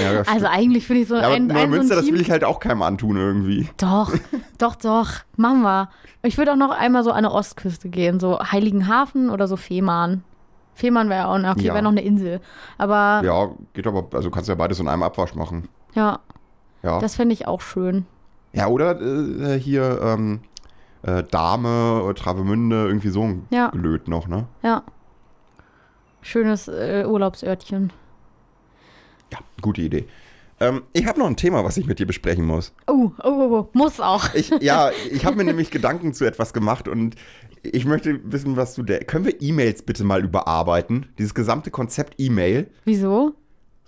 Ja, 0.00 0.12
ja, 0.12 0.22
Also 0.30 0.46
eigentlich 0.46 0.86
finde 0.86 1.02
ich 1.02 1.08
so 1.08 1.16
ja, 1.16 1.28
ein, 1.28 1.42
ein 1.44 1.48
so 1.48 1.54
Neumünster, 1.54 1.96
ein 1.96 2.00
das 2.04 2.12
will 2.12 2.20
ich 2.20 2.30
halt 2.30 2.44
auch 2.44 2.60
keinem 2.60 2.82
antun 2.82 3.16
irgendwie. 3.16 3.68
Doch, 3.78 4.12
doch, 4.58 4.76
doch. 4.76 5.08
Machen 5.36 5.62
wir. 5.62 5.88
Ich 6.22 6.38
würde 6.38 6.52
auch 6.52 6.56
noch 6.56 6.70
einmal 6.70 7.02
so 7.02 7.10
an 7.10 7.18
eine 7.18 7.32
Ostküste 7.32 7.88
gehen, 7.88 8.20
so 8.20 8.38
Heiligenhafen 8.40 9.28
oder 9.30 9.48
so 9.48 9.56
Fehmarn. 9.56 10.22
Fehmarn 10.74 11.08
wäre 11.10 11.26
auch 11.26 11.38
okay, 11.50 11.66
Ja. 11.66 11.74
wäre 11.74 11.82
noch 11.82 11.90
eine 11.90 12.02
Insel. 12.02 12.40
Aber 12.78 13.22
ja, 13.24 13.44
Ja, 13.46 13.50
geht 13.74 13.86
aber, 13.86 14.06
also 14.16 14.30
kannst 14.30 14.48
ja 14.48 14.54
beides 14.54 14.78
in 14.80 14.86
einem 14.88 15.02
Abwasch 15.02 15.34
machen. 15.34 15.68
Ja, 15.94 16.20
das 16.82 17.16
fände 17.16 17.32
ich 17.34 17.46
auch 17.46 17.60
schön. 17.60 18.06
ja 18.52 18.66
oder 18.68 19.00
äh, 19.00 19.58
hier 19.58 20.00
ähm, 20.02 20.40
äh, 21.02 21.22
Dame, 21.24 22.08
äh, 22.08 22.14
Travemünde, 22.14 22.86
irgendwie 22.86 23.08
so 23.10 23.22
ein 23.22 23.46
Ja. 23.50 23.70
Gelöt 23.70 24.08
noch, 24.08 24.28
ne? 24.28 24.46
Ja. 24.62 24.82
Schönes 26.20 26.68
äh, 26.68 27.04
Urlaubsörtchen. 27.06 27.92
Ja, 29.32 29.38
gute 29.60 29.82
Idee. 29.82 30.06
Ähm, 30.60 30.82
ich 30.92 31.06
habe 31.06 31.18
noch 31.18 31.26
ein 31.26 31.36
Thema, 31.36 31.64
was 31.64 31.76
ich 31.76 31.86
mit 31.86 31.98
dir 31.98 32.06
besprechen 32.06 32.46
muss. 32.46 32.72
Oh, 32.86 33.10
oh, 33.18 33.24
oh, 33.24 33.58
oh. 33.58 33.68
muss 33.72 34.00
auch. 34.00 34.32
Ich, 34.34 34.50
ja, 34.60 34.90
ich 35.10 35.24
habe 35.24 35.36
mir 35.36 35.44
nämlich 35.44 35.70
Gedanken 35.72 36.14
zu 36.14 36.24
etwas 36.24 36.52
gemacht 36.52 36.86
und 36.86 37.16
ich 37.62 37.84
möchte 37.84 38.20
wissen, 38.24 38.56
was 38.56 38.74
du 38.74 38.82
der. 38.82 39.00
Können 39.04 39.24
wir 39.24 39.40
E-Mails 39.40 39.82
bitte 39.82 40.04
mal 40.04 40.22
überarbeiten? 40.22 41.06
Dieses 41.18 41.34
gesamte 41.34 41.70
Konzept 41.70 42.14
E-Mail, 42.18 42.70
Wieso? 42.84 43.34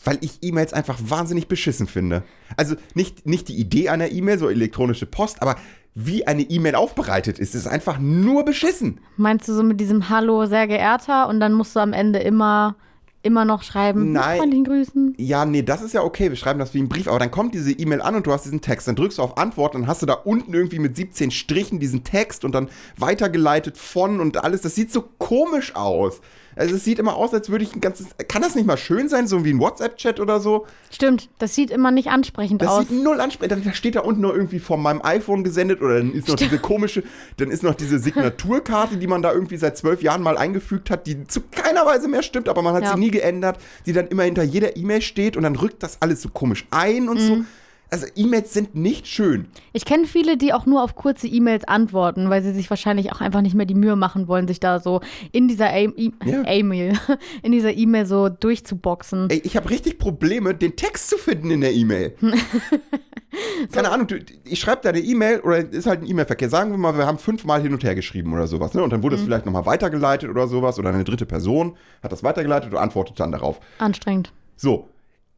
Weil 0.04 0.18
ich 0.20 0.38
E-Mails 0.42 0.72
einfach 0.72 0.98
wahnsinnig 1.04 1.48
beschissen 1.48 1.86
finde. 1.86 2.22
Also 2.56 2.76
nicht, 2.94 3.26
nicht 3.26 3.48
die 3.48 3.56
Idee 3.56 3.88
einer 3.88 4.10
E-Mail, 4.10 4.38
so 4.38 4.48
elektronische 4.48 5.06
Post, 5.06 5.42
aber 5.42 5.56
wie 5.94 6.26
eine 6.26 6.42
E-Mail 6.42 6.74
aufbereitet 6.74 7.38
ist, 7.38 7.54
ist 7.54 7.66
einfach 7.66 7.98
nur 7.98 8.44
beschissen. 8.44 9.00
Meinst 9.16 9.48
du 9.48 9.54
so 9.54 9.62
mit 9.62 9.80
diesem 9.80 10.08
Hallo, 10.08 10.46
sehr 10.46 10.66
geehrter 10.66 11.28
und 11.28 11.40
dann 11.40 11.52
musst 11.52 11.76
du 11.76 11.80
am 11.80 11.92
Ende 11.92 12.18
immer, 12.18 12.74
immer 13.22 13.44
noch 13.44 13.62
schreiben, 13.62 14.10
Nein. 14.10 14.38
freundlichen 14.38 14.64
Grüßen? 14.64 15.14
Ja, 15.18 15.44
nee, 15.44 15.62
das 15.62 15.82
ist 15.82 15.94
ja 15.94 16.02
okay, 16.02 16.30
wir 16.30 16.36
schreiben 16.36 16.58
das 16.58 16.74
wie 16.74 16.82
ein 16.82 16.88
Brief, 16.88 17.06
aber 17.06 17.20
dann 17.20 17.30
kommt 17.30 17.54
diese 17.54 17.70
E-Mail 17.70 18.02
an 18.02 18.16
und 18.16 18.26
du 18.26 18.32
hast 18.32 18.44
diesen 18.44 18.60
Text, 18.60 18.88
dann 18.88 18.96
drückst 18.96 19.18
du 19.18 19.22
auf 19.22 19.38
Antwort, 19.38 19.76
dann 19.76 19.86
hast 19.86 20.02
du 20.02 20.06
da 20.06 20.14
unten 20.14 20.52
irgendwie 20.52 20.80
mit 20.80 20.96
17 20.96 21.30
Strichen 21.30 21.78
diesen 21.78 22.02
Text 22.02 22.44
und 22.44 22.56
dann 22.56 22.68
weitergeleitet 22.98 23.78
von 23.78 24.18
und 24.18 24.42
alles, 24.42 24.62
das 24.62 24.74
sieht 24.74 24.92
so 24.92 25.02
komisch 25.18 25.76
aus. 25.76 26.20
Also 26.56 26.74
es 26.76 26.84
sieht 26.84 26.98
immer 26.98 27.16
aus, 27.16 27.32
als 27.34 27.50
würde 27.50 27.64
ich 27.64 27.74
ein 27.74 27.80
ganzes, 27.80 28.08
kann 28.28 28.42
das 28.42 28.54
nicht 28.54 28.66
mal 28.66 28.76
schön 28.76 29.08
sein, 29.08 29.26
so 29.26 29.44
wie 29.44 29.50
ein 29.52 29.58
WhatsApp-Chat 29.60 30.20
oder 30.20 30.40
so? 30.40 30.66
Stimmt, 30.90 31.28
das 31.38 31.54
sieht 31.54 31.70
immer 31.70 31.90
nicht 31.90 32.08
ansprechend 32.08 32.62
Das 32.62 32.68
aus. 32.70 32.88
sieht 32.88 33.02
null 33.02 33.20
ansprechend, 33.20 33.64
dann 33.66 33.74
steht 33.74 33.96
da 33.96 34.00
unten 34.00 34.20
noch 34.22 34.32
irgendwie 34.34 34.58
von 34.58 34.80
meinem 34.80 35.00
iPhone 35.02 35.44
gesendet 35.44 35.80
oder 35.82 35.98
dann 35.98 36.12
ist 36.12 36.28
noch 36.28 36.36
diese 36.36 36.58
komische, 36.58 37.02
dann 37.38 37.50
ist 37.50 37.62
noch 37.62 37.74
diese 37.74 37.98
Signaturkarte, 37.98 38.96
die 38.96 39.06
man 39.06 39.22
da 39.22 39.32
irgendwie 39.32 39.56
seit 39.56 39.76
zwölf 39.76 40.02
Jahren 40.02 40.22
mal 40.22 40.36
eingefügt 40.38 40.90
hat, 40.90 41.06
die 41.06 41.24
zu 41.26 41.40
keiner 41.50 41.84
Weise 41.86 42.08
mehr 42.08 42.22
stimmt, 42.22 42.48
aber 42.48 42.62
man 42.62 42.74
hat 42.74 42.82
Ja. 42.84 42.94
sie 42.94 43.00
nie 43.00 43.10
geändert, 43.10 43.58
die 43.86 43.92
dann 43.92 44.06
immer 44.08 44.22
hinter 44.24 44.42
jeder 44.42 44.76
E-Mail 44.76 45.02
steht 45.02 45.36
und 45.36 45.42
dann 45.42 45.56
rückt 45.56 45.82
das 45.82 46.00
alles 46.00 46.22
so 46.22 46.28
komisch 46.28 46.66
ein 46.70 47.08
und 47.08 47.16
Mhm. 47.20 47.26
so. 47.26 47.44
Also 47.94 48.06
E-Mails 48.16 48.52
sind 48.52 48.74
nicht 48.74 49.06
schön. 49.06 49.46
Ich 49.72 49.84
kenne 49.84 50.06
viele, 50.06 50.36
die 50.36 50.52
auch 50.52 50.66
nur 50.66 50.82
auf 50.82 50.96
kurze 50.96 51.28
E-Mails 51.28 51.62
antworten, 51.68 52.28
weil 52.28 52.42
sie 52.42 52.52
sich 52.52 52.68
wahrscheinlich 52.68 53.12
auch 53.12 53.20
einfach 53.20 53.40
nicht 53.40 53.54
mehr 53.54 53.66
die 53.66 53.76
Mühe 53.76 53.94
machen 53.94 54.26
wollen, 54.26 54.48
sich 54.48 54.58
da 54.58 54.80
so 54.80 55.00
in 55.30 55.46
dieser 55.46 55.66
A- 55.68 55.76
E- 55.78 56.10
Ja. 56.24 56.42
E-Mail, 56.50 56.98
in 57.44 57.52
dieser 57.52 57.72
E-Mail 57.72 58.04
so 58.06 58.28
durchzuboxen. 58.28 59.30
Ey, 59.30 59.40
ich 59.44 59.56
habe 59.56 59.70
richtig 59.70 60.00
Probleme, 60.00 60.54
den 60.56 60.74
Text 60.74 61.08
zu 61.08 61.16
finden 61.18 61.52
in 61.52 61.60
der 61.60 61.72
E-Mail. 61.72 62.16
Keine 63.72 63.90
Ahnung, 63.90 64.06
du, 64.08 64.18
ich 64.44 64.58
schreibe 64.60 64.80
da 64.82 64.88
eine 64.90 65.00
E-Mail 65.00 65.40
oder 65.40 65.58
ist 65.58 65.86
halt 65.86 66.02
ein 66.02 66.08
E-Mail-Verkehr. 66.08 66.48
Sagen 66.48 66.70
wir 66.72 66.78
mal, 66.78 66.96
wir 66.96 67.06
haben 67.06 67.18
fünfmal 67.18 67.62
hin 67.62 67.72
und 67.72 67.82
her 67.84 67.94
geschrieben 67.94 68.32
oder 68.32 68.46
sowas. 68.48 68.74
Ne? 68.74 68.82
Und 68.82 68.92
dann 68.92 69.02
wurde 69.04 69.16
es 69.16 69.22
Mhm. 69.22 69.26
vielleicht 69.26 69.46
nochmal 69.46 69.66
weitergeleitet 69.66 70.28
oder 70.30 70.46
sowas. 70.48 70.78
Oder 70.78 70.90
eine 70.90 71.04
dritte 71.04 71.26
Person 71.26 71.76
hat 72.02 72.10
das 72.12 72.22
weitergeleitet 72.24 72.72
und 72.72 72.78
antwortet 72.78 73.18
dann 73.20 73.30
darauf. 73.32 73.60
Anstrengend. 73.78 74.32
So. 74.56 74.88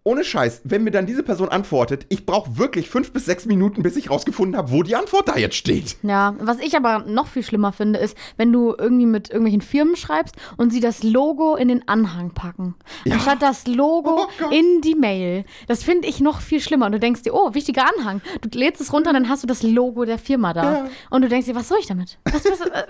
Ohne 0.06 0.22
Scheiß, 0.22 0.60
wenn 0.62 0.84
mir 0.84 0.92
dann 0.92 1.04
diese 1.06 1.24
Person 1.24 1.48
antwortet, 1.48 2.06
ich 2.10 2.26
brauche 2.26 2.58
wirklich 2.58 2.88
fünf 2.88 3.12
bis 3.12 3.24
sechs 3.24 3.44
Minuten, 3.44 3.82
bis 3.82 3.96
ich 3.96 4.08
rausgefunden 4.08 4.56
habe, 4.56 4.70
wo 4.70 4.84
die 4.84 4.94
Antwort 4.94 5.26
da 5.26 5.36
jetzt 5.36 5.56
steht. 5.56 5.96
Ja, 6.04 6.36
was 6.38 6.60
ich 6.60 6.76
aber 6.76 7.00
noch 7.00 7.26
viel 7.26 7.42
schlimmer 7.42 7.72
finde, 7.72 7.98
ist, 7.98 8.16
wenn 8.36 8.52
du 8.52 8.72
irgendwie 8.78 9.06
mit 9.06 9.30
irgendwelchen 9.30 9.62
Firmen 9.62 9.96
schreibst 9.96 10.36
und 10.58 10.72
sie 10.72 10.78
das 10.78 11.02
Logo 11.02 11.56
in 11.56 11.66
den 11.66 11.88
Anhang 11.88 12.30
packen. 12.30 12.76
Ja. 13.04 13.14
Anstatt 13.14 13.42
das 13.42 13.66
Logo 13.66 14.28
Oh 14.40 14.50
in 14.50 14.80
die 14.80 14.94
Mail. 14.94 15.44
Das 15.66 15.82
finde 15.82 16.06
ich 16.06 16.20
noch 16.20 16.40
viel 16.40 16.60
schlimmer. 16.60 16.86
Und 16.86 16.92
du 16.92 17.00
denkst 17.00 17.22
dir, 17.22 17.34
oh, 17.34 17.54
wichtiger 17.54 17.82
Anhang. 17.98 18.22
Du 18.42 18.56
lädst 18.56 18.80
es 18.80 18.92
runter 18.92 19.10
und 19.10 19.14
dann 19.14 19.28
hast 19.28 19.42
du 19.42 19.48
das 19.48 19.64
Logo 19.64 20.04
der 20.04 20.18
Firma 20.18 20.52
da. 20.52 20.72
Ja. 20.72 20.88
Und 21.10 21.22
du 21.22 21.28
denkst 21.28 21.46
dir, 21.48 21.56
was 21.56 21.66
soll 21.66 21.78
ich 21.80 21.86
damit? 21.86 22.16
Was, 22.26 22.44
was, 22.44 22.60
äh, 22.60 22.84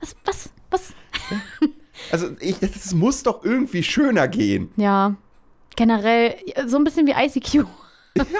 was, 0.00 0.16
was, 0.26 0.50
was? 0.70 0.92
Also, 2.12 2.28
ich, 2.40 2.58
das, 2.58 2.72
das 2.72 2.94
muss 2.94 3.22
doch 3.22 3.42
irgendwie 3.42 3.82
schöner 3.82 4.28
gehen. 4.28 4.70
Ja, 4.76 5.16
generell 5.78 6.34
so 6.66 6.76
ein 6.76 6.84
bisschen 6.84 7.06
wie 7.06 7.12
ICQ. 7.12 7.64
Ja. 8.16 8.24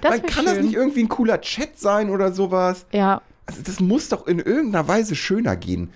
Das 0.00 0.10
Man 0.10 0.22
kann 0.26 0.44
das 0.44 0.54
schön. 0.54 0.64
nicht 0.64 0.74
irgendwie 0.74 1.04
ein 1.04 1.08
cooler 1.08 1.40
Chat 1.40 1.78
sein 1.78 2.10
oder 2.10 2.32
sowas. 2.32 2.84
Ja, 2.92 3.22
Also, 3.46 3.62
das 3.62 3.78
muss 3.78 4.08
doch 4.08 4.26
in 4.26 4.40
irgendeiner 4.40 4.88
Weise 4.88 5.14
schöner 5.14 5.54
gehen. 5.54 5.90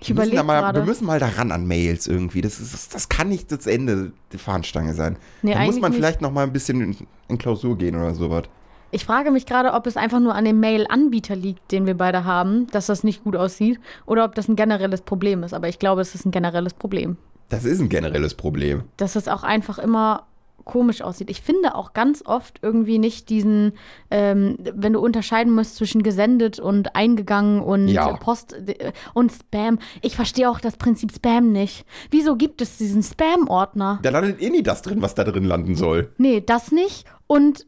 ich 0.00 0.08
Wir 0.10 0.14
müssen, 0.14 0.28
überlege 0.28 0.44
mal, 0.44 0.58
wir 0.62 0.72
gerade. 0.72 0.84
müssen 0.84 1.06
mal 1.06 1.18
daran 1.18 1.50
an 1.50 1.66
Mails 1.66 2.06
irgendwie. 2.06 2.40
Das, 2.40 2.60
ist, 2.60 2.94
das 2.94 3.08
kann 3.08 3.28
nicht 3.28 3.50
das 3.50 3.66
Ende 3.66 4.12
der 4.32 4.38
Fahnenstange 4.38 4.94
sein. 4.94 5.16
Nee, 5.42 5.54
da 5.54 5.64
muss 5.64 5.80
man 5.80 5.90
nicht. 5.90 5.98
vielleicht 5.98 6.20
noch 6.20 6.30
mal 6.30 6.44
ein 6.44 6.52
bisschen 6.52 6.80
in, 6.80 6.96
in 7.26 7.36
Klausur 7.38 7.76
gehen 7.76 7.96
oder 7.96 8.14
sowas. 8.14 8.44
Ich 8.92 9.04
frage 9.04 9.32
mich 9.32 9.44
gerade, 9.44 9.72
ob 9.72 9.88
es 9.88 9.96
einfach 9.96 10.20
nur 10.20 10.34
an 10.36 10.44
dem 10.44 10.60
Mail-Anbieter 10.60 11.34
liegt, 11.34 11.72
den 11.72 11.86
wir 11.86 11.96
beide 11.96 12.24
haben, 12.24 12.68
dass 12.68 12.86
das 12.86 13.02
nicht 13.02 13.24
gut 13.24 13.34
aussieht, 13.34 13.80
oder 14.06 14.24
ob 14.24 14.36
das 14.36 14.46
ein 14.48 14.54
generelles 14.56 15.02
Problem 15.02 15.42
ist. 15.42 15.52
Aber 15.52 15.68
ich 15.68 15.80
glaube, 15.80 16.00
es 16.00 16.14
ist 16.14 16.24
ein 16.26 16.30
generelles 16.30 16.74
Problem. 16.74 17.16
Das 17.50 17.64
ist 17.66 17.80
ein 17.80 17.88
generelles 17.90 18.34
Problem. 18.34 18.84
Dass 18.96 19.16
es 19.16 19.28
auch 19.28 19.42
einfach 19.42 19.78
immer 19.78 20.26
komisch 20.64 21.02
aussieht. 21.02 21.30
Ich 21.30 21.40
finde 21.42 21.74
auch 21.74 21.92
ganz 21.94 22.22
oft 22.24 22.60
irgendwie 22.62 22.98
nicht 22.98 23.28
diesen, 23.28 23.72
ähm, 24.10 24.56
wenn 24.60 24.92
du 24.92 25.00
unterscheiden 25.00 25.52
musst 25.52 25.76
zwischen 25.76 26.02
gesendet 26.02 26.60
und 26.60 26.94
eingegangen 26.94 27.60
und 27.60 27.88
Ja. 27.88 28.12
Post 28.16 28.52
äh, 28.52 28.92
und 29.14 29.32
Spam. 29.32 29.78
Ich 30.00 30.14
verstehe 30.16 30.48
auch 30.48 30.60
das 30.60 30.76
Prinzip 30.76 31.12
Spam 31.12 31.50
nicht. 31.52 31.84
Wieso 32.10 32.36
gibt 32.36 32.60
es 32.62 32.76
diesen 32.78 33.02
Spam-Ordner? 33.02 33.98
Da 34.02 34.10
landet 34.10 34.40
eh 34.40 34.50
nie 34.50 34.62
das 34.62 34.82
drin, 34.82 35.02
was 35.02 35.14
da 35.14 35.24
drin 35.24 35.44
landen 35.44 35.74
soll. 35.74 36.12
Nee, 36.18 36.40
das 36.40 36.70
nicht. 36.72 37.04
Und 37.26 37.66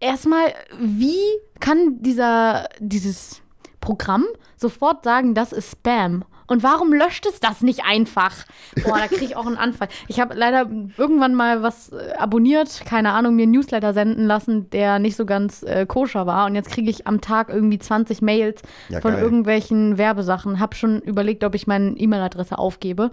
erstmal, 0.00 0.52
wie 0.78 1.16
kann 1.60 2.02
dieser, 2.02 2.68
dieses 2.80 3.40
Programm 3.80 4.24
sofort 4.56 5.04
sagen, 5.04 5.34
das 5.34 5.52
ist 5.52 5.70
Spam? 5.72 6.24
Und 6.52 6.62
warum 6.62 6.92
löscht 6.92 7.24
es 7.26 7.40
das 7.40 7.62
nicht 7.62 7.80
einfach? 7.88 8.44
Boah, 8.84 8.98
da 8.98 9.06
kriege 9.08 9.24
ich 9.24 9.36
auch 9.36 9.46
einen 9.46 9.56
Anfall. 9.56 9.88
Ich 10.06 10.20
habe 10.20 10.34
leider 10.34 10.68
irgendwann 10.98 11.34
mal 11.34 11.62
was 11.62 11.90
äh, 11.92 12.12
abonniert, 12.18 12.82
keine 12.84 13.12
Ahnung, 13.12 13.36
mir 13.36 13.44
einen 13.44 13.52
Newsletter 13.52 13.94
senden 13.94 14.26
lassen, 14.26 14.68
der 14.68 14.98
nicht 14.98 15.16
so 15.16 15.24
ganz 15.24 15.62
äh, 15.62 15.86
koscher 15.86 16.26
war. 16.26 16.44
Und 16.44 16.54
jetzt 16.54 16.68
kriege 16.70 16.90
ich 16.90 17.06
am 17.06 17.22
Tag 17.22 17.48
irgendwie 17.48 17.78
20 17.78 18.20
Mails 18.20 18.60
Ja, 18.90 19.00
von 19.00 19.14
geil. 19.14 19.22
irgendwelchen 19.22 19.96
Werbesachen. 19.96 20.60
Hab 20.60 20.74
schon 20.74 21.00
überlegt, 21.00 21.42
ob 21.42 21.54
ich 21.54 21.66
meine 21.66 21.96
E-Mail-Adresse 21.96 22.58
aufgebe. 22.58 23.12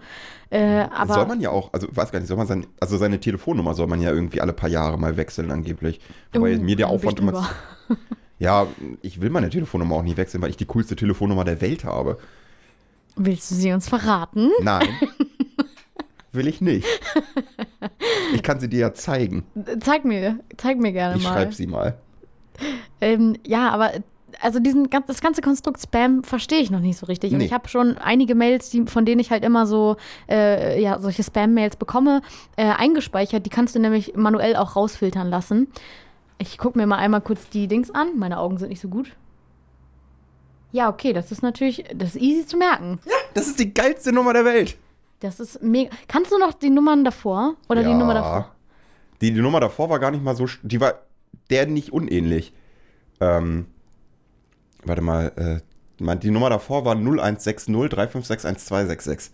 Äh, 0.50 0.88
aber 0.94 1.14
soll 1.14 1.26
man 1.28 1.40
ja 1.40 1.50
auch, 1.52 1.72
also 1.72 1.88
weiß 1.92 2.12
gar 2.12 2.20
nicht, 2.20 2.28
soll 2.28 2.36
man 2.36 2.48
sein, 2.48 2.66
also 2.82 2.98
seine 2.98 3.22
Telefonnummer 3.22 3.74
soll 3.74 3.88
man 3.88 4.02
ja 4.02 4.12
irgendwie 4.12 4.42
alle 4.42 4.52
paar 4.52 4.70
Jahre 4.70 4.98
mal 5.00 5.16
wechseln 5.16 5.50
angeblich. 5.50 6.02
Wobei 6.34 6.58
Oh, 6.58 6.62
mir 6.62 6.76
der 6.76 6.90
Aufwand 6.90 7.20
immer. 7.20 7.48
Ja, 8.42 8.68
ich 9.02 9.20
will 9.20 9.30
meine 9.32 9.50
Telefonnummer 9.50 9.96
auch 9.96 10.02
nicht 10.02 10.16
wechseln, 10.16 10.42
weil 10.42 10.50
ich 10.50 10.56
die 10.56 10.64
coolste 10.66 10.96
Telefonnummer 10.96 11.44
der 11.44 11.60
Welt 11.60 11.84
habe. 11.84 12.18
Willst 13.16 13.52
du 13.52 13.56
sie 13.56 13.72
uns 13.72 13.88
verraten? 13.90 14.50
Nein. 14.62 14.88
will 16.32 16.48
ich 16.48 16.62
nicht. 16.62 16.88
Ich 18.34 18.44
kann 18.44 18.60
sie 18.60 18.70
dir 18.70 18.80
ja 18.80 18.94
zeigen. 18.94 19.44
Zeig 19.80 20.06
mir, 20.06 20.40
zeig 20.58 20.78
mir 20.78 20.92
gerne 20.92 21.18
Ich 21.18 21.24
mal. 21.24 21.34
schreibe 21.34 21.54
sie 21.54 21.68
mal. 21.68 21.98
Ähm, 23.02 23.36
ja, 23.46 23.70
aber 23.72 23.92
also 24.42 24.60
diesen, 24.60 24.90
ganz- 24.92 25.08
das 25.08 25.22
ganze 25.22 25.42
Konstrukt 25.42 25.82
Spam 25.82 26.24
verstehe 26.24 26.60
ich 26.60 26.70
noch 26.70 26.80
nicht 26.82 26.98
so 26.98 27.08
richtig. 27.08 27.32
Und 27.32 27.40
Nee. 27.40 27.46
ich 27.46 27.54
habe 27.54 27.68
schon 27.68 27.98
einige 27.98 28.36
Mails, 28.36 28.70
die, 28.70 28.86
von 28.86 29.06
denen 29.06 29.20
ich 29.20 29.32
halt 29.32 29.44
immer 29.44 29.66
so, 29.66 29.98
äh, 30.30 30.80
ja, 30.82 31.00
solche 31.00 31.24
Spam-Mails 31.24 31.78
bekomme, 31.78 32.22
äh, 32.56 32.66
eingespeichert. 32.66 33.46
Die 33.46 33.50
kannst 33.50 33.74
du 33.76 33.80
nämlich 33.80 34.14
manuell 34.16 34.56
auch 34.56 34.76
rausfiltern 34.76 35.30
lassen. 35.30 35.68
Ich 36.38 36.58
gucke 36.58 36.78
mir 36.78 36.86
mal 36.86 36.98
einmal 36.98 37.22
kurz 37.22 37.50
die 37.50 37.68
Dings 37.68 37.90
an. 37.92 38.18
Meine 38.20 38.38
Augen 38.40 38.58
sind 38.60 38.70
nicht 38.70 38.82
so 38.82 38.88
gut. 38.88 39.14
Ja, 40.72 40.90
okay, 40.90 41.14
das 41.14 41.32
ist 41.32 41.42
natürlich, 41.42 41.84
das 41.96 42.16
ist 42.16 42.22
easy 42.22 42.46
zu 42.46 42.58
merken. 42.58 43.00
Das 43.34 43.48
ist 43.48 43.60
die 43.60 43.74
geilste 43.74 44.12
Nummer 44.12 44.34
der 44.34 44.46
Welt. 44.46 44.78
Das 45.20 45.40
ist 45.40 45.62
mega. 45.64 45.90
Kannst 46.08 46.32
du 46.32 46.38
noch 46.38 46.54
die 46.54 46.70
Nummern 46.70 47.04
davor? 47.04 47.56
Oder 47.68 47.84
die 47.84 47.94
Nummer 47.94 48.14
davor? 48.14 48.56
Die, 49.22 49.34
die 49.34 49.42
Nummer 49.42 49.60
davor 49.60 49.90
war 49.90 50.00
gar 50.00 50.12
nicht 50.12 50.24
mal 50.24 50.36
so. 50.36 50.46
sch- 50.46 50.60
Die 50.62 50.80
war 50.80 50.94
der 51.50 51.66
nicht 51.68 51.92
unähnlich. 51.92 52.54
Ähm, 53.20 53.66
warte 54.86 55.02
mal. 55.02 55.32
Äh, 55.36 56.16
die 56.20 56.32
Nummer 56.32 56.50
davor 56.50 56.86
war 56.86 56.96
0160 56.96 57.66
356 57.90 58.46
1266. 58.48 59.34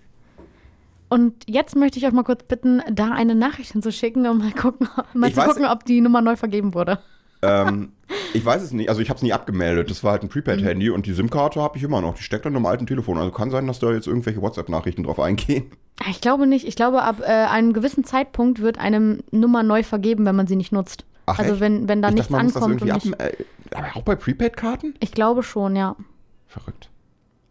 Und 1.10 1.44
jetzt 1.48 1.76
möchte 1.76 2.00
ich 2.00 2.08
euch 2.08 2.14
mal 2.14 2.24
kurz 2.24 2.42
bitten, 2.44 2.82
da 2.92 3.12
eine 3.12 3.36
Nachricht 3.36 3.74
hinzuschicken, 3.74 4.26
um 4.26 4.40
mal, 4.40 4.52
gucken, 4.54 4.88
mal 5.14 5.28
Ich 5.30 5.36
zu 5.36 5.42
weiß- 5.42 5.46
gucken, 5.50 5.66
ob 5.66 5.86
die 5.86 6.02
Nummer 6.02 6.22
neu 6.22 6.36
vergeben 6.36 6.74
wurde. 6.74 7.00
Ähm, 7.42 7.92
ich 8.34 8.46
weiß 8.46 8.62
es 8.62 8.72
nicht. 8.72 8.90
Also, 8.90 9.02
ich 9.02 9.10
habe 9.10 9.18
es 9.18 9.24
nie 9.24 9.34
abgemeldet. 9.34 9.90
Das 9.90 10.04
war 10.04 10.12
halt 10.12 10.24
ein 10.24 10.30
Prepaid-Handy 10.30 10.90
und 10.90 11.06
die 11.06 11.14
SIM-Karte 11.14 11.62
habe 11.62 11.78
ich 11.78 11.84
immer 11.84 12.02
noch. 12.02 12.16
Die 12.16 12.24
steckt 12.24 12.46
an 12.46 12.56
einem 12.56 12.66
alten 12.66 12.88
Telefon. 12.88 13.18
Also, 13.18 13.32
kann 13.32 13.52
sein, 13.52 13.68
dass 13.68 13.80
da 13.80 13.92
jetzt 13.92 14.08
irgendwelche 14.08 14.42
WhatsApp-Nachrichten 14.42 15.04
drauf 15.04 15.20
eingehen. 15.20 15.72
Ich 16.10 16.22
glaube 16.22 16.46
nicht. 16.46 16.68
Ich 16.68 16.76
glaube, 16.76 17.04
ab 17.04 17.22
äh, 17.22 17.26
einem 17.26 17.74
gewissen 17.74 18.04
Zeitpunkt 18.04 18.62
wird 18.62 18.78
eine 18.78 19.20
Nummer 19.32 19.64
neu 19.64 19.82
vergeben, 19.82 20.26
wenn 20.26 20.36
man 20.36 20.48
sie 20.48 20.56
nicht 20.56 20.72
nutzt. 20.72 21.06
Ach, 21.26 21.40
also 21.40 21.54
echt? 21.54 21.62
wenn, 21.62 21.88
wenn 21.88 22.02
da 22.02 22.10
ich 22.10 22.16
nichts 22.16 22.30
dachte, 22.30 22.46
ankommt. 22.46 22.82
und 22.82 22.92
ab, 22.92 23.02
äh, 23.20 23.32
aber 23.74 23.88
auch 23.96 24.04
bei 24.04 24.16
Prepaid-Karten? 24.16 24.94
ich 25.00 25.12
glaube 25.12 25.44
schon, 25.44 25.76
ja. 25.76 25.96
Verrückt. 26.48 26.90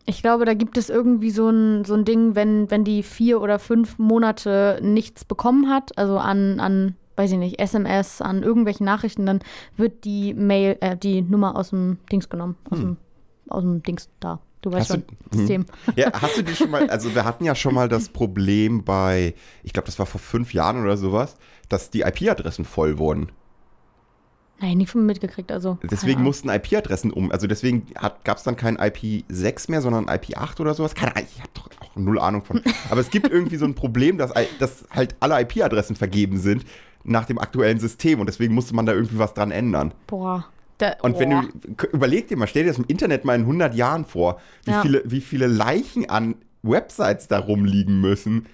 Ich 0.06 0.20
glaube, 0.20 0.44
da 0.44 0.54
gibt 0.54 0.76
es 0.76 0.90
irgendwie 0.90 1.30
so 1.30 1.48
ein, 1.48 1.84
so 1.84 1.94
ein 1.94 2.04
Ding, 2.04 2.34
wenn, 2.34 2.70
wenn 2.70 2.84
die 2.84 3.02
vier 3.02 3.40
oder 3.40 3.58
fünf 3.58 3.98
Monate 3.98 4.78
nichts 4.82 5.24
bekommen 5.24 5.70
hat, 5.70 5.96
also 5.96 6.18
an, 6.18 6.60
an, 6.60 6.94
weiß 7.16 7.32
ich 7.32 7.38
nicht, 7.38 7.60
SMS, 7.60 8.20
an 8.20 8.42
irgendwelchen 8.42 8.84
Nachrichten, 8.86 9.26
dann 9.26 9.40
wird 9.76 10.04
die 10.04 10.34
Mail, 10.34 10.76
äh, 10.80 10.96
die 10.96 11.22
Nummer 11.22 11.56
aus 11.56 11.70
dem 11.70 11.98
Dings 12.10 12.28
genommen. 12.28 12.56
Aus, 12.70 12.78
dem, 12.80 12.96
aus 13.48 13.62
dem 13.62 13.82
Dings 13.82 14.08
da. 14.20 14.40
Du 14.62 14.72
weißt 14.72 14.90
Hm. 14.94 15.02
Hast 15.02 15.08
schon, 15.08 15.16
du- 15.30 15.36
hm. 15.36 15.38
System. 15.38 15.66
Ja, 15.96 16.10
hast 16.20 16.38
du 16.38 16.42
die 16.42 16.54
schon 16.56 16.70
mal, 16.70 16.88
also 16.90 17.14
wir 17.14 17.24
hatten 17.24 17.44
ja 17.44 17.54
schon 17.54 17.74
mal 17.74 17.88
das 17.88 18.08
Problem 18.08 18.82
bei, 18.84 19.34
ich 19.62 19.72
glaube, 19.72 19.86
das 19.86 19.98
war 19.98 20.06
vor 20.06 20.20
fünf 20.20 20.54
Jahren 20.54 20.82
oder 20.82 20.96
sowas, 20.96 21.36
dass 21.68 21.90
die 21.90 22.00
IP-Adressen 22.02 22.64
voll 22.64 22.98
wurden. 22.98 23.28
Nein, 24.60 24.78
nie 24.78 24.86
von 24.86 25.00
mir 25.02 25.08
mitgekriegt, 25.08 25.50
also. 25.50 25.78
Deswegen 25.82 26.22
mussten 26.22 26.48
IP-Adressen 26.48 27.10
um, 27.12 27.32
also 27.32 27.46
deswegen 27.46 27.86
gab 28.22 28.36
es 28.36 28.44
dann 28.44 28.56
kein 28.56 28.78
IP6 28.78 29.70
mehr, 29.70 29.82
sondern 29.82 30.06
IP8 30.06 30.60
oder 30.60 30.74
sowas. 30.74 30.94
Keine 30.94 31.14
Ahnung, 31.16 31.28
ich 31.34 31.40
habe 31.40 31.50
doch 31.54 31.68
auch 31.80 31.96
null 31.96 32.18
Ahnung 32.20 32.44
von. 32.44 32.62
Aber 32.90 33.00
es 33.00 33.10
gibt 33.10 33.28
irgendwie 33.28 33.56
so 33.56 33.64
ein 33.66 33.74
Problem, 33.74 34.16
dass, 34.16 34.32
dass 34.60 34.86
halt 34.90 35.16
alle 35.20 35.40
IP-Adressen 35.42 35.96
vergeben 35.96 36.38
sind 36.38 36.64
nach 37.04 37.26
dem 37.26 37.38
aktuellen 37.38 37.78
System 37.78 38.20
und 38.20 38.26
deswegen 38.26 38.54
musste 38.54 38.74
man 38.74 38.86
da 38.86 38.92
irgendwie 38.92 39.18
was 39.18 39.34
dran 39.34 39.50
ändern. 39.50 39.92
Boah. 40.06 40.46
Da, 40.78 40.94
Und 41.02 41.18
wenn 41.20 41.30
boah. 41.30 41.44
du, 41.76 41.86
überleg 41.92 42.26
dir 42.28 42.36
mal, 42.36 42.48
stell 42.48 42.64
dir 42.64 42.70
das 42.70 42.78
im 42.78 42.86
Internet 42.88 43.24
mal 43.24 43.34
in 43.36 43.42
100 43.42 43.74
Jahren 43.74 44.04
vor, 44.04 44.40
wie, 44.64 44.72
Ja. 44.72 44.82
viele, 44.82 45.02
wie 45.06 45.20
viele 45.20 45.46
Leichen 45.46 46.08
an 46.10 46.34
Websites 46.62 47.28
da 47.28 47.38
rumliegen 47.38 48.00
müssen. 48.00 48.46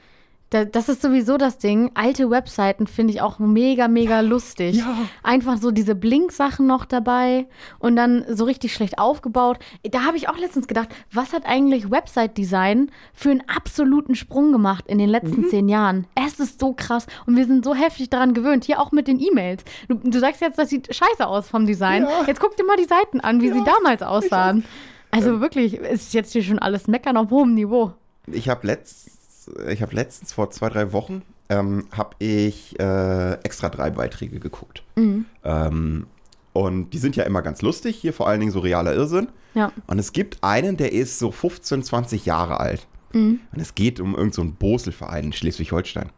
Da, 0.51 0.65
das 0.65 0.89
ist 0.89 1.01
sowieso 1.01 1.37
das 1.37 1.59
Ding. 1.59 1.93
Alte 1.95 2.29
Webseiten 2.29 2.89
finde 2.89 3.13
ich 3.13 3.21
auch 3.21 3.39
mega, 3.39 3.87
mega 3.87 4.19
lustig. 4.19 4.79
Ja. 4.79 4.97
Einfach 5.23 5.59
so 5.59 5.71
diese 5.71 5.95
Blink-Sachen 5.95 6.67
noch 6.67 6.85
dabei 6.85 7.47
und 7.79 7.95
dann 7.95 8.25
so 8.29 8.45
richtig 8.45 8.75
schlecht 8.75 8.99
aufgebaut. 8.99 9.61
Da 9.89 10.03
habe 10.05 10.17
ich 10.17 10.29
auch 10.29 10.37
letztens 10.37 10.67
gedacht, 10.67 10.89
was 11.13 11.33
hat 11.33 11.47
eigentlich 11.47 11.89
Website-Design 11.91 12.91
für 13.15 13.31
einen 13.31 13.45
absoluten 13.49 14.17
Sprung 14.17 14.51
gemacht 14.51 14.87
in 14.89 14.99
den 14.99 15.09
letzten 15.09 15.43
Mhm. 15.43 15.49
zehn 15.51 15.69
Jahren? 15.69 16.07
Es 16.17 16.41
ist 16.41 16.59
so 16.61 16.73
krass 16.73 17.07
und 17.27 17.37
wir 17.37 17.47
sind 17.47 17.65
so 17.65 17.75
heftig 17.75 18.11
daran 18.11 18.35
gewöhnt. 18.35 18.65
Hier 18.65 18.81
auch 18.81 18.91
mit 18.91 19.07
den 19.07 19.21
E-Mails. 19.21 19.63
Du, 19.89 19.95
du 19.95 20.19
sagst 20.19 20.41
jetzt, 20.41 20.59
das 20.59 20.69
sieht 20.69 20.93
scheiße 20.93 21.27
aus 21.29 21.49
vom 21.49 21.65
Design. 21.65 22.03
Ja. 22.03 22.25
Jetzt 22.27 22.41
guck 22.41 22.57
dir 22.57 22.65
mal 22.65 22.77
die 22.77 22.85
Seiten 22.85 23.21
an, 23.21 23.41
wie 23.41 23.53
sie 23.53 23.63
damals 23.65 24.03
aussahen. 24.03 24.65
Also 25.13 25.31
Ähm. 25.31 25.41
wirklich, 25.41 25.75
ist 25.75 26.13
jetzt 26.13 26.33
hier 26.33 26.43
schon 26.43 26.59
alles 26.59 26.89
meckern 26.89 27.17
auf 27.17 27.31
hohem 27.31 27.55
Niveau. 27.55 27.93
Ich 28.27 28.49
habe 28.49 28.67
letzt, 28.67 29.11
ich 29.69 29.83
hab 29.83 29.93
letztens 29.93 30.33
vor 30.33 30.51
zwei, 30.51 30.69
drei 30.69 30.93
Wochen 30.93 31.23
ähm, 31.49 31.87
habe 31.93 32.17
ich 32.19 32.79
äh, 32.79 33.33
extra 33.43 33.69
drei 33.69 33.91
Beiträge 33.91 34.39
geguckt. 34.39 34.83
Ähm, 35.45 36.07
und 36.53 36.91
die 36.91 36.99
sind 36.99 37.17
ja 37.17 37.25
immer 37.25 37.43
ganz 37.43 37.63
lustig, 37.63 37.97
hier 37.97 38.13
vor 38.13 38.29
allen 38.29 38.41
Dingen 38.41 38.53
so 38.53 38.61
realer 38.61 38.95
Irrsinn. 38.95 39.29
Ja. 39.55 39.73
Und 39.87 39.99
es 39.99 40.13
gibt 40.13 40.43
einen, 40.43 40.77
der 40.77 40.93
ist 40.93 41.19
so 41.19 41.31
15, 41.31 41.83
20 41.83 42.27
Jahre 42.27 42.61
alt. 42.61 42.87
Mhm. 43.13 43.41
Und 43.53 43.61
es 43.61 43.75
geht 43.75 44.01
um 44.01 44.11
irgendeinen 44.11 44.33
so 44.33 44.43
einen 44.43 44.55
Boselverein 44.55 45.25
in 45.27 45.33
Schleswig-Holstein. 45.33 46.11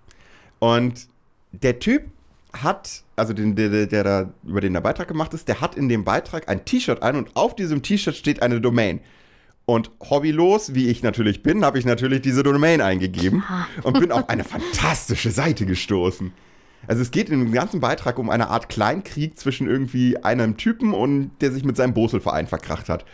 Und 0.59 1.09
der 1.53 1.78
Typ 1.78 2.05
hat, 2.53 3.03
also 3.16 3.33
den, 3.33 3.57
der, 3.57 3.70
der, 3.70 3.87
der 3.87 4.05
da, 4.05 4.33
über 4.45 4.61
den 4.61 4.74
der 4.74 4.80
Beitrag 4.80 5.09
gemacht 5.09 5.33
ist, 5.35 5.49
der 5.49 5.61
hat 5.61 5.76
in 5.76 5.89
dem 5.89 6.05
Beitrag 6.05 6.49
ein 6.49 6.64
T-Shirt 6.64 7.03
ein 7.03 7.16
und 7.16 7.35
auf 7.35 7.57
diesem 7.57 7.83
T-Shirt 7.83 8.14
steht 8.14 8.43
eine 8.43 8.61
Domain. 8.61 9.01
Und 9.65 9.91
hobbylos, 10.11 10.75
wie 10.75 10.89
ich 10.89 11.03
natürlich 11.03 11.43
bin, 11.43 11.65
habe 11.65 11.79
ich 11.79 11.85
natürlich 11.85 12.21
diese 12.21 12.43
Domain 12.43 12.81
eingegeben 12.81 13.45
und 13.83 14.01
bin 14.01 14.11
auf 14.11 14.29
eine 14.29 14.45
fantastische 14.45 15.31
Seite 15.31 15.67
gestoßen. 15.67 16.33
Also 16.89 17.01
es 17.01 17.13
geht 17.13 17.31
in 17.31 17.39
dem 17.39 17.53
ganzen 17.53 17.79
Beitrag 17.79 18.19
um 18.19 18.29
eine 18.29 18.49
Art 18.49 18.69
Kleinkrieg 18.69 19.39
zwischen 19.39 19.69
irgendwie 19.69 20.17
einem 20.19 20.57
Typen 20.57 20.95
und 20.95 21.31
der 21.41 21.53
sich 21.53 21.65
mit 21.65 21.77
seinem 21.77 21.95
Boselverein 21.95 22.49
verkracht 22.49 22.89
hat. 22.89 23.05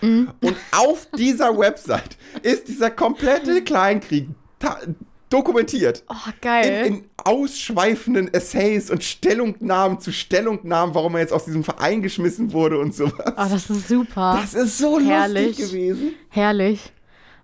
Und 0.41 0.57
auf 0.73 1.07
dieser 1.17 1.59
Website 1.59 2.17
ist 2.43 2.69
dieser 2.69 2.91
komplette 2.91 3.63
Kleinkrieg 3.63 4.29
dokumentiert. 5.31 6.05
Oh, 6.09 6.15
geil. 6.41 6.87
In, 6.87 6.95
in 6.95 7.05
ausschweifenden 7.25 8.33
Essays 8.33 8.91
und 8.91 9.05
Stellungnahmen 9.05 10.01
zu 10.01 10.13
Stellungnahmen, 10.13 10.95
warum 10.95 11.15
er 11.15 11.21
jetzt 11.21 11.33
aus 11.33 11.45
diesem 11.45 11.65
Verein 11.65 12.03
geschmissen 12.03 12.53
wurde 12.53 12.79
und 12.79 12.95
sowas. 12.95 13.13
Oh, 13.27 13.33
das 13.37 13.71
ist 13.71 13.89
super. 13.89 14.39
das 14.41 14.55
ist 14.55 14.79
so 14.79 15.01
Herrlich. 15.01 15.49
lustig 15.59 15.71
gewesen. 15.71 16.15
Herrlich. 16.31 16.93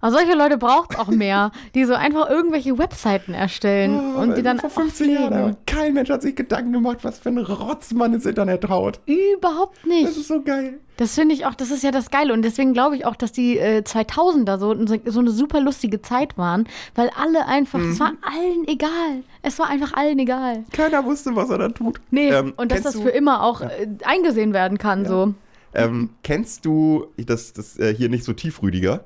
Aber 0.04 0.12
solche 0.12 0.34
Leute 0.36 0.58
braucht 0.58 0.92
es 0.92 0.98
auch 0.98 1.08
mehr, 1.08 1.50
die 1.74 1.86
so 1.86 1.94
einfach 1.94 2.28
irgendwelche 2.28 2.76
Webseiten 2.76 3.32
erstellen 3.32 4.14
und 4.16 4.36
die 4.36 4.42
dann 4.42 4.58
vor 4.60 4.68
15 4.68 5.10
Jahren. 5.10 5.32
aber 5.32 5.56
Kein 5.64 5.94
Mensch 5.94 6.10
hat 6.10 6.20
sich 6.20 6.36
Gedanken 6.36 6.74
gemacht, 6.74 6.98
was 7.04 7.20
für 7.20 7.30
ein 7.30 7.38
Rotz 7.38 7.90
man 7.94 8.12
ins 8.12 8.26
Internet 8.26 8.64
traut. 8.64 9.00
Überhaupt 9.06 9.78
Das 9.78 9.86
nicht. 9.86 10.04
ist 10.18 10.28
so 10.28 10.42
geil. 10.42 10.74
Das 10.98 11.14
finde 11.14 11.34
ich 11.34 11.46
auch, 11.46 11.54
das 11.54 11.70
ist 11.70 11.82
ja 11.82 11.90
das 11.90 12.10
Geile. 12.10 12.34
Und 12.34 12.42
deswegen 12.42 12.74
glaube 12.74 12.96
ich 12.96 13.06
auch, 13.06 13.16
dass 13.16 13.32
die 13.32 13.56
äh, 13.58 13.78
2000er 13.82 14.58
so, 14.58 14.76
so 15.10 15.20
eine 15.20 15.30
super 15.30 15.60
lustige 15.62 16.02
Zeit 16.02 16.36
waren, 16.36 16.68
weil 16.94 17.10
alle 17.18 17.46
einfach, 17.46 17.78
Mhm. 17.78 17.92
es 17.92 18.00
war 18.00 18.12
allen 18.20 18.68
egal. 18.68 19.22
Es 19.40 19.58
war 19.58 19.68
einfach 19.70 19.94
allen 19.94 20.18
egal. 20.18 20.64
Keiner 20.72 21.02
wusste, 21.06 21.34
was 21.34 21.48
er 21.48 21.56
da 21.56 21.68
tut. 21.70 21.98
Nee, 22.10 22.28
Ähm, 22.28 22.52
und 22.58 22.72
dass 22.72 22.82
das 22.82 22.92
du- 22.92 23.00
für 23.04 23.08
immer 23.08 23.42
auch 23.42 23.62
äh, 23.62 23.88
eingesehen 24.04 24.52
werden 24.52 24.76
kann, 24.76 25.06
so. 25.06 25.32
Ähm, 25.72 26.10
kennst 26.22 26.66
du 26.66 27.06
das, 27.16 27.54
das 27.54 27.78
äh, 27.78 27.94
hier 27.94 28.10
nicht 28.10 28.24
so 28.24 28.34
tiefrüdiger? 28.34 29.02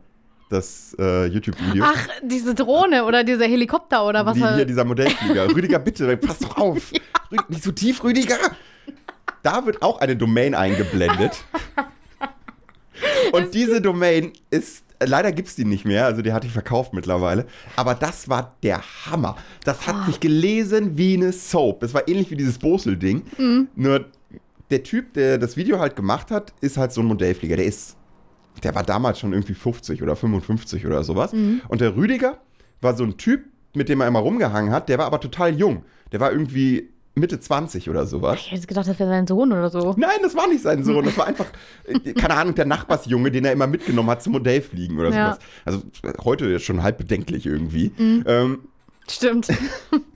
Das 0.49 0.97
äh, 0.99 1.27
YouTube-Video? 1.27 1.85
Ach, 1.87 2.09
diese 2.23 2.55
Drohne 2.55 3.05
oder 3.05 3.23
dieser 3.23 3.45
Helikopter 3.47 4.07
oder 4.07 4.25
was 4.25 4.35
Die, 4.37 4.43
er- 4.43 4.57
hier 4.57 4.65
dieser 4.65 4.85
Modellflieger. 4.85 5.49
Rüdiger, 5.55 5.79
bitte, 5.79 6.17
pass 6.17 6.39
doch 6.39 6.57
auf. 6.57 6.91
Rü- 7.31 7.45
Nicht 7.49 7.63
so 7.63 7.71
tief, 7.73 8.03
Rüdiger. 8.03 8.37
Da 9.43 9.67
wird 9.67 9.83
auch 9.83 10.01
eine 10.01 10.17
Domain 10.17 10.55
eingeblendet. 10.55 11.33
Und 13.33 13.55
diese 13.55 13.81
Domain 13.81 14.33
ist, 14.51 14.85
leider 15.05 15.31
gibt 15.33 15.49
es 15.49 15.55
die 15.55 15.65
nicht 15.65 15.85
mehr, 15.85 16.07
also 16.07 16.23
die 16.23 16.33
hatte 16.33 16.47
ich 16.47 16.53
verkauft 16.53 16.93
mittlerweile. 16.95 17.47
Aber 17.77 17.95
das 17.95 18.29
war 18.29 18.57
der 18.63 18.81
Hammer. 19.07 19.37
Das 19.65 19.87
hat 19.87 20.07
sich 20.07 20.19
gelesen 20.19 20.97
wie 20.97 21.15
eine 21.15 21.33
Soap. 21.33 21.81
Das 21.81 21.95
war 21.95 22.09
ähnlich 22.09 22.31
wie 22.31 22.37
dieses 22.37 22.59
Bosel-Ding. 22.59 23.69
Nur 23.77 24.07
der 24.71 24.83
Typ, 24.83 25.13
der 25.15 25.39
das 25.39 25.57
Video 25.57 25.79
halt 25.79 25.95
gemacht 25.95 26.31
hat, 26.31 26.53
ist 26.61 26.77
halt 26.77 26.93
so 26.93 27.03
ein 27.03 27.07
Modellflieger. 27.07 27.57
Der 27.57 27.67
ist, 27.67 27.97
der 28.65 28.75
war 28.75 28.83
damals 28.83 29.19
schon 29.19 29.33
irgendwie 29.33 29.55
50 29.55 30.03
oder 30.03 30.17
55 30.17 30.87
oder 30.87 31.03
sowas. 31.05 31.33
Und 31.33 31.81
der 31.81 31.97
Rüdiger 31.97 32.39
war 32.81 32.97
so 32.97 33.05
ein 33.05 33.17
Typ, 33.17 33.45
mit 33.75 33.89
dem 33.89 34.01
er 34.01 34.09
immer 34.09 34.21
rumgehangen 34.21 34.73
hat. 34.73 34.89
Der 34.89 34.99
war 34.99 35.07
aber 35.07 35.21
total 35.21 35.55
jung. 35.55 35.85
Der 36.13 36.21
war 36.21 36.33
irgendwie 36.33 36.91
Mitte 37.15 37.41
20 37.41 37.91
oder 37.91 38.07
sowas. 38.07 38.37
Ich 38.39 38.53
hätte 38.53 38.67
gedacht, 38.67 38.87
das 38.87 38.99
wäre 38.99 39.09
sein 39.11 39.27
Sohn 39.27 39.51
oder 39.53 39.71
so. 39.71 39.95
Nein, 39.97 40.19
das 40.23 40.37
war 40.37 40.47
nicht 40.49 40.63
sein 40.63 40.85
Sohn. 40.85 41.05
Das 41.05 41.17
war 41.19 41.27
einfach, 41.29 41.47
keine 42.17 42.35
Ahnung, 42.35 42.55
der 42.55 42.65
Nachbarsjunge, 42.67 43.31
den 43.33 43.45
er 43.45 43.53
immer 43.53 43.67
mitgenommen 43.67 44.09
hat 44.11 44.23
zum 44.23 44.35
Modellfliegen 44.35 44.99
oder 44.99 45.11
Ja. 45.11 45.25
sowas. 45.35 45.39
Also 45.65 45.79
äh, 46.05 46.13
heute 46.25 46.47
ist 46.47 46.63
schon 46.63 46.83
halb 46.83 46.99
bedenklich 46.99 47.45
irgendwie. 47.47 47.93
Ähm, 47.99 48.61
Stimmt. 49.09 49.49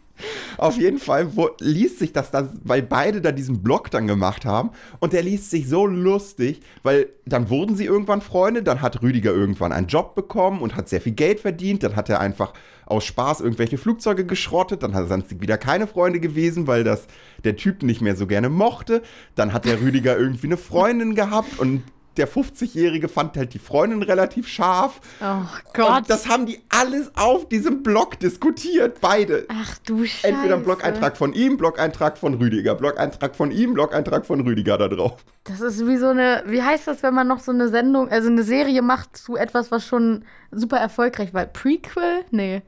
auf 0.59 0.77
jeden 0.79 0.99
Fall 0.99 1.37
wo, 1.37 1.51
liest 1.61 1.99
sich 1.99 2.13
das 2.13 2.31
dann, 2.31 2.61
weil 2.65 2.83
beide 2.83 3.21
da 3.21 3.33
diesen 3.33 3.63
Blog 3.63 3.91
dann 3.91 4.07
gemacht 4.07 4.45
haben 4.45 4.71
und 5.01 5.13
der 5.13 5.23
liest 5.23 5.51
sich 5.51 5.69
so 5.69 5.87
lustig, 5.87 6.61
weil 6.83 7.09
dann 7.25 7.51
wurden 7.51 7.77
sie 7.77 7.85
irgendwann 7.85 8.21
Freunde, 8.21 8.63
dann 8.63 8.83
hat 8.83 9.03
Rüdiger 9.03 9.33
irgendwann 9.33 9.73
einen 9.73 9.87
Job 9.87 10.15
bekommen 10.15 10.61
und 10.61 10.77
hat 10.77 10.89
sehr 10.89 11.01
viel 11.01 11.13
Geld 11.13 11.41
verdient, 11.41 11.83
dann 11.83 11.97
hat 11.97 12.09
er 12.09 12.21
einfach 12.21 12.53
aus 12.87 13.05
Spaß 13.05 13.41
irgendwelche 13.41 13.79
Flugzeuge 13.79 14.27
geschrottet, 14.27 14.83
dann 14.83 14.95
hat 14.95 15.11
er 15.11 15.41
wieder 15.41 15.59
keine 15.59 15.87
Freunde 15.87 16.21
gewesen, 16.21 16.67
weil 16.67 16.85
das 16.85 17.07
der 17.45 17.57
Typ 17.57 17.83
nicht 17.83 18.01
mehr 18.01 18.17
so 18.17 18.27
gerne 18.27 18.49
mochte, 18.49 19.03
dann 19.35 19.53
hat 19.53 19.65
der 19.65 19.81
Rüdiger 19.81 20.19
irgendwie 20.19 20.49
eine 20.49 20.57
Freundin 20.57 21.15
gehabt 21.15 21.59
und 21.59 21.83
der 22.17 22.29
50-Jährige 22.29 23.09
fand 23.09 23.37
halt 23.37 23.55
die 23.55 23.59
Freundin 23.59 24.03
relativ 24.03 24.49
scharf. 24.49 25.01
Oh 25.21 25.45
Gott. 25.75 25.99
Und 25.99 26.11
das 26.11 26.29
haben 26.29 26.47
die 26.47 26.61
alles 26.69 27.11
auf 27.17 27.49
diesem 27.49 27.83
Blog 27.83 28.19
diskutiert, 28.19 29.01
beide. 29.01 29.47
Ach 29.49 29.79
du 29.87 30.05
Scheiße. 30.05 30.29
Entweder 30.29 30.57
ein 30.57 30.65
Blog-Eintrag 30.65 31.17
von 31.17 31.33
ihm, 31.33 31.57
Blog-Eintrag 31.57 32.19
von 32.19 32.35
Rüdiger, 32.35 32.75
Blog-Eintrag 32.75 33.35
von 33.35 33.51
ihm, 33.51 33.75
Blog-Eintrag 33.75 34.27
von 34.27 34.41
Rüdiger 34.41 34.79
da 34.79 34.89
drauf. 34.89 35.25
Das 35.45 35.61
ist 35.61 35.87
wie 35.87 35.97
so 35.97 36.09
eine, 36.09 36.43
wie 36.47 36.63
heißt 36.63 36.87
das, 36.87 37.03
wenn 37.03 37.15
man 37.15 37.27
noch 37.27 37.41
so 37.41 37.53
eine 37.53 37.69
Sendung, 37.69 38.09
also 38.09 38.29
eine 38.29 38.43
Serie 38.43 38.83
macht 38.83 39.17
zu 39.17 39.37
etwas, 39.37 39.71
was 39.71 39.85
schon 39.87 40.25
super 40.51 40.77
erfolgreich 40.77 41.35
war? 41.35 41.47
Prequel? 41.47 42.25
Nee. 42.31 42.63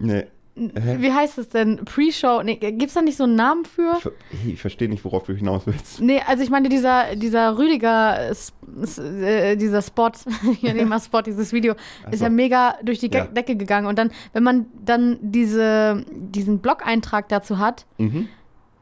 Nee. 0.00 0.26
Hä? 0.56 0.96
Wie 1.00 1.12
heißt 1.12 1.38
es 1.38 1.48
denn? 1.48 1.84
Pre-Show? 1.84 2.42
Nee, 2.44 2.56
gibt's 2.56 2.94
da 2.94 3.02
nicht 3.02 3.16
so 3.16 3.24
einen 3.24 3.34
Namen 3.34 3.64
für? 3.64 3.98
Hey, 4.42 4.52
Ich 4.52 4.60
verstehe 4.60 4.88
nicht, 4.88 5.04
worauf 5.04 5.24
du 5.24 5.32
hinaus 5.34 5.62
willst. 5.66 6.00
Nee, 6.00 6.20
also 6.26 6.44
ich 6.44 6.50
meine, 6.50 6.68
dieser, 6.68 7.16
dieser 7.16 7.58
Rüdiger, 7.58 8.30
äh, 8.30 9.50
äh, 9.52 9.56
dieser 9.56 9.82
Spot, 9.82 10.12
ja, 10.60 10.72
nee, 10.74 10.84
mal 10.84 11.00
Spot, 11.00 11.22
dieses 11.22 11.52
Video, 11.52 11.74
ist 12.10 12.18
so. 12.20 12.24
ja 12.26 12.30
mega 12.30 12.76
durch 12.84 13.00
die 13.00 13.10
Ja. 13.12 13.24
Decke 13.26 13.56
gegangen. 13.56 13.86
Und 13.88 13.98
dann, 13.98 14.10
wenn 14.32 14.44
man 14.44 14.66
dann 14.84 15.18
diese, 15.22 16.04
diesen 16.12 16.60
Blog-Eintrag 16.60 17.28
dazu 17.28 17.58
hat, 17.58 17.86
Mhm. 17.98 18.28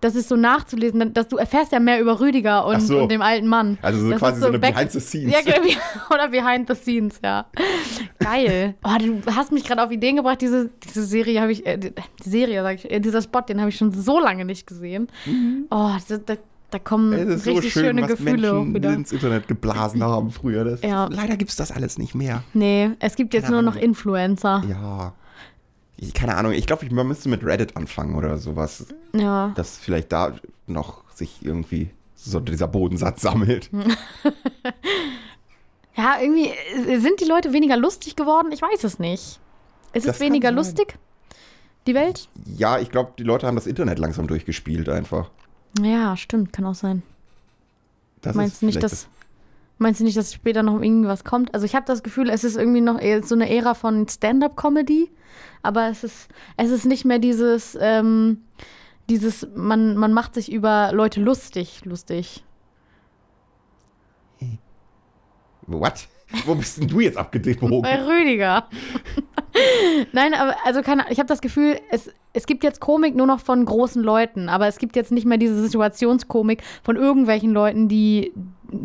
Das 0.03 0.15
ist 0.17 0.29
so 0.29 0.37
nachzulesen, 0.37 1.15
dass 1.15 1.29
du 1.29 1.37
erfährst 1.37 1.73
ja 1.73 1.79
mehr 1.81 2.01
über 2.01 2.21
Rüdiger 2.21 2.67
und, 2.67 2.81
so. 2.81 3.03
und 3.03 3.11
dem 3.11 3.23
alten 3.23 3.47
Mann. 3.47 3.79
Also 3.83 4.01
so 4.01 4.11
Das 4.11 4.19
quasi 4.19 4.35
ist 4.37 4.41
so 4.43 4.49
eine 4.49 4.59
Behind 4.59 4.91
the 4.93 5.01
Scenes. 5.01 5.33
Ja, 5.33 5.41
genau, 5.41 5.69
oder 6.15 6.29
Behind 6.29 6.69
the 6.69 6.75
Scenes, 6.75 7.21
ja. 7.25 7.47
Geil. 8.19 8.75
Oh, 8.85 8.91
du 8.99 9.23
hast 9.35 9.53
mich 9.53 9.65
gerade 9.65 9.83
auf 9.83 9.91
Ideen 9.91 10.17
gebracht. 10.17 10.41
Diese, 10.41 10.71
diese 10.85 11.05
Serie 11.05 11.41
habe 11.41 11.53
ich, 11.53 11.65
äh, 11.67 11.79
die 11.79 11.93
Serie, 12.23 12.63
sag 12.63 12.75
ich, 12.77 12.91
äh, 12.91 13.01
dieser 13.01 13.23
Spot, 13.23 13.41
den 13.41 13.61
habe 13.61 13.71
ich 13.71 13.77
schon 13.77 13.93
so 13.93 14.21
lange 14.21 14.45
nicht 14.45 14.67
gesehen. 14.67 15.09
Oh, 15.71 15.91
da, 16.09 16.17
da, 16.19 16.35
da 16.71 16.79
kommen 16.79 17.13
ist 17.13 17.45
so 17.45 17.53
richtig 17.53 17.73
schön, 17.73 17.85
schöne 17.87 18.03
was 18.03 18.11
Gefühle 18.11 18.53
Menschen 18.55 18.75
wieder. 18.75 18.93
ins 18.93 19.13
Internet 19.13 19.47
geblasen 19.49 20.03
haben 20.03 20.31
früher. 20.31 20.65
Das, 20.65 20.83
Ja. 20.83 21.07
Leider 21.13 21.37
gibt 21.37 21.51
es 21.51 21.57
das 21.57 21.71
alles 21.71 21.99
nicht 21.99 22.15
mehr. 22.15 22.43
Nee, 22.55 22.91
es 22.99 23.15
gibt 23.17 23.35
jetzt 23.35 23.45
Keine 23.45 23.63
nur 23.63 23.63
noch. 23.63 23.77
Influencer. 23.77 24.63
Ja. 24.69 25.13
Ich, 26.03 26.15
keine 26.15 26.37
Ahnung, 26.37 26.51
ich 26.53 26.67
glaube, 26.67 26.93
man 26.93 27.07
müsste 27.07 27.29
mit 27.29 27.45
Reddit 27.45 27.77
anfangen 27.77 28.17
oder 28.17 28.37
sowas. 28.37 28.87
Ja. 29.13 29.53
Dass 29.55 29.79
vielleicht 29.79 30.11
da 30.11 30.35
noch 30.67 31.09
sich 31.15 31.39
irgendwie 31.43 31.91
so 32.17 32.41
dieser 32.41 32.67
Bodensatz 32.67 33.23
sammelt. 33.23 33.71
Ja, 35.95 36.17
irgendwie 36.21 36.47
äh, 36.49 36.99
sind 36.99 37.21
die 37.21 37.27
Leute 37.27 37.53
weniger 37.53 37.77
lustig 37.77 38.17
geworden? 38.17 38.51
Ich 38.51 38.63
weiß 38.63 38.83
es 38.85 38.99
nicht. 38.99 39.41
Ist 39.93 40.07
Das 40.07 40.17
es 40.17 40.21
weniger 40.21 40.51
lustig? 40.51 40.97
Die 41.87 41.95
Welt? 41.95 42.31
Ja, 42.57 42.79
ich 42.79 42.91
glaube, 42.91 43.13
die 43.19 43.25
Leute 43.25 43.47
haben 43.47 43.57
das 43.57 43.67
Internet 43.67 43.99
langsam 43.99 44.27
durchgespielt 44.27 44.89
einfach. 44.89 45.31
Ja, 45.83 46.17
stimmt, 46.17 46.53
kann 46.53 46.65
auch 46.65 46.75
sein. 46.75 47.03
Das 48.23 48.35
Meinst 48.35 48.63
du 48.63 48.67
nicht, 48.67 48.83
dass 48.83 49.07
meinst 49.79 50.01
du 50.01 50.05
nicht, 50.05 50.17
dass 50.17 50.33
später 50.33 50.63
noch 50.63 50.81
irgendwas 50.81 51.25
kommt? 51.25 51.55
Also 51.55 51.67
ich 51.67 51.75
habe 51.75 51.87
das 51.87 52.03
Gefühl, 52.03 52.31
es 52.31 52.45
ist 52.45 52.57
irgendwie 52.57 52.81
noch 52.81 53.01
so 53.23 53.35
eine 53.35 53.51
Ära 53.51 53.75
von 53.75 54.09
Stand-up-Comedy, 54.09 55.11
aber 55.63 55.89
es 55.89 56.05
ist 56.05 56.29
es 56.57 56.71
ist 56.71 56.85
nicht 56.85 57.05
mehr 57.05 57.19
dieses 57.19 57.77
ähm, 57.81 58.43
dieses 59.09 59.47
man 59.55 59.97
man 59.97 60.13
macht 60.13 60.35
sich 60.35 60.53
über 60.53 60.91
Leute 60.93 61.21
lustig 61.21 61.85
lustig. 61.85 62.45
What? 65.67 66.09
Wo 66.47 66.55
bist 66.55 66.79
denn 66.79 66.89
du 66.89 67.01
jetzt 67.01 67.17
abgebogen? 67.17 67.83
Bei 67.83 68.03
Rüdiger. 68.03 68.69
Nein, 70.13 70.35
aber 70.35 70.55
also 70.65 70.81
keine, 70.83 71.05
ich 71.11 71.19
habe 71.19 71.29
das 71.29 71.41
Gefühl, 71.41 71.79
es, 71.91 72.11
es 72.33 72.47
gibt 72.47 72.65
jetzt 72.65 72.81
Komik 72.81 73.15
nur 73.15 73.27
noch 73.27 73.41
von 73.41 73.65
großen 73.65 74.03
Leuten, 74.03 74.49
aber 74.49 74.67
es 74.67 74.79
gibt 74.79 74.97
jetzt 74.97 75.13
nicht 75.13 75.27
mehr 75.27 75.37
diese 75.37 75.63
Situationskomik 75.63 76.63
von 76.83 76.97
irgendwelchen 76.97 77.53
Leuten, 77.53 77.89
die 77.89 78.33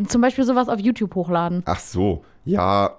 zum 0.08 0.22
Beispiel 0.22 0.44
sowas 0.44 0.70
auf 0.70 0.80
YouTube 0.80 1.16
hochladen. 1.16 1.64
Ach 1.66 1.80
so, 1.80 2.24
ja. 2.46 2.98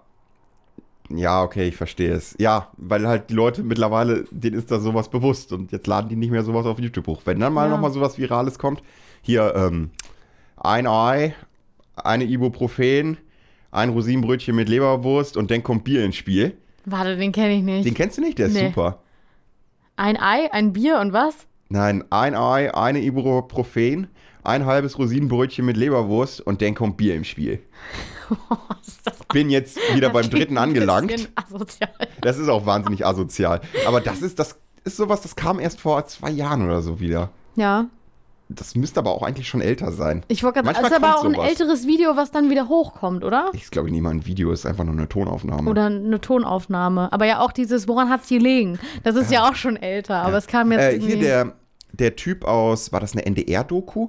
Ja, 1.11 1.43
okay, 1.43 1.66
ich 1.68 1.76
verstehe 1.76 2.12
es. 2.12 2.34
Ja, 2.39 2.68
weil 2.76 3.09
halt 3.09 3.30
die 3.30 3.34
Leute 3.34 3.62
mittlerweile, 3.62 4.24
denen 4.30 4.59
ist 4.59 4.70
da 4.70 4.78
sowas 4.78 5.09
bewusst 5.09 5.53
und 5.53 5.72
jetzt 5.72 5.86
laden 5.86 6.09
die 6.11 6.16
nicht 6.16 6.30
mehr 6.30 6.43
sowas 6.45 6.66
auf 6.66 6.78
YouTube 6.78 7.07
hoch. 7.07 7.22
Wenn 7.24 7.41
dann 7.41 7.55
mal 7.55 7.64
Ja. 7.64 7.70
nochmal 7.70 7.91
sowas 7.93 8.18
Virales 8.18 8.59
kommt, 8.59 8.82
hier, 9.22 9.55
ähm, 9.57 9.91
ein 10.57 10.86
Ei, 10.86 11.34
eine 11.97 12.24
Ibuprofen, 12.24 13.16
ein 13.70 13.89
Rosinenbrötchen 13.91 14.55
mit 14.55 14.68
Leberwurst 14.68 15.36
und 15.39 15.51
dann 15.51 15.62
kommt 15.62 15.84
Bier 15.84 16.05
ins 16.05 16.16
Spiel. 16.16 16.57
Warte, 16.84 17.16
den 17.16 17.32
kenne 17.32 17.55
ich 17.55 17.62
nicht. 17.62 17.86
Den 17.86 17.95
kennst 17.95 18.18
du 18.18 18.22
nicht? 18.22 18.39
Der 18.39 18.47
ist 18.49 18.55
Nee. 18.55 18.66
super. 18.68 18.99
Ein 19.97 20.16
Ei, 20.18 20.53
ein 20.53 20.72
Bier 20.74 21.01
und 21.01 21.12
was? 21.14 21.34
Nein, 21.70 22.05
ein 22.11 22.34
Ei, 22.34 22.72
eine 22.74 23.01
Ibuprofen, 23.01 24.09
ein 24.49 24.67
halbes 24.67 24.99
Rosinenbrötchen 24.99 25.65
mit 25.65 25.77
Leberwurst 25.77 26.41
und 26.41 26.61
dann 26.63 26.75
kommt 26.75 26.97
Bier 26.97 27.15
im 27.15 27.25
Spiel. 27.25 27.61
Das? 29.05 29.19
Bin 29.33 29.49
jetzt 29.49 29.79
wieder 29.95 30.11
beim 30.11 30.29
dritten 30.29 30.59
ein 30.59 30.65
angelangt. 30.69 31.31
Asozial. 31.35 31.91
Das 32.21 32.37
ist 32.39 32.49
auch 32.49 32.67
wahnsinnig 32.67 33.07
asozial. 33.07 33.61
Aber 33.87 34.01
das 34.03 34.21
ist, 34.21 34.39
das 34.39 34.59
ist 34.85 34.97
sowas, 34.99 35.23
das 35.23 35.35
kam 35.35 35.59
erst 35.59 35.81
vor 35.81 36.05
zwei 36.07 36.31
Jahren 36.31 36.63
oder 36.67 36.83
so 36.83 37.01
wieder. 37.01 37.31
Ja, 37.57 37.87
Das 38.51 38.75
müsste 38.75 39.01
aber 39.01 39.13
auch 39.13 39.23
eigentlich 39.23 39.49
schon 39.49 39.61
älter 39.63 39.93
sein. 39.93 40.25
ich 40.29 40.43
wollte 40.43 40.63
gerade 40.63 40.75
das 40.79 40.91
ist 40.91 40.97
aber 40.97 41.17
auch 41.19 41.25
ein 41.25 41.35
sowas. 41.35 41.49
älteres 41.49 41.87
Video, 41.87 42.17
was 42.17 42.31
dann 42.31 42.51
wieder 42.51 42.69
hochkommt, 42.69 43.25
oder? 43.25 43.51
Ich 43.55 43.71
glaube 43.71 43.91
nicht 43.91 44.03
mal 44.03 44.11
ein 44.11 44.27
Video, 44.27 44.53
ist 44.53 44.67
einfach 44.67 44.85
nur 44.85 44.95
eine 44.95 45.09
Tonaufnahme. 45.09 45.69
Oder 45.71 45.87
eine 45.87 46.21
Tonaufnahme. 46.21 47.11
Aber 47.13 47.25
ja 47.27 47.41
auch 47.41 47.53
dieses, 47.53 47.89
woran 47.89 48.11
hat's 48.11 48.29
gelegen? 48.29 48.79
Das 49.05 49.17
ist 49.17 49.31
ja 49.31 49.49
auch 49.49 49.55
schon 49.55 49.77
älter, 49.77 50.17
aber 50.17 50.37
es 50.37 50.47
kam 50.47 50.71
jetzt 50.73 50.83
äh, 50.97 51.01
hier 51.01 51.19
der, 51.19 51.53
der 51.93 52.15
Typ 52.17 52.45
aus, 52.45 52.93
war 52.93 53.01
das 53.01 53.13
eine 53.13 53.25
NDR-Doku? 53.25 54.09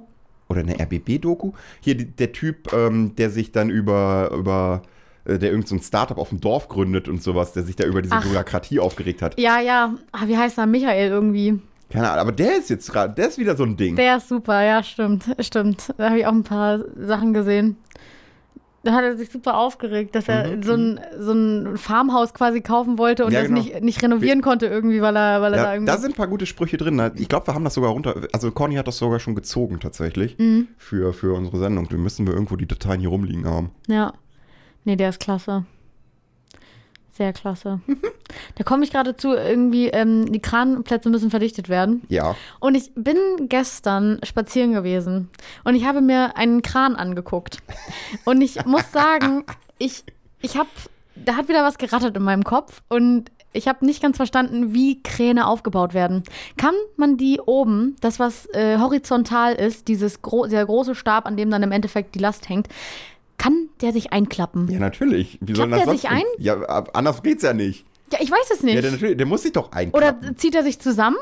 Oder 0.50 0.60
eine 0.60 0.78
RBB-Doku? 0.78 1.52
Hier 1.80 1.94
der 1.94 2.32
Typ, 2.32 2.72
ähm, 2.72 3.14
der 3.16 3.30
sich 3.30 3.52
dann 3.52 3.70
über, 3.70 4.30
über 4.36 4.82
äh, 5.24 5.38
der 5.38 5.50
irgendein 5.50 5.78
so 5.78 5.84
Startup 5.84 6.18
auf 6.18 6.30
dem 6.30 6.40
Dorf 6.40 6.68
gründet 6.68 7.08
und 7.08 7.22
sowas, 7.22 7.52
der 7.52 7.62
sich 7.62 7.76
da 7.76 7.84
über 7.84 8.02
diese 8.02 8.16
Ach. 8.16 8.24
Bürokratie 8.24 8.80
aufgeregt 8.80 9.22
hat. 9.22 9.38
Ja, 9.38 9.60
ja. 9.60 9.94
Ah, 10.12 10.26
wie 10.26 10.36
heißt 10.36 10.58
er? 10.58 10.66
Michael 10.66 11.10
irgendwie. 11.10 11.60
Keine 11.88 12.08
Ahnung, 12.08 12.20
aber 12.20 12.32
der 12.32 12.58
ist 12.58 12.70
jetzt 12.70 12.90
gerade, 12.92 13.14
der 13.14 13.28
ist 13.28 13.38
wieder 13.38 13.56
so 13.56 13.64
ein 13.64 13.76
Ding. 13.76 13.96
Der 13.96 14.16
ist 14.16 14.28
super, 14.28 14.62
ja, 14.62 14.82
stimmt. 14.82 15.24
Stimmt. 15.40 15.92
Da 15.96 16.10
habe 16.10 16.20
ich 16.20 16.26
auch 16.26 16.32
ein 16.32 16.44
paar 16.44 16.80
Sachen 16.96 17.32
gesehen. 17.32 17.76
Da 18.82 18.92
hat 18.92 19.04
er 19.04 19.14
sich 19.16 19.28
super 19.30 19.58
aufgeregt, 19.58 20.14
dass 20.14 20.26
er 20.26 20.56
Mhm, 20.56 20.62
so, 20.62 20.72
ein, 20.72 21.00
so 21.18 21.32
ein 21.32 21.76
Farmhaus 21.76 22.32
quasi 22.32 22.62
kaufen 22.62 22.96
wollte 22.96 23.26
und 23.26 23.32
Ja, 23.32 23.40
das 23.40 23.48
genau. 23.48 23.60
nicht, 23.60 23.82
nicht 23.82 24.02
renovieren 24.02 24.40
konnte 24.40 24.66
irgendwie, 24.66 25.02
weil 25.02 25.14
er, 25.16 25.42
weil 25.42 25.52
er 25.52 25.56
da 25.58 25.64
Ja, 25.68 25.74
irgendwie. 25.74 25.92
da 25.92 25.98
sind 25.98 26.12
ein 26.12 26.16
paar 26.16 26.28
gute 26.28 26.46
Sprüche 26.46 26.78
drin. 26.78 26.98
Ich 27.16 27.28
glaube, 27.28 27.46
wir 27.46 27.54
haben 27.54 27.64
das 27.64 27.74
sogar 27.74 27.90
runter. 27.90 28.14
Also, 28.32 28.50
Conny 28.50 28.76
hat 28.76 28.88
das 28.88 28.96
sogar 28.96 29.20
schon 29.20 29.34
gezogen, 29.34 29.80
tatsächlich. 29.80 30.38
Mhm. 30.38 30.68
Für, 30.78 31.12
für 31.12 31.34
unsere 31.34 31.58
Sendung. 31.58 31.88
Da 31.90 31.96
müssen 31.98 32.26
wir 32.26 32.32
irgendwo 32.32 32.56
die 32.56 32.66
Dateien 32.66 33.00
hier 33.00 33.10
rumliegen 33.10 33.46
haben. 33.46 33.70
Ja. 33.86 34.14
Nee, 34.84 34.96
der 34.96 35.10
ist 35.10 35.20
klasse. 35.20 35.66
Sehr 37.12 37.32
klasse. 37.32 37.80
da 38.54 38.64
komme 38.64 38.84
ich 38.84 38.90
gerade 38.90 39.16
zu, 39.16 39.34
irgendwie, 39.34 39.88
ähm, 39.88 40.30
die 40.32 40.40
Kranplätze 40.40 41.10
müssen 41.10 41.30
verdichtet 41.30 41.68
werden. 41.68 42.02
Ja. 42.08 42.36
Und 42.60 42.74
ich 42.74 42.92
bin 42.94 43.16
gestern 43.48 44.20
spazieren 44.22 44.72
gewesen 44.72 45.28
und 45.64 45.74
ich 45.74 45.84
habe 45.84 46.00
mir 46.00 46.36
einen 46.36 46.62
Kran 46.62 46.96
angeguckt. 46.96 47.58
Und 48.24 48.40
ich 48.40 48.64
muss 48.64 48.90
sagen, 48.92 49.44
ich, 49.78 50.04
ich 50.40 50.56
habe, 50.56 50.68
da 51.16 51.36
hat 51.36 51.48
wieder 51.48 51.64
was 51.64 51.78
gerattert 51.78 52.16
in 52.16 52.22
meinem 52.22 52.44
Kopf 52.44 52.82
und 52.88 53.30
ich 53.52 53.66
habe 53.66 53.84
nicht 53.84 54.00
ganz 54.00 54.16
verstanden, 54.16 54.74
wie 54.74 55.02
Kräne 55.02 55.46
aufgebaut 55.46 55.92
werden. 55.92 56.22
Kann 56.56 56.74
man 56.96 57.16
die 57.16 57.40
oben, 57.40 57.96
das 58.00 58.20
was 58.20 58.46
äh, 58.54 58.78
horizontal 58.78 59.54
ist, 59.54 59.88
dieses 59.88 60.22
gro 60.22 60.44
dieser 60.44 60.64
große 60.64 60.94
Stab, 60.94 61.26
an 61.26 61.36
dem 61.36 61.50
dann 61.50 61.62
im 61.62 61.72
Endeffekt 61.72 62.14
die 62.14 62.20
Last 62.20 62.48
hängt, 62.48 62.68
kann 63.40 63.68
der 63.80 63.92
sich 63.92 64.12
einklappen? 64.12 64.68
Ja, 64.70 64.78
natürlich. 64.78 65.38
Wie 65.40 65.54
soll 65.54 65.66
Klappt 65.68 65.82
das 65.88 65.88
der 65.88 65.98
sich 65.98 66.08
ein? 66.10 66.24
Ja, 66.38 66.60
anders 66.92 67.22
geht's 67.22 67.42
ja 67.42 67.54
nicht. 67.54 67.86
Ja, 68.12 68.18
ich 68.20 68.30
weiß 68.30 68.50
es 68.52 68.62
nicht. 68.62 68.74
Ja, 68.74 68.82
der, 68.82 68.90
natürlich, 68.92 69.16
der 69.16 69.26
muss 69.26 69.42
sich 69.42 69.52
doch 69.52 69.68
Oder 69.68 69.76
einklappen. 69.78 70.36
zieht 70.36 70.54
er 70.54 70.62
sich 70.62 70.78
zusammen? 70.78 71.16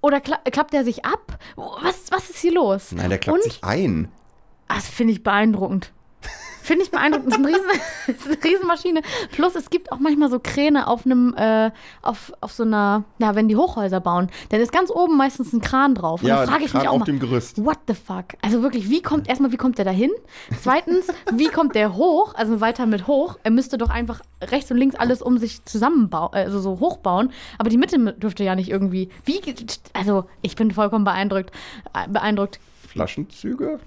Oder 0.00 0.20
kla 0.20 0.36
klappt 0.50 0.74
er 0.74 0.84
sich 0.84 1.04
ab? 1.04 1.38
Was, 1.56 2.10
was 2.10 2.30
ist 2.30 2.38
hier 2.38 2.52
los? 2.52 2.92
Nein, 2.92 3.08
der 3.10 3.18
klappt 3.18 3.38
Und 3.38 3.44
sich 3.44 3.64
ein. 3.64 4.08
Ah, 4.68 4.74
Das 4.76 4.86
finde 4.88 5.12
ich 5.14 5.22
beeindruckend. 5.22 5.92
Finde 6.64 6.82
ich 6.84 6.90
beeindruckend. 6.90 7.30
Das 7.30 7.38
ist, 7.38 7.44
ein 7.44 7.54
Riesen, 7.54 7.80
das 8.06 8.16
ist 8.16 8.26
eine 8.26 8.42
Riesenmaschine. 8.42 9.02
Plus, 9.32 9.54
es 9.54 9.68
gibt 9.68 9.92
auch 9.92 9.98
manchmal 9.98 10.30
so 10.30 10.38
Kräne 10.40 10.86
auf 10.86 11.04
einem, 11.04 11.34
äh, 11.36 11.70
auf, 12.00 12.32
auf 12.40 12.52
so 12.52 12.62
einer, 12.62 13.04
ja, 13.18 13.34
wenn 13.34 13.48
die 13.48 13.56
Hochhäuser 13.56 14.00
bauen, 14.00 14.30
dann 14.48 14.60
ist 14.60 14.72
ganz 14.72 14.90
oben 14.90 15.18
meistens 15.18 15.52
ein 15.52 15.60
Kran 15.60 15.94
drauf. 15.94 16.22
Und 16.22 16.28
Ja, 16.28 16.38
dann 16.38 16.48
frage 16.48 16.64
ich 16.64 16.72
mich 16.72 16.88
auch 16.88 16.94
auf 16.94 16.98
mal, 17.00 17.04
dem 17.04 17.18
Gerüst. 17.20 17.62
what 17.62 17.76
the 17.86 17.92
fuck? 17.92 18.24
Also 18.40 18.62
wirklich, 18.62 18.88
wie 18.88 19.02
kommt, 19.02 19.28
erstmal, 19.28 19.52
wie 19.52 19.58
kommt 19.58 19.76
der 19.76 19.84
da 19.84 19.90
hin? 19.90 20.10
Zweitens, 20.62 21.08
wie 21.32 21.48
kommt 21.48 21.74
der 21.74 21.96
hoch? 21.96 22.34
Also 22.34 22.62
weiter 22.62 22.86
mit 22.86 23.06
hoch. 23.06 23.36
Er 23.42 23.50
müsste 23.50 23.76
doch 23.76 23.90
einfach 23.90 24.22
rechts 24.42 24.70
und 24.70 24.78
links 24.78 24.96
alles 24.96 25.20
um 25.20 25.36
sich 25.36 25.66
zusammenbauen, 25.66 26.32
also 26.32 26.60
so 26.60 26.80
hochbauen. 26.80 27.30
Aber 27.58 27.68
die 27.68 27.76
Mitte 27.76 27.98
dürfte 28.14 28.42
ja 28.42 28.54
nicht 28.54 28.70
irgendwie, 28.70 29.10
wie, 29.26 29.38
also 29.92 30.24
ich 30.40 30.56
bin 30.56 30.70
vollkommen 30.70 31.04
beeindruckt, 31.04 31.50
äh, 31.92 32.08
beeindruckt. 32.08 32.58
Flaschenzüge. 32.88 33.80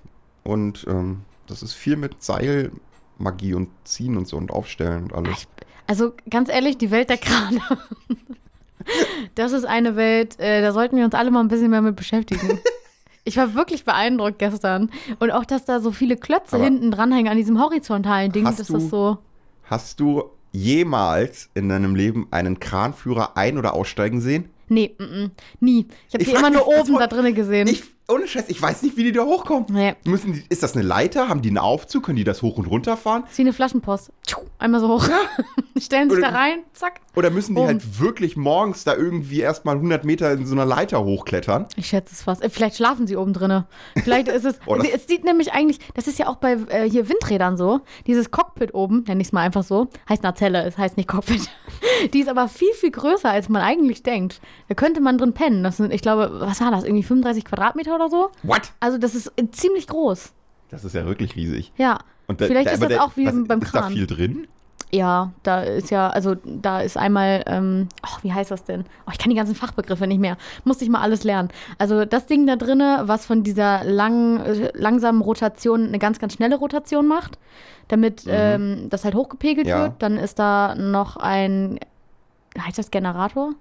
Und 0.44 0.86
ähm, 0.88 1.22
das 1.48 1.64
ist 1.64 1.74
viel 1.74 1.96
mit 1.96 2.22
Seil, 2.24 2.72
Magie 3.18 3.54
und 3.54 3.70
Ziehen 3.84 4.18
und 4.18 4.28
so 4.28 4.38
und 4.38 4.52
Aufstellen 4.52 5.04
und 5.06 5.14
alles. 5.14 5.48
Also 5.88 6.14
ganz 6.30 6.50
ehrlich, 6.50 6.78
die 6.78 6.92
Welt 6.92 7.10
der 7.10 7.18
Krane. 7.18 7.62
Das 9.36 9.52
ist 9.52 9.66
eine 9.66 9.96
Welt, 9.98 10.40
äh, 10.40 10.62
da 10.62 10.72
sollten 10.72 10.96
wir 10.98 11.04
uns 11.04 11.14
alle 11.14 11.30
mal 11.32 11.42
ein 11.42 11.50
bisschen 11.50 11.70
mehr 11.72 11.82
mit 11.82 11.96
beschäftigen. 11.96 12.60
Ich 13.26 13.36
war 13.36 13.56
wirklich 13.56 13.84
beeindruckt 13.84 14.40
gestern. 14.40 14.90
Und 15.20 15.32
auch, 15.32 15.44
dass 15.44 15.66
da 15.66 15.82
so 15.82 15.92
viele 15.92 16.16
Klötze 16.16 16.56
Aber 16.56 16.64
hinten 16.64 16.92
dranhängen 16.92 17.30
an 17.30 17.36
diesem 17.36 17.62
horizontalen 17.62 18.32
Ding, 18.32 18.46
Hast 18.46 18.58
dass 18.62 18.68
du- 18.68 18.74
das 18.76 18.90
so. 18.90 19.18
Hast 19.66 20.00
du 20.00 20.24
jemals 20.54 21.50
in 21.54 21.68
deinem 21.68 21.94
Leben 21.94 22.28
einen 22.32 22.62
Kranführer 22.62 23.36
ein- 23.36 23.58
oder 23.58 23.74
aussteigen 23.74 24.22
sehen? 24.22 24.48
Nee, 24.70 24.96
mm, 24.98 25.04
mm, 25.04 25.32
nie. 25.60 25.88
Ich 26.08 26.14
habe 26.14 26.24
die 26.24 26.32
immer 26.32 26.50
nur 26.52 26.70
oben 26.70 26.98
da 26.98 27.08
drinnen 27.08 27.36
gesehen. 27.36 27.68
Ich, 27.68 27.84
ohne 28.10 28.28
Scheiß, 28.28 28.46
ich 28.48 28.62
weiß 28.62 28.84
nicht, 28.84 28.96
wie 28.96 29.04
die 29.04 29.12
da 29.12 29.24
hochkommen. 29.24 29.66
Nee. 29.70 29.96
Müssen 30.06 30.34
die, 30.34 30.44
ist 30.50 30.64
das 30.64 30.76
eine 30.76 30.84
Leiter? 30.84 31.28
Haben 31.28 31.42
die 31.42 31.50
einen 31.50 31.58
Aufzug? 31.58 32.04
Können 32.06 32.16
die 32.16 32.24
das 32.24 32.42
hoch 32.42 32.58
und 32.58 32.66
runter 32.66 32.96
fahren? 32.96 33.24
Das 33.24 33.32
ist 33.34 33.38
wie 33.40 33.42
eine 33.44 33.54
Flaschenpost. 33.54 34.12
Einmal 34.60 34.80
so 34.80 34.88
hoch. 34.88 35.08
Stellen 35.78 36.10
sich 36.10 36.20
Oder- 36.20 36.30
da 36.32 36.36
rein, 36.38 36.60
zack. 36.74 37.02
Oder 37.16 37.30
müssen 37.32 37.56
die 37.56 37.60
Oben. 37.62 37.68
halt 37.68 38.00
wirklich 38.00 38.38
morgens 38.38 38.84
da 38.84 38.96
irgendwie 38.96 39.42
erstmal 39.42 39.76
100 39.76 40.06
Meter 40.06 40.32
in 40.34 40.46
so 40.46 40.54
einer 40.56 40.66
Leiter 40.66 41.04
hochklettern? 41.04 41.66
Ich 41.76 41.88
schätze 41.88 42.14
es 42.14 42.24
fast. 42.24 42.44
Äh, 42.44 42.50
Vielleicht 42.50 42.78
schlafen 42.78 43.08
sie 43.08 43.18
oben 43.18 43.34
drinne. 43.34 43.66
Vielleicht 44.04 44.28
ist 44.30 44.46
es. 44.46 44.60
Oh, 44.68 44.76
es 44.76 45.08
sieht 45.08 45.24
nämlich 45.24 45.54
eigentlich, 45.54 45.80
das 45.94 46.08
ist 46.08 46.20
ja 46.20 46.28
auch 46.28 46.36
bei 46.38 46.54
äh, 46.70 46.90
hier 46.90 47.08
Windrädern 47.10 47.58
so. 47.58 47.82
Dieses 48.06 48.32
Cockpit 48.32 48.74
oben, 48.74 49.04
nenne 49.08 49.22
ich 49.22 49.28
es 49.28 49.32
mal 49.34 49.42
einfach 49.42 49.64
so, 49.64 49.88
heißt 50.10 50.24
Nacelle, 50.24 50.64
es 50.66 50.78
heißt 50.78 50.98
nicht 50.98 51.08
Cockpit. 51.08 51.50
Die 52.14 52.20
ist 52.20 52.30
aber 52.30 52.48
viel, 52.48 52.72
viel 52.74 52.92
größer, 52.92 53.30
als 53.30 53.50
man 53.50 53.62
eigentlich 53.62 54.04
denkt. 54.04 54.42
Da 54.68 54.76
könnte 54.76 55.02
man 55.02 55.18
drin 55.18 55.34
pennen. 55.34 55.64
Das 55.64 55.78
sind, 55.78 55.94
ich 55.94 56.02
glaube, 56.02 56.30
was 56.40 56.62
war 56.62 56.72
das? 56.72 56.84
Irgendwie 56.84 57.04
35 57.04 57.46
Quadratmeter 57.46 57.96
oder 57.96 58.10
so? 58.10 58.30
What? 58.44 58.72
Also, 58.80 58.98
das 58.98 59.16
ist 59.16 59.32
äh, 59.38 59.50
ziemlich 59.52 59.88
groß. 59.88 60.34
Das 60.70 60.84
ist 60.84 60.94
ja 60.96 61.06
wirklich 61.06 61.36
riesig. 61.36 61.72
Ja. 61.78 62.00
Und 62.28 62.42
da- 62.42 62.48
Vielleicht 62.48 62.68
da- 62.68 62.72
ist 62.74 62.84
das 62.84 62.90
da- 62.90 63.02
auch 63.02 63.16
wie 63.16 63.26
was, 63.26 63.36
beim 63.48 63.62
Ist 63.62 63.74
da 63.74 63.80
Kran. 63.82 63.94
viel 63.94 64.06
drin? 64.08 64.48
Ja, 64.92 65.32
da 65.44 65.62
ist 65.64 65.92
ja, 65.92 66.10
also 66.10 66.36
da 66.46 66.80
ist 66.80 66.98
einmal, 66.98 67.44
ähm, 67.46 67.90
ach, 68.02 68.24
wie 68.24 68.32
heißt 68.32 68.52
das 68.52 68.64
denn? 68.64 68.86
Oh, 69.06 69.10
ich 69.12 69.18
kann 69.18 69.30
die 69.30 69.36
ganzen 69.36 69.54
Fachbegriffe 69.56 70.08
nicht 70.08 70.20
mehr. 70.20 70.38
Musste 70.64 70.86
ich 70.86 70.90
mal 70.90 71.02
alles 71.02 71.26
lernen. 71.26 71.50
Also 71.78 72.06
das 72.06 72.26
Ding 72.26 72.48
da 72.48 72.56
drinne, 72.56 73.02
was 73.04 73.26
von 73.26 73.44
dieser 73.44 73.84
lang, 73.84 74.40
äh, 74.40 74.72
langsamen 74.74 75.22
Rotation 75.22 75.88
eine 75.88 76.00
ganz, 76.00 76.20
ganz 76.20 76.34
schnelle 76.34 76.56
Rotation 76.56 77.06
macht, 77.06 77.38
damit 77.90 78.24
ähm, 78.28 78.88
das 78.90 79.04
halt 79.04 79.16
hochgepegelt 79.16 79.68
Ja. 79.68 79.84
wird. 79.84 79.94
Dann 80.00 80.18
ist 80.18 80.40
da 80.40 80.74
noch 80.76 81.18
ein, 81.18 81.80
heißt 82.58 82.78
das 82.78 82.90
Generator? 82.90 83.52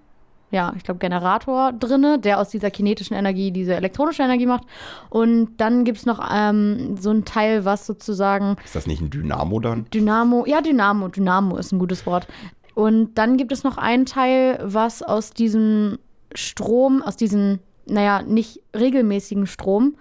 Ja, 0.51 0.73
ich 0.77 0.85
glaube 0.85 0.99
Generator 0.99 1.73
drinne, 1.73 2.19
der 2.21 2.39
aus 2.39 2.51
dieser 2.51 2.71
kinetischen 2.71 3.17
Energie 3.17 3.51
diese 3.51 3.75
elektronische 3.75 4.23
Energie 4.23 4.47
macht. 4.47 4.65
Und 5.11 5.57
dann 5.57 5.85
gibt 5.85 5.99
es 5.99 6.07
noch 6.07 6.25
ähm, 6.33 6.97
so 6.99 7.11
ein 7.11 7.25
Teil, 7.25 7.65
was 7.65 7.85
sozusagen 7.85 8.57
Ist 8.65 8.77
das 8.77 8.87
nicht 8.87 9.01
ein 9.01 9.11
Dynamo 9.11 9.59
dann? 9.59 9.87
Dynamo, 9.93 10.45
ja, 10.47 10.61
Dynamo, 10.61 11.09
Dynamo 11.09 11.57
ist 11.57 11.73
ein 11.73 11.81
gutes 11.81 12.07
Wort. 12.07 12.29
Und 12.75 13.15
dann 13.15 13.37
gibt 13.39 13.53
es 13.53 13.65
noch 13.65 13.77
einen 13.77 14.07
Teil, 14.07 14.61
was 14.63 15.03
aus 15.03 15.31
diesem 15.31 15.99
Strom, 16.35 17.03
aus 17.03 17.17
diesem, 17.17 17.59
naja, 17.87 18.23
nicht 18.23 18.61
regelmäßigen 18.75 19.47
Strom, 19.47 19.97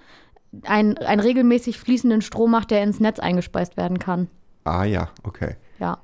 ein, 0.64 0.98
einen 0.98 1.22
regelmäßig 1.22 1.80
fließenden 1.80 2.22
Strom 2.22 2.52
macht, 2.52 2.72
der 2.72 2.84
ins 2.84 3.00
Netz 3.00 3.20
eingespeist 3.20 3.78
werden 3.78 3.98
kann. 3.98 4.28
Ah 4.64 4.84
ja, 4.84 5.10
okay. 5.24 5.56
Ja. 5.80 6.00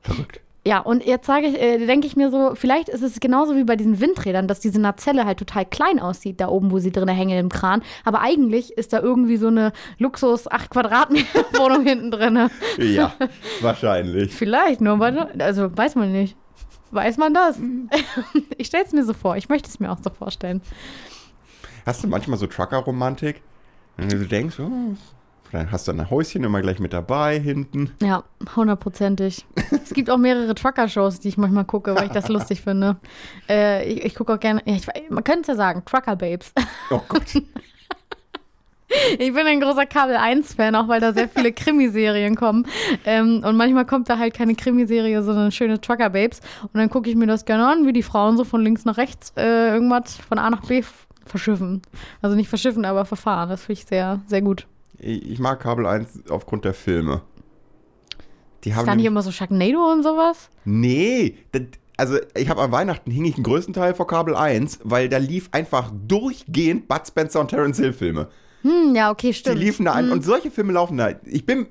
Verrückt. 0.00 0.40
Ja, 0.68 0.80
und 0.80 1.02
jetzt 1.02 1.26
sage 1.26 1.46
ich, 1.46 1.58
äh, 1.58 1.86
denke 1.86 2.06
ich 2.06 2.14
mir 2.14 2.30
so, 2.30 2.54
vielleicht 2.54 2.90
ist 2.90 3.00
es 3.00 3.20
genauso 3.20 3.56
wie 3.56 3.64
bei 3.64 3.74
diesen 3.74 4.00
Windrädern, 4.00 4.46
dass 4.48 4.60
diese 4.60 4.78
Nacelle 4.78 5.24
halt 5.24 5.38
total 5.38 5.64
klein 5.64 5.98
aussieht, 5.98 6.42
da 6.42 6.48
oben, 6.48 6.70
wo 6.70 6.78
sie 6.78 6.92
drin 6.92 7.08
hängen 7.08 7.38
im 7.38 7.48
Kran. 7.48 7.82
Aber 8.04 8.20
eigentlich 8.20 8.76
ist 8.76 8.92
da 8.92 9.00
irgendwie 9.00 9.38
so 9.38 9.46
eine 9.46 9.72
Luxus 9.96 10.46
8 10.46 10.68
Quadratmeter 10.68 11.46
Wohnung 11.54 11.84
hinten 11.86 12.10
drin. 12.10 12.50
Ja, 12.76 13.14
wahrscheinlich. 13.62 14.34
Vielleicht, 14.34 14.82
nur 14.82 14.98
weil, 14.98 15.16
also 15.38 15.74
weiß 15.74 15.94
man 15.94 16.12
nicht. 16.12 16.36
Weiß 16.90 17.16
man 17.16 17.32
das? 17.32 17.58
Ich 18.58 18.66
stelle 18.66 18.84
es 18.84 18.92
mir 18.92 19.04
so 19.04 19.14
vor. 19.14 19.38
Ich 19.38 19.48
möchte 19.48 19.70
es 19.70 19.80
mir 19.80 19.90
auch 19.90 20.00
so 20.04 20.10
vorstellen. 20.10 20.60
Hast 21.86 22.04
du 22.04 22.08
manchmal 22.08 22.36
so 22.36 22.46
Trucker-Romantik? 22.46 23.40
Wenn 23.96 24.10
du 24.10 24.18
denkst, 24.26 24.60
oh, 24.60 24.96
dann 25.52 25.70
hast 25.70 25.88
du 25.88 25.92
ein 25.92 26.10
Häuschen 26.10 26.44
immer 26.44 26.60
gleich 26.60 26.78
mit 26.78 26.92
dabei 26.92 27.38
hinten. 27.38 27.90
Ja, 28.02 28.24
hundertprozentig. 28.54 29.46
es 29.82 29.94
gibt 29.94 30.10
auch 30.10 30.18
mehrere 30.18 30.54
Trucker-Shows, 30.54 31.20
die 31.20 31.28
ich 31.28 31.38
manchmal 31.38 31.64
gucke, 31.64 31.94
weil 31.94 32.06
ich 32.06 32.12
das 32.12 32.28
lustig 32.28 32.62
finde. 32.62 32.96
Äh, 33.50 33.90
ich 33.90 34.04
ich 34.04 34.14
gucke 34.14 34.34
auch 34.34 34.40
gerne, 34.40 34.60
ja, 34.66 34.74
ich, 34.74 34.86
man 35.08 35.24
könnte 35.24 35.42
es 35.42 35.46
ja 35.46 35.54
sagen, 35.54 35.82
Trucker-Babes. 35.86 36.52
Oh 36.90 37.00
Gott. 37.08 37.42
Ich 39.18 39.34
bin 39.34 39.46
ein 39.46 39.60
großer 39.60 39.84
Kabel 39.84 40.16
1-Fan, 40.16 40.74
auch 40.74 40.88
weil 40.88 41.00
da 41.00 41.12
sehr 41.12 41.28
viele 41.28 41.52
Krimiserien 41.52 42.36
kommen. 42.36 42.66
Ähm, 43.04 43.42
und 43.44 43.56
manchmal 43.56 43.84
kommt 43.84 44.08
da 44.08 44.18
halt 44.18 44.34
keine 44.34 44.54
Krimiserie, 44.54 45.22
sondern 45.22 45.52
schöne 45.52 45.80
Trucker-Babes. 45.80 46.40
Und 46.62 46.74
dann 46.74 46.88
gucke 46.88 47.10
ich 47.10 47.16
mir 47.16 47.26
das 47.26 47.44
gerne 47.44 47.66
an, 47.66 47.86
wie 47.86 47.92
die 47.92 48.02
Frauen 48.02 48.38
so 48.38 48.44
von 48.44 48.62
links 48.62 48.86
nach 48.86 48.96
rechts 48.96 49.32
äh, 49.36 49.74
irgendwas 49.74 50.16
von 50.16 50.38
A 50.38 50.48
nach 50.48 50.62
B 50.62 50.82
verschiffen. 51.26 51.82
Also 52.22 52.34
nicht 52.34 52.48
verschiffen, 52.48 52.84
aber 52.84 53.04
verfahren. 53.04 53.50
Das 53.50 53.64
finde 53.64 53.80
ich 53.80 53.86
sehr, 53.86 54.20
sehr 54.26 54.40
gut. 54.40 54.66
Ich 55.00 55.38
mag 55.38 55.60
Kabel 55.60 55.86
1 55.86 56.28
aufgrund 56.30 56.64
der 56.64 56.74
Filme. 56.74 57.22
Die 58.64 58.74
haben 58.74 58.80
Ist 58.80 58.88
da 58.88 58.96
nicht 58.96 59.04
immer 59.06 59.22
so 59.22 59.30
Sharknado 59.30 59.92
und 59.92 60.02
sowas? 60.02 60.50
Nee, 60.64 61.36
das, 61.52 61.62
also 61.96 62.16
ich 62.34 62.48
habe 62.48 62.60
an 62.62 62.72
Weihnachten 62.72 63.10
hing 63.10 63.24
ich 63.24 63.36
einen 63.36 63.44
größten 63.44 63.72
Teil 63.74 63.94
vor 63.94 64.06
Kabel 64.08 64.34
1, 64.34 64.80
weil 64.82 65.08
da 65.08 65.18
lief 65.18 65.48
einfach 65.52 65.92
durchgehend 66.06 66.88
Bud 66.88 67.06
Spencer 67.06 67.40
und 67.40 67.48
Terence 67.48 67.78
Hill 67.78 67.92
Filme. 67.92 68.28
Hm, 68.62 68.94
ja, 68.96 69.12
okay, 69.12 69.28
Die 69.28 69.34
stimmt. 69.34 69.60
liefen 69.60 69.84
da 69.84 69.92
ein 69.92 70.06
Hm. 70.06 70.12
und 70.12 70.24
solche 70.24 70.50
Filme 70.50 70.72
laufen 70.72 70.96
da. 70.96 71.10
Ich 71.24 71.46
bin 71.46 71.66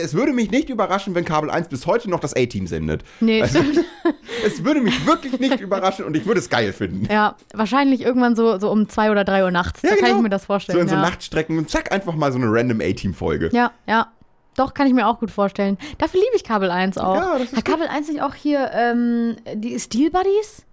es 0.00 0.14
würde 0.14 0.32
mich 0.32 0.50
nicht 0.50 0.68
überraschen, 0.70 1.14
wenn 1.14 1.24
Kabel 1.24 1.50
1 1.50 1.68
bis 1.68 1.86
heute 1.86 2.10
noch 2.10 2.20
das 2.20 2.34
A-Team 2.34 2.66
sendet. 2.66 3.04
Nee, 3.20 3.42
Also, 3.42 3.62
stimmt. 3.62 3.84
es 4.44 4.64
würde 4.64 4.80
mich 4.80 5.06
wirklich 5.06 5.38
nicht 5.38 5.60
überraschen 5.60 6.04
und 6.04 6.16
ich 6.16 6.26
würde 6.26 6.40
es 6.40 6.48
geil 6.48 6.72
finden. 6.72 7.06
Ja, 7.10 7.36
wahrscheinlich 7.52 8.00
irgendwann 8.02 8.36
so, 8.36 8.58
so 8.58 8.70
um 8.70 8.88
zwei 8.88 9.10
oder 9.10 9.24
drei 9.24 9.44
Uhr 9.44 9.50
nachts. 9.50 9.82
Ja, 9.82 9.90
da 9.90 9.96
kann 9.96 10.04
genau. 10.06 10.16
ich 10.16 10.22
mir 10.22 10.30
das 10.30 10.46
vorstellen. 10.46 10.78
So 10.78 10.82
in 10.82 10.88
so 10.88 10.94
ja. 10.94 11.02
Nachtstrecken 11.02 11.58
und 11.58 11.70
zack, 11.70 11.92
einfach 11.92 12.14
mal 12.14 12.32
so 12.32 12.38
eine 12.38 12.46
random 12.50 12.80
A-Team-Folge. 12.80 13.50
Ja, 13.52 13.72
ja. 13.86 14.08
Doch, 14.56 14.74
kann 14.74 14.86
ich 14.86 14.92
mir 14.92 15.06
auch 15.06 15.20
gut 15.20 15.30
vorstellen. 15.30 15.78
Dafür 15.98 16.20
liebe 16.20 16.36
ich 16.36 16.44
Kabel 16.44 16.70
1 16.70 16.98
auch. 16.98 17.14
Ja, 17.14 17.38
das 17.38 17.52
ist 17.52 17.56
Hat 17.56 17.64
Kabel 17.64 17.86
1 17.86 18.08
nicht 18.08 18.22
auch 18.22 18.34
hier 18.34 18.70
ähm, 18.74 19.36
die 19.54 19.78
Steel 19.78 20.10
Buddies? 20.10 20.64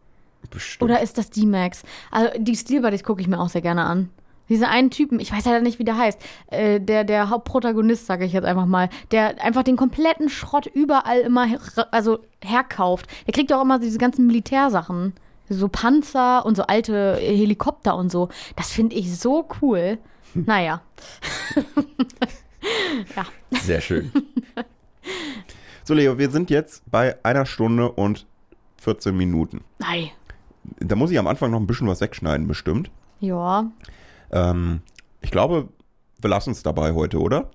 Bestimmt. 0.49 0.89
Oder 0.89 1.01
ist 1.01 1.17
das 1.17 1.29
D-Max? 1.29 1.83
Also 2.11 2.31
die 2.37 2.55
Steel 2.55 2.81
Buddies 2.81 3.03
gucke 3.03 3.21
ich 3.21 3.27
mir 3.27 3.39
auch 3.39 3.49
sehr 3.49 3.61
gerne 3.61 3.85
an. 3.85 4.09
Diese 4.49 4.67
einen 4.67 4.91
Typen, 4.91 5.19
ich 5.19 5.31
weiß 5.31 5.45
leider 5.45 5.61
nicht, 5.61 5.79
wie 5.79 5.83
der 5.83 5.97
heißt, 5.97 6.19
äh, 6.47 6.79
der, 6.79 7.03
der 7.03 7.29
Hauptprotagonist, 7.29 8.05
sage 8.05 8.25
ich 8.25 8.33
jetzt 8.33 8.45
einfach 8.45 8.65
mal, 8.65 8.89
der 9.11 9.43
einfach 9.43 9.63
den 9.63 9.75
kompletten 9.75 10.29
Schrott 10.29 10.67
überall 10.67 11.19
immer 11.19 11.45
her 11.45 11.59
also 11.91 12.19
herkauft. 12.43 13.07
Der 13.25 13.33
kriegt 13.33 13.51
ja 13.51 13.57
auch 13.57 13.63
immer 13.63 13.79
diese 13.79 13.97
ganzen 13.97 14.27
Militärsachen. 14.27 15.13
So 15.49 15.69
Panzer 15.69 16.45
und 16.45 16.55
so 16.57 16.63
alte 16.63 17.15
Helikopter 17.15 17.95
und 17.95 18.11
so. 18.11 18.29
Das 18.55 18.71
finde 18.71 18.95
ich 18.95 19.17
so 19.17 19.47
cool. 19.61 19.97
Naja. 20.33 20.81
Sehr 23.51 23.81
schön. 23.81 24.11
so, 25.83 25.93
Leo, 25.93 26.17
wir 26.17 26.29
sind 26.29 26.49
jetzt 26.49 26.83
bei 26.91 27.15
einer 27.23 27.45
Stunde 27.45 27.89
und 27.91 28.25
14 28.81 29.15
Minuten. 29.15 29.63
Nein. 29.79 30.09
Da 30.79 30.95
muss 30.95 31.11
ich 31.11 31.19
am 31.19 31.27
Anfang 31.27 31.51
noch 31.51 31.59
ein 31.59 31.67
bisschen 31.67 31.87
was 31.87 32.01
wegschneiden, 32.01 32.47
bestimmt. 32.47 32.91
Ja. 33.19 33.71
Ähm, 34.31 34.81
ich 35.21 35.31
glaube, 35.31 35.67
wir 36.19 36.29
lassen 36.29 36.51
es 36.51 36.63
dabei 36.63 36.93
heute, 36.93 37.19
oder? 37.19 37.49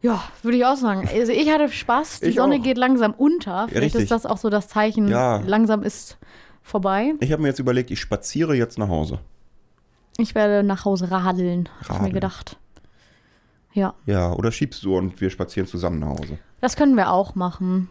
Ja, 0.00 0.22
würde 0.42 0.56
ich 0.58 0.64
auch 0.64 0.76
sagen. 0.76 1.08
Also 1.12 1.32
ich 1.32 1.50
hatte 1.50 1.68
Spaß. 1.68 2.20
Die 2.20 2.26
Ich 2.26 2.36
Sonne 2.36 2.56
auch. 2.56 2.62
geht 2.62 2.78
langsam 2.78 3.14
unter. 3.14 3.66
Vielleicht 3.68 3.86
richtig. 3.86 4.02
ist 4.02 4.10
das 4.12 4.26
auch 4.26 4.38
so 4.38 4.48
das 4.50 4.68
Zeichen, 4.68 5.08
Ja. 5.08 5.38
langsam 5.38 5.82
ist 5.82 6.18
vorbei. 6.62 7.14
Ich 7.20 7.32
habe 7.32 7.42
mir 7.42 7.48
jetzt 7.48 7.58
überlegt, 7.58 7.90
ich 7.90 7.98
spaziere 8.00 8.54
jetzt 8.54 8.78
nach 8.78 8.88
Hause. 8.88 9.18
Ich 10.18 10.34
werde 10.34 10.62
nach 10.66 10.84
Hause 10.84 11.10
radeln, 11.10 11.68
habe 11.88 11.94
ich 11.98 12.02
mir 12.08 12.12
gedacht. 12.12 12.58
Ja, 13.72 13.94
Ja, 14.06 14.32
oder 14.32 14.50
schiebst 14.52 14.82
du 14.84 14.96
und 14.96 15.20
wir 15.20 15.30
spazieren 15.30 15.66
zusammen 15.68 15.98
nach 16.00 16.08
Hause. 16.08 16.38
das 16.60 16.74
können 16.76 16.96
wir 16.96 17.12
auch 17.12 17.34
machen. 17.34 17.88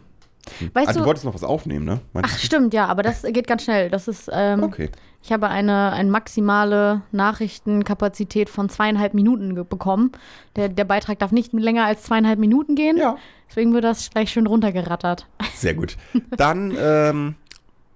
Weißt 0.72 0.88
ah, 0.88 0.92
du 0.92 0.98
du, 1.00 1.04
wolltest 1.04 1.24
noch 1.24 1.34
was 1.34 1.44
aufnehmen, 1.44 1.84
ne? 1.84 2.00
Meinst 2.12 2.30
ach 2.32 2.38
stimmt, 2.38 2.74
ja, 2.74 2.86
aber 2.86 3.02
das 3.02 3.22
geht 3.22 3.46
ganz 3.46 3.64
schnell. 3.64 3.90
Das 3.90 4.08
ist, 4.08 4.28
ähm? 4.32 4.62
Okay. 4.62 4.90
ich 5.22 5.32
habe 5.32 5.48
eine, 5.48 5.92
eine 5.92 6.10
maximale 6.10 7.02
Nachrichtenkapazität 7.12 8.48
von 8.48 8.68
zweieinhalb 8.68 9.14
Minuten 9.14 9.54
bekommen. 9.68 10.12
Der, 10.56 10.68
der 10.68 10.84
Beitrag 10.84 11.18
darf 11.18 11.32
nicht 11.32 11.52
länger 11.52 11.84
als 11.84 12.02
zweieinhalb 12.02 12.38
Minuten 12.38 12.74
gehen. 12.74 12.96
Ja, 12.96 13.16
Deswegen 13.48 13.72
wird 13.72 13.84
das 13.84 14.10
gleich 14.10 14.30
schön 14.30 14.46
runtergerattert. 14.46 15.26
sehr 15.54 15.74
gut. 15.74 15.96
Dann 16.36 16.76
ähm, 16.78 17.34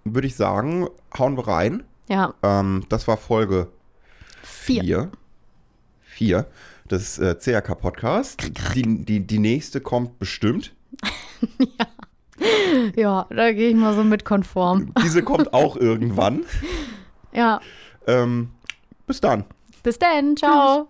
würde 0.04 0.26
ich 0.26 0.34
sagen, 0.34 0.88
hauen 1.18 1.36
wir 1.36 1.46
rein. 1.46 1.84
Ja, 2.08 2.34
Ähm, 2.42 2.84
das 2.88 3.06
war 3.06 3.16
Folge 3.16 3.68
vier. 4.42 4.82
4. 4.82 5.10
4 6.02 6.46
des 6.90 7.18
äh, 7.18 7.34
CRK-Podcast. 7.34 8.42
Die, 8.74 9.04
die, 9.04 9.20
die 9.26 9.38
nächste 9.38 9.80
kommt 9.80 10.18
bestimmt. 10.18 10.74
Ja, 11.58 11.86
da 13.30 13.52
gehe 13.52 13.70
ich 13.70 13.74
mal 13.76 13.94
so 13.94 14.04
mit 14.04 14.24
konform. 14.24 14.92
Diese 15.02 15.22
kommt 15.22 15.52
auch 15.54 15.76
irgendwann. 15.76 16.44
Ja, 17.32 17.60
Ähm, 18.06 18.50
bis 19.06 19.20
dann. 19.20 19.44
bis 19.82 19.98
dann. 19.98 20.36
Ciao. 20.36 20.88